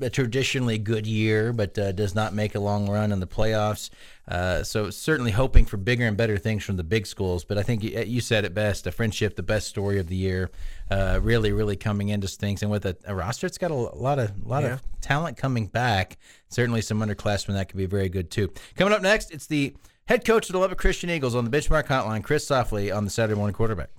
a 0.00 0.10
traditionally 0.10 0.78
good 0.78 1.06
year, 1.06 1.52
but 1.52 1.76
uh, 1.78 1.92
does 1.92 2.14
not 2.14 2.34
make 2.34 2.54
a 2.54 2.60
long 2.60 2.88
run 2.88 3.10
in 3.12 3.20
the 3.20 3.26
playoffs. 3.26 3.90
Uh, 4.28 4.62
so 4.62 4.90
certainly 4.90 5.32
hoping 5.32 5.64
for 5.64 5.76
bigger 5.76 6.06
and 6.06 6.16
better 6.16 6.38
things 6.38 6.62
from 6.62 6.76
the 6.76 6.84
big 6.84 7.06
schools. 7.06 7.44
But 7.44 7.58
I 7.58 7.62
think 7.64 7.82
you, 7.82 7.98
you 8.02 8.20
said 8.20 8.44
it 8.44 8.54
best: 8.54 8.86
a 8.86 8.92
Frenship, 8.92 9.34
the 9.34 9.42
best 9.42 9.66
story 9.66 9.98
of 9.98 10.06
the 10.06 10.14
year. 10.16 10.50
Uh, 10.90 11.18
really, 11.22 11.50
really 11.52 11.74
coming 11.76 12.10
into 12.10 12.28
things, 12.28 12.62
and 12.62 12.70
with 12.70 12.84
a, 12.86 12.96
a 13.06 13.14
roster, 13.14 13.46
it's 13.46 13.58
got 13.58 13.70
a, 13.72 13.74
a 13.74 13.96
lot 13.96 14.18
of 14.20 14.30
a 14.44 14.48
lot 14.48 14.62
Yeah. 14.62 14.74
of 14.74 14.82
talent 15.00 15.36
coming 15.36 15.66
back. 15.66 16.18
Certainly, 16.50 16.82
some 16.82 17.00
underclassmen 17.00 17.54
that 17.54 17.68
could 17.68 17.78
be 17.78 17.86
very 17.86 18.08
good 18.08 18.30
too. 18.30 18.52
Coming 18.76 18.94
up 18.94 19.02
next, 19.02 19.32
it's 19.32 19.46
the 19.46 19.74
head 20.06 20.24
coach 20.24 20.48
of 20.48 20.52
the 20.52 20.58
Lubbock 20.58 20.78
Christian 20.78 21.10
Eagles 21.10 21.34
on 21.34 21.44
the 21.44 21.50
Benchmark 21.50 21.86
Hotline, 21.86 22.22
Chris 22.22 22.46
Softley, 22.46 22.94
on 22.94 23.04
the 23.04 23.10
Saturday 23.10 23.36
Morning 23.36 23.54
Quarterback. 23.54 23.90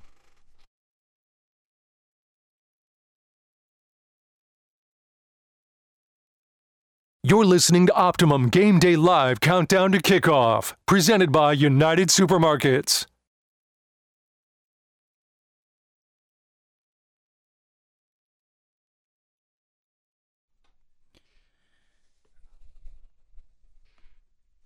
You're 7.26 7.46
listening 7.46 7.88
to 7.88 7.94
Optimum 7.94 8.50
Game 8.50 8.80
Day 8.80 8.98
Live 8.98 9.40
Countdown 9.40 9.94
to 9.94 10.00
Kickoff, 10.00 10.74
presented 10.86 11.32
by 11.32 11.54
United 11.54 12.10
Supermarkets. 12.10 13.06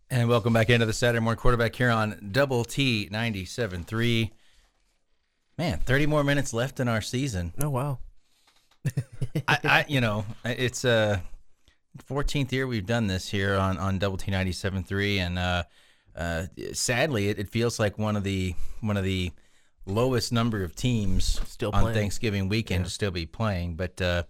And 0.10 0.30
welcome 0.30 0.54
back 0.54 0.70
into 0.70 0.86
the 0.86 0.94
Saturday 0.94 1.22
morning 1.22 1.38
quarterback 1.38 1.76
here 1.76 1.90
on 1.90 2.30
Double 2.32 2.64
T 2.64 3.10
97.3. 3.12 4.32
Man, 5.58 5.80
30 5.80 6.06
more 6.06 6.24
minutes 6.24 6.54
left 6.54 6.80
in 6.80 6.88
our 6.88 7.02
season. 7.02 7.52
Oh 7.62 7.70
wow. 7.70 8.00
I, 9.50 9.58
I 9.66 9.86
you 9.90 10.00
know, 10.00 10.24
it's 10.46 10.86
uh 10.86 11.20
14th 12.10 12.54
year 12.54 12.68
we've 12.68 12.86
done 12.86 13.08
this 13.08 13.28
here 13.28 13.56
on 13.56 13.78
on 13.78 14.00
Double 14.00 14.16
T 14.16 14.32
97.3 14.32 15.18
and 15.18 15.38
uh 15.40 15.64
uh 16.16 16.46
sadly 16.72 17.28
it, 17.28 17.38
it 17.38 17.50
feels 17.50 17.78
like 17.78 17.98
one 17.98 18.16
of 18.16 18.24
the 18.24 18.56
one 18.80 18.96
of 18.96 19.04
the 19.04 19.32
lowest 19.86 20.32
number 20.32 20.64
of 20.64 20.74
teams 20.74 21.42
Still 21.48 21.72
on 21.74 21.82
playing. 21.82 21.98
Thanksgiving 21.98 22.48
weekend 22.48 22.86
to 22.86 22.92
still 22.92 23.12
be 23.12 23.26
playing, 23.26 23.76
but 23.76 24.02
uh 24.02 24.24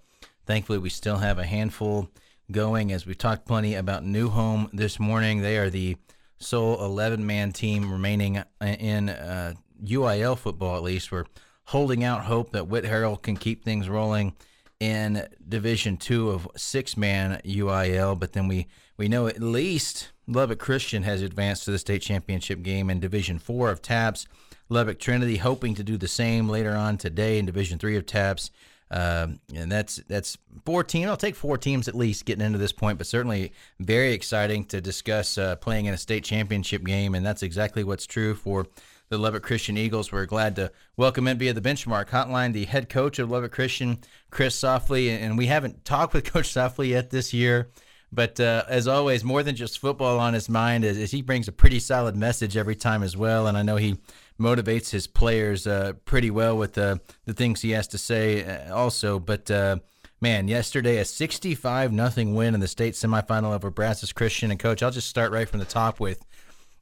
thankfully 0.48 0.80
we 0.80 0.90
still 0.90 1.18
have 1.18 1.38
a 1.38 1.46
handful 1.46 2.10
going 2.52 2.94
as 2.94 3.06
we've 3.06 3.18
talked 3.18 3.46
plenty 3.46 3.76
about 3.76 4.06
New 4.06 4.30
Home 4.30 4.70
this 4.72 5.00
morning. 5.00 5.42
They 5.42 5.58
are 5.58 5.70
the 5.70 5.98
sole 6.38 6.84
11 6.84 7.26
man 7.26 7.52
team 7.52 7.92
remaining 7.92 8.42
in 8.62 9.10
uh, 9.10 9.54
UIL 9.84 10.38
football, 10.38 10.78
at 10.78 10.84
least. 10.84 11.12
We're 11.12 11.26
holding 11.66 12.04
out 12.04 12.26
hope 12.26 12.52
that 12.52 12.70
Whitharral 12.70 13.22
can 13.22 13.36
keep 13.36 13.66
things 13.66 13.90
rolling 13.90 14.34
in 14.80 15.28
Division 15.48 15.98
Two 15.98 16.30
of 16.30 16.48
six 16.56 16.96
man 16.96 17.42
UIL, 17.44 18.18
but 18.18 18.34
then 18.34 18.48
we, 18.48 18.68
we 18.96 19.08
know 19.08 19.28
at 19.28 19.42
least 19.42 20.12
Lubbock 20.28 20.60
Christian 20.60 21.04
has 21.04 21.22
advanced 21.22 21.66
to 21.66 21.72
the 21.72 21.80
state 21.80 22.02
championship 22.02 22.62
game 22.62 22.90
in 22.90 23.00
Division 23.00 23.40
Four 23.40 23.72
of 23.72 23.82
TAPPS. 23.82 24.26
Lubbock 24.70 25.00
Trinity 25.00 25.38
hoping 25.38 25.76
to 25.76 25.84
do 25.84 25.98
the 25.98 26.08
same 26.08 26.48
later 26.48 26.76
on 26.76 26.98
today 26.98 27.40
in 27.40 27.46
Division 27.46 27.78
Three 27.80 27.98
of 27.98 28.06
TAPPS. 28.06 28.52
Um, 28.90 29.40
and 29.54 29.72
that's 29.72 29.98
that's 30.08 30.38
four 30.66 30.84
teams. 30.84 31.08
I'll 31.08 31.18
take 31.18 31.36
four 31.36 31.58
teams 31.58 31.88
at 31.88 31.96
least 31.96 32.26
getting 32.26 32.46
into 32.46 32.58
this 32.58 32.72
point, 32.72 32.98
but 32.98 33.08
certainly 33.08 33.52
very 33.80 34.14
exciting 34.14 34.66
to 34.66 34.80
discuss 34.80 35.38
uh, 35.38 35.58
playing 35.58 35.86
in 35.86 35.94
a 35.94 35.98
state 35.98 36.24
championship 36.24 36.84
game, 36.84 37.14
and 37.14 37.26
that's 37.26 37.44
exactly 37.44 37.84
what's 37.84 38.06
true 38.06 38.34
for 38.34 38.66
the 39.10 39.18
Lubbock 39.18 39.44
Christian 39.44 39.78
Eagles. 39.78 40.12
We're 40.12 40.26
glad 40.26 40.56
to 40.58 40.72
welcome 40.96 41.28
in 41.28 41.38
via 41.38 41.54
the 41.54 41.62
benchmark 41.62 42.10
hotline 42.10 42.54
the 42.54 42.66
head 42.66 42.90
coach 42.90 43.20
of 43.20 43.30
Lubbock 43.30 43.52
Christian, 43.52 44.00
Chris 44.32 44.60
Softley, 44.60 45.10
and 45.10 45.38
we 45.38 45.48
haven't 45.48 45.84
talked 45.86 46.14
with 46.14 46.32
Coach 46.32 46.48
Softley 46.54 46.90
yet 46.90 47.10
this 47.10 47.34
year. 47.34 47.70
But 48.12 48.40
uh, 48.40 48.64
as 48.70 48.88
always, 48.88 49.26
more 49.26 49.44
than 49.44 49.58
just 49.58 49.80
football 49.80 50.18
on 50.20 50.34
his 50.34 50.48
mind, 50.48 50.86
as, 50.86 50.98
as 50.98 51.12
he 51.12 51.22
brings 51.22 51.50
a 51.50 51.52
pretty 51.52 51.80
solid 51.80 52.16
message 52.16 52.56
every 52.56 52.76
time 52.76 53.04
as 53.04 53.18
well. 53.18 53.48
And 53.48 53.58
I 53.58 53.64
know 53.64 53.76
he 53.76 53.98
motivates 54.40 54.92
his 54.92 55.08
players 55.08 55.68
uh, 55.68 55.94
pretty 56.06 56.32
well 56.32 56.58
with 56.58 56.74
the 56.74 57.00
the 57.26 57.34
things 57.34 57.62
he 57.62 57.72
has 57.72 57.88
to 57.90 57.98
say 57.98 58.44
uh, 58.46 58.76
also. 58.76 59.20
But 59.20 59.50
uh, 59.50 59.78
man, 60.22 60.48
yesterday 60.48 60.98
a 60.98 61.06
65 61.06 61.92
nothing 61.92 62.36
win 62.36 62.54
in 62.54 62.60
the 62.60 62.68
state 62.68 62.94
semifinal 62.94 63.54
over 63.54 63.70
Brazos 63.70 64.14
Christian. 64.14 64.52
And 64.52 64.60
coach, 64.60 64.84
I'll 64.84 64.92
just 64.92 65.10
start 65.10 65.32
right 65.32 65.48
from 65.48 65.60
the 65.60 65.66
top 65.66 66.00
with 66.00 66.26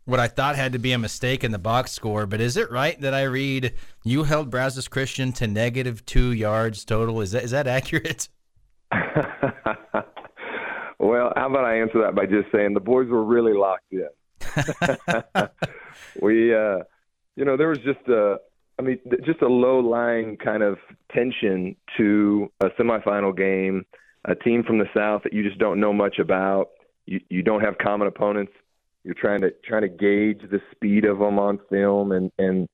what 0.06 0.20
I 0.20 0.28
thought 0.28 0.56
had 0.56 0.74
to 0.74 0.80
be 0.80 0.92
a 0.92 1.00
mistake 1.00 1.44
in 1.44 1.52
the 1.52 1.60
box 1.60 1.92
score. 1.92 2.26
But 2.26 2.42
is 2.42 2.58
it 2.58 2.72
right 2.72 3.00
that 3.02 3.14
I 3.14 3.24
read 3.24 3.74
you 4.04 4.24
held 4.24 4.50
Brazos 4.50 4.88
Christian 4.88 5.32
to 5.34 5.48
negative 5.48 6.06
two 6.06 6.32
yards 6.32 6.86
total? 6.86 7.22
Is 7.22 7.32
that 7.32 7.44
is 7.44 7.52
that 7.52 7.68
accurate? 7.68 8.30
well, 11.00 11.34
how 11.36 11.50
about 11.50 11.66
I 11.66 11.80
answer 11.80 12.02
that 12.02 12.16
by 12.16 12.26
just 12.26 12.52
saying 12.52 12.74
the 12.74 12.80
boys 12.80 13.10
were 13.10 13.24
really 13.24 13.54
locked 13.54 13.92
in. 13.92 14.08
we, 16.22 16.54
uh, 16.54 16.80
you 17.36 17.46
know, 17.46 17.58
there 17.58 17.70
was 17.70 17.80
just 17.80 18.08
a, 18.08 18.38
I 18.80 18.82
mean, 18.82 19.00
just 19.26 19.42
a 19.42 19.48
low 19.48 19.80
lying 19.80 20.38
kind 20.38 20.64
of 20.64 20.78
tension 21.14 21.76
to 21.98 22.52
a 22.62 22.68
semifinal 22.80 23.36
game, 23.36 23.86
a 24.26 24.36
team 24.36 24.64
from 24.64 24.80
the 24.80 24.90
South 24.94 25.24
that 25.24 25.34
you 25.34 25.44
just 25.44 25.60
don't 25.60 25.80
know 25.80 25.94
much 25.94 26.20
about. 26.20 26.70
You, 27.06 27.20
you 27.30 27.42
don't 27.42 27.62
have 27.62 27.78
common 27.78 28.08
opponents. 28.08 28.52
You're 29.04 29.14
trying 29.14 29.42
to 29.42 29.52
trying 29.64 29.84
to 29.84 29.88
gauge 29.88 30.42
the 30.50 30.60
speed 30.72 31.06
of 31.06 31.20
them 31.20 31.38
on 31.38 31.60
film, 31.70 32.12
and 32.12 32.32
and 32.40 32.68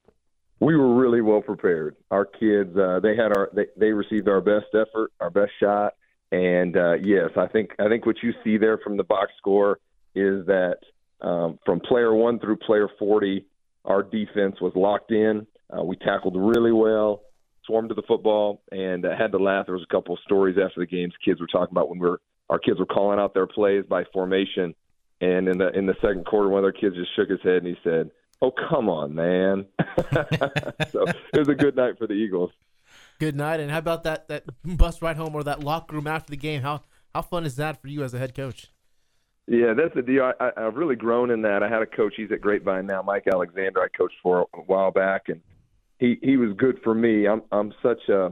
we 0.61 0.77
were 0.77 0.95
really 0.95 1.19
well 1.19 1.41
prepared. 1.41 1.97
Our 2.09 2.23
kids, 2.23 2.77
uh, 2.77 3.01
they 3.03 3.17
had 3.17 3.35
our 3.35 3.49
they, 3.53 3.65
they 3.75 3.91
received 3.91 4.29
our 4.29 4.39
best 4.39 4.67
effort, 4.73 5.11
our 5.19 5.29
best 5.29 5.51
shot, 5.59 5.95
and 6.31 6.77
uh, 6.77 6.93
yes, 6.93 7.31
I 7.35 7.47
think 7.47 7.71
I 7.79 7.89
think 7.89 8.05
what 8.05 8.23
you 8.23 8.31
see 8.43 8.57
there 8.57 8.77
from 8.77 8.95
the 8.95 9.03
box 9.03 9.33
score 9.37 9.79
is 10.15 10.45
that 10.45 10.77
um, 11.21 11.59
from 11.65 11.81
player 11.81 12.13
one 12.13 12.39
through 12.39 12.57
player 12.57 12.87
40, 12.97 13.45
our 13.85 14.03
defense 14.03 14.59
was 14.61 14.73
locked 14.75 15.11
in. 15.11 15.47
Uh, 15.75 15.83
we 15.83 15.95
tackled 15.97 16.35
really 16.37 16.71
well, 16.71 17.23
swarmed 17.65 17.89
to 17.89 17.95
the 17.95 18.03
football, 18.07 18.61
and 18.71 19.05
uh, 19.05 19.15
had 19.17 19.31
to 19.31 19.37
laugh. 19.37 19.65
There 19.65 19.75
was 19.75 19.85
a 19.89 19.93
couple 19.93 20.13
of 20.13 20.19
stories 20.21 20.57
after 20.63 20.79
the 20.79 20.85
games 20.85 21.13
kids 21.23 21.39
were 21.39 21.47
talking 21.47 21.71
about 21.71 21.89
when 21.89 21.99
we 21.99 22.07
were 22.07 22.21
our 22.49 22.59
kids 22.59 22.79
were 22.79 22.85
calling 22.85 23.17
out 23.17 23.33
their 23.33 23.47
plays 23.47 23.85
by 23.89 24.03
formation, 24.11 24.75
and 25.21 25.47
in 25.47 25.57
the 25.57 25.69
in 25.69 25.85
the 25.85 25.95
second 26.01 26.25
quarter, 26.25 26.49
one 26.49 26.59
of 26.59 26.63
their 26.63 26.71
kids 26.73 26.95
just 26.95 27.15
shook 27.15 27.29
his 27.29 27.41
head 27.43 27.63
and 27.63 27.67
he 27.67 27.77
said, 27.83 28.11
"Oh 28.41 28.51
come 28.69 28.89
on, 28.89 29.15
man!" 29.15 29.65
so 30.91 31.05
it 31.33 31.39
was 31.39 31.47
a 31.47 31.55
good 31.55 31.77
night 31.77 31.97
for 31.97 32.07
the 32.07 32.13
Eagles. 32.13 32.51
Good 33.19 33.35
night. 33.35 33.59
And 33.61 33.71
how 33.71 33.77
about 33.77 34.03
that 34.03 34.27
that 34.27 34.43
bus 34.65 35.01
ride 35.01 35.15
home 35.15 35.33
or 35.33 35.43
that 35.43 35.63
locker 35.63 35.95
room 35.95 36.07
after 36.07 36.29
the 36.29 36.37
game? 36.37 36.61
How 36.61 36.81
how 37.15 37.21
fun 37.21 37.45
is 37.45 37.55
that 37.55 37.81
for 37.81 37.87
you 37.87 38.03
as 38.03 38.13
a 38.13 38.19
head 38.19 38.35
coach? 38.35 38.69
Yeah, 39.47 39.73
that's 39.75 39.93
the 39.95 40.01
deal. 40.01 40.31
I, 40.39 40.51
I've 40.55 40.75
really 40.75 40.95
grown 40.95 41.31
in 41.31 41.41
that. 41.41 41.63
I 41.63 41.69
had 41.69 41.81
a 41.81 41.85
coach. 41.85 42.13
He's 42.15 42.31
at 42.31 42.41
Grapevine 42.41 42.85
now, 42.85 43.01
Mike 43.01 43.25
Alexander. 43.31 43.81
I 43.81 43.87
coached 43.95 44.15
for 44.21 44.47
a 44.53 44.57
while 44.59 44.91
back, 44.91 45.23
and 45.27 45.41
he 45.99 46.17
he 46.21 46.37
was 46.37 46.55
good 46.57 46.79
for 46.83 46.93
me. 46.93 47.27
I'm 47.27 47.41
I'm 47.51 47.73
such 47.81 48.07
a, 48.09 48.27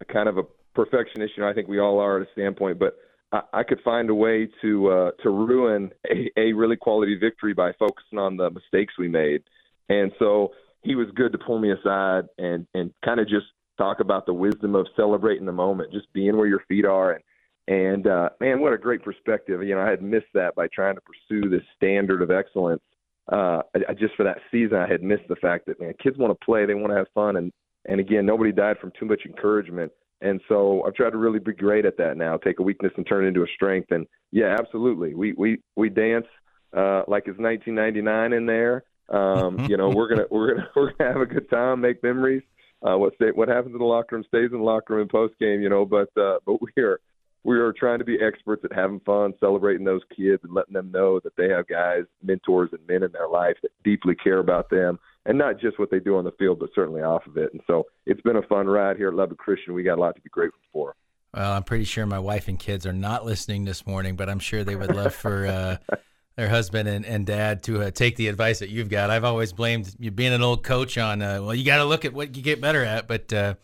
a 0.00 0.04
kind 0.12 0.28
of 0.28 0.38
a 0.38 0.42
perfectionist. 0.74 1.34
You 1.36 1.42
know, 1.42 1.50
I 1.50 1.54
think 1.54 1.68
we 1.68 1.78
all 1.78 2.00
are 2.00 2.20
at 2.20 2.26
a 2.26 2.32
standpoint, 2.32 2.78
but 2.78 2.96
I, 3.30 3.40
I 3.52 3.62
could 3.62 3.80
find 3.84 4.10
a 4.10 4.14
way 4.14 4.48
to 4.62 4.88
uh, 4.88 5.10
to 5.22 5.30
ruin 5.30 5.90
a, 6.10 6.30
a 6.36 6.52
really 6.52 6.76
quality 6.76 7.16
victory 7.16 7.54
by 7.54 7.72
focusing 7.78 8.18
on 8.18 8.36
the 8.36 8.50
mistakes 8.50 8.94
we 8.98 9.08
made. 9.08 9.42
And 9.88 10.12
so 10.18 10.52
he 10.82 10.94
was 10.94 11.08
good 11.14 11.32
to 11.32 11.38
pull 11.38 11.58
me 11.58 11.72
aside 11.72 12.24
and 12.38 12.66
and 12.74 12.92
kind 13.04 13.20
of 13.20 13.28
just 13.28 13.46
talk 13.76 14.00
about 14.00 14.26
the 14.26 14.34
wisdom 14.34 14.74
of 14.74 14.86
celebrating 14.96 15.46
the 15.46 15.52
moment, 15.52 15.92
just 15.92 16.12
being 16.12 16.36
where 16.36 16.48
your 16.48 16.64
feet 16.68 16.84
are, 16.84 17.12
and 17.12 17.22
and 17.68 18.06
uh, 18.06 18.30
man, 18.40 18.60
what 18.60 18.72
a 18.72 18.78
great 18.78 19.02
perspective! 19.02 19.62
You 19.62 19.74
know, 19.74 19.82
I 19.82 19.90
had 19.90 20.02
missed 20.02 20.32
that 20.32 20.54
by 20.54 20.68
trying 20.68 20.94
to 20.94 21.02
pursue 21.02 21.50
this 21.50 21.62
standard 21.76 22.22
of 22.22 22.30
excellence. 22.30 22.80
Uh, 23.30 23.60
I, 23.76 23.90
I 23.90 23.92
just 23.92 24.14
for 24.16 24.24
that 24.24 24.38
season, 24.50 24.78
I 24.78 24.88
had 24.88 25.02
missed 25.02 25.28
the 25.28 25.36
fact 25.36 25.66
that 25.66 25.78
man, 25.78 25.92
kids 26.02 26.16
want 26.16 26.38
to 26.38 26.44
play, 26.46 26.64
they 26.64 26.72
want 26.72 26.92
to 26.92 26.96
have 26.96 27.08
fun, 27.14 27.36
and 27.36 27.52
and 27.84 28.00
again, 28.00 28.24
nobody 28.24 28.52
died 28.52 28.78
from 28.80 28.90
too 28.98 29.04
much 29.04 29.20
encouragement. 29.26 29.92
And 30.22 30.40
so 30.48 30.82
I've 30.84 30.94
tried 30.94 31.10
to 31.10 31.18
really 31.18 31.40
be 31.40 31.52
great 31.52 31.84
at 31.84 31.98
that 31.98 32.16
now. 32.16 32.38
Take 32.38 32.58
a 32.58 32.62
weakness 32.62 32.92
and 32.96 33.06
turn 33.06 33.24
it 33.24 33.28
into 33.28 33.42
a 33.42 33.46
strength. 33.54 33.92
And 33.92 34.06
yeah, 34.32 34.56
absolutely, 34.58 35.14
we 35.14 35.34
we 35.34 35.60
we 35.76 35.90
dance 35.90 36.26
uh, 36.74 37.02
like 37.06 37.24
it's 37.26 37.38
1999 37.38 38.32
in 38.32 38.46
there. 38.46 38.84
Um, 39.10 39.58
you 39.68 39.76
know, 39.76 39.90
we're 39.90 40.08
gonna 40.08 40.26
we're 40.30 40.54
gonna 40.54 40.68
we're 40.76 40.92
gonna 40.94 41.12
have 41.12 41.20
a 41.20 41.26
good 41.26 41.50
time, 41.50 41.82
make 41.82 42.02
memories, 42.02 42.42
uh, 42.82 42.96
what 42.96 43.14
stay, 43.16 43.30
what 43.34 43.48
happens 43.48 43.74
in 43.74 43.78
the 43.78 43.84
locker 43.84 44.16
room 44.16 44.24
stays 44.26 44.52
in 44.52 44.58
the 44.58 44.64
locker 44.64 44.94
room 44.94 45.02
in 45.02 45.08
post 45.08 45.34
game, 45.38 45.60
you 45.60 45.68
know. 45.68 45.84
But 45.84 46.08
uh, 46.18 46.38
but 46.46 46.62
we 46.62 46.82
are 46.82 46.98
we 47.48 47.58
are 47.58 47.72
trying 47.72 47.98
to 47.98 48.04
be 48.04 48.18
experts 48.20 48.62
at 48.62 48.76
having 48.76 49.00
fun, 49.00 49.32
celebrating 49.40 49.82
those 49.82 50.02
kids, 50.14 50.44
and 50.44 50.52
letting 50.52 50.74
them 50.74 50.92
know 50.92 51.18
that 51.24 51.34
they 51.38 51.48
have 51.48 51.66
guys, 51.66 52.02
mentors, 52.22 52.68
and 52.72 52.86
men 52.86 53.02
in 53.02 53.10
their 53.12 53.26
life 53.26 53.56
that 53.62 53.70
deeply 53.84 54.14
care 54.14 54.40
about 54.40 54.68
them, 54.68 54.98
and 55.24 55.38
not 55.38 55.58
just 55.58 55.78
what 55.78 55.90
they 55.90 55.98
do 55.98 56.18
on 56.18 56.24
the 56.24 56.30
field, 56.32 56.58
but 56.58 56.68
certainly 56.74 57.00
off 57.00 57.26
of 57.26 57.38
it. 57.38 57.50
And 57.54 57.62
so 57.66 57.84
it's 58.04 58.20
been 58.20 58.36
a 58.36 58.42
fun 58.42 58.66
ride 58.66 58.98
here 58.98 59.08
at 59.08 59.14
Lubbock 59.14 59.38
Christian. 59.38 59.72
We 59.72 59.82
got 59.82 59.96
a 59.96 60.00
lot 60.02 60.14
to 60.14 60.20
be 60.20 60.28
grateful 60.28 60.60
for. 60.70 60.94
Well, 61.32 61.52
I'm 61.52 61.62
pretty 61.62 61.84
sure 61.84 62.04
my 62.04 62.18
wife 62.18 62.48
and 62.48 62.58
kids 62.58 62.84
are 62.84 62.92
not 62.92 63.24
listening 63.24 63.64
this 63.64 63.86
morning, 63.86 64.14
but 64.14 64.28
I'm 64.28 64.40
sure 64.40 64.62
they 64.62 64.76
would 64.76 64.94
love 64.94 65.14
for 65.14 65.46
uh, 65.46 65.96
their 66.38 66.48
husband 66.48 66.88
and, 66.88 67.04
and 67.04 67.26
dad 67.26 67.64
to 67.64 67.82
uh, 67.82 67.90
take 67.90 68.14
the 68.14 68.28
advice 68.28 68.60
that 68.60 68.68
you've 68.68 68.88
got. 68.88 69.10
I've 69.10 69.24
always 69.24 69.52
blamed 69.52 69.92
you 69.98 70.12
being 70.12 70.32
an 70.32 70.40
old 70.40 70.62
coach 70.62 70.96
on, 70.96 71.20
uh, 71.20 71.42
well, 71.42 71.52
you 71.52 71.64
got 71.64 71.78
to 71.78 71.84
look 71.84 72.04
at 72.04 72.14
what 72.14 72.36
you 72.36 72.44
get 72.44 72.60
better 72.60 72.84
at, 72.84 73.08
but 73.08 73.32
uh, 73.32 73.54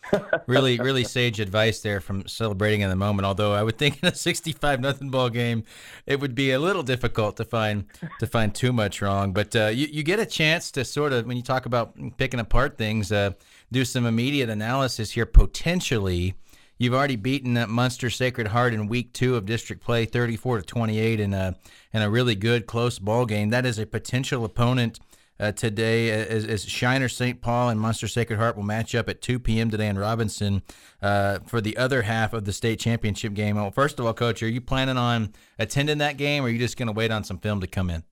really, 0.45 0.77
really 0.81 1.05
sage 1.05 1.39
advice 1.39 1.79
there 1.79 2.01
from 2.01 2.27
celebrating 2.27 2.81
in 2.81 2.89
the 2.89 2.97
moment. 2.97 3.25
Although 3.25 3.53
I 3.53 3.63
would 3.63 3.77
think 3.77 4.03
in 4.03 4.09
a 4.09 4.13
65 4.13 4.81
nothing 4.81 5.09
ball 5.09 5.29
game, 5.29 5.63
it 6.05 6.19
would 6.19 6.35
be 6.35 6.51
a 6.51 6.59
little 6.59 6.83
difficult 6.83 7.37
to 7.37 7.45
find 7.45 7.85
to 8.19 8.27
find 8.27 8.53
too 8.53 8.73
much 8.73 9.01
wrong. 9.01 9.31
But 9.31 9.55
uh, 9.55 9.67
you, 9.67 9.87
you 9.89 10.03
get 10.03 10.19
a 10.19 10.25
chance 10.25 10.69
to 10.71 10.83
sort 10.83 11.13
of, 11.13 11.25
when 11.25 11.37
you 11.37 11.43
talk 11.43 11.65
about 11.65 11.95
picking 12.17 12.41
apart 12.41 12.77
things, 12.77 13.09
uh, 13.09 13.31
do 13.71 13.85
some 13.85 14.05
immediate 14.05 14.49
analysis 14.49 15.11
here 15.11 15.25
potentially 15.25 16.35
You've 16.77 16.93
already 16.93 17.15
beaten 17.15 17.53
that 17.53 17.69
Muenster 17.69 18.13
Sacred 18.13 18.47
Heart 18.47 18.73
in 18.73 18.87
week 18.87 19.13
two 19.13 19.35
of 19.35 19.45
district 19.45 19.81
play, 19.81 20.05
34 20.05 20.57
to 20.57 20.63
28, 20.63 21.19
in 21.21 21.33
a 21.33 21.55
in 21.93 22.01
a 22.01 22.09
really 22.09 22.35
good 22.35 22.67
close 22.67 22.99
ball 22.99 23.25
game. 23.25 23.49
That 23.49 23.65
is 23.65 23.79
a 23.79 23.85
potential 23.85 24.43
opponent 24.43 24.99
uh, 25.39 25.53
today. 25.53 26.11
As, 26.11 26.45
as 26.45 26.65
Shiner 26.65 27.07
St. 27.07 27.39
Paul 27.39 27.69
and 27.69 27.79
Muenster 27.79 28.09
Sacred 28.09 28.37
Heart 28.37 28.57
will 28.57 28.63
match 28.63 28.93
up 28.93 29.07
at 29.07 29.21
2 29.21 29.39
p.m. 29.39 29.71
today 29.71 29.87
in 29.87 29.97
Robinson 29.97 30.63
uh, 31.01 31.39
for 31.45 31.61
the 31.61 31.77
other 31.77 32.01
half 32.01 32.33
of 32.33 32.43
the 32.43 32.51
state 32.51 32.79
championship 32.79 33.33
game. 33.33 33.55
Well, 33.55 33.71
first 33.71 33.97
of 33.97 34.05
all, 34.05 34.13
Coach, 34.13 34.43
are 34.43 34.49
you 34.49 34.59
planning 34.59 34.97
on 34.97 35.31
attending 35.57 35.99
that 35.99 36.17
game, 36.17 36.43
or 36.43 36.47
are 36.47 36.49
you 36.49 36.59
just 36.59 36.75
going 36.75 36.87
to 36.87 36.93
wait 36.93 37.09
on 37.09 37.23
some 37.23 37.37
film 37.37 37.61
to 37.61 37.67
come 37.67 37.89
in? 37.89 38.03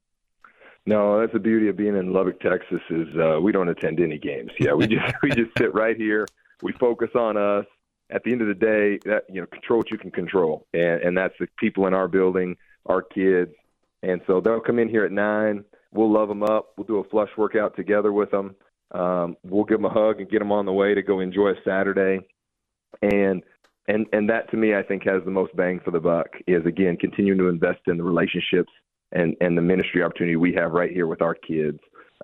No, 0.85 1.19
that's 1.19 1.33
the 1.33 1.39
beauty 1.39 1.67
of 1.67 1.75
being 1.75 1.97
in 1.97 2.13
Lubbock, 2.13 2.39
Texas. 2.39 2.81
Is 2.89 3.07
uh, 3.17 3.41
we 3.41 3.51
don't 3.51 3.67
attend 3.67 3.99
any 3.99 4.17
games. 4.17 4.51
Yeah, 4.57 4.73
we 4.73 4.87
just 4.87 5.13
we 5.21 5.31
just 5.31 5.51
sit 5.57 5.73
right 5.73 5.97
here. 5.97 6.25
We 6.61 6.71
focus 6.79 7.09
on 7.13 7.35
us 7.35 7.65
at 8.09 8.23
the 8.23 8.31
end 8.31 8.41
of 8.41 8.47
the 8.47 8.53
day, 8.53 8.99
that 9.05 9.23
you 9.29 9.41
know, 9.41 9.47
control 9.47 9.79
what 9.79 9.91
you 9.91 9.97
can 9.97 10.11
control, 10.11 10.67
and 10.73 11.01
and 11.01 11.17
that's 11.17 11.35
the 11.39 11.47
people 11.57 11.87
in 11.87 11.93
our 11.93 12.07
building, 12.07 12.57
our 12.85 13.01
kids, 13.01 13.51
and 14.01 14.21
so 14.27 14.41
they'll 14.41 14.59
come 14.59 14.79
in 14.79 14.89
here 14.89 15.05
at 15.05 15.11
nine. 15.11 15.63
We'll 15.91 16.11
love 16.11 16.27
them 16.27 16.43
up. 16.43 16.73
We'll 16.75 16.87
do 16.87 16.97
a 16.97 17.09
flush 17.09 17.29
workout 17.37 17.75
together 17.75 18.11
with 18.11 18.31
them. 18.31 18.55
Um, 18.91 19.37
we'll 19.43 19.63
give 19.63 19.77
them 19.77 19.85
a 19.85 19.93
hug 19.93 20.19
and 20.19 20.29
get 20.29 20.39
them 20.39 20.51
on 20.51 20.65
the 20.65 20.73
way 20.73 20.93
to 20.93 21.01
go 21.01 21.19
enjoy 21.19 21.49
a 21.49 21.55
Saturday, 21.65 22.19
and 23.01 23.43
and 23.87 24.05
and 24.13 24.29
that 24.29 24.49
to 24.51 24.57
me, 24.57 24.75
I 24.75 24.83
think 24.83 25.03
has 25.05 25.23
the 25.25 25.31
most 25.31 25.55
bang 25.55 25.79
for 25.83 25.91
the 25.91 25.99
buck. 25.99 26.27
Is 26.47 26.65
again 26.65 26.97
continuing 26.97 27.39
to 27.39 27.47
invest 27.47 27.81
in 27.87 27.97
the 27.97 28.03
relationships 28.03 28.71
and 29.11 29.35
and 29.41 29.57
the 29.57 29.61
ministry 29.61 30.03
opportunity 30.03 30.35
we 30.35 30.53
have 30.53 30.71
right 30.71 30.91
here 30.91 31.07
with 31.07 31.21
our 31.21 31.35
kids. 31.35 31.79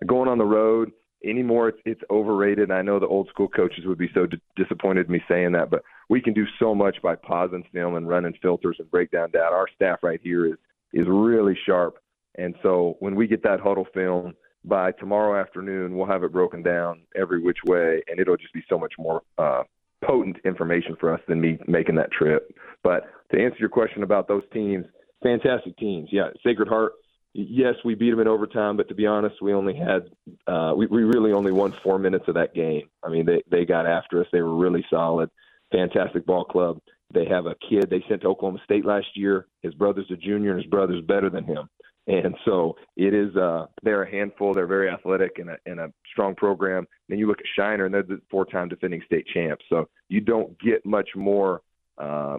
Going 0.06 0.30
on 0.30 0.38
the 0.38 0.46
road, 0.46 0.92
anymore 1.24 1.70
it's, 1.70 1.80
it's 1.86 2.02
overrated. 2.10 2.72
I 2.72 2.82
know 2.82 3.00
the 3.00 3.08
old 3.08 3.28
school 3.30 3.48
coaches 3.48 3.86
would 3.86 3.98
be 3.98 4.10
so 4.14 4.26
d- 4.26 4.42
disappointed 4.56 5.08
in 5.08 5.14
me 5.14 5.22
saying 5.28 5.52
that, 5.54 5.70
but 5.70 5.84
we 6.10 6.22
can 6.22 6.34
do 6.34 6.46
so 6.60 6.74
much 6.74 7.02
by 7.02 7.16
pausing 7.16 7.64
film 7.74 7.96
and 7.96 8.08
running 8.08 8.34
filters 8.42 8.78
and 8.80 8.90
break 8.90 9.12
down 9.12 9.32
data. 9.32 9.54
Our 9.54 9.68
staff 9.76 10.00
right 10.04 10.20
here 10.24 10.46
is 10.46 10.56
is 10.92 11.06
really 11.08 11.56
sharp, 11.68 12.00
and 12.36 12.56
so 12.64 12.96
when 13.00 13.16
we 13.16 13.28
get 13.28 13.44
that 13.44 13.60
huddle 13.60 13.86
film 13.94 14.34
by 14.66 14.92
tomorrow 14.94 15.40
afternoon, 15.40 15.96
we'll 15.96 16.08
have 16.08 16.24
it 16.24 16.32
broken 16.32 16.64
down 16.64 17.02
every 17.16 17.42
which 17.42 17.60
way, 17.66 18.02
and 18.08 18.20
it'll 18.20 18.38
just 18.38 18.54
be 18.54 18.64
so 18.68 18.80
much 18.80 18.94
more 18.98 19.22
uh, 19.38 19.64
potent 20.04 20.38
information 20.46 20.96
for 21.00 21.14
us 21.14 21.22
than 21.28 21.40
me 21.40 21.60
making 21.68 21.96
that 21.96 22.12
trip. 22.12 22.52
But 22.84 23.04
to 23.32 23.40
answer 23.40 23.58
your 23.60 23.70
question 23.70 24.02
about 24.02 24.28
those 24.28 24.44
teams, 24.52 24.86
fantastic 25.22 25.78
teams. 25.78 26.10
Yeah, 26.12 26.30
Sacred 26.44 26.68
Heart 26.68 26.94
yes, 27.34 27.76
we 27.86 27.96
beat 27.96 28.12
them 28.12 28.20
in 28.20 28.28
overtime, 28.28 28.78
but 28.78 28.88
to 28.90 28.96
be 28.96 29.06
honest, 29.06 29.42
we 29.42 29.54
only 29.54 29.76
had 29.76 30.10
uh, 30.48 30.74
we, 30.76 30.88
we 30.88 31.04
really 31.04 31.32
only 31.32 31.52
won 31.52 31.74
four 31.84 32.00
minutes 32.00 32.26
of 32.28 32.36
that 32.36 32.54
game. 32.54 32.90
I 33.04 33.10
mean, 33.10 33.26
they 33.26 33.44
they 33.50 33.66
got 33.66 33.86
after 33.86 34.22
us. 34.22 34.28
They 34.32 34.42
were 34.42 34.56
really 34.56 34.86
solid, 34.90 35.30
fantastic 35.72 36.26
ball 36.26 36.46
club. 36.46 36.80
They 37.14 37.26
have 37.26 37.46
a 37.46 37.56
kid 37.68 37.90
they 37.90 38.04
sent 38.08 38.22
to 38.22 38.28
Oklahoma 38.28 38.60
State 38.64 38.86
last 38.86 39.08
year. 39.16 39.48
His 39.62 39.74
brother's 39.74 40.12
a 40.12 40.16
junior, 40.16 40.52
and 40.52 40.62
his 40.62 40.70
brother's 40.70 41.04
better 41.06 41.30
than 41.30 41.44
him. 41.44 41.70
And 42.08 42.36
so 42.46 42.76
it 42.98 43.14
is. 43.14 43.36
Uh, 43.36 43.68
they're 43.84 44.04
a 44.04 44.12
handful. 44.12 44.54
They're 44.54 44.66
very 44.66 44.90
athletic 44.90 45.38
and 45.38 45.52
a, 45.52 45.58
and 45.66 45.80
a 45.80 45.94
strong 46.12 46.34
program. 46.36 46.88
Then 47.08 47.20
you 47.20 47.28
look 47.28 47.40
at 47.40 47.46
Shiner, 47.56 47.86
and 47.86 47.94
they're 47.94 48.04
the 48.04 48.22
four-time 48.32 48.68
defending 48.68 49.02
state 49.06 49.28
champs. 49.32 49.64
So 49.70 49.90
you 50.08 50.22
don't 50.22 50.60
get 50.60 50.86
much 50.86 51.10
more 51.16 51.62
uh, 52.00 52.38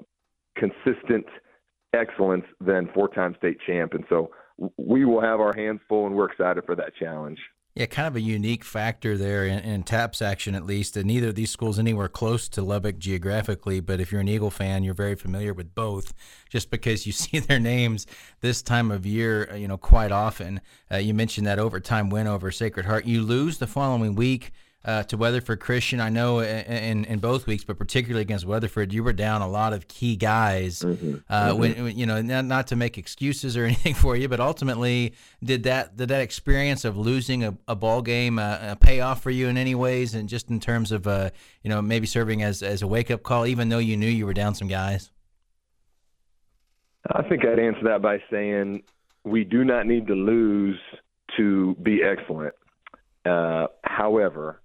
consistent 0.56 1.26
excellence 1.94 2.44
than 2.60 2.90
four-time 2.94 3.36
state 3.38 3.58
champ. 3.66 3.94
And 3.94 4.04
so 4.08 4.30
we 4.76 5.04
will 5.04 5.20
have 5.20 5.40
our 5.40 5.54
hands 5.54 5.80
full, 5.88 6.06
and 6.06 6.14
we're 6.14 6.30
excited 6.30 6.64
for 6.64 6.76
that 6.76 6.94
challenge. 6.98 7.38
Yeah, 7.74 7.86
kind 7.86 8.08
of 8.08 8.16
a 8.16 8.20
unique 8.20 8.64
factor 8.64 9.16
there 9.16 9.46
in, 9.46 9.60
in 9.60 9.84
TAPPS 9.84 10.20
action, 10.20 10.56
at 10.56 10.66
least. 10.66 10.96
And 10.96 11.06
neither 11.06 11.28
of 11.28 11.36
these 11.36 11.52
schools 11.52 11.78
anywhere 11.78 12.08
close 12.08 12.48
to 12.50 12.62
Lubbock 12.62 12.98
geographically, 12.98 13.78
but 13.78 14.00
if 14.00 14.10
you're 14.10 14.20
an 14.20 14.28
Eagle 14.28 14.50
fan, 14.50 14.82
you're 14.82 14.92
very 14.92 15.14
familiar 15.14 15.54
with 15.54 15.72
both, 15.72 16.12
just 16.48 16.70
because 16.70 17.06
you 17.06 17.12
see 17.12 17.38
their 17.38 17.60
names 17.60 18.06
this 18.40 18.60
time 18.60 18.90
of 18.90 19.06
year, 19.06 19.48
uh, 19.52 19.54
you 19.54 19.68
know, 19.68 19.78
quite 19.78 20.10
often. 20.10 20.60
Uh, 20.90 20.96
you 20.96 21.14
mentioned 21.14 21.46
that 21.46 21.60
overtime 21.60 22.10
win 22.10 22.26
over 22.26 22.50
Sacred 22.50 22.86
Heart. 22.86 23.06
You 23.06 23.22
lose 23.22 23.58
the 23.58 23.68
following 23.68 24.16
week 24.16 24.52
uh, 24.84 25.02
to 25.04 25.16
Weatherford 25.16 25.60
Christian. 25.60 26.00
I 26.00 26.08
know 26.08 26.40
in, 26.40 27.04
in 27.04 27.18
both 27.18 27.46
weeks, 27.46 27.64
but 27.64 27.78
particularly 27.78 28.22
against 28.22 28.46
Weatherford, 28.46 28.92
you 28.92 29.04
were 29.04 29.12
down 29.12 29.42
a 29.42 29.48
lot 29.48 29.72
of 29.72 29.88
key 29.88 30.16
guys. 30.16 30.80
Mm-hmm. 30.80 31.16
Uh, 31.28 31.48
mm-hmm. 31.48 31.58
When, 31.58 31.98
you 31.98 32.06
know, 32.06 32.22
not, 32.22 32.44
not, 32.46 32.66
to 32.68 32.76
make 32.76 32.96
excuses 32.96 33.56
or 33.56 33.64
anything 33.66 33.94
for 33.94 34.16
you, 34.16 34.28
but 34.28 34.40
ultimately, 34.40 35.14
did 35.42 35.64
that 35.64 35.96
did 35.96 36.08
that 36.08 36.22
experience 36.22 36.84
of 36.84 36.96
losing 36.96 37.44
a, 37.44 37.56
a 37.68 37.76
ball 37.76 38.02
game 38.02 38.38
uh, 38.38 38.74
pay 38.76 39.00
off 39.00 39.22
for 39.22 39.30
you 39.30 39.48
in 39.48 39.56
any 39.56 39.74
ways, 39.74 40.14
and 40.14 40.28
just 40.28 40.50
in 40.50 40.60
terms 40.60 40.92
of 40.92 41.06
uh, 41.06 41.30
you 41.62 41.68
know 41.68 41.82
maybe 41.82 42.06
serving 42.06 42.42
as 42.42 42.62
as 42.62 42.82
a 42.82 42.86
wake 42.86 43.10
up 43.10 43.22
call, 43.22 43.46
even 43.46 43.68
though 43.68 43.78
you 43.78 43.96
knew 43.96 44.08
you 44.08 44.26
were 44.26 44.34
down 44.34 44.54
some 44.54 44.68
guys? 44.68 45.10
I 47.10 47.22
think 47.22 47.44
I'd 47.44 47.58
answer 47.58 47.84
that 47.84 48.02
by 48.02 48.22
saying 48.30 48.82
we 49.24 49.44
do 49.44 49.64
not 49.64 49.86
need 49.86 50.06
to 50.06 50.14
lose 50.14 50.78
to 51.36 51.74
be 51.82 52.02
excellent. 52.02 52.54
Uh, 53.24 53.66
however, 53.84 54.59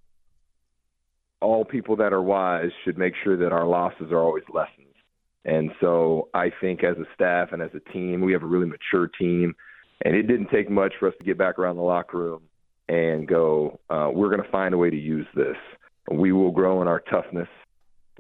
all 1.45 1.63
people 1.63 1.95
that 1.97 2.13
are 2.13 2.22
wise 2.22 2.72
should 2.84 2.97
make 2.97 3.13
sure 3.23 3.38
that 3.38 3.51
our 3.51 3.65
losses 3.65 4.11
are 4.11 4.19
always 4.19 4.43
lessons. 4.53 4.93
And 5.45 5.72
so 5.80 6.30
I 6.34 6.51
think 6.59 6.84
as 6.84 6.97
a 6.97 7.05
staff 7.13 7.49
and 7.51 7.61
as 7.61 7.69
a 7.76 7.91
team, 7.91 8.22
we 8.22 8.34
have 8.34 8.43
a 8.43 8.47
really 8.47 8.65
mature 8.65 9.07
team. 9.07 9.55
And 10.03 10.15
it 10.15 10.23
didn't 10.23 10.49
take 10.49 10.69
much 10.69 10.93
for 10.99 11.07
us 11.07 11.13
to 11.19 11.23
get 11.23 11.38
back 11.38 11.59
around 11.59 11.77
the 11.77 11.84
locker 11.84 12.17
room 12.17 12.41
and 12.89 13.27
go, 13.27 13.80
uh, 13.89 14.09
we're 14.11 14.30
going 14.30 14.43
to 14.43 14.51
find 14.51 14.73
a 14.73 14.77
way 14.77 14.89
to 14.89 14.99
use 14.99 15.27
this. 15.35 15.55
We 16.11 16.31
will 16.31 16.51
grow 16.51 16.81
in 16.81 16.88
our 16.88 16.99
toughness. 16.99 17.47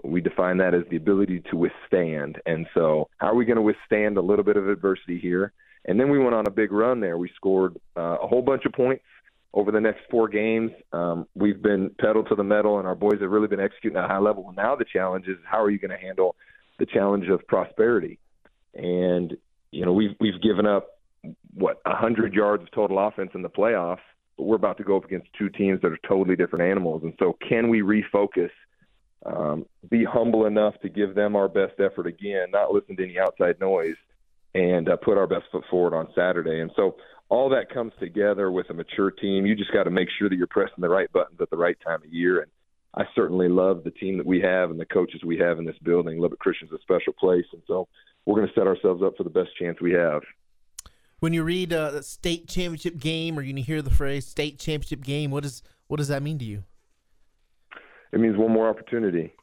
We 0.03 0.21
define 0.21 0.57
that 0.57 0.73
as 0.73 0.83
the 0.89 0.97
ability 0.97 1.43
to 1.51 1.57
withstand. 1.57 2.41
And 2.45 2.67
so, 2.73 3.09
how 3.17 3.27
are 3.27 3.35
we 3.35 3.45
going 3.45 3.57
to 3.57 3.61
withstand 3.61 4.17
a 4.17 4.21
little 4.21 4.43
bit 4.43 4.57
of 4.57 4.67
adversity 4.67 5.19
here? 5.19 5.53
And 5.85 5.99
then 5.99 6.09
we 6.09 6.19
went 6.19 6.33
on 6.33 6.47
a 6.47 6.51
big 6.51 6.71
run 6.71 6.99
there. 6.99 7.17
We 7.17 7.29
scored 7.35 7.77
uh, 7.95 8.17
a 8.21 8.27
whole 8.27 8.41
bunch 8.41 8.65
of 8.65 8.73
points 8.73 9.03
over 9.55 9.71
the 9.71 9.79
next 9.79 10.01
four 10.11 10.27
games. 10.27 10.71
Um, 10.91 11.27
we've 11.33 11.61
been 11.61 11.89
pedal 11.99 12.23
to 12.25 12.35
the 12.35 12.43
metal, 12.43 12.77
and 12.77 12.87
our 12.87 12.93
boys 12.93 13.21
have 13.21 13.31
really 13.31 13.47
been 13.47 13.61
executing 13.61 13.97
at 13.97 14.03
a 14.03 14.07
high 14.07 14.19
level. 14.19 14.53
Now 14.55 14.75
the 14.75 14.85
challenge 14.85 15.27
is 15.27 15.37
how 15.49 15.63
are 15.63 15.71
you 15.71 15.79
going 15.79 15.97
to 15.97 15.97
handle 15.97 16.35
the 16.77 16.85
challenge 16.85 17.27
of 17.29 17.47
prosperity? 17.47 18.19
And 18.75 19.35
you 19.71 19.85
know 19.85 19.93
we've 19.93 20.15
we've 20.19 20.41
given 20.41 20.67
up 20.67 20.99
what 21.53 21.81
a 21.85 21.95
hundred 21.95 22.33
yards 22.33 22.63
of 22.63 22.71
total 22.71 22.99
offense 22.99 23.31
in 23.33 23.41
the 23.41 23.49
playoffs, 23.49 24.03
but 24.37 24.43
we're 24.43 24.57
about 24.57 24.77
to 24.77 24.83
go 24.83 24.97
up 24.97 25.05
against 25.05 25.27
two 25.37 25.49
teams 25.49 25.81
that 25.81 25.91
are 25.91 25.99
totally 26.07 26.35
different 26.35 26.69
animals. 26.69 27.01
And 27.03 27.13
so, 27.17 27.37
can 27.47 27.69
we 27.69 27.81
refocus? 27.81 28.51
Um, 29.25 29.65
be 29.89 30.03
humble 30.03 30.45
enough 30.45 30.75
to 30.81 30.89
give 30.89 31.15
them 31.15 31.35
our 31.35 31.47
best 31.47 31.79
effort 31.79 32.05
again, 32.05 32.51
not 32.51 32.71
listen 32.71 32.95
to 32.97 33.03
any 33.03 33.17
outside 33.17 33.59
noise, 33.59 33.95
and 34.53 34.87
uh, 34.87 34.97
put 34.97 35.17
our 35.17 35.25
best 35.25 35.45
foot 35.51 35.63
forward 35.67 35.95
on 35.95 36.09
Saturday. 36.13 36.59
And 36.59 36.69
so 36.75 36.97
all 37.29 37.49
that 37.49 37.73
comes 37.73 37.93
together 37.99 38.51
with 38.51 38.69
a 38.69 38.73
mature 38.73 39.11
team. 39.11 39.45
You 39.45 39.55
just 39.55 39.73
got 39.73 39.83
to 39.83 39.89
make 39.89 40.09
sure 40.17 40.29
that 40.29 40.35
you're 40.35 40.47
pressing 40.47 40.79
the 40.79 40.89
right 40.89 41.11
buttons 41.11 41.39
at 41.41 41.49
the 41.49 41.57
right 41.57 41.77
time 41.83 42.01
of 42.03 42.13
year. 42.13 42.41
And 42.41 42.51
I 42.95 43.03
certainly 43.15 43.49
love 43.49 43.83
the 43.83 43.91
team 43.91 44.17
that 44.17 44.25
we 44.25 44.41
have 44.41 44.69
and 44.69 44.79
the 44.79 44.85
coaches 44.85 45.21
we 45.23 45.37
have 45.39 45.57
in 45.57 45.65
this 45.65 45.77
building. 45.83 46.19
Lubbock 46.19 46.39
Christian's 46.39 46.71
a 46.71 46.79
special 46.81 47.13
place, 47.13 47.45
and 47.51 47.61
so 47.67 47.87
we're 48.25 48.35
going 48.35 48.47
to 48.47 48.53
set 48.53 48.67
ourselves 48.67 49.01
up 49.03 49.17
for 49.17 49.23
the 49.23 49.29
best 49.29 49.49
chance 49.59 49.81
we 49.81 49.91
have. 49.93 50.21
When 51.19 51.33
you 51.33 51.43
read 51.43 51.73
uh, 51.73 51.91
the 51.91 52.03
state 52.03 52.47
championship 52.47 52.97
game, 52.99 53.39
or 53.39 53.41
you 53.41 53.55
hear 53.63 53.81
the 53.81 53.89
phrase 53.89 54.27
"state 54.27 54.59
championship 54.59 55.03
game," 55.03 55.31
what 55.31 55.43
does 55.43 55.63
what 55.87 55.97
does 55.97 56.09
that 56.09 56.21
mean 56.21 56.37
to 56.39 56.45
you? 56.45 56.63
It 58.11 58.19
means 58.19 58.37
one 58.37 58.51
more 58.51 58.69
opportunity 58.69 59.33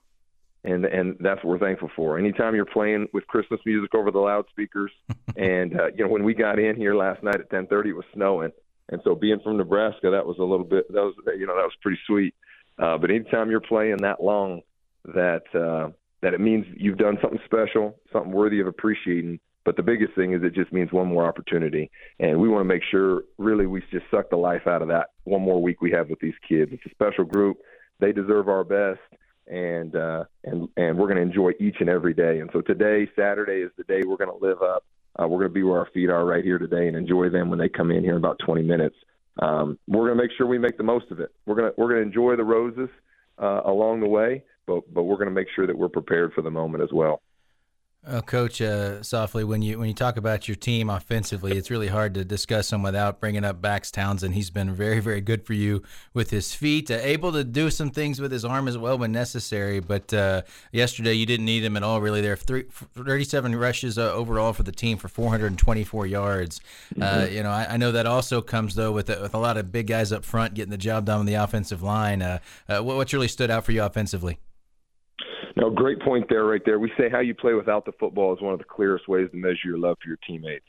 and 0.65 0.85
and 0.85 1.17
that's 1.21 1.43
what 1.43 1.51
we're 1.51 1.59
thankful 1.59 1.91
for. 1.95 2.19
Anytime 2.19 2.55
you're 2.55 2.65
playing 2.65 3.09
with 3.13 3.27
Christmas 3.27 3.61
music 3.67 3.95
over 3.95 4.11
the 4.11 4.19
loudspeakers, 4.19 4.93
and 5.37 5.79
uh, 5.79 5.87
you 5.95 6.05
know 6.05 6.11
when 6.11 6.25
we 6.25 6.35
got 6.35 6.59
in 6.59 6.77
here 6.77 6.95
last 6.95 7.23
night 7.23 7.37
at 7.37 7.51
10:30, 7.51 7.87
it 7.87 7.93
was 7.95 8.05
snowing, 8.15 8.53
and 8.89 9.01
so 9.05 9.15
being 9.15 9.41
from 9.41 9.57
Nebraska, 9.57 10.11
that 10.11 10.27
was 10.27 10.39
a 10.39 10.45
little 10.45 10.65
bit 10.65 10.87
that 10.93 11.03
was 11.03 11.15
you 11.39 11.47
know 11.47 11.57
that 11.57 11.65
was 11.65 11.77
pretty 11.83 11.99
sweet. 12.07 12.35
Uh, 12.79 12.97
but 12.97 13.11
anytime 13.11 13.51
you're 13.51 13.61
playing 13.61 13.99
that 13.99 14.23
long, 14.23 14.63
that 15.05 15.43
uh, 15.55 15.91
that 16.23 16.35
it 16.35 16.41
means 16.41 16.65
you've 16.77 16.99
done 16.99 17.19
something 17.21 17.41
special, 17.45 17.99
something 18.13 18.33
worthy 18.33 18.61
of 18.61 18.67
appreciating. 18.67 19.41
But 19.65 19.77
the 19.77 19.83
biggest 19.83 20.15
thing 20.15 20.33
is 20.33 20.43
it 20.43 20.55
just 20.55 20.73
means 20.73 20.91
one 20.93 21.07
more 21.07 21.25
opportunity, 21.25 21.91
and 22.19 22.41
we 22.41 22.49
want 22.49 22.63
to 22.63 22.65
make 22.65 22.83
sure 22.91 23.23
really 23.39 23.67
we 23.67 23.81
just 23.93 24.07
suck 24.11 24.29
the 24.31 24.37
life 24.37 24.67
out 24.67 24.83
of 24.83 24.89
that 24.89 25.11
one 25.25 25.43
more 25.43 25.63
week 25.63 25.81
we 25.81 25.93
have 25.93 26.09
with 26.09 26.19
these 26.19 26.35
kids. 26.49 26.73
It's 26.73 26.87
a 26.87 26.91
special 26.91 27.25
group; 27.25 27.59
they 28.01 28.11
deserve 28.11 28.49
our 28.49 28.65
best, 28.65 29.01
and 29.53 29.95
uh, 29.95 30.25
and 30.45 30.69
and 30.77 30.97
we're 30.97 31.07
going 31.07 31.17
to 31.17 31.23
enjoy 31.23 31.53
each 31.61 31.77
and 31.81 31.91
every 31.91 32.15
day. 32.15 32.41
And 32.41 32.49
so 32.53 32.63
today, 32.63 33.09
Saturday, 33.15 33.61
is 33.61 33.71
the 33.77 33.85
day 33.85 34.01
we're 34.07 34.17
going 34.17 34.31
to 34.31 34.45
live 34.45 34.63
up. 34.63 34.85
Uh, 35.21 35.29
we're 35.29 35.41
going 35.41 35.51
to 35.51 35.55
be 35.55 35.63
where 35.63 35.79
our 35.79 35.89
feet 35.93 36.09
are 36.09 36.25
right 36.25 36.43
here 36.43 36.59
today 36.59 36.89
and 36.89 36.97
enjoy 36.97 37.29
them 37.29 37.51
when 37.51 37.59
they 37.59 37.69
come 37.69 37.91
in 37.91 38.03
here 38.03 38.13
in 38.13 38.17
about 38.17 38.39
20 38.47 38.63
minutes. 38.63 38.97
Um, 39.41 39.79
we're 39.87 40.07
going 40.07 40.17
to 40.17 40.23
make 40.23 40.31
sure 40.39 40.47
we 40.47 40.59
make 40.59 40.79
the 40.79 40.85
most 40.85 41.11
of 41.11 41.21
it. 41.21 41.35
We're 41.45 41.55
going 41.55 41.71
to 41.71 41.75
we're 41.77 41.89
going 41.89 42.01
to 42.01 42.07
enjoy 42.07 42.37
the 42.37 42.45
roses 42.45 42.89
uh, 43.39 43.61
along 43.67 44.01
the 44.01 44.09
way, 44.09 44.43
but 44.67 44.83
but 44.93 45.03
we're 45.03 45.17
going 45.17 45.29
to 45.29 45.35
make 45.35 45.49
sure 45.55 45.67
that 45.67 45.77
we're 45.77 45.89
prepared 45.89 46.33
for 46.33 46.41
the 46.41 46.51
moment 46.51 46.83
as 46.83 46.91
well. 46.93 47.21
Uh, 48.05 48.21
Coach, 48.21 48.61
uh, 48.61 48.99
Softley 48.99 49.45
when 49.45 49.63
you 49.63 49.79
when 49.79 49.87
you 49.87 49.95
talk 49.95 50.17
about 50.17 50.49
your 50.49 50.57
team 50.57 50.91
offensively, 50.91 51.57
it's 51.57 51.71
really 51.71 51.87
hard 51.87 52.15
to 52.15 52.25
discuss 52.25 52.69
them 52.71 52.83
without 52.83 53.21
bringing 53.21 53.45
up 53.45 53.63
Bax 53.63 53.93
Townsend. 53.93 54.35
He's 54.35 54.51
been 54.51 54.75
very 54.75 54.99
very 54.99 55.21
good 55.21 55.47
for 55.47 55.53
you 55.53 55.85
with 56.13 56.31
his 56.31 56.53
feet, 56.53 56.91
uh, 56.91 56.95
able 56.95 57.31
to 57.31 57.45
do 57.45 57.71
some 57.71 57.91
things 57.91 58.21
with 58.21 58.33
his 58.33 58.45
arm 58.45 58.67
as 58.67 58.77
well 58.77 58.99
when 58.99 59.13
necessary. 59.13 59.79
But 59.79 60.13
uh, 60.13 60.43
yesterday 60.73 61.13
you 61.13 61.27
didn't 61.27 61.47
need 61.47 61.63
him 61.63 61.77
at 61.77 61.85
all. 61.85 62.01
Really, 62.01 62.21
there 62.21 62.35
three, 62.35 62.65
37 62.97 63.55
rushes 63.55 63.97
uh, 63.99 64.13
overall 64.13 64.53
for 64.53 64.65
the 64.65 64.73
team 64.73 64.99
for 64.99 65.07
424 65.07 66.05
yards. 66.09 66.61
Uh, 67.01 67.05
mm-hmm. 67.05 67.35
you 67.37 67.45
know, 67.45 67.51
I, 67.51 67.75
I, 67.75 67.77
know 67.77 67.93
that 67.93 68.07
also 68.07 68.41
comes 68.41 68.75
though 68.75 68.91
with 68.91 69.11
a, 69.11 69.23
with 69.23 69.35
a 69.35 69.39
lot 69.39 69.57
of 69.57 69.71
big 69.71 69.87
guys 69.87 70.11
up 70.11 70.25
front 70.25 70.55
getting 70.55 70.73
the 70.73 70.77
job 70.77 71.05
done 71.05 71.21
on 71.21 71.27
the 71.27 71.35
offensive 71.35 71.85
line. 71.85 72.19
what, 72.67 72.85
what's 72.85 73.13
really 73.13 73.29
stood 73.29 73.49
out 73.49 73.65
for 73.65 73.71
you 73.71 73.85
offensively? 73.85 74.39
No, 75.57 75.71
great 75.71 76.01
point 76.01 76.27
there, 76.29 76.45
right 76.45 76.63
there. 76.65 76.79
We 76.79 76.93
say 76.97 77.11
how 77.11 77.21
you 77.21 77.35
play 77.35 77.55
without 77.55 77.85
the 77.85 77.93
football 77.93 78.35
is 78.35 78.41
one 78.41 78.53
of 78.53 78.59
the 78.59 78.65
clearest 78.65 79.09
ways 79.09 79.29
to 79.31 79.37
measure 79.37 79.67
your 79.67 79.79
love 79.79 79.97
for 80.03 80.09
your 80.09 80.19
teammates. 80.27 80.65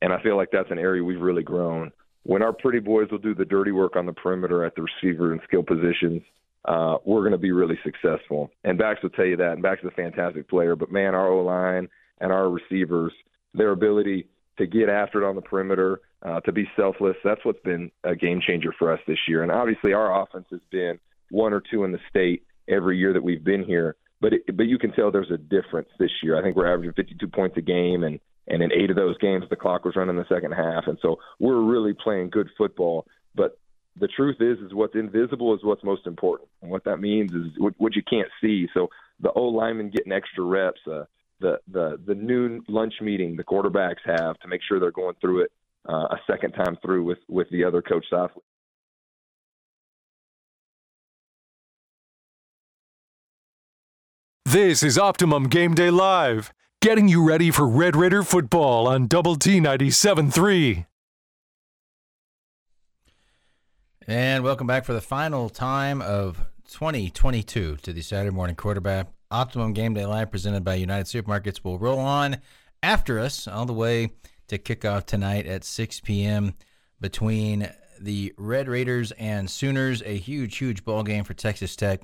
And 0.00 0.12
I 0.12 0.22
feel 0.22 0.36
like 0.36 0.48
that's 0.50 0.70
an 0.70 0.78
area 0.78 1.04
we've 1.04 1.20
really 1.20 1.42
grown. 1.42 1.92
When 2.24 2.42
our 2.42 2.52
pretty 2.52 2.78
boys 2.78 3.08
will 3.10 3.18
do 3.18 3.34
the 3.34 3.44
dirty 3.44 3.72
work 3.72 3.96
on 3.96 4.06
the 4.06 4.12
perimeter 4.12 4.64
at 4.64 4.74
the 4.74 4.82
receiver 4.82 5.32
and 5.32 5.40
skill 5.44 5.62
positions, 5.62 6.22
uh, 6.64 6.96
we're 7.04 7.20
going 7.20 7.32
to 7.32 7.38
be 7.38 7.52
really 7.52 7.78
successful. 7.84 8.50
And 8.64 8.78
Bax 8.78 9.02
will 9.02 9.10
tell 9.10 9.26
you 9.26 9.36
that. 9.36 9.52
And 9.52 9.62
Bax 9.62 9.82
is 9.82 9.88
a 9.88 9.94
fantastic 9.94 10.48
player. 10.48 10.76
But 10.76 10.90
man, 10.90 11.14
our 11.14 11.28
O 11.28 11.44
line 11.44 11.88
and 12.20 12.32
our 12.32 12.48
receivers, 12.48 13.12
their 13.54 13.70
ability 13.70 14.28
to 14.58 14.66
get 14.66 14.88
after 14.88 15.22
it 15.22 15.28
on 15.28 15.34
the 15.34 15.42
perimeter, 15.42 16.00
uh, 16.22 16.40
to 16.40 16.52
be 16.52 16.68
selfless, 16.76 17.16
that's 17.24 17.44
what's 17.44 17.62
been 17.64 17.90
a 18.04 18.14
game 18.14 18.40
changer 18.46 18.72
for 18.78 18.92
us 18.92 19.00
this 19.06 19.18
year. 19.26 19.42
And 19.42 19.50
obviously, 19.50 19.92
our 19.92 20.22
offense 20.22 20.46
has 20.50 20.60
been 20.70 20.98
one 21.30 21.52
or 21.52 21.62
two 21.70 21.84
in 21.84 21.90
the 21.90 21.98
state 22.08 22.44
every 22.68 22.96
year 22.96 23.12
that 23.12 23.22
we've 23.22 23.42
been 23.42 23.64
here 23.64 23.96
but 24.22 24.32
it, 24.32 24.56
but 24.56 24.66
you 24.66 24.78
can 24.78 24.92
tell 24.92 25.10
there's 25.10 25.32
a 25.32 25.36
difference 25.36 25.88
this 25.98 26.10
year. 26.22 26.38
I 26.38 26.42
think 26.42 26.56
we're 26.56 26.72
averaging 26.72 26.94
52 26.94 27.26
points 27.28 27.56
a 27.58 27.60
game, 27.60 28.04
and 28.04 28.20
and 28.48 28.62
in 28.62 28.72
eight 28.72 28.88
of 28.88 28.96
those 28.96 29.18
games 29.18 29.44
the 29.50 29.56
clock 29.56 29.84
was 29.84 29.96
running 29.96 30.16
the 30.16 30.24
second 30.28 30.52
half, 30.52 30.84
and 30.86 30.96
so 31.02 31.18
we're 31.40 31.60
really 31.60 31.92
playing 31.92 32.30
good 32.30 32.48
football. 32.56 33.06
But 33.34 33.58
the 33.98 34.08
truth 34.08 34.36
is, 34.40 34.58
is 34.58 34.72
what's 34.72 34.94
invisible 34.94 35.54
is 35.54 35.64
what's 35.64 35.84
most 35.84 36.06
important, 36.06 36.48
and 36.62 36.70
what 36.70 36.84
that 36.84 36.98
means 36.98 37.32
is 37.32 37.46
what, 37.58 37.74
what 37.78 37.96
you 37.96 38.02
can't 38.08 38.28
see. 38.40 38.68
So 38.72 38.88
the 39.20 39.32
O 39.32 39.42
linemen 39.42 39.90
getting 39.90 40.12
extra 40.12 40.44
reps, 40.44 40.80
uh, 40.86 41.04
the 41.40 41.58
the 41.66 42.00
the 42.06 42.14
noon 42.14 42.62
lunch 42.68 42.94
meeting 43.00 43.36
the 43.36 43.44
quarterbacks 43.44 44.02
have 44.04 44.38
to 44.38 44.48
make 44.48 44.60
sure 44.66 44.78
they're 44.78 44.92
going 44.92 45.16
through 45.20 45.42
it 45.42 45.52
uh, 45.88 46.06
a 46.10 46.18
second 46.30 46.52
time 46.52 46.78
through 46.80 47.02
with 47.02 47.18
with 47.28 47.50
the 47.50 47.64
other 47.64 47.82
coach 47.82 48.04
softly. 48.08 48.42
This 54.52 54.82
is 54.82 54.98
Optimum 54.98 55.48
Game 55.48 55.74
Day 55.74 55.88
Live, 55.88 56.52
getting 56.82 57.08
you 57.08 57.26
ready 57.26 57.50
for 57.50 57.66
Red 57.66 57.96
Raider 57.96 58.22
football 58.22 58.86
on 58.86 59.06
Double 59.06 59.34
T 59.34 59.60
97.3. 59.60 60.84
And 64.06 64.44
welcome 64.44 64.66
back 64.66 64.84
for 64.84 64.92
the 64.92 65.00
final 65.00 65.48
time 65.48 66.02
of 66.02 66.44
2022 66.68 67.76
to 67.76 67.92
the 67.94 68.02
Saturday 68.02 68.28
Morning 68.28 68.54
Quarterback. 68.54 69.06
Optimum 69.30 69.72
Game 69.72 69.94
Day 69.94 70.04
Live 70.04 70.30
presented 70.30 70.62
by 70.62 70.74
United 70.74 71.06
Supermarkets 71.06 71.64
will 71.64 71.78
roll 71.78 72.00
on 72.00 72.36
after 72.82 73.18
us 73.18 73.48
all 73.48 73.64
the 73.64 73.72
way 73.72 74.10
to 74.48 74.58
kickoff 74.58 75.06
tonight 75.06 75.46
at 75.46 75.64
6 75.64 76.00
p.m. 76.00 76.52
between 77.00 77.70
the 77.98 78.34
Red 78.36 78.68
Raiders 78.68 79.12
and 79.12 79.50
Sooners. 79.50 80.02
A 80.02 80.18
huge, 80.18 80.58
huge 80.58 80.84
ball 80.84 81.04
game 81.04 81.24
for 81.24 81.32
Texas 81.32 81.74
Tech 81.74 82.02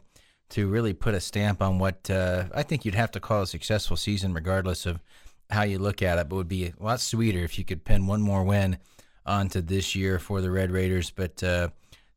to 0.51 0.67
really 0.69 0.93
put 0.93 1.15
a 1.15 1.21
stamp 1.21 1.61
on 1.61 1.79
what 1.79 2.11
uh, 2.11 2.45
I 2.55 2.63
think 2.63 2.85
you'd 2.85 2.95
have 2.95 3.11
to 3.13 3.21
call 3.21 3.43
a 3.43 3.47
successful 3.47 3.97
season, 3.97 4.33
regardless 4.33 4.87
of 4.87 5.01
how 5.51 5.63
you 5.63 5.79
look 5.79 6.03
at 6.03 6.19
it. 6.19 6.29
But 6.29 6.37
would 6.37 6.49
be 6.49 6.67
a 6.67 6.83
lot 6.83 7.01
sweeter 7.01 7.41
if 7.41 7.59
you 7.59 7.65
could 7.65 7.85
pin 7.85 8.07
one 8.07 8.23
more 8.23 8.45
win 8.45 8.79
onto 9.27 9.61
this 9.61 9.95
year 9.95 10.19
for 10.19 10.41
the 10.41 10.51
Red 10.51 10.71
Raiders. 10.71 11.11
But 11.11 11.43
uh, 11.43 11.69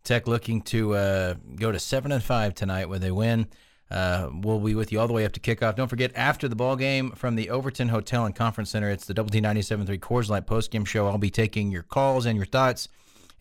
Tech 0.03 0.27
looking 0.27 0.61
to 0.63 0.95
uh, 0.95 1.33
go 1.55 1.71
to 1.71 1.79
seven 1.79 2.11
and 2.11 2.23
five 2.23 2.55
tonight 2.55 2.89
when 2.89 3.01
they 3.01 3.11
win. 3.11 3.47
Uh, 3.91 4.29
we'll 4.31 4.59
be 4.59 4.73
with 4.73 4.91
you 4.93 4.99
all 5.01 5.07
the 5.07 5.13
way 5.13 5.25
up 5.25 5.33
to 5.33 5.39
kickoff. 5.41 5.75
Don't 5.75 5.89
forget, 5.89 6.13
after 6.15 6.47
the 6.47 6.55
ball 6.55 6.77
game 6.77 7.11
from 7.11 7.35
the 7.35 7.49
Overton 7.49 7.89
Hotel 7.89 8.25
and 8.25 8.33
Conference 8.33 8.69
Center, 8.69 8.89
it's 8.89 9.05
the 9.05 9.13
Double 9.13 9.29
T 9.29 9.41
97.3 9.41 9.99
Coors 9.99 10.29
Light 10.29 10.47
postgame 10.47 10.87
show. 10.87 11.07
I'll 11.07 11.17
be 11.17 11.29
taking 11.29 11.71
your 11.71 11.83
calls 11.83 12.25
and 12.25 12.37
your 12.37 12.45
thoughts 12.45 12.87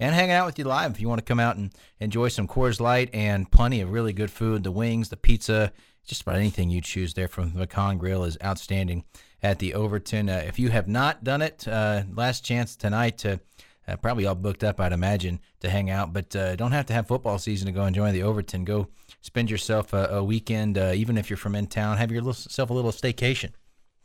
and 0.00 0.14
hanging 0.14 0.32
out 0.32 0.46
with 0.46 0.58
you 0.58 0.64
live 0.64 0.92
if 0.92 1.00
you 1.00 1.08
want 1.08 1.18
to 1.18 1.24
come 1.24 1.38
out 1.38 1.56
and 1.56 1.72
enjoy 2.00 2.28
some 2.28 2.48
Coors 2.48 2.80
Light 2.80 3.10
and 3.12 3.50
plenty 3.52 3.82
of 3.82 3.92
really 3.92 4.14
good 4.14 4.30
food. 4.30 4.64
The 4.64 4.72
wings, 4.72 5.10
the 5.10 5.16
pizza, 5.16 5.72
just 6.06 6.22
about 6.22 6.36
anything 6.36 6.70
you 6.70 6.80
choose 6.80 7.14
there 7.14 7.28
from 7.28 7.52
the 7.52 7.66
Con 7.66 7.98
Grill 7.98 8.24
is 8.24 8.38
outstanding 8.42 9.04
at 9.42 9.58
the 9.58 9.74
Overton. 9.74 10.30
Uh, 10.30 10.42
if 10.46 10.58
you 10.58 10.70
have 10.70 10.88
not 10.88 11.22
done 11.22 11.42
it, 11.42 11.68
uh, 11.68 12.02
last 12.12 12.44
chance 12.44 12.74
tonight 12.74 13.18
to. 13.18 13.40
Uh, 13.88 13.96
probably 13.96 14.24
all 14.24 14.36
booked 14.36 14.62
up, 14.62 14.78
I'd 14.78 14.92
imagine, 14.92 15.40
to 15.60 15.70
hang 15.70 15.90
out, 15.90 16.12
but 16.12 16.36
uh, 16.36 16.54
don't 16.54 16.70
have 16.70 16.86
to 16.86 16.92
have 16.92 17.08
football 17.08 17.38
season 17.38 17.66
to 17.66 17.72
go 17.72 17.86
enjoy 17.86 18.12
the 18.12 18.22
Overton. 18.22 18.64
Go 18.64 18.86
spend 19.20 19.50
yourself 19.50 19.92
a, 19.92 20.06
a 20.10 20.22
weekend, 20.22 20.78
uh, 20.78 20.92
even 20.94 21.18
if 21.18 21.28
you're 21.28 21.38
from 21.38 21.56
in 21.56 21.66
town. 21.66 21.96
Have 21.96 22.12
yourself 22.12 22.70
a 22.70 22.74
little 22.74 22.92
staycation 22.92 23.50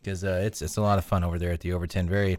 because 0.01 0.23
uh, 0.23 0.41
it's 0.43 0.61
it's 0.63 0.77
a 0.77 0.81
lot 0.81 0.97
of 0.97 1.05
fun 1.05 1.23
over 1.23 1.37
there 1.37 1.51
at 1.51 1.59
the 1.59 1.73
Overton. 1.73 2.09
Very, 2.09 2.37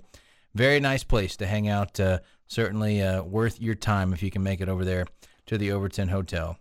very 0.56 0.80
nice 0.80 1.04
place 1.04 1.36
to 1.36 1.46
hang 1.46 1.68
out 1.68 2.00
certainly 2.46 3.02
uh, 3.02 3.22
worth 3.22 3.60
your 3.60 3.74
time 3.74 4.12
if 4.12 4.22
you 4.22 4.30
can 4.30 4.42
make 4.42 4.60
it 4.60 4.68
over 4.68 4.84
there 4.84 5.06
to 5.46 5.58
the 5.58 5.72
Overton 5.72 6.08
Hotel 6.08 6.58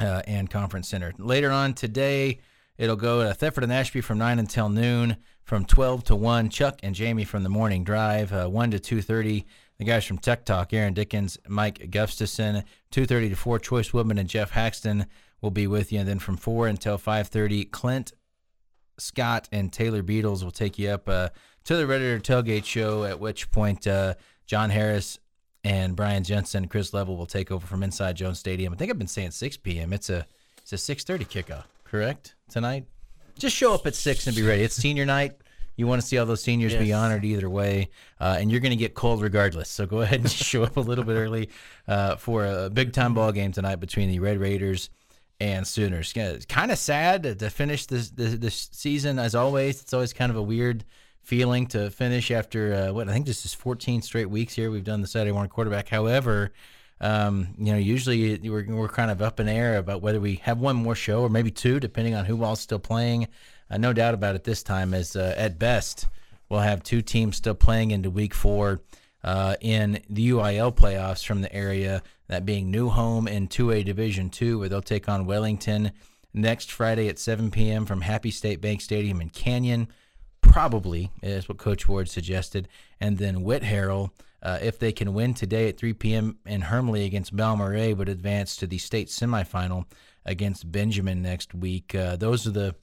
uh, 0.00 0.22
and 0.26 0.50
Conference 0.50 0.88
Center. 0.88 1.12
Later 1.18 1.50
on 1.50 1.74
today, 1.74 2.40
it'll 2.78 2.96
go 2.96 3.22
to 3.22 3.34
Thetford 3.34 3.64
and 3.64 3.72
Ashby 3.72 4.00
from 4.00 4.18
9 4.18 4.38
until 4.38 4.68
noon, 4.68 5.16
from 5.42 5.64
12 5.64 6.04
to 6.04 6.16
1. 6.16 6.48
Chuck 6.48 6.80
and 6.82 6.94
Jamie 6.94 7.24
from 7.24 7.42
the 7.42 7.48
morning 7.48 7.84
drive, 7.84 8.32
uh, 8.32 8.48
1 8.48 8.72
to 8.72 8.78
2.30. 8.78 9.44
The 9.78 9.84
guys 9.84 10.04
from 10.04 10.18
Tech 10.18 10.44
Talk, 10.44 10.72
Aaron 10.72 10.94
Dickens, 10.94 11.36
Mike 11.48 11.90
Gustafson, 11.90 12.64
2.30 12.92 13.30
to 13.30 13.36
4. 13.36 13.58
Choice 13.58 13.92
Woodman 13.92 14.18
and 14.18 14.28
Jeff 14.28 14.50
Haxton 14.52 15.06
will 15.40 15.50
be 15.50 15.66
with 15.66 15.92
you. 15.92 16.00
And 16.00 16.08
then 16.08 16.18
from 16.18 16.36
4 16.36 16.68
until 16.68 16.96
5.30, 16.96 17.70
Clint 17.70 18.12
Scott 18.98 19.48
and 19.50 19.72
Taylor 19.72 20.02
Beatles 20.02 20.44
will 20.44 20.52
take 20.52 20.78
you 20.78 20.90
up 20.90 21.08
uh, 21.08 21.30
to 21.64 21.76
the 21.76 21.86
Red 21.86 22.00
Raider 22.00 22.20
Tailgate 22.20 22.64
Show, 22.64 23.04
at 23.04 23.20
which 23.20 23.50
point 23.50 23.86
uh, 23.86 24.14
John 24.46 24.70
Harris 24.70 25.18
and 25.64 25.96
Brian 25.96 26.22
Jensen, 26.22 26.68
Chris 26.68 26.92
Level 26.92 27.16
will 27.16 27.26
take 27.26 27.50
over 27.50 27.66
from 27.66 27.82
inside 27.82 28.16
Jones 28.16 28.38
Stadium. 28.38 28.72
I 28.72 28.76
think 28.76 28.90
I've 28.90 28.98
been 28.98 29.08
saying 29.08 29.30
6 29.30 29.56
p.m. 29.58 29.92
It's 29.92 30.10
a 30.10 30.26
it's 30.60 30.72
a 30.72 30.76
6:30 30.76 31.26
kickoff, 31.26 31.64
correct? 31.84 32.34
Tonight. 32.48 32.86
Just 33.38 33.56
show 33.56 33.74
up 33.74 33.86
at 33.86 33.94
six 33.94 34.26
and 34.26 34.36
be 34.36 34.42
ready. 34.42 34.62
It's 34.62 34.76
senior 34.76 35.04
night. 35.04 35.32
You 35.76 35.86
want 35.86 36.00
to 36.00 36.06
see 36.06 36.16
all 36.18 36.26
those 36.26 36.42
seniors 36.42 36.72
yes. 36.72 36.80
be 36.80 36.92
honored 36.92 37.24
either 37.24 37.50
way, 37.50 37.90
uh, 38.20 38.36
and 38.38 38.50
you're 38.50 38.60
going 38.60 38.70
to 38.70 38.76
get 38.76 38.94
cold 38.94 39.20
regardless. 39.20 39.68
So 39.68 39.86
go 39.86 40.02
ahead 40.02 40.20
and 40.20 40.30
show 40.30 40.62
up 40.62 40.76
a 40.76 40.80
little 40.80 41.04
bit 41.04 41.16
early 41.16 41.50
uh, 41.88 42.16
for 42.16 42.46
a 42.46 42.70
big 42.70 42.92
time 42.92 43.12
ball 43.12 43.32
game 43.32 43.52
tonight 43.52 43.76
between 43.76 44.08
the 44.08 44.20
Red 44.20 44.38
Raiders 44.38 44.88
and 45.40 45.66
Sooners. 45.66 46.14
Kind 46.48 46.70
of 46.70 46.78
sad 46.78 47.24
to, 47.24 47.34
to 47.34 47.50
finish 47.50 47.86
this, 47.86 48.10
this, 48.10 48.34
this 48.36 48.68
season. 48.72 49.18
As 49.18 49.34
always, 49.34 49.82
it's 49.82 49.92
always 49.92 50.12
kind 50.12 50.30
of 50.30 50.36
a 50.36 50.42
weird 50.42 50.84
feeling 51.24 51.66
to 51.68 51.90
finish 51.90 52.30
after 52.30 52.74
uh, 52.74 52.92
what 52.92 53.08
I 53.08 53.12
think 53.12 53.26
this 53.26 53.44
is 53.44 53.54
14 53.54 54.02
straight 54.02 54.28
weeks 54.28 54.54
here. 54.54 54.70
We've 54.70 54.84
done 54.84 55.00
the 55.00 55.06
Saturday 55.06 55.32
morning 55.32 55.50
quarterback. 55.50 55.88
However, 55.88 56.52
um, 57.00 57.48
you 57.58 57.72
know, 57.72 57.78
usually 57.78 58.38
we're, 58.38 58.66
we're 58.68 58.88
kind 58.88 59.10
of 59.10 59.22
up 59.22 59.40
in 59.40 59.48
air 59.48 59.78
about 59.78 60.02
whether 60.02 60.20
we 60.20 60.36
have 60.36 60.58
one 60.58 60.76
more 60.76 60.94
show 60.94 61.22
or 61.22 61.28
maybe 61.30 61.50
two, 61.50 61.80
depending 61.80 62.14
on 62.14 62.26
who 62.26 62.42
all's 62.44 62.60
still 62.60 62.78
playing. 62.78 63.28
Uh, 63.70 63.78
no 63.78 63.92
doubt 63.92 64.14
about 64.14 64.34
it 64.34 64.44
this 64.44 64.62
time, 64.62 64.92
as 64.92 65.16
uh, 65.16 65.34
at 65.36 65.58
best, 65.58 66.06
we'll 66.48 66.60
have 66.60 66.82
two 66.82 67.00
teams 67.00 67.36
still 67.36 67.54
playing 67.54 67.90
into 67.90 68.10
week 68.10 68.34
four 68.34 68.82
uh, 69.24 69.56
in 69.62 70.00
the 70.10 70.30
UIL 70.30 70.74
playoffs 70.76 71.24
from 71.24 71.40
the 71.40 71.52
area, 71.54 72.02
that 72.28 72.44
being 72.44 72.70
New 72.70 72.90
Home 72.90 73.26
in 73.26 73.48
2A 73.48 73.84
Division 73.84 74.28
2, 74.28 74.58
where 74.58 74.68
they'll 74.68 74.82
take 74.82 75.08
on 75.08 75.24
Wellington 75.24 75.92
next 76.34 76.70
Friday 76.70 77.08
at 77.08 77.18
7 77.18 77.50
p.m. 77.50 77.86
from 77.86 78.02
Happy 78.02 78.30
State 78.30 78.60
Bank 78.60 78.82
Stadium 78.82 79.20
in 79.22 79.30
Canyon 79.30 79.88
probably 80.44 81.10
is 81.22 81.48
what 81.48 81.58
Coach 81.58 81.88
Ward 81.88 82.08
suggested, 82.08 82.68
and 83.00 83.18
then 83.18 83.44
Whitharral 83.44 84.10
uh, 84.44 84.58
if 84.60 84.78
they 84.78 84.92
can 84.92 85.14
win 85.14 85.32
today 85.32 85.68
at 85.68 85.78
3 85.78 85.94
p.m. 85.94 86.38
in 86.44 86.60
Hermleigh 86.60 87.06
against 87.06 87.34
Balmorhea, 87.34 87.96
would 87.96 88.10
advance 88.10 88.56
to 88.56 88.66
the 88.66 88.76
state 88.76 89.08
semifinal 89.08 89.86
against 90.26 90.70
Benjamin 90.70 91.22
next 91.22 91.54
week. 91.54 91.94
Uh, 91.94 92.16
those 92.16 92.46
are 92.46 92.50
the 92.50 92.74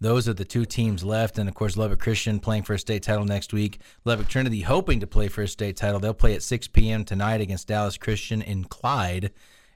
those 0.00 0.28
are 0.28 0.34
the 0.34 0.44
two 0.44 0.64
teams 0.64 1.02
left, 1.02 1.38
and 1.38 1.48
of 1.48 1.56
course 1.56 1.76
Lubbock 1.76 1.98
Christian 1.98 2.38
playing 2.38 2.62
for 2.62 2.74
a 2.74 2.78
state 2.78 3.02
title 3.02 3.24
next 3.24 3.52
week. 3.52 3.80
Lubbock 4.04 4.28
Trinity 4.28 4.60
hoping 4.60 5.00
to 5.00 5.08
play 5.08 5.26
for 5.26 5.42
a 5.42 5.48
state 5.48 5.76
title. 5.76 5.98
They'll 5.98 6.14
play 6.14 6.34
at 6.34 6.42
6 6.42 6.68
p.m. 6.68 7.04
tonight 7.04 7.40
against 7.40 7.66
Dallas 7.66 7.96
Christian 7.96 8.40
in 8.40 8.64
Clyde. 8.64 9.32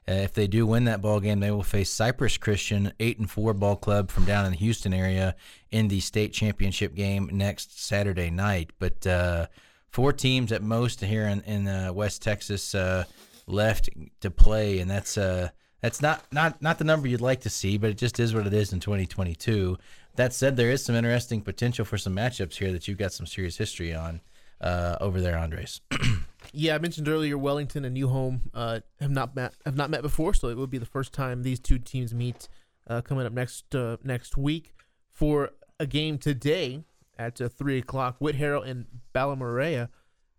Uh, 0.07 0.13
if 0.13 0.33
they 0.33 0.47
do 0.47 0.65
win 0.65 0.83
that 0.83 1.01
ball 1.01 1.19
game, 1.19 1.39
they 1.39 1.51
will 1.51 1.63
face 1.63 1.89
Cypress 1.89 2.37
Christian, 2.37 2.91
eight 2.99 3.19
and 3.19 3.29
four 3.29 3.53
ball 3.53 3.75
club 3.75 4.11
from 4.11 4.25
down 4.25 4.45
in 4.45 4.51
the 4.51 4.57
Houston 4.57 4.93
area, 4.93 5.35
in 5.71 5.87
the 5.87 6.01
state 6.01 6.33
championship 6.33 6.93
game 6.93 7.29
next 7.31 7.79
Saturday 7.81 8.29
night. 8.29 8.71
But 8.79 9.07
uh, 9.07 9.47
four 9.89 10.11
teams 10.11 10.51
at 10.51 10.61
most 10.61 10.99
here 11.01 11.27
in, 11.27 11.41
in 11.41 11.67
uh, 11.67 11.93
West 11.93 12.21
Texas 12.21 12.75
uh, 12.75 13.05
left 13.47 13.89
to 14.19 14.29
play, 14.29 14.79
and 14.79 14.91
that's 14.91 15.17
uh, 15.17 15.49
that's 15.81 16.01
not, 16.01 16.23
not 16.31 16.61
not 16.61 16.77
the 16.77 16.83
number 16.83 17.07
you'd 17.07 17.21
like 17.21 17.41
to 17.41 17.49
see, 17.49 17.77
but 17.77 17.89
it 17.89 17.97
just 17.97 18.19
is 18.19 18.33
what 18.33 18.45
it 18.45 18.53
is 18.53 18.73
in 18.73 18.81
2022. 18.81 19.77
That 20.15 20.33
said, 20.33 20.57
there 20.57 20.69
is 20.69 20.83
some 20.83 20.95
interesting 20.95 21.41
potential 21.41 21.85
for 21.85 21.97
some 21.97 22.15
matchups 22.15 22.55
here 22.55 22.71
that 22.71 22.87
you've 22.87 22.97
got 22.97 23.13
some 23.13 23.25
serious 23.25 23.57
history 23.57 23.93
on 23.95 24.21
uh, 24.61 24.97
over 25.01 25.21
there, 25.21 25.37
Andres. 25.37 25.81
Yeah, 26.55 26.75
I 26.75 26.77
mentioned 26.77 27.07
earlier 27.07 27.35
Wellington 27.35 27.83
and 27.83 27.95
New 27.95 28.07
Home 28.09 28.43
uh, 28.53 28.81
have 28.99 29.09
not 29.09 29.35
met 29.35 29.55
have 29.65 29.75
not 29.75 29.89
met 29.89 30.03
before, 30.03 30.35
so 30.35 30.49
it 30.49 30.57
would 30.57 30.69
be 30.69 30.77
the 30.77 30.85
first 30.85 31.11
time 31.11 31.41
these 31.41 31.59
two 31.59 31.79
teams 31.79 32.13
meet 32.13 32.47
uh, 32.87 33.01
coming 33.01 33.25
up 33.25 33.33
next 33.33 33.73
uh, 33.73 33.97
next 34.03 34.37
week 34.37 34.75
for 35.11 35.49
a 35.79 35.87
game 35.87 36.19
today 36.19 36.83
at 37.17 37.41
uh, 37.41 37.49
three 37.49 37.79
o'clock. 37.79 38.19
Whitharral 38.19 38.67
and 38.67 38.85
Balmorhea. 39.15 39.89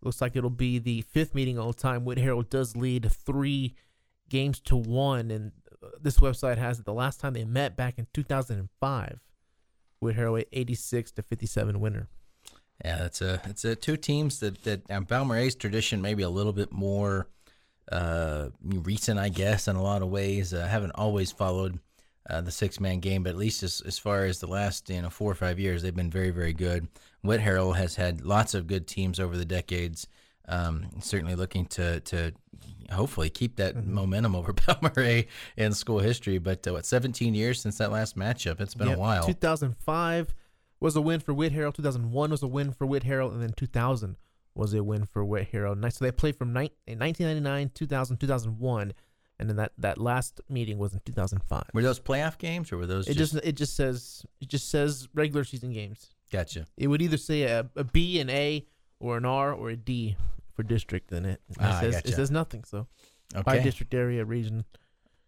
Looks 0.03 0.21
like 0.21 0.37
it'll 0.37 0.51
be 0.51 0.79
the 0.79 1.03
fifth 1.03 1.35
meeting 1.35 1.59
all 1.59 1.73
time. 1.73 2.05
Whitharral 2.05 2.49
does 2.49 2.77
lead 2.77 3.11
three 3.11 3.75
games 4.29 4.61
to 4.61 4.77
one, 4.77 5.33
and 5.33 5.51
uh, 5.83 5.89
this 6.01 6.19
website 6.19 6.59
has 6.59 6.79
it 6.79 6.85
the 6.85 6.95
last 6.95 7.19
time 7.19 7.33
they 7.33 7.45
met 7.45 7.77
back 7.77 7.99
in 7.99 8.07
2005. 8.15 9.19
Whitharral, 10.01 10.45
86 10.53 11.11
to 11.13 11.23
57 11.23 11.81
winner. 11.81 12.09
Yeah, 12.85 12.97
that's 12.99 13.21
a 13.21 13.41
it's 13.45 13.65
a 13.65 13.77
two 13.77 13.97
teams 13.97 14.41
that 14.41 14.63
that 14.65 14.91
um, 14.91 15.05
Balmorhea's 15.05 15.55
tradition 15.55 16.01
maybe 16.01 16.23
a 16.23 16.31
little 16.31 16.53
bit 16.53 16.73
more 16.73 17.29
uh, 17.93 18.49
recent, 18.63 19.19
I 19.19 19.29
guess, 19.29 19.69
in 19.69 19.77
a 19.77 19.83
lot 19.83 20.03
of 20.03 20.09
ways. 20.09 20.55
Uh, 20.55 20.67
haven't 20.67 20.93
always 20.93 21.31
followed 21.31 21.79
uh, 22.29 22.41
the 22.41 22.51
six 22.51 22.81
man 22.81 23.01
game, 23.01 23.23
but 23.23 23.31
at 23.31 23.37
least 23.37 23.63
as, 23.63 23.83
as 23.87 23.99
far 23.99 24.25
as 24.25 24.41
the 24.41 24.47
last 24.47 24.89
you 24.91 25.03
know 25.03 25.11
four 25.11 25.31
or 25.31 25.35
five 25.35 25.59
years, 25.59 25.83
they've 25.83 25.95
been 25.95 26.11
very 26.11 26.31
very 26.31 26.53
good. 26.53 26.89
Whitharral 27.25 27.77
has 27.77 27.97
had 27.97 28.23
lots 28.23 28.55
of 28.55 28.67
good 28.67 28.87
teams 28.87 29.21
over 29.21 29.37
the 29.37 29.45
decades. 29.45 30.07
Um, 30.47 30.87
certainly 31.01 31.35
looking 31.37 31.67
to 31.67 32.01
to 32.01 32.33
hopefully 32.91 33.31
keep 33.31 33.57
that 33.57 33.75
Mm-hmm. 33.77 33.95
momentum 33.95 34.35
over 34.35 34.53
Balmorhea 34.67 35.27
in 35.57 35.73
school 35.73 36.01
history. 36.01 36.39
But 36.39 36.67
uh, 36.67 36.73
what 36.73 36.85
17 36.87 37.35
years 37.35 37.61
since 37.61 37.79
that 37.79 37.91
last 37.93 38.17
matchup? 38.17 38.61
It's 38.61 38.75
been 38.75 38.89
Yep. 38.89 38.97
a 38.97 39.01
while. 39.01 39.27
2005 39.27 40.35
was 40.81 40.97
a 40.97 41.01
win 41.01 41.21
for 41.21 41.33
Whitharral. 41.35 41.75
2001 41.75 42.31
was 42.31 42.43
a 42.43 42.47
win 42.49 42.73
for 42.73 42.87
Whitharral, 42.87 43.33
and 43.33 43.43
then 43.43 43.53
2000 43.53 44.17
was 44.55 44.73
a 44.75 44.83
win 44.85 45.05
for 45.05 45.25
Whitharral. 45.25 45.77
Nice. 45.77 45.97
So 45.99 46.05
they 46.05 46.13
played 46.13 46.37
from 46.37 46.53
ni- 46.53 46.71
in 46.87 46.99
1999, 46.99 47.71
2000, 47.75 48.17
2001, 48.19 48.93
and 49.39 49.49
then 49.49 49.57
that, 49.57 49.73
that 49.79 49.99
last 49.99 50.41
meeting 50.49 50.79
was 50.79 50.95
in 50.95 51.01
2005. 51.05 51.65
Were 51.75 51.83
those 51.83 51.99
playoff 52.01 52.39
games 52.39 52.71
or 52.73 52.77
were 52.79 52.87
those 52.87 53.09
It 53.09 53.17
just 53.17 53.35
it 53.35 53.53
just 53.57 53.75
says 53.77 54.25
it 54.41 54.49
just 54.49 54.69
says 54.71 55.09
regular 55.15 55.43
season 55.45 55.73
games. 55.73 56.11
gotcha? 56.31 56.67
It 56.77 56.87
would 56.87 57.03
either 57.03 57.17
say 57.17 57.43
a, 57.43 57.69
a 57.77 57.85
B, 57.85 58.21
an 58.21 58.31
A, 58.31 58.65
or 59.01 59.17
an 59.17 59.25
R, 59.25 59.53
or 59.53 59.71
a 59.71 59.77
D 59.77 60.17
for 60.55 60.63
district. 60.63 61.11
Then 61.11 61.25
it, 61.25 61.41
it 61.51 61.57
Ah, 61.59 61.81
says 61.81 61.95
gotcha. 61.97 62.09
it 62.09 62.15
says 62.15 62.31
nothing. 62.31 62.63
So 62.65 62.87
by 63.45 63.59
district 63.59 63.93
area 63.95 64.25
region. 64.25 64.65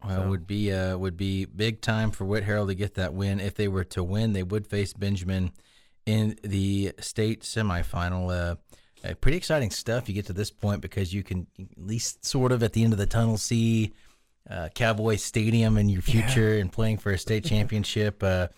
Well, 0.04 0.22
So- 0.22 0.28
would 0.30 0.46
be 0.46 0.72
uh, 0.72 0.96
would 0.96 1.16
be 1.16 1.44
big 1.44 1.80
time 1.80 2.10
for 2.10 2.24
Whitharral 2.24 2.66
to 2.68 2.74
get 2.74 2.94
that 2.94 3.14
win. 3.14 3.40
If 3.40 3.54
they 3.54 3.68
were 3.68 3.84
to 3.84 4.04
win, 4.04 4.32
they 4.32 4.42
would 4.42 4.66
face 4.66 4.92
Benjamin 4.92 5.52
in 6.04 6.38
the 6.42 6.92
state 7.00 7.42
semifinal. 7.42 8.30
Uh, 8.30 8.56
uh, 9.04 9.14
pretty 9.20 9.36
exciting 9.36 9.70
stuff. 9.70 10.08
You 10.08 10.14
get 10.14 10.26
to 10.26 10.32
this 10.32 10.50
point 10.50 10.80
because 10.80 11.12
you 11.12 11.22
can 11.22 11.46
at 11.58 11.66
least 11.76 12.24
sort 12.24 12.52
of 12.52 12.62
at 12.62 12.72
the 12.72 12.82
end 12.82 12.92
of 12.92 12.98
the 12.98 13.06
tunnel 13.06 13.36
see 13.38 13.92
uh, 14.48 14.68
Cowboy 14.74 15.16
Stadium 15.16 15.76
in 15.76 15.88
your 15.88 16.02
future 16.02 16.58
and 16.58 16.72
playing 16.72 16.98
for 16.98 17.12
a 17.12 17.18
state 17.18 17.44
championship. 17.52 18.22
Uh, 18.22 18.48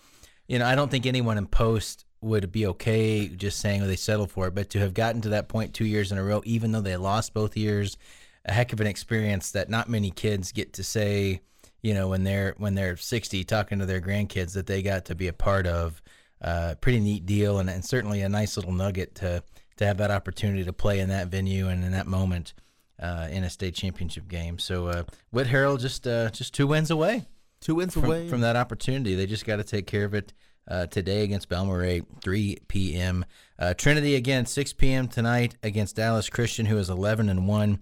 you 0.47 0.59
know, 0.59 0.65
I 0.65 0.75
don't 0.75 0.89
think 0.89 1.05
anyone 1.05 1.37
in 1.37 1.45
post 1.47 2.05
would 2.21 2.51
be 2.51 2.67
okay 2.67 3.27
just 3.27 3.59
saying 3.59 3.81
oh, 3.81 3.87
they 3.87 3.95
settled 3.95 4.31
for 4.31 4.47
it, 4.47 4.55
but 4.55 4.69
to 4.71 4.79
have 4.79 4.93
gotten 4.93 5.21
to 5.21 5.29
that 5.29 5.47
point 5.47 5.73
two 5.73 5.85
years 5.85 6.11
in 6.11 6.17
a 6.17 6.23
row, 6.23 6.41
even 6.45 6.71
though 6.71 6.81
they 6.81 6.97
lost 6.97 7.33
both 7.33 7.55
years, 7.55 7.97
a 8.45 8.51
heck 8.51 8.73
of 8.73 8.81
an 8.81 8.87
experience 8.87 9.51
that 9.51 9.69
not 9.69 9.89
many 9.89 10.11
kids 10.11 10.51
get 10.51 10.73
to 10.73 10.83
say. 10.83 11.41
You 11.81 11.93
know, 11.93 12.09
when 12.09 12.23
they're 12.23 12.55
when 12.57 12.75
they're 12.75 12.97
60, 12.97 13.43
talking 13.45 13.79
to 13.79 13.85
their 13.85 14.01
grandkids 14.01 14.53
that 14.53 14.67
they 14.67 14.81
got 14.81 15.05
to 15.05 15.15
be 15.15 15.27
a 15.27 15.33
part 15.33 15.67
of. 15.67 16.01
Uh, 16.41 16.73
pretty 16.79 17.01
neat 17.01 17.25
deal, 17.25 17.59
and, 17.59 17.69
and 17.69 17.83
certainly 17.83 18.21
a 18.21 18.29
nice 18.29 18.55
little 18.55 18.71
nugget 18.71 19.13
to 19.13 19.43
to 19.75 19.85
have 19.85 19.97
that 19.97 20.09
opportunity 20.09 20.63
to 20.63 20.71
play 20.71 20.99
in 20.99 21.09
that 21.09 21.27
venue 21.27 21.67
and 21.67 21.83
in 21.83 21.91
that 21.91 22.07
moment 22.07 22.53
uh, 22.97 23.27
in 23.29 23.43
a 23.43 23.49
state 23.49 23.75
championship 23.75 24.25
game. 24.29 24.57
So 24.57 24.87
uh, 24.87 25.03
Whitharral 25.33 25.77
just 25.79 26.07
uh, 26.07 26.29
just 26.29 26.53
two 26.53 26.65
wins 26.65 26.91
away 26.91 27.25
Two 27.61 27.75
wins 27.75 27.93
from, 27.93 28.05
away 28.05 28.27
from 28.29 28.41
that 28.41 28.55
opportunity. 28.55 29.15
They 29.15 29.25
just 29.25 29.45
got 29.45 29.57
to 29.57 29.63
take 29.63 29.85
care 29.85 30.05
of 30.05 30.13
it 30.13 30.33
uh, 30.67 30.85
today 30.85 31.23
against 31.23 31.49
Balmorhea, 31.49 32.03
3 32.23 32.57
p.m. 32.67 33.25
Uh, 33.57 33.73
Trinity 33.73 34.15
again, 34.15 34.45
6 34.45 34.73
p.m. 34.73 35.07
tonight 35.07 35.55
against 35.61 35.97
Dallas 35.97 36.29
Christian, 36.29 36.67
who 36.67 36.77
is 36.77 36.89
11 36.89 37.27
and 37.27 37.47
one 37.47 37.79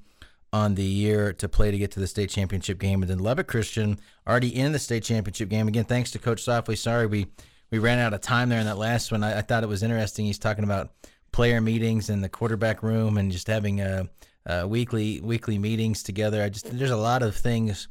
on 0.57 0.75
the 0.75 0.83
year 0.83 1.33
to 1.33 1.47
play 1.47 1.71
to 1.71 1.77
get 1.77 1.91
to 1.91 1.99
the 1.99 2.07
state 2.07 2.29
championship 2.29 2.79
game, 2.79 3.01
and 3.01 3.09
then 3.09 3.19
Lubbock 3.19 3.47
Christian 3.47 3.99
already 4.27 4.55
in 4.55 4.71
the 4.71 4.79
state 4.79 5.03
championship 5.03 5.49
game 5.49 5.67
again. 5.67 5.85
Thanks 5.85 6.11
to 6.11 6.19
Coach 6.19 6.43
Softley. 6.43 6.77
Sorry 6.77 7.05
we 7.05 7.27
we 7.71 7.79
ran 7.79 7.99
out 7.99 8.13
of 8.13 8.21
time 8.21 8.49
there 8.49 8.59
in 8.59 8.65
that 8.65 8.77
last 8.77 9.11
one. 9.11 9.23
I, 9.23 9.39
I 9.39 9.41
thought 9.41 9.63
it 9.63 9.69
was 9.69 9.83
interesting. 9.83 10.25
He's 10.25 10.39
talking 10.39 10.63
about 10.63 10.91
player 11.31 11.61
meetings 11.61 12.09
in 12.09 12.21
the 12.21 12.29
quarterback 12.29 12.81
room 12.81 13.17
and 13.17 13.31
just 13.31 13.47
having 13.47 13.81
uh, 13.81 14.05
uh, 14.45 14.65
weekly 14.67 15.21
weekly 15.21 15.57
meetings 15.57 16.03
together. 16.03 16.41
I 16.41 16.49
just 16.49 16.77
there's 16.77 16.91
a 16.91 16.97
lot 16.97 17.23
of 17.23 17.35
things 17.35 17.87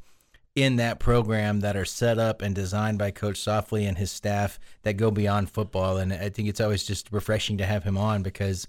in 0.55 0.77
that 0.77 0.99
program 0.99 1.61
that 1.61 1.77
are 1.77 1.85
set 1.85 2.19
up 2.19 2.41
and 2.41 2.55
designed 2.55 2.99
by 2.99 3.11
Coach 3.11 3.39
Softley 3.39 3.87
and 3.87 3.99
his 3.99 4.11
staff 4.11 4.59
that 4.83 4.95
go 4.95 5.11
beyond 5.11 5.51
football. 5.51 5.99
And 5.99 6.13
I 6.13 6.31
think 6.31 6.49
it's 6.49 6.63
always 6.63 6.83
just 6.83 7.13
refreshing 7.13 7.59
to 7.59 7.67
have 7.67 7.85
him 7.85 7.99
on 7.99 8.23
because 8.23 8.67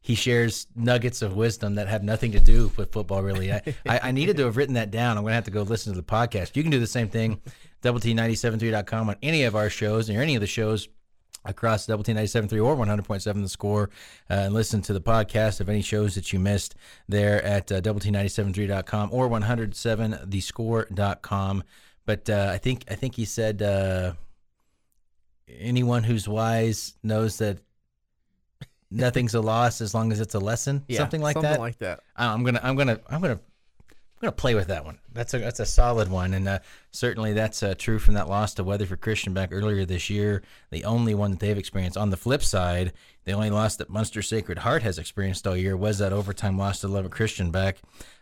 he 0.00 0.14
shares 0.14 0.66
nuggets 0.74 1.22
of 1.22 1.34
wisdom 1.34 1.74
that 1.74 1.88
have 1.88 2.02
nothing 2.02 2.32
to 2.32 2.40
do 2.40 2.70
with 2.76 2.92
football, 2.92 3.22
really. 3.22 3.52
I, 3.52 3.62
I, 3.86 4.00
I 4.04 4.12
needed 4.12 4.36
to 4.38 4.44
have 4.44 4.56
written 4.56 4.74
that 4.74 4.90
down. 4.90 5.16
I'm 5.16 5.24
going 5.24 5.32
to 5.32 5.36
have 5.36 5.44
to 5.44 5.50
go 5.50 5.62
listen 5.62 5.92
to 5.92 6.00
the 6.00 6.06
podcast. 6.06 6.56
You 6.56 6.62
can 6.62 6.70
do 6.70 6.80
the 6.80 6.86
same 6.86 7.08
thing, 7.08 7.40
double 7.82 8.00
T973.com 8.00 9.10
on 9.10 9.16
any 9.22 9.42
of 9.44 9.54
our 9.56 9.68
shows 9.68 10.08
or 10.08 10.20
any 10.20 10.34
of 10.34 10.40
the 10.40 10.46
shows 10.46 10.88
across 11.44 11.86
Double 11.86 12.02
T 12.04 12.12
97.3 12.12 12.64
or 12.64 12.76
100.7 12.76 13.42
The 13.42 13.48
Score 13.48 13.90
uh, 14.30 14.34
and 14.34 14.54
listen 14.54 14.80
to 14.82 14.92
the 14.92 15.00
podcast 15.00 15.60
of 15.60 15.68
any 15.68 15.82
shows 15.82 16.14
that 16.14 16.32
you 16.32 16.38
missed 16.38 16.76
there 17.08 17.42
at 17.42 17.72
uh, 17.72 17.80
Double 17.80 18.00
T97.3.com 18.00 19.10
or 19.12 19.28
107thescore.com. 19.28 21.64
But 22.06 22.30
uh, 22.30 22.50
I 22.52 22.58
think 22.58 22.84
I 22.90 22.94
think 22.94 23.16
he 23.16 23.24
said 23.24 23.62
uh, 23.62 24.12
anyone 25.48 26.04
who's 26.04 26.28
wise 26.28 26.94
knows 27.02 27.38
that 27.38 27.58
nothing's 28.90 29.34
a 29.34 29.40
loss 29.40 29.80
as 29.80 29.94
long 29.94 30.12
as 30.12 30.20
it's 30.20 30.34
a 30.34 30.38
lesson, 30.40 30.84
Yeah, 30.88 30.98
something 30.98 31.20
like 31.20 31.34
something 31.34 31.52
that. 31.52 31.60
like 31.60 31.78
that. 31.78 32.00
I'm 32.16 32.44
gonna 32.44 32.60
I'm 32.62 32.76
gonna 32.76 33.00
I'm 33.08 33.20
gonna 33.20 33.40
I'm 34.20 34.20
gonna 34.22 34.32
play 34.32 34.54
with 34.54 34.66
that 34.68 34.84
one. 34.84 34.98
That's 35.12 35.32
a 35.34 35.38
that's 35.38 35.60
a 35.60 35.66
solid 35.66 36.10
one, 36.10 36.34
and 36.34 36.48
uh, 36.48 36.58
certainly 36.90 37.32
that's 37.34 37.62
uh, 37.62 37.74
true 37.78 37.98
from 37.98 38.14
that 38.14 38.28
loss 38.28 38.54
to 38.54 38.64
Weatherford 38.64 39.00
Christian 39.00 39.32
back 39.32 39.50
earlier 39.52 39.84
this 39.84 40.10
year. 40.10 40.42
The 40.70 40.84
only 40.84 41.14
one 41.14 41.30
that 41.32 41.40
they've 41.40 41.56
experienced. 41.58 41.96
On 41.96 42.10
the 42.10 42.16
flip 42.16 42.42
side, 42.42 42.92
the 43.24 43.32
only 43.32 43.50
loss 43.50 43.76
that 43.76 43.90
Muenster 43.90 44.24
Sacred 44.24 44.58
Heart 44.58 44.82
has 44.82 44.98
experienced 44.98 45.46
all 45.46 45.56
year 45.56 45.76
was 45.76 45.98
that 45.98 46.12
overtime 46.12 46.58
loss 46.58 46.80
to 46.80 46.88
Lubbock 46.88 47.12
Christian 47.12 47.50
back 47.52 47.76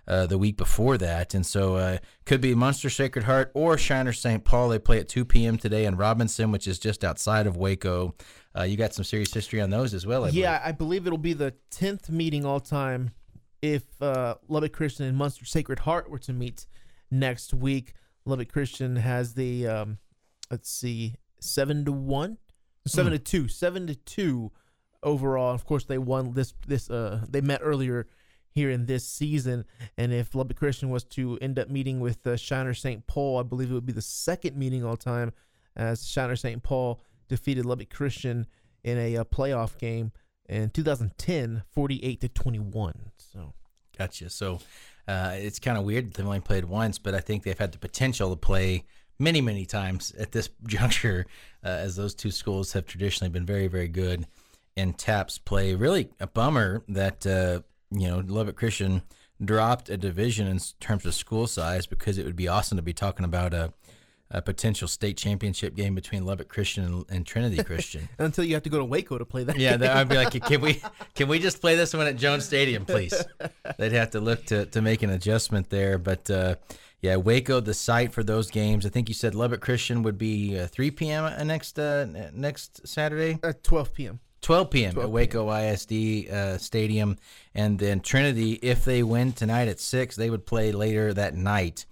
uh, 0.06 0.26
the 0.26 0.36
week 0.38 0.56
before 0.58 0.98
that, 0.98 1.32
and 1.34 1.46
so 1.46 1.76
uh, 1.76 1.98
could 2.26 2.40
be 2.42 2.54
Muenster 2.54 2.94
Sacred 2.94 3.24
Heart 3.24 3.52
or 3.54 3.78
Shiner 3.78 4.12
St. 4.12 4.44
Paul. 4.44 4.68
They 4.68 4.78
play 4.78 4.98
at 5.00 5.08
2 5.08 5.24
p.m. 5.24 5.56
today 5.56 5.86
in 5.86 5.96
Robinson, 5.96 6.52
which 6.52 6.66
is 6.68 6.78
just 6.78 7.04
outside 7.04 7.46
of 7.46 7.56
Waco. 7.56 8.14
Uh, 8.58 8.62
you 8.62 8.76
got 8.76 8.94
some 8.94 9.04
serious 9.04 9.32
history 9.32 9.60
on 9.60 9.70
those 9.70 9.92
as 9.92 10.06
well. 10.06 10.24
I 10.24 10.28
believe. 10.28 10.42
Yeah, 10.42 10.60
I 10.64 10.72
believe 10.72 11.06
it'll 11.06 11.18
be 11.18 11.34
the 11.34 11.54
tenth 11.70 12.08
meeting 12.08 12.44
all 12.44 12.60
time 12.60 13.10
if 13.60 13.82
uh, 14.00 14.36
Lubbock 14.48 14.72
Christian 14.72 15.06
and 15.06 15.18
Muenster 15.18 15.46
Sacred 15.46 15.80
Heart 15.80 16.10
were 16.10 16.18
to 16.20 16.32
meet 16.32 16.66
next 17.10 17.52
week. 17.52 17.92
Lubbock 18.24 18.50
Christian 18.50 18.96
has 18.96 19.34
the 19.34 19.66
um, 19.66 19.98
let's 20.50 20.70
see, 20.70 21.16
seven 21.40 21.84
to 21.84 21.92
one, 21.92 22.38
seven 22.86 23.12
to 23.12 23.18
two, 23.18 23.48
seven 23.48 23.86
to 23.86 23.94
two 23.94 24.52
overall. 25.02 25.54
Of 25.54 25.64
course, 25.64 25.84
they 25.84 25.98
won 25.98 26.32
this 26.32 26.54
this 26.66 26.90
uh 26.90 27.24
they 27.28 27.40
met 27.40 27.60
earlier 27.62 28.06
here 28.48 28.70
in 28.70 28.86
this 28.86 29.06
season, 29.06 29.66
and 29.98 30.12
if 30.12 30.34
Lubbock 30.34 30.56
Christian 30.56 30.88
was 30.88 31.04
to 31.04 31.38
end 31.42 31.58
up 31.58 31.68
meeting 31.68 32.00
with 32.00 32.26
uh, 32.26 32.36
Shiner 32.36 32.72
St. 32.74 33.06
Paul, 33.06 33.38
I 33.38 33.42
believe 33.42 33.70
it 33.70 33.74
would 33.74 33.84
be 33.84 33.92
the 33.92 34.00
second 34.00 34.56
meeting 34.56 34.82
all 34.82 34.96
time 34.96 35.32
as 35.76 36.08
Shiner 36.08 36.36
St. 36.36 36.62
Paul 36.62 37.02
defeated 37.28 37.64
Lubbock 37.64 37.90
Christian 37.90 38.46
in 38.82 38.98
a 38.98 39.16
uh, 39.18 39.24
playoff 39.24 39.78
game 39.78 40.12
In 40.48 40.70
2010, 40.70 41.62
48 41.72 42.20
to 42.20 42.28
21. 42.28 42.94
So 43.18 43.52
Gotcha. 43.96 44.30
So 44.30 44.60
uh, 45.08 45.32
it's 45.34 45.58
kind 45.58 45.78
of 45.78 45.84
weird. 45.84 46.12
They've 46.12 46.26
only 46.26 46.40
played 46.40 46.64
once, 46.66 46.98
but 46.98 47.14
I 47.14 47.20
think 47.20 47.42
they've 47.42 47.58
had 47.58 47.72
the 47.72 47.78
potential 47.78 48.30
to 48.30 48.36
play 48.36 48.84
many, 49.18 49.40
many 49.40 49.64
times 49.64 50.12
at 50.18 50.32
this 50.32 50.50
juncture, 50.66 51.26
uh, 51.64 51.68
as 51.68 51.96
those 51.96 52.14
two 52.14 52.30
schools 52.30 52.72
have 52.72 52.86
traditionally 52.86 53.30
been 53.30 53.46
very, 53.46 53.66
very 53.66 53.88
good 53.88 54.26
in 54.74 54.92
TAPPS 54.92 55.38
play. 55.38 55.74
Really 55.74 56.10
a 56.20 56.26
bummer 56.26 56.84
that 56.88 57.26
uh, 57.26 57.60
you 57.90 58.08
know 58.08 58.22
Lubbock 58.26 58.56
Christian 58.56 59.02
dropped 59.42 59.88
a 59.90 59.96
division 59.96 60.46
in 60.46 60.58
terms 60.80 61.04
of 61.04 61.14
school 61.14 61.46
size 61.46 61.86
because 61.86 62.18
it 62.18 62.24
would 62.24 62.36
be 62.36 62.48
awesome 62.48 62.76
to 62.76 62.82
be 62.82 62.94
talking 62.94 63.24
about 63.24 63.52
a, 63.52 63.72
a 64.30 64.42
potential 64.42 64.88
state 64.88 65.16
championship 65.16 65.74
game 65.74 65.94
between 65.94 66.24
Lubbock 66.24 66.48
Christian 66.48 66.84
and, 66.84 67.04
and 67.08 67.26
Trinity 67.26 67.62
Christian. 67.62 68.08
until 68.18 68.44
you 68.44 68.54
have 68.54 68.62
to 68.64 68.70
go 68.70 68.78
to 68.78 68.84
Waco 68.84 69.18
to 69.18 69.24
play 69.24 69.44
that. 69.44 69.56
Yeah, 69.58 69.76
game. 69.76 69.96
I'd 69.96 70.08
be 70.08 70.16
like, 70.16 70.32
can 70.46 70.60
we 70.60 70.82
can 71.14 71.28
we 71.28 71.38
just 71.38 71.60
play 71.60 71.76
this 71.76 71.94
one 71.94 72.06
at 72.06 72.16
Jones 72.16 72.44
Stadium, 72.44 72.84
please? 72.84 73.14
They'd 73.78 73.92
have 73.92 74.10
to 74.10 74.20
look 74.20 74.44
to, 74.46 74.66
to 74.66 74.82
make 74.82 75.02
an 75.02 75.10
adjustment 75.10 75.70
there, 75.70 75.98
but 75.98 76.28
uh, 76.30 76.56
yeah, 77.00 77.16
Waco, 77.16 77.60
the 77.60 77.74
site 77.74 78.12
for 78.12 78.24
those 78.24 78.50
games. 78.50 78.84
I 78.84 78.88
think 78.88 79.08
you 79.08 79.14
said 79.14 79.34
Lubbock 79.34 79.60
Christian 79.60 80.02
would 80.02 80.18
be 80.18 80.58
uh, 80.58 80.66
3 80.66 80.90
p.m. 80.92 81.24
uh, 81.24 81.44
next 81.44 81.78
uh, 81.78 82.06
next 82.32 82.86
Saturday, 82.86 83.38
at 83.42 83.62
12 83.62 83.94
p.m. 83.94 84.20
12 84.42 84.70
p.m. 84.70 84.92
12 84.94 85.04
at 85.04 85.12
Waco 85.12 85.50
ISD 85.50 86.28
uh, 86.30 86.58
Stadium, 86.58 87.16
and 87.54 87.78
then 87.78 88.00
Trinity, 88.00 88.52
if 88.54 88.84
they 88.84 89.02
win 89.02 89.32
tonight 89.32 89.68
at 89.68 89.80
six, 89.80 90.16
they 90.16 90.30
would 90.30 90.46
play 90.46 90.72
later 90.72 91.12
that 91.14 91.34
night 91.34 91.86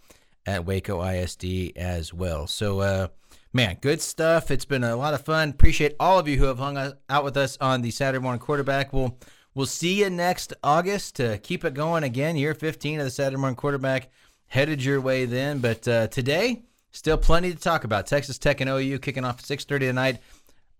at 0.46 0.64
Waco 0.64 1.02
ISD 1.02 1.72
as 1.76 2.12
well. 2.12 2.46
So. 2.46 2.80
Uh, 2.80 3.08
Man, 3.56 3.78
good 3.80 4.02
stuff. 4.02 4.50
It's 4.50 4.64
been 4.64 4.82
a 4.82 4.96
lot 4.96 5.14
of 5.14 5.24
fun. 5.24 5.50
Appreciate 5.50 5.94
all 6.00 6.18
of 6.18 6.26
you 6.26 6.38
who 6.38 6.46
have 6.46 6.58
hung 6.58 6.76
out 7.08 7.22
with 7.22 7.36
us 7.36 7.56
on 7.60 7.82
the 7.82 7.92
Saturday 7.92 8.20
morning 8.20 8.40
quarterback. 8.40 8.92
We'll 8.92 9.16
we'll 9.54 9.66
see 9.66 10.00
you 10.00 10.10
next 10.10 10.52
August 10.64 11.14
to 11.16 11.38
keep 11.38 11.64
it 11.64 11.72
going 11.72 12.02
again. 12.02 12.34
Year 12.34 12.52
15 12.52 12.98
of 12.98 13.04
the 13.04 13.12
Saturday 13.12 13.36
morning 13.36 13.54
quarterback 13.54 14.10
headed 14.46 14.84
your 14.84 15.00
way 15.00 15.24
then. 15.24 15.60
But 15.60 15.86
uh, 15.86 16.08
today, 16.08 16.64
still 16.90 17.16
plenty 17.16 17.52
to 17.52 17.56
talk 17.56 17.84
about. 17.84 18.08
Texas 18.08 18.38
Tech 18.38 18.60
and 18.60 18.68
OU 18.68 18.98
kicking 18.98 19.24
off 19.24 19.38
at 19.38 19.44
6:30 19.44 19.78
tonight. 19.78 20.18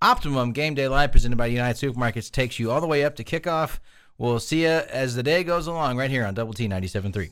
Optimum 0.02 0.50
Game 0.50 0.74
Day 0.74 0.88
Live 0.88 1.12
presented 1.12 1.36
by 1.36 1.46
United 1.46 1.80
Supermarkets 1.80 2.28
takes 2.28 2.58
you 2.58 2.72
all 2.72 2.80
the 2.80 2.88
way 2.88 3.04
up 3.04 3.14
to 3.14 3.22
kickoff. 3.22 3.78
We'll 4.18 4.40
see 4.40 4.62
you 4.62 4.68
as 4.68 5.14
the 5.14 5.22
day 5.22 5.44
goes 5.44 5.68
along 5.68 5.96
right 5.96 6.10
here 6.10 6.26
on 6.26 6.34
Double 6.34 6.54
T 6.54 6.68
97.3. 6.68 7.30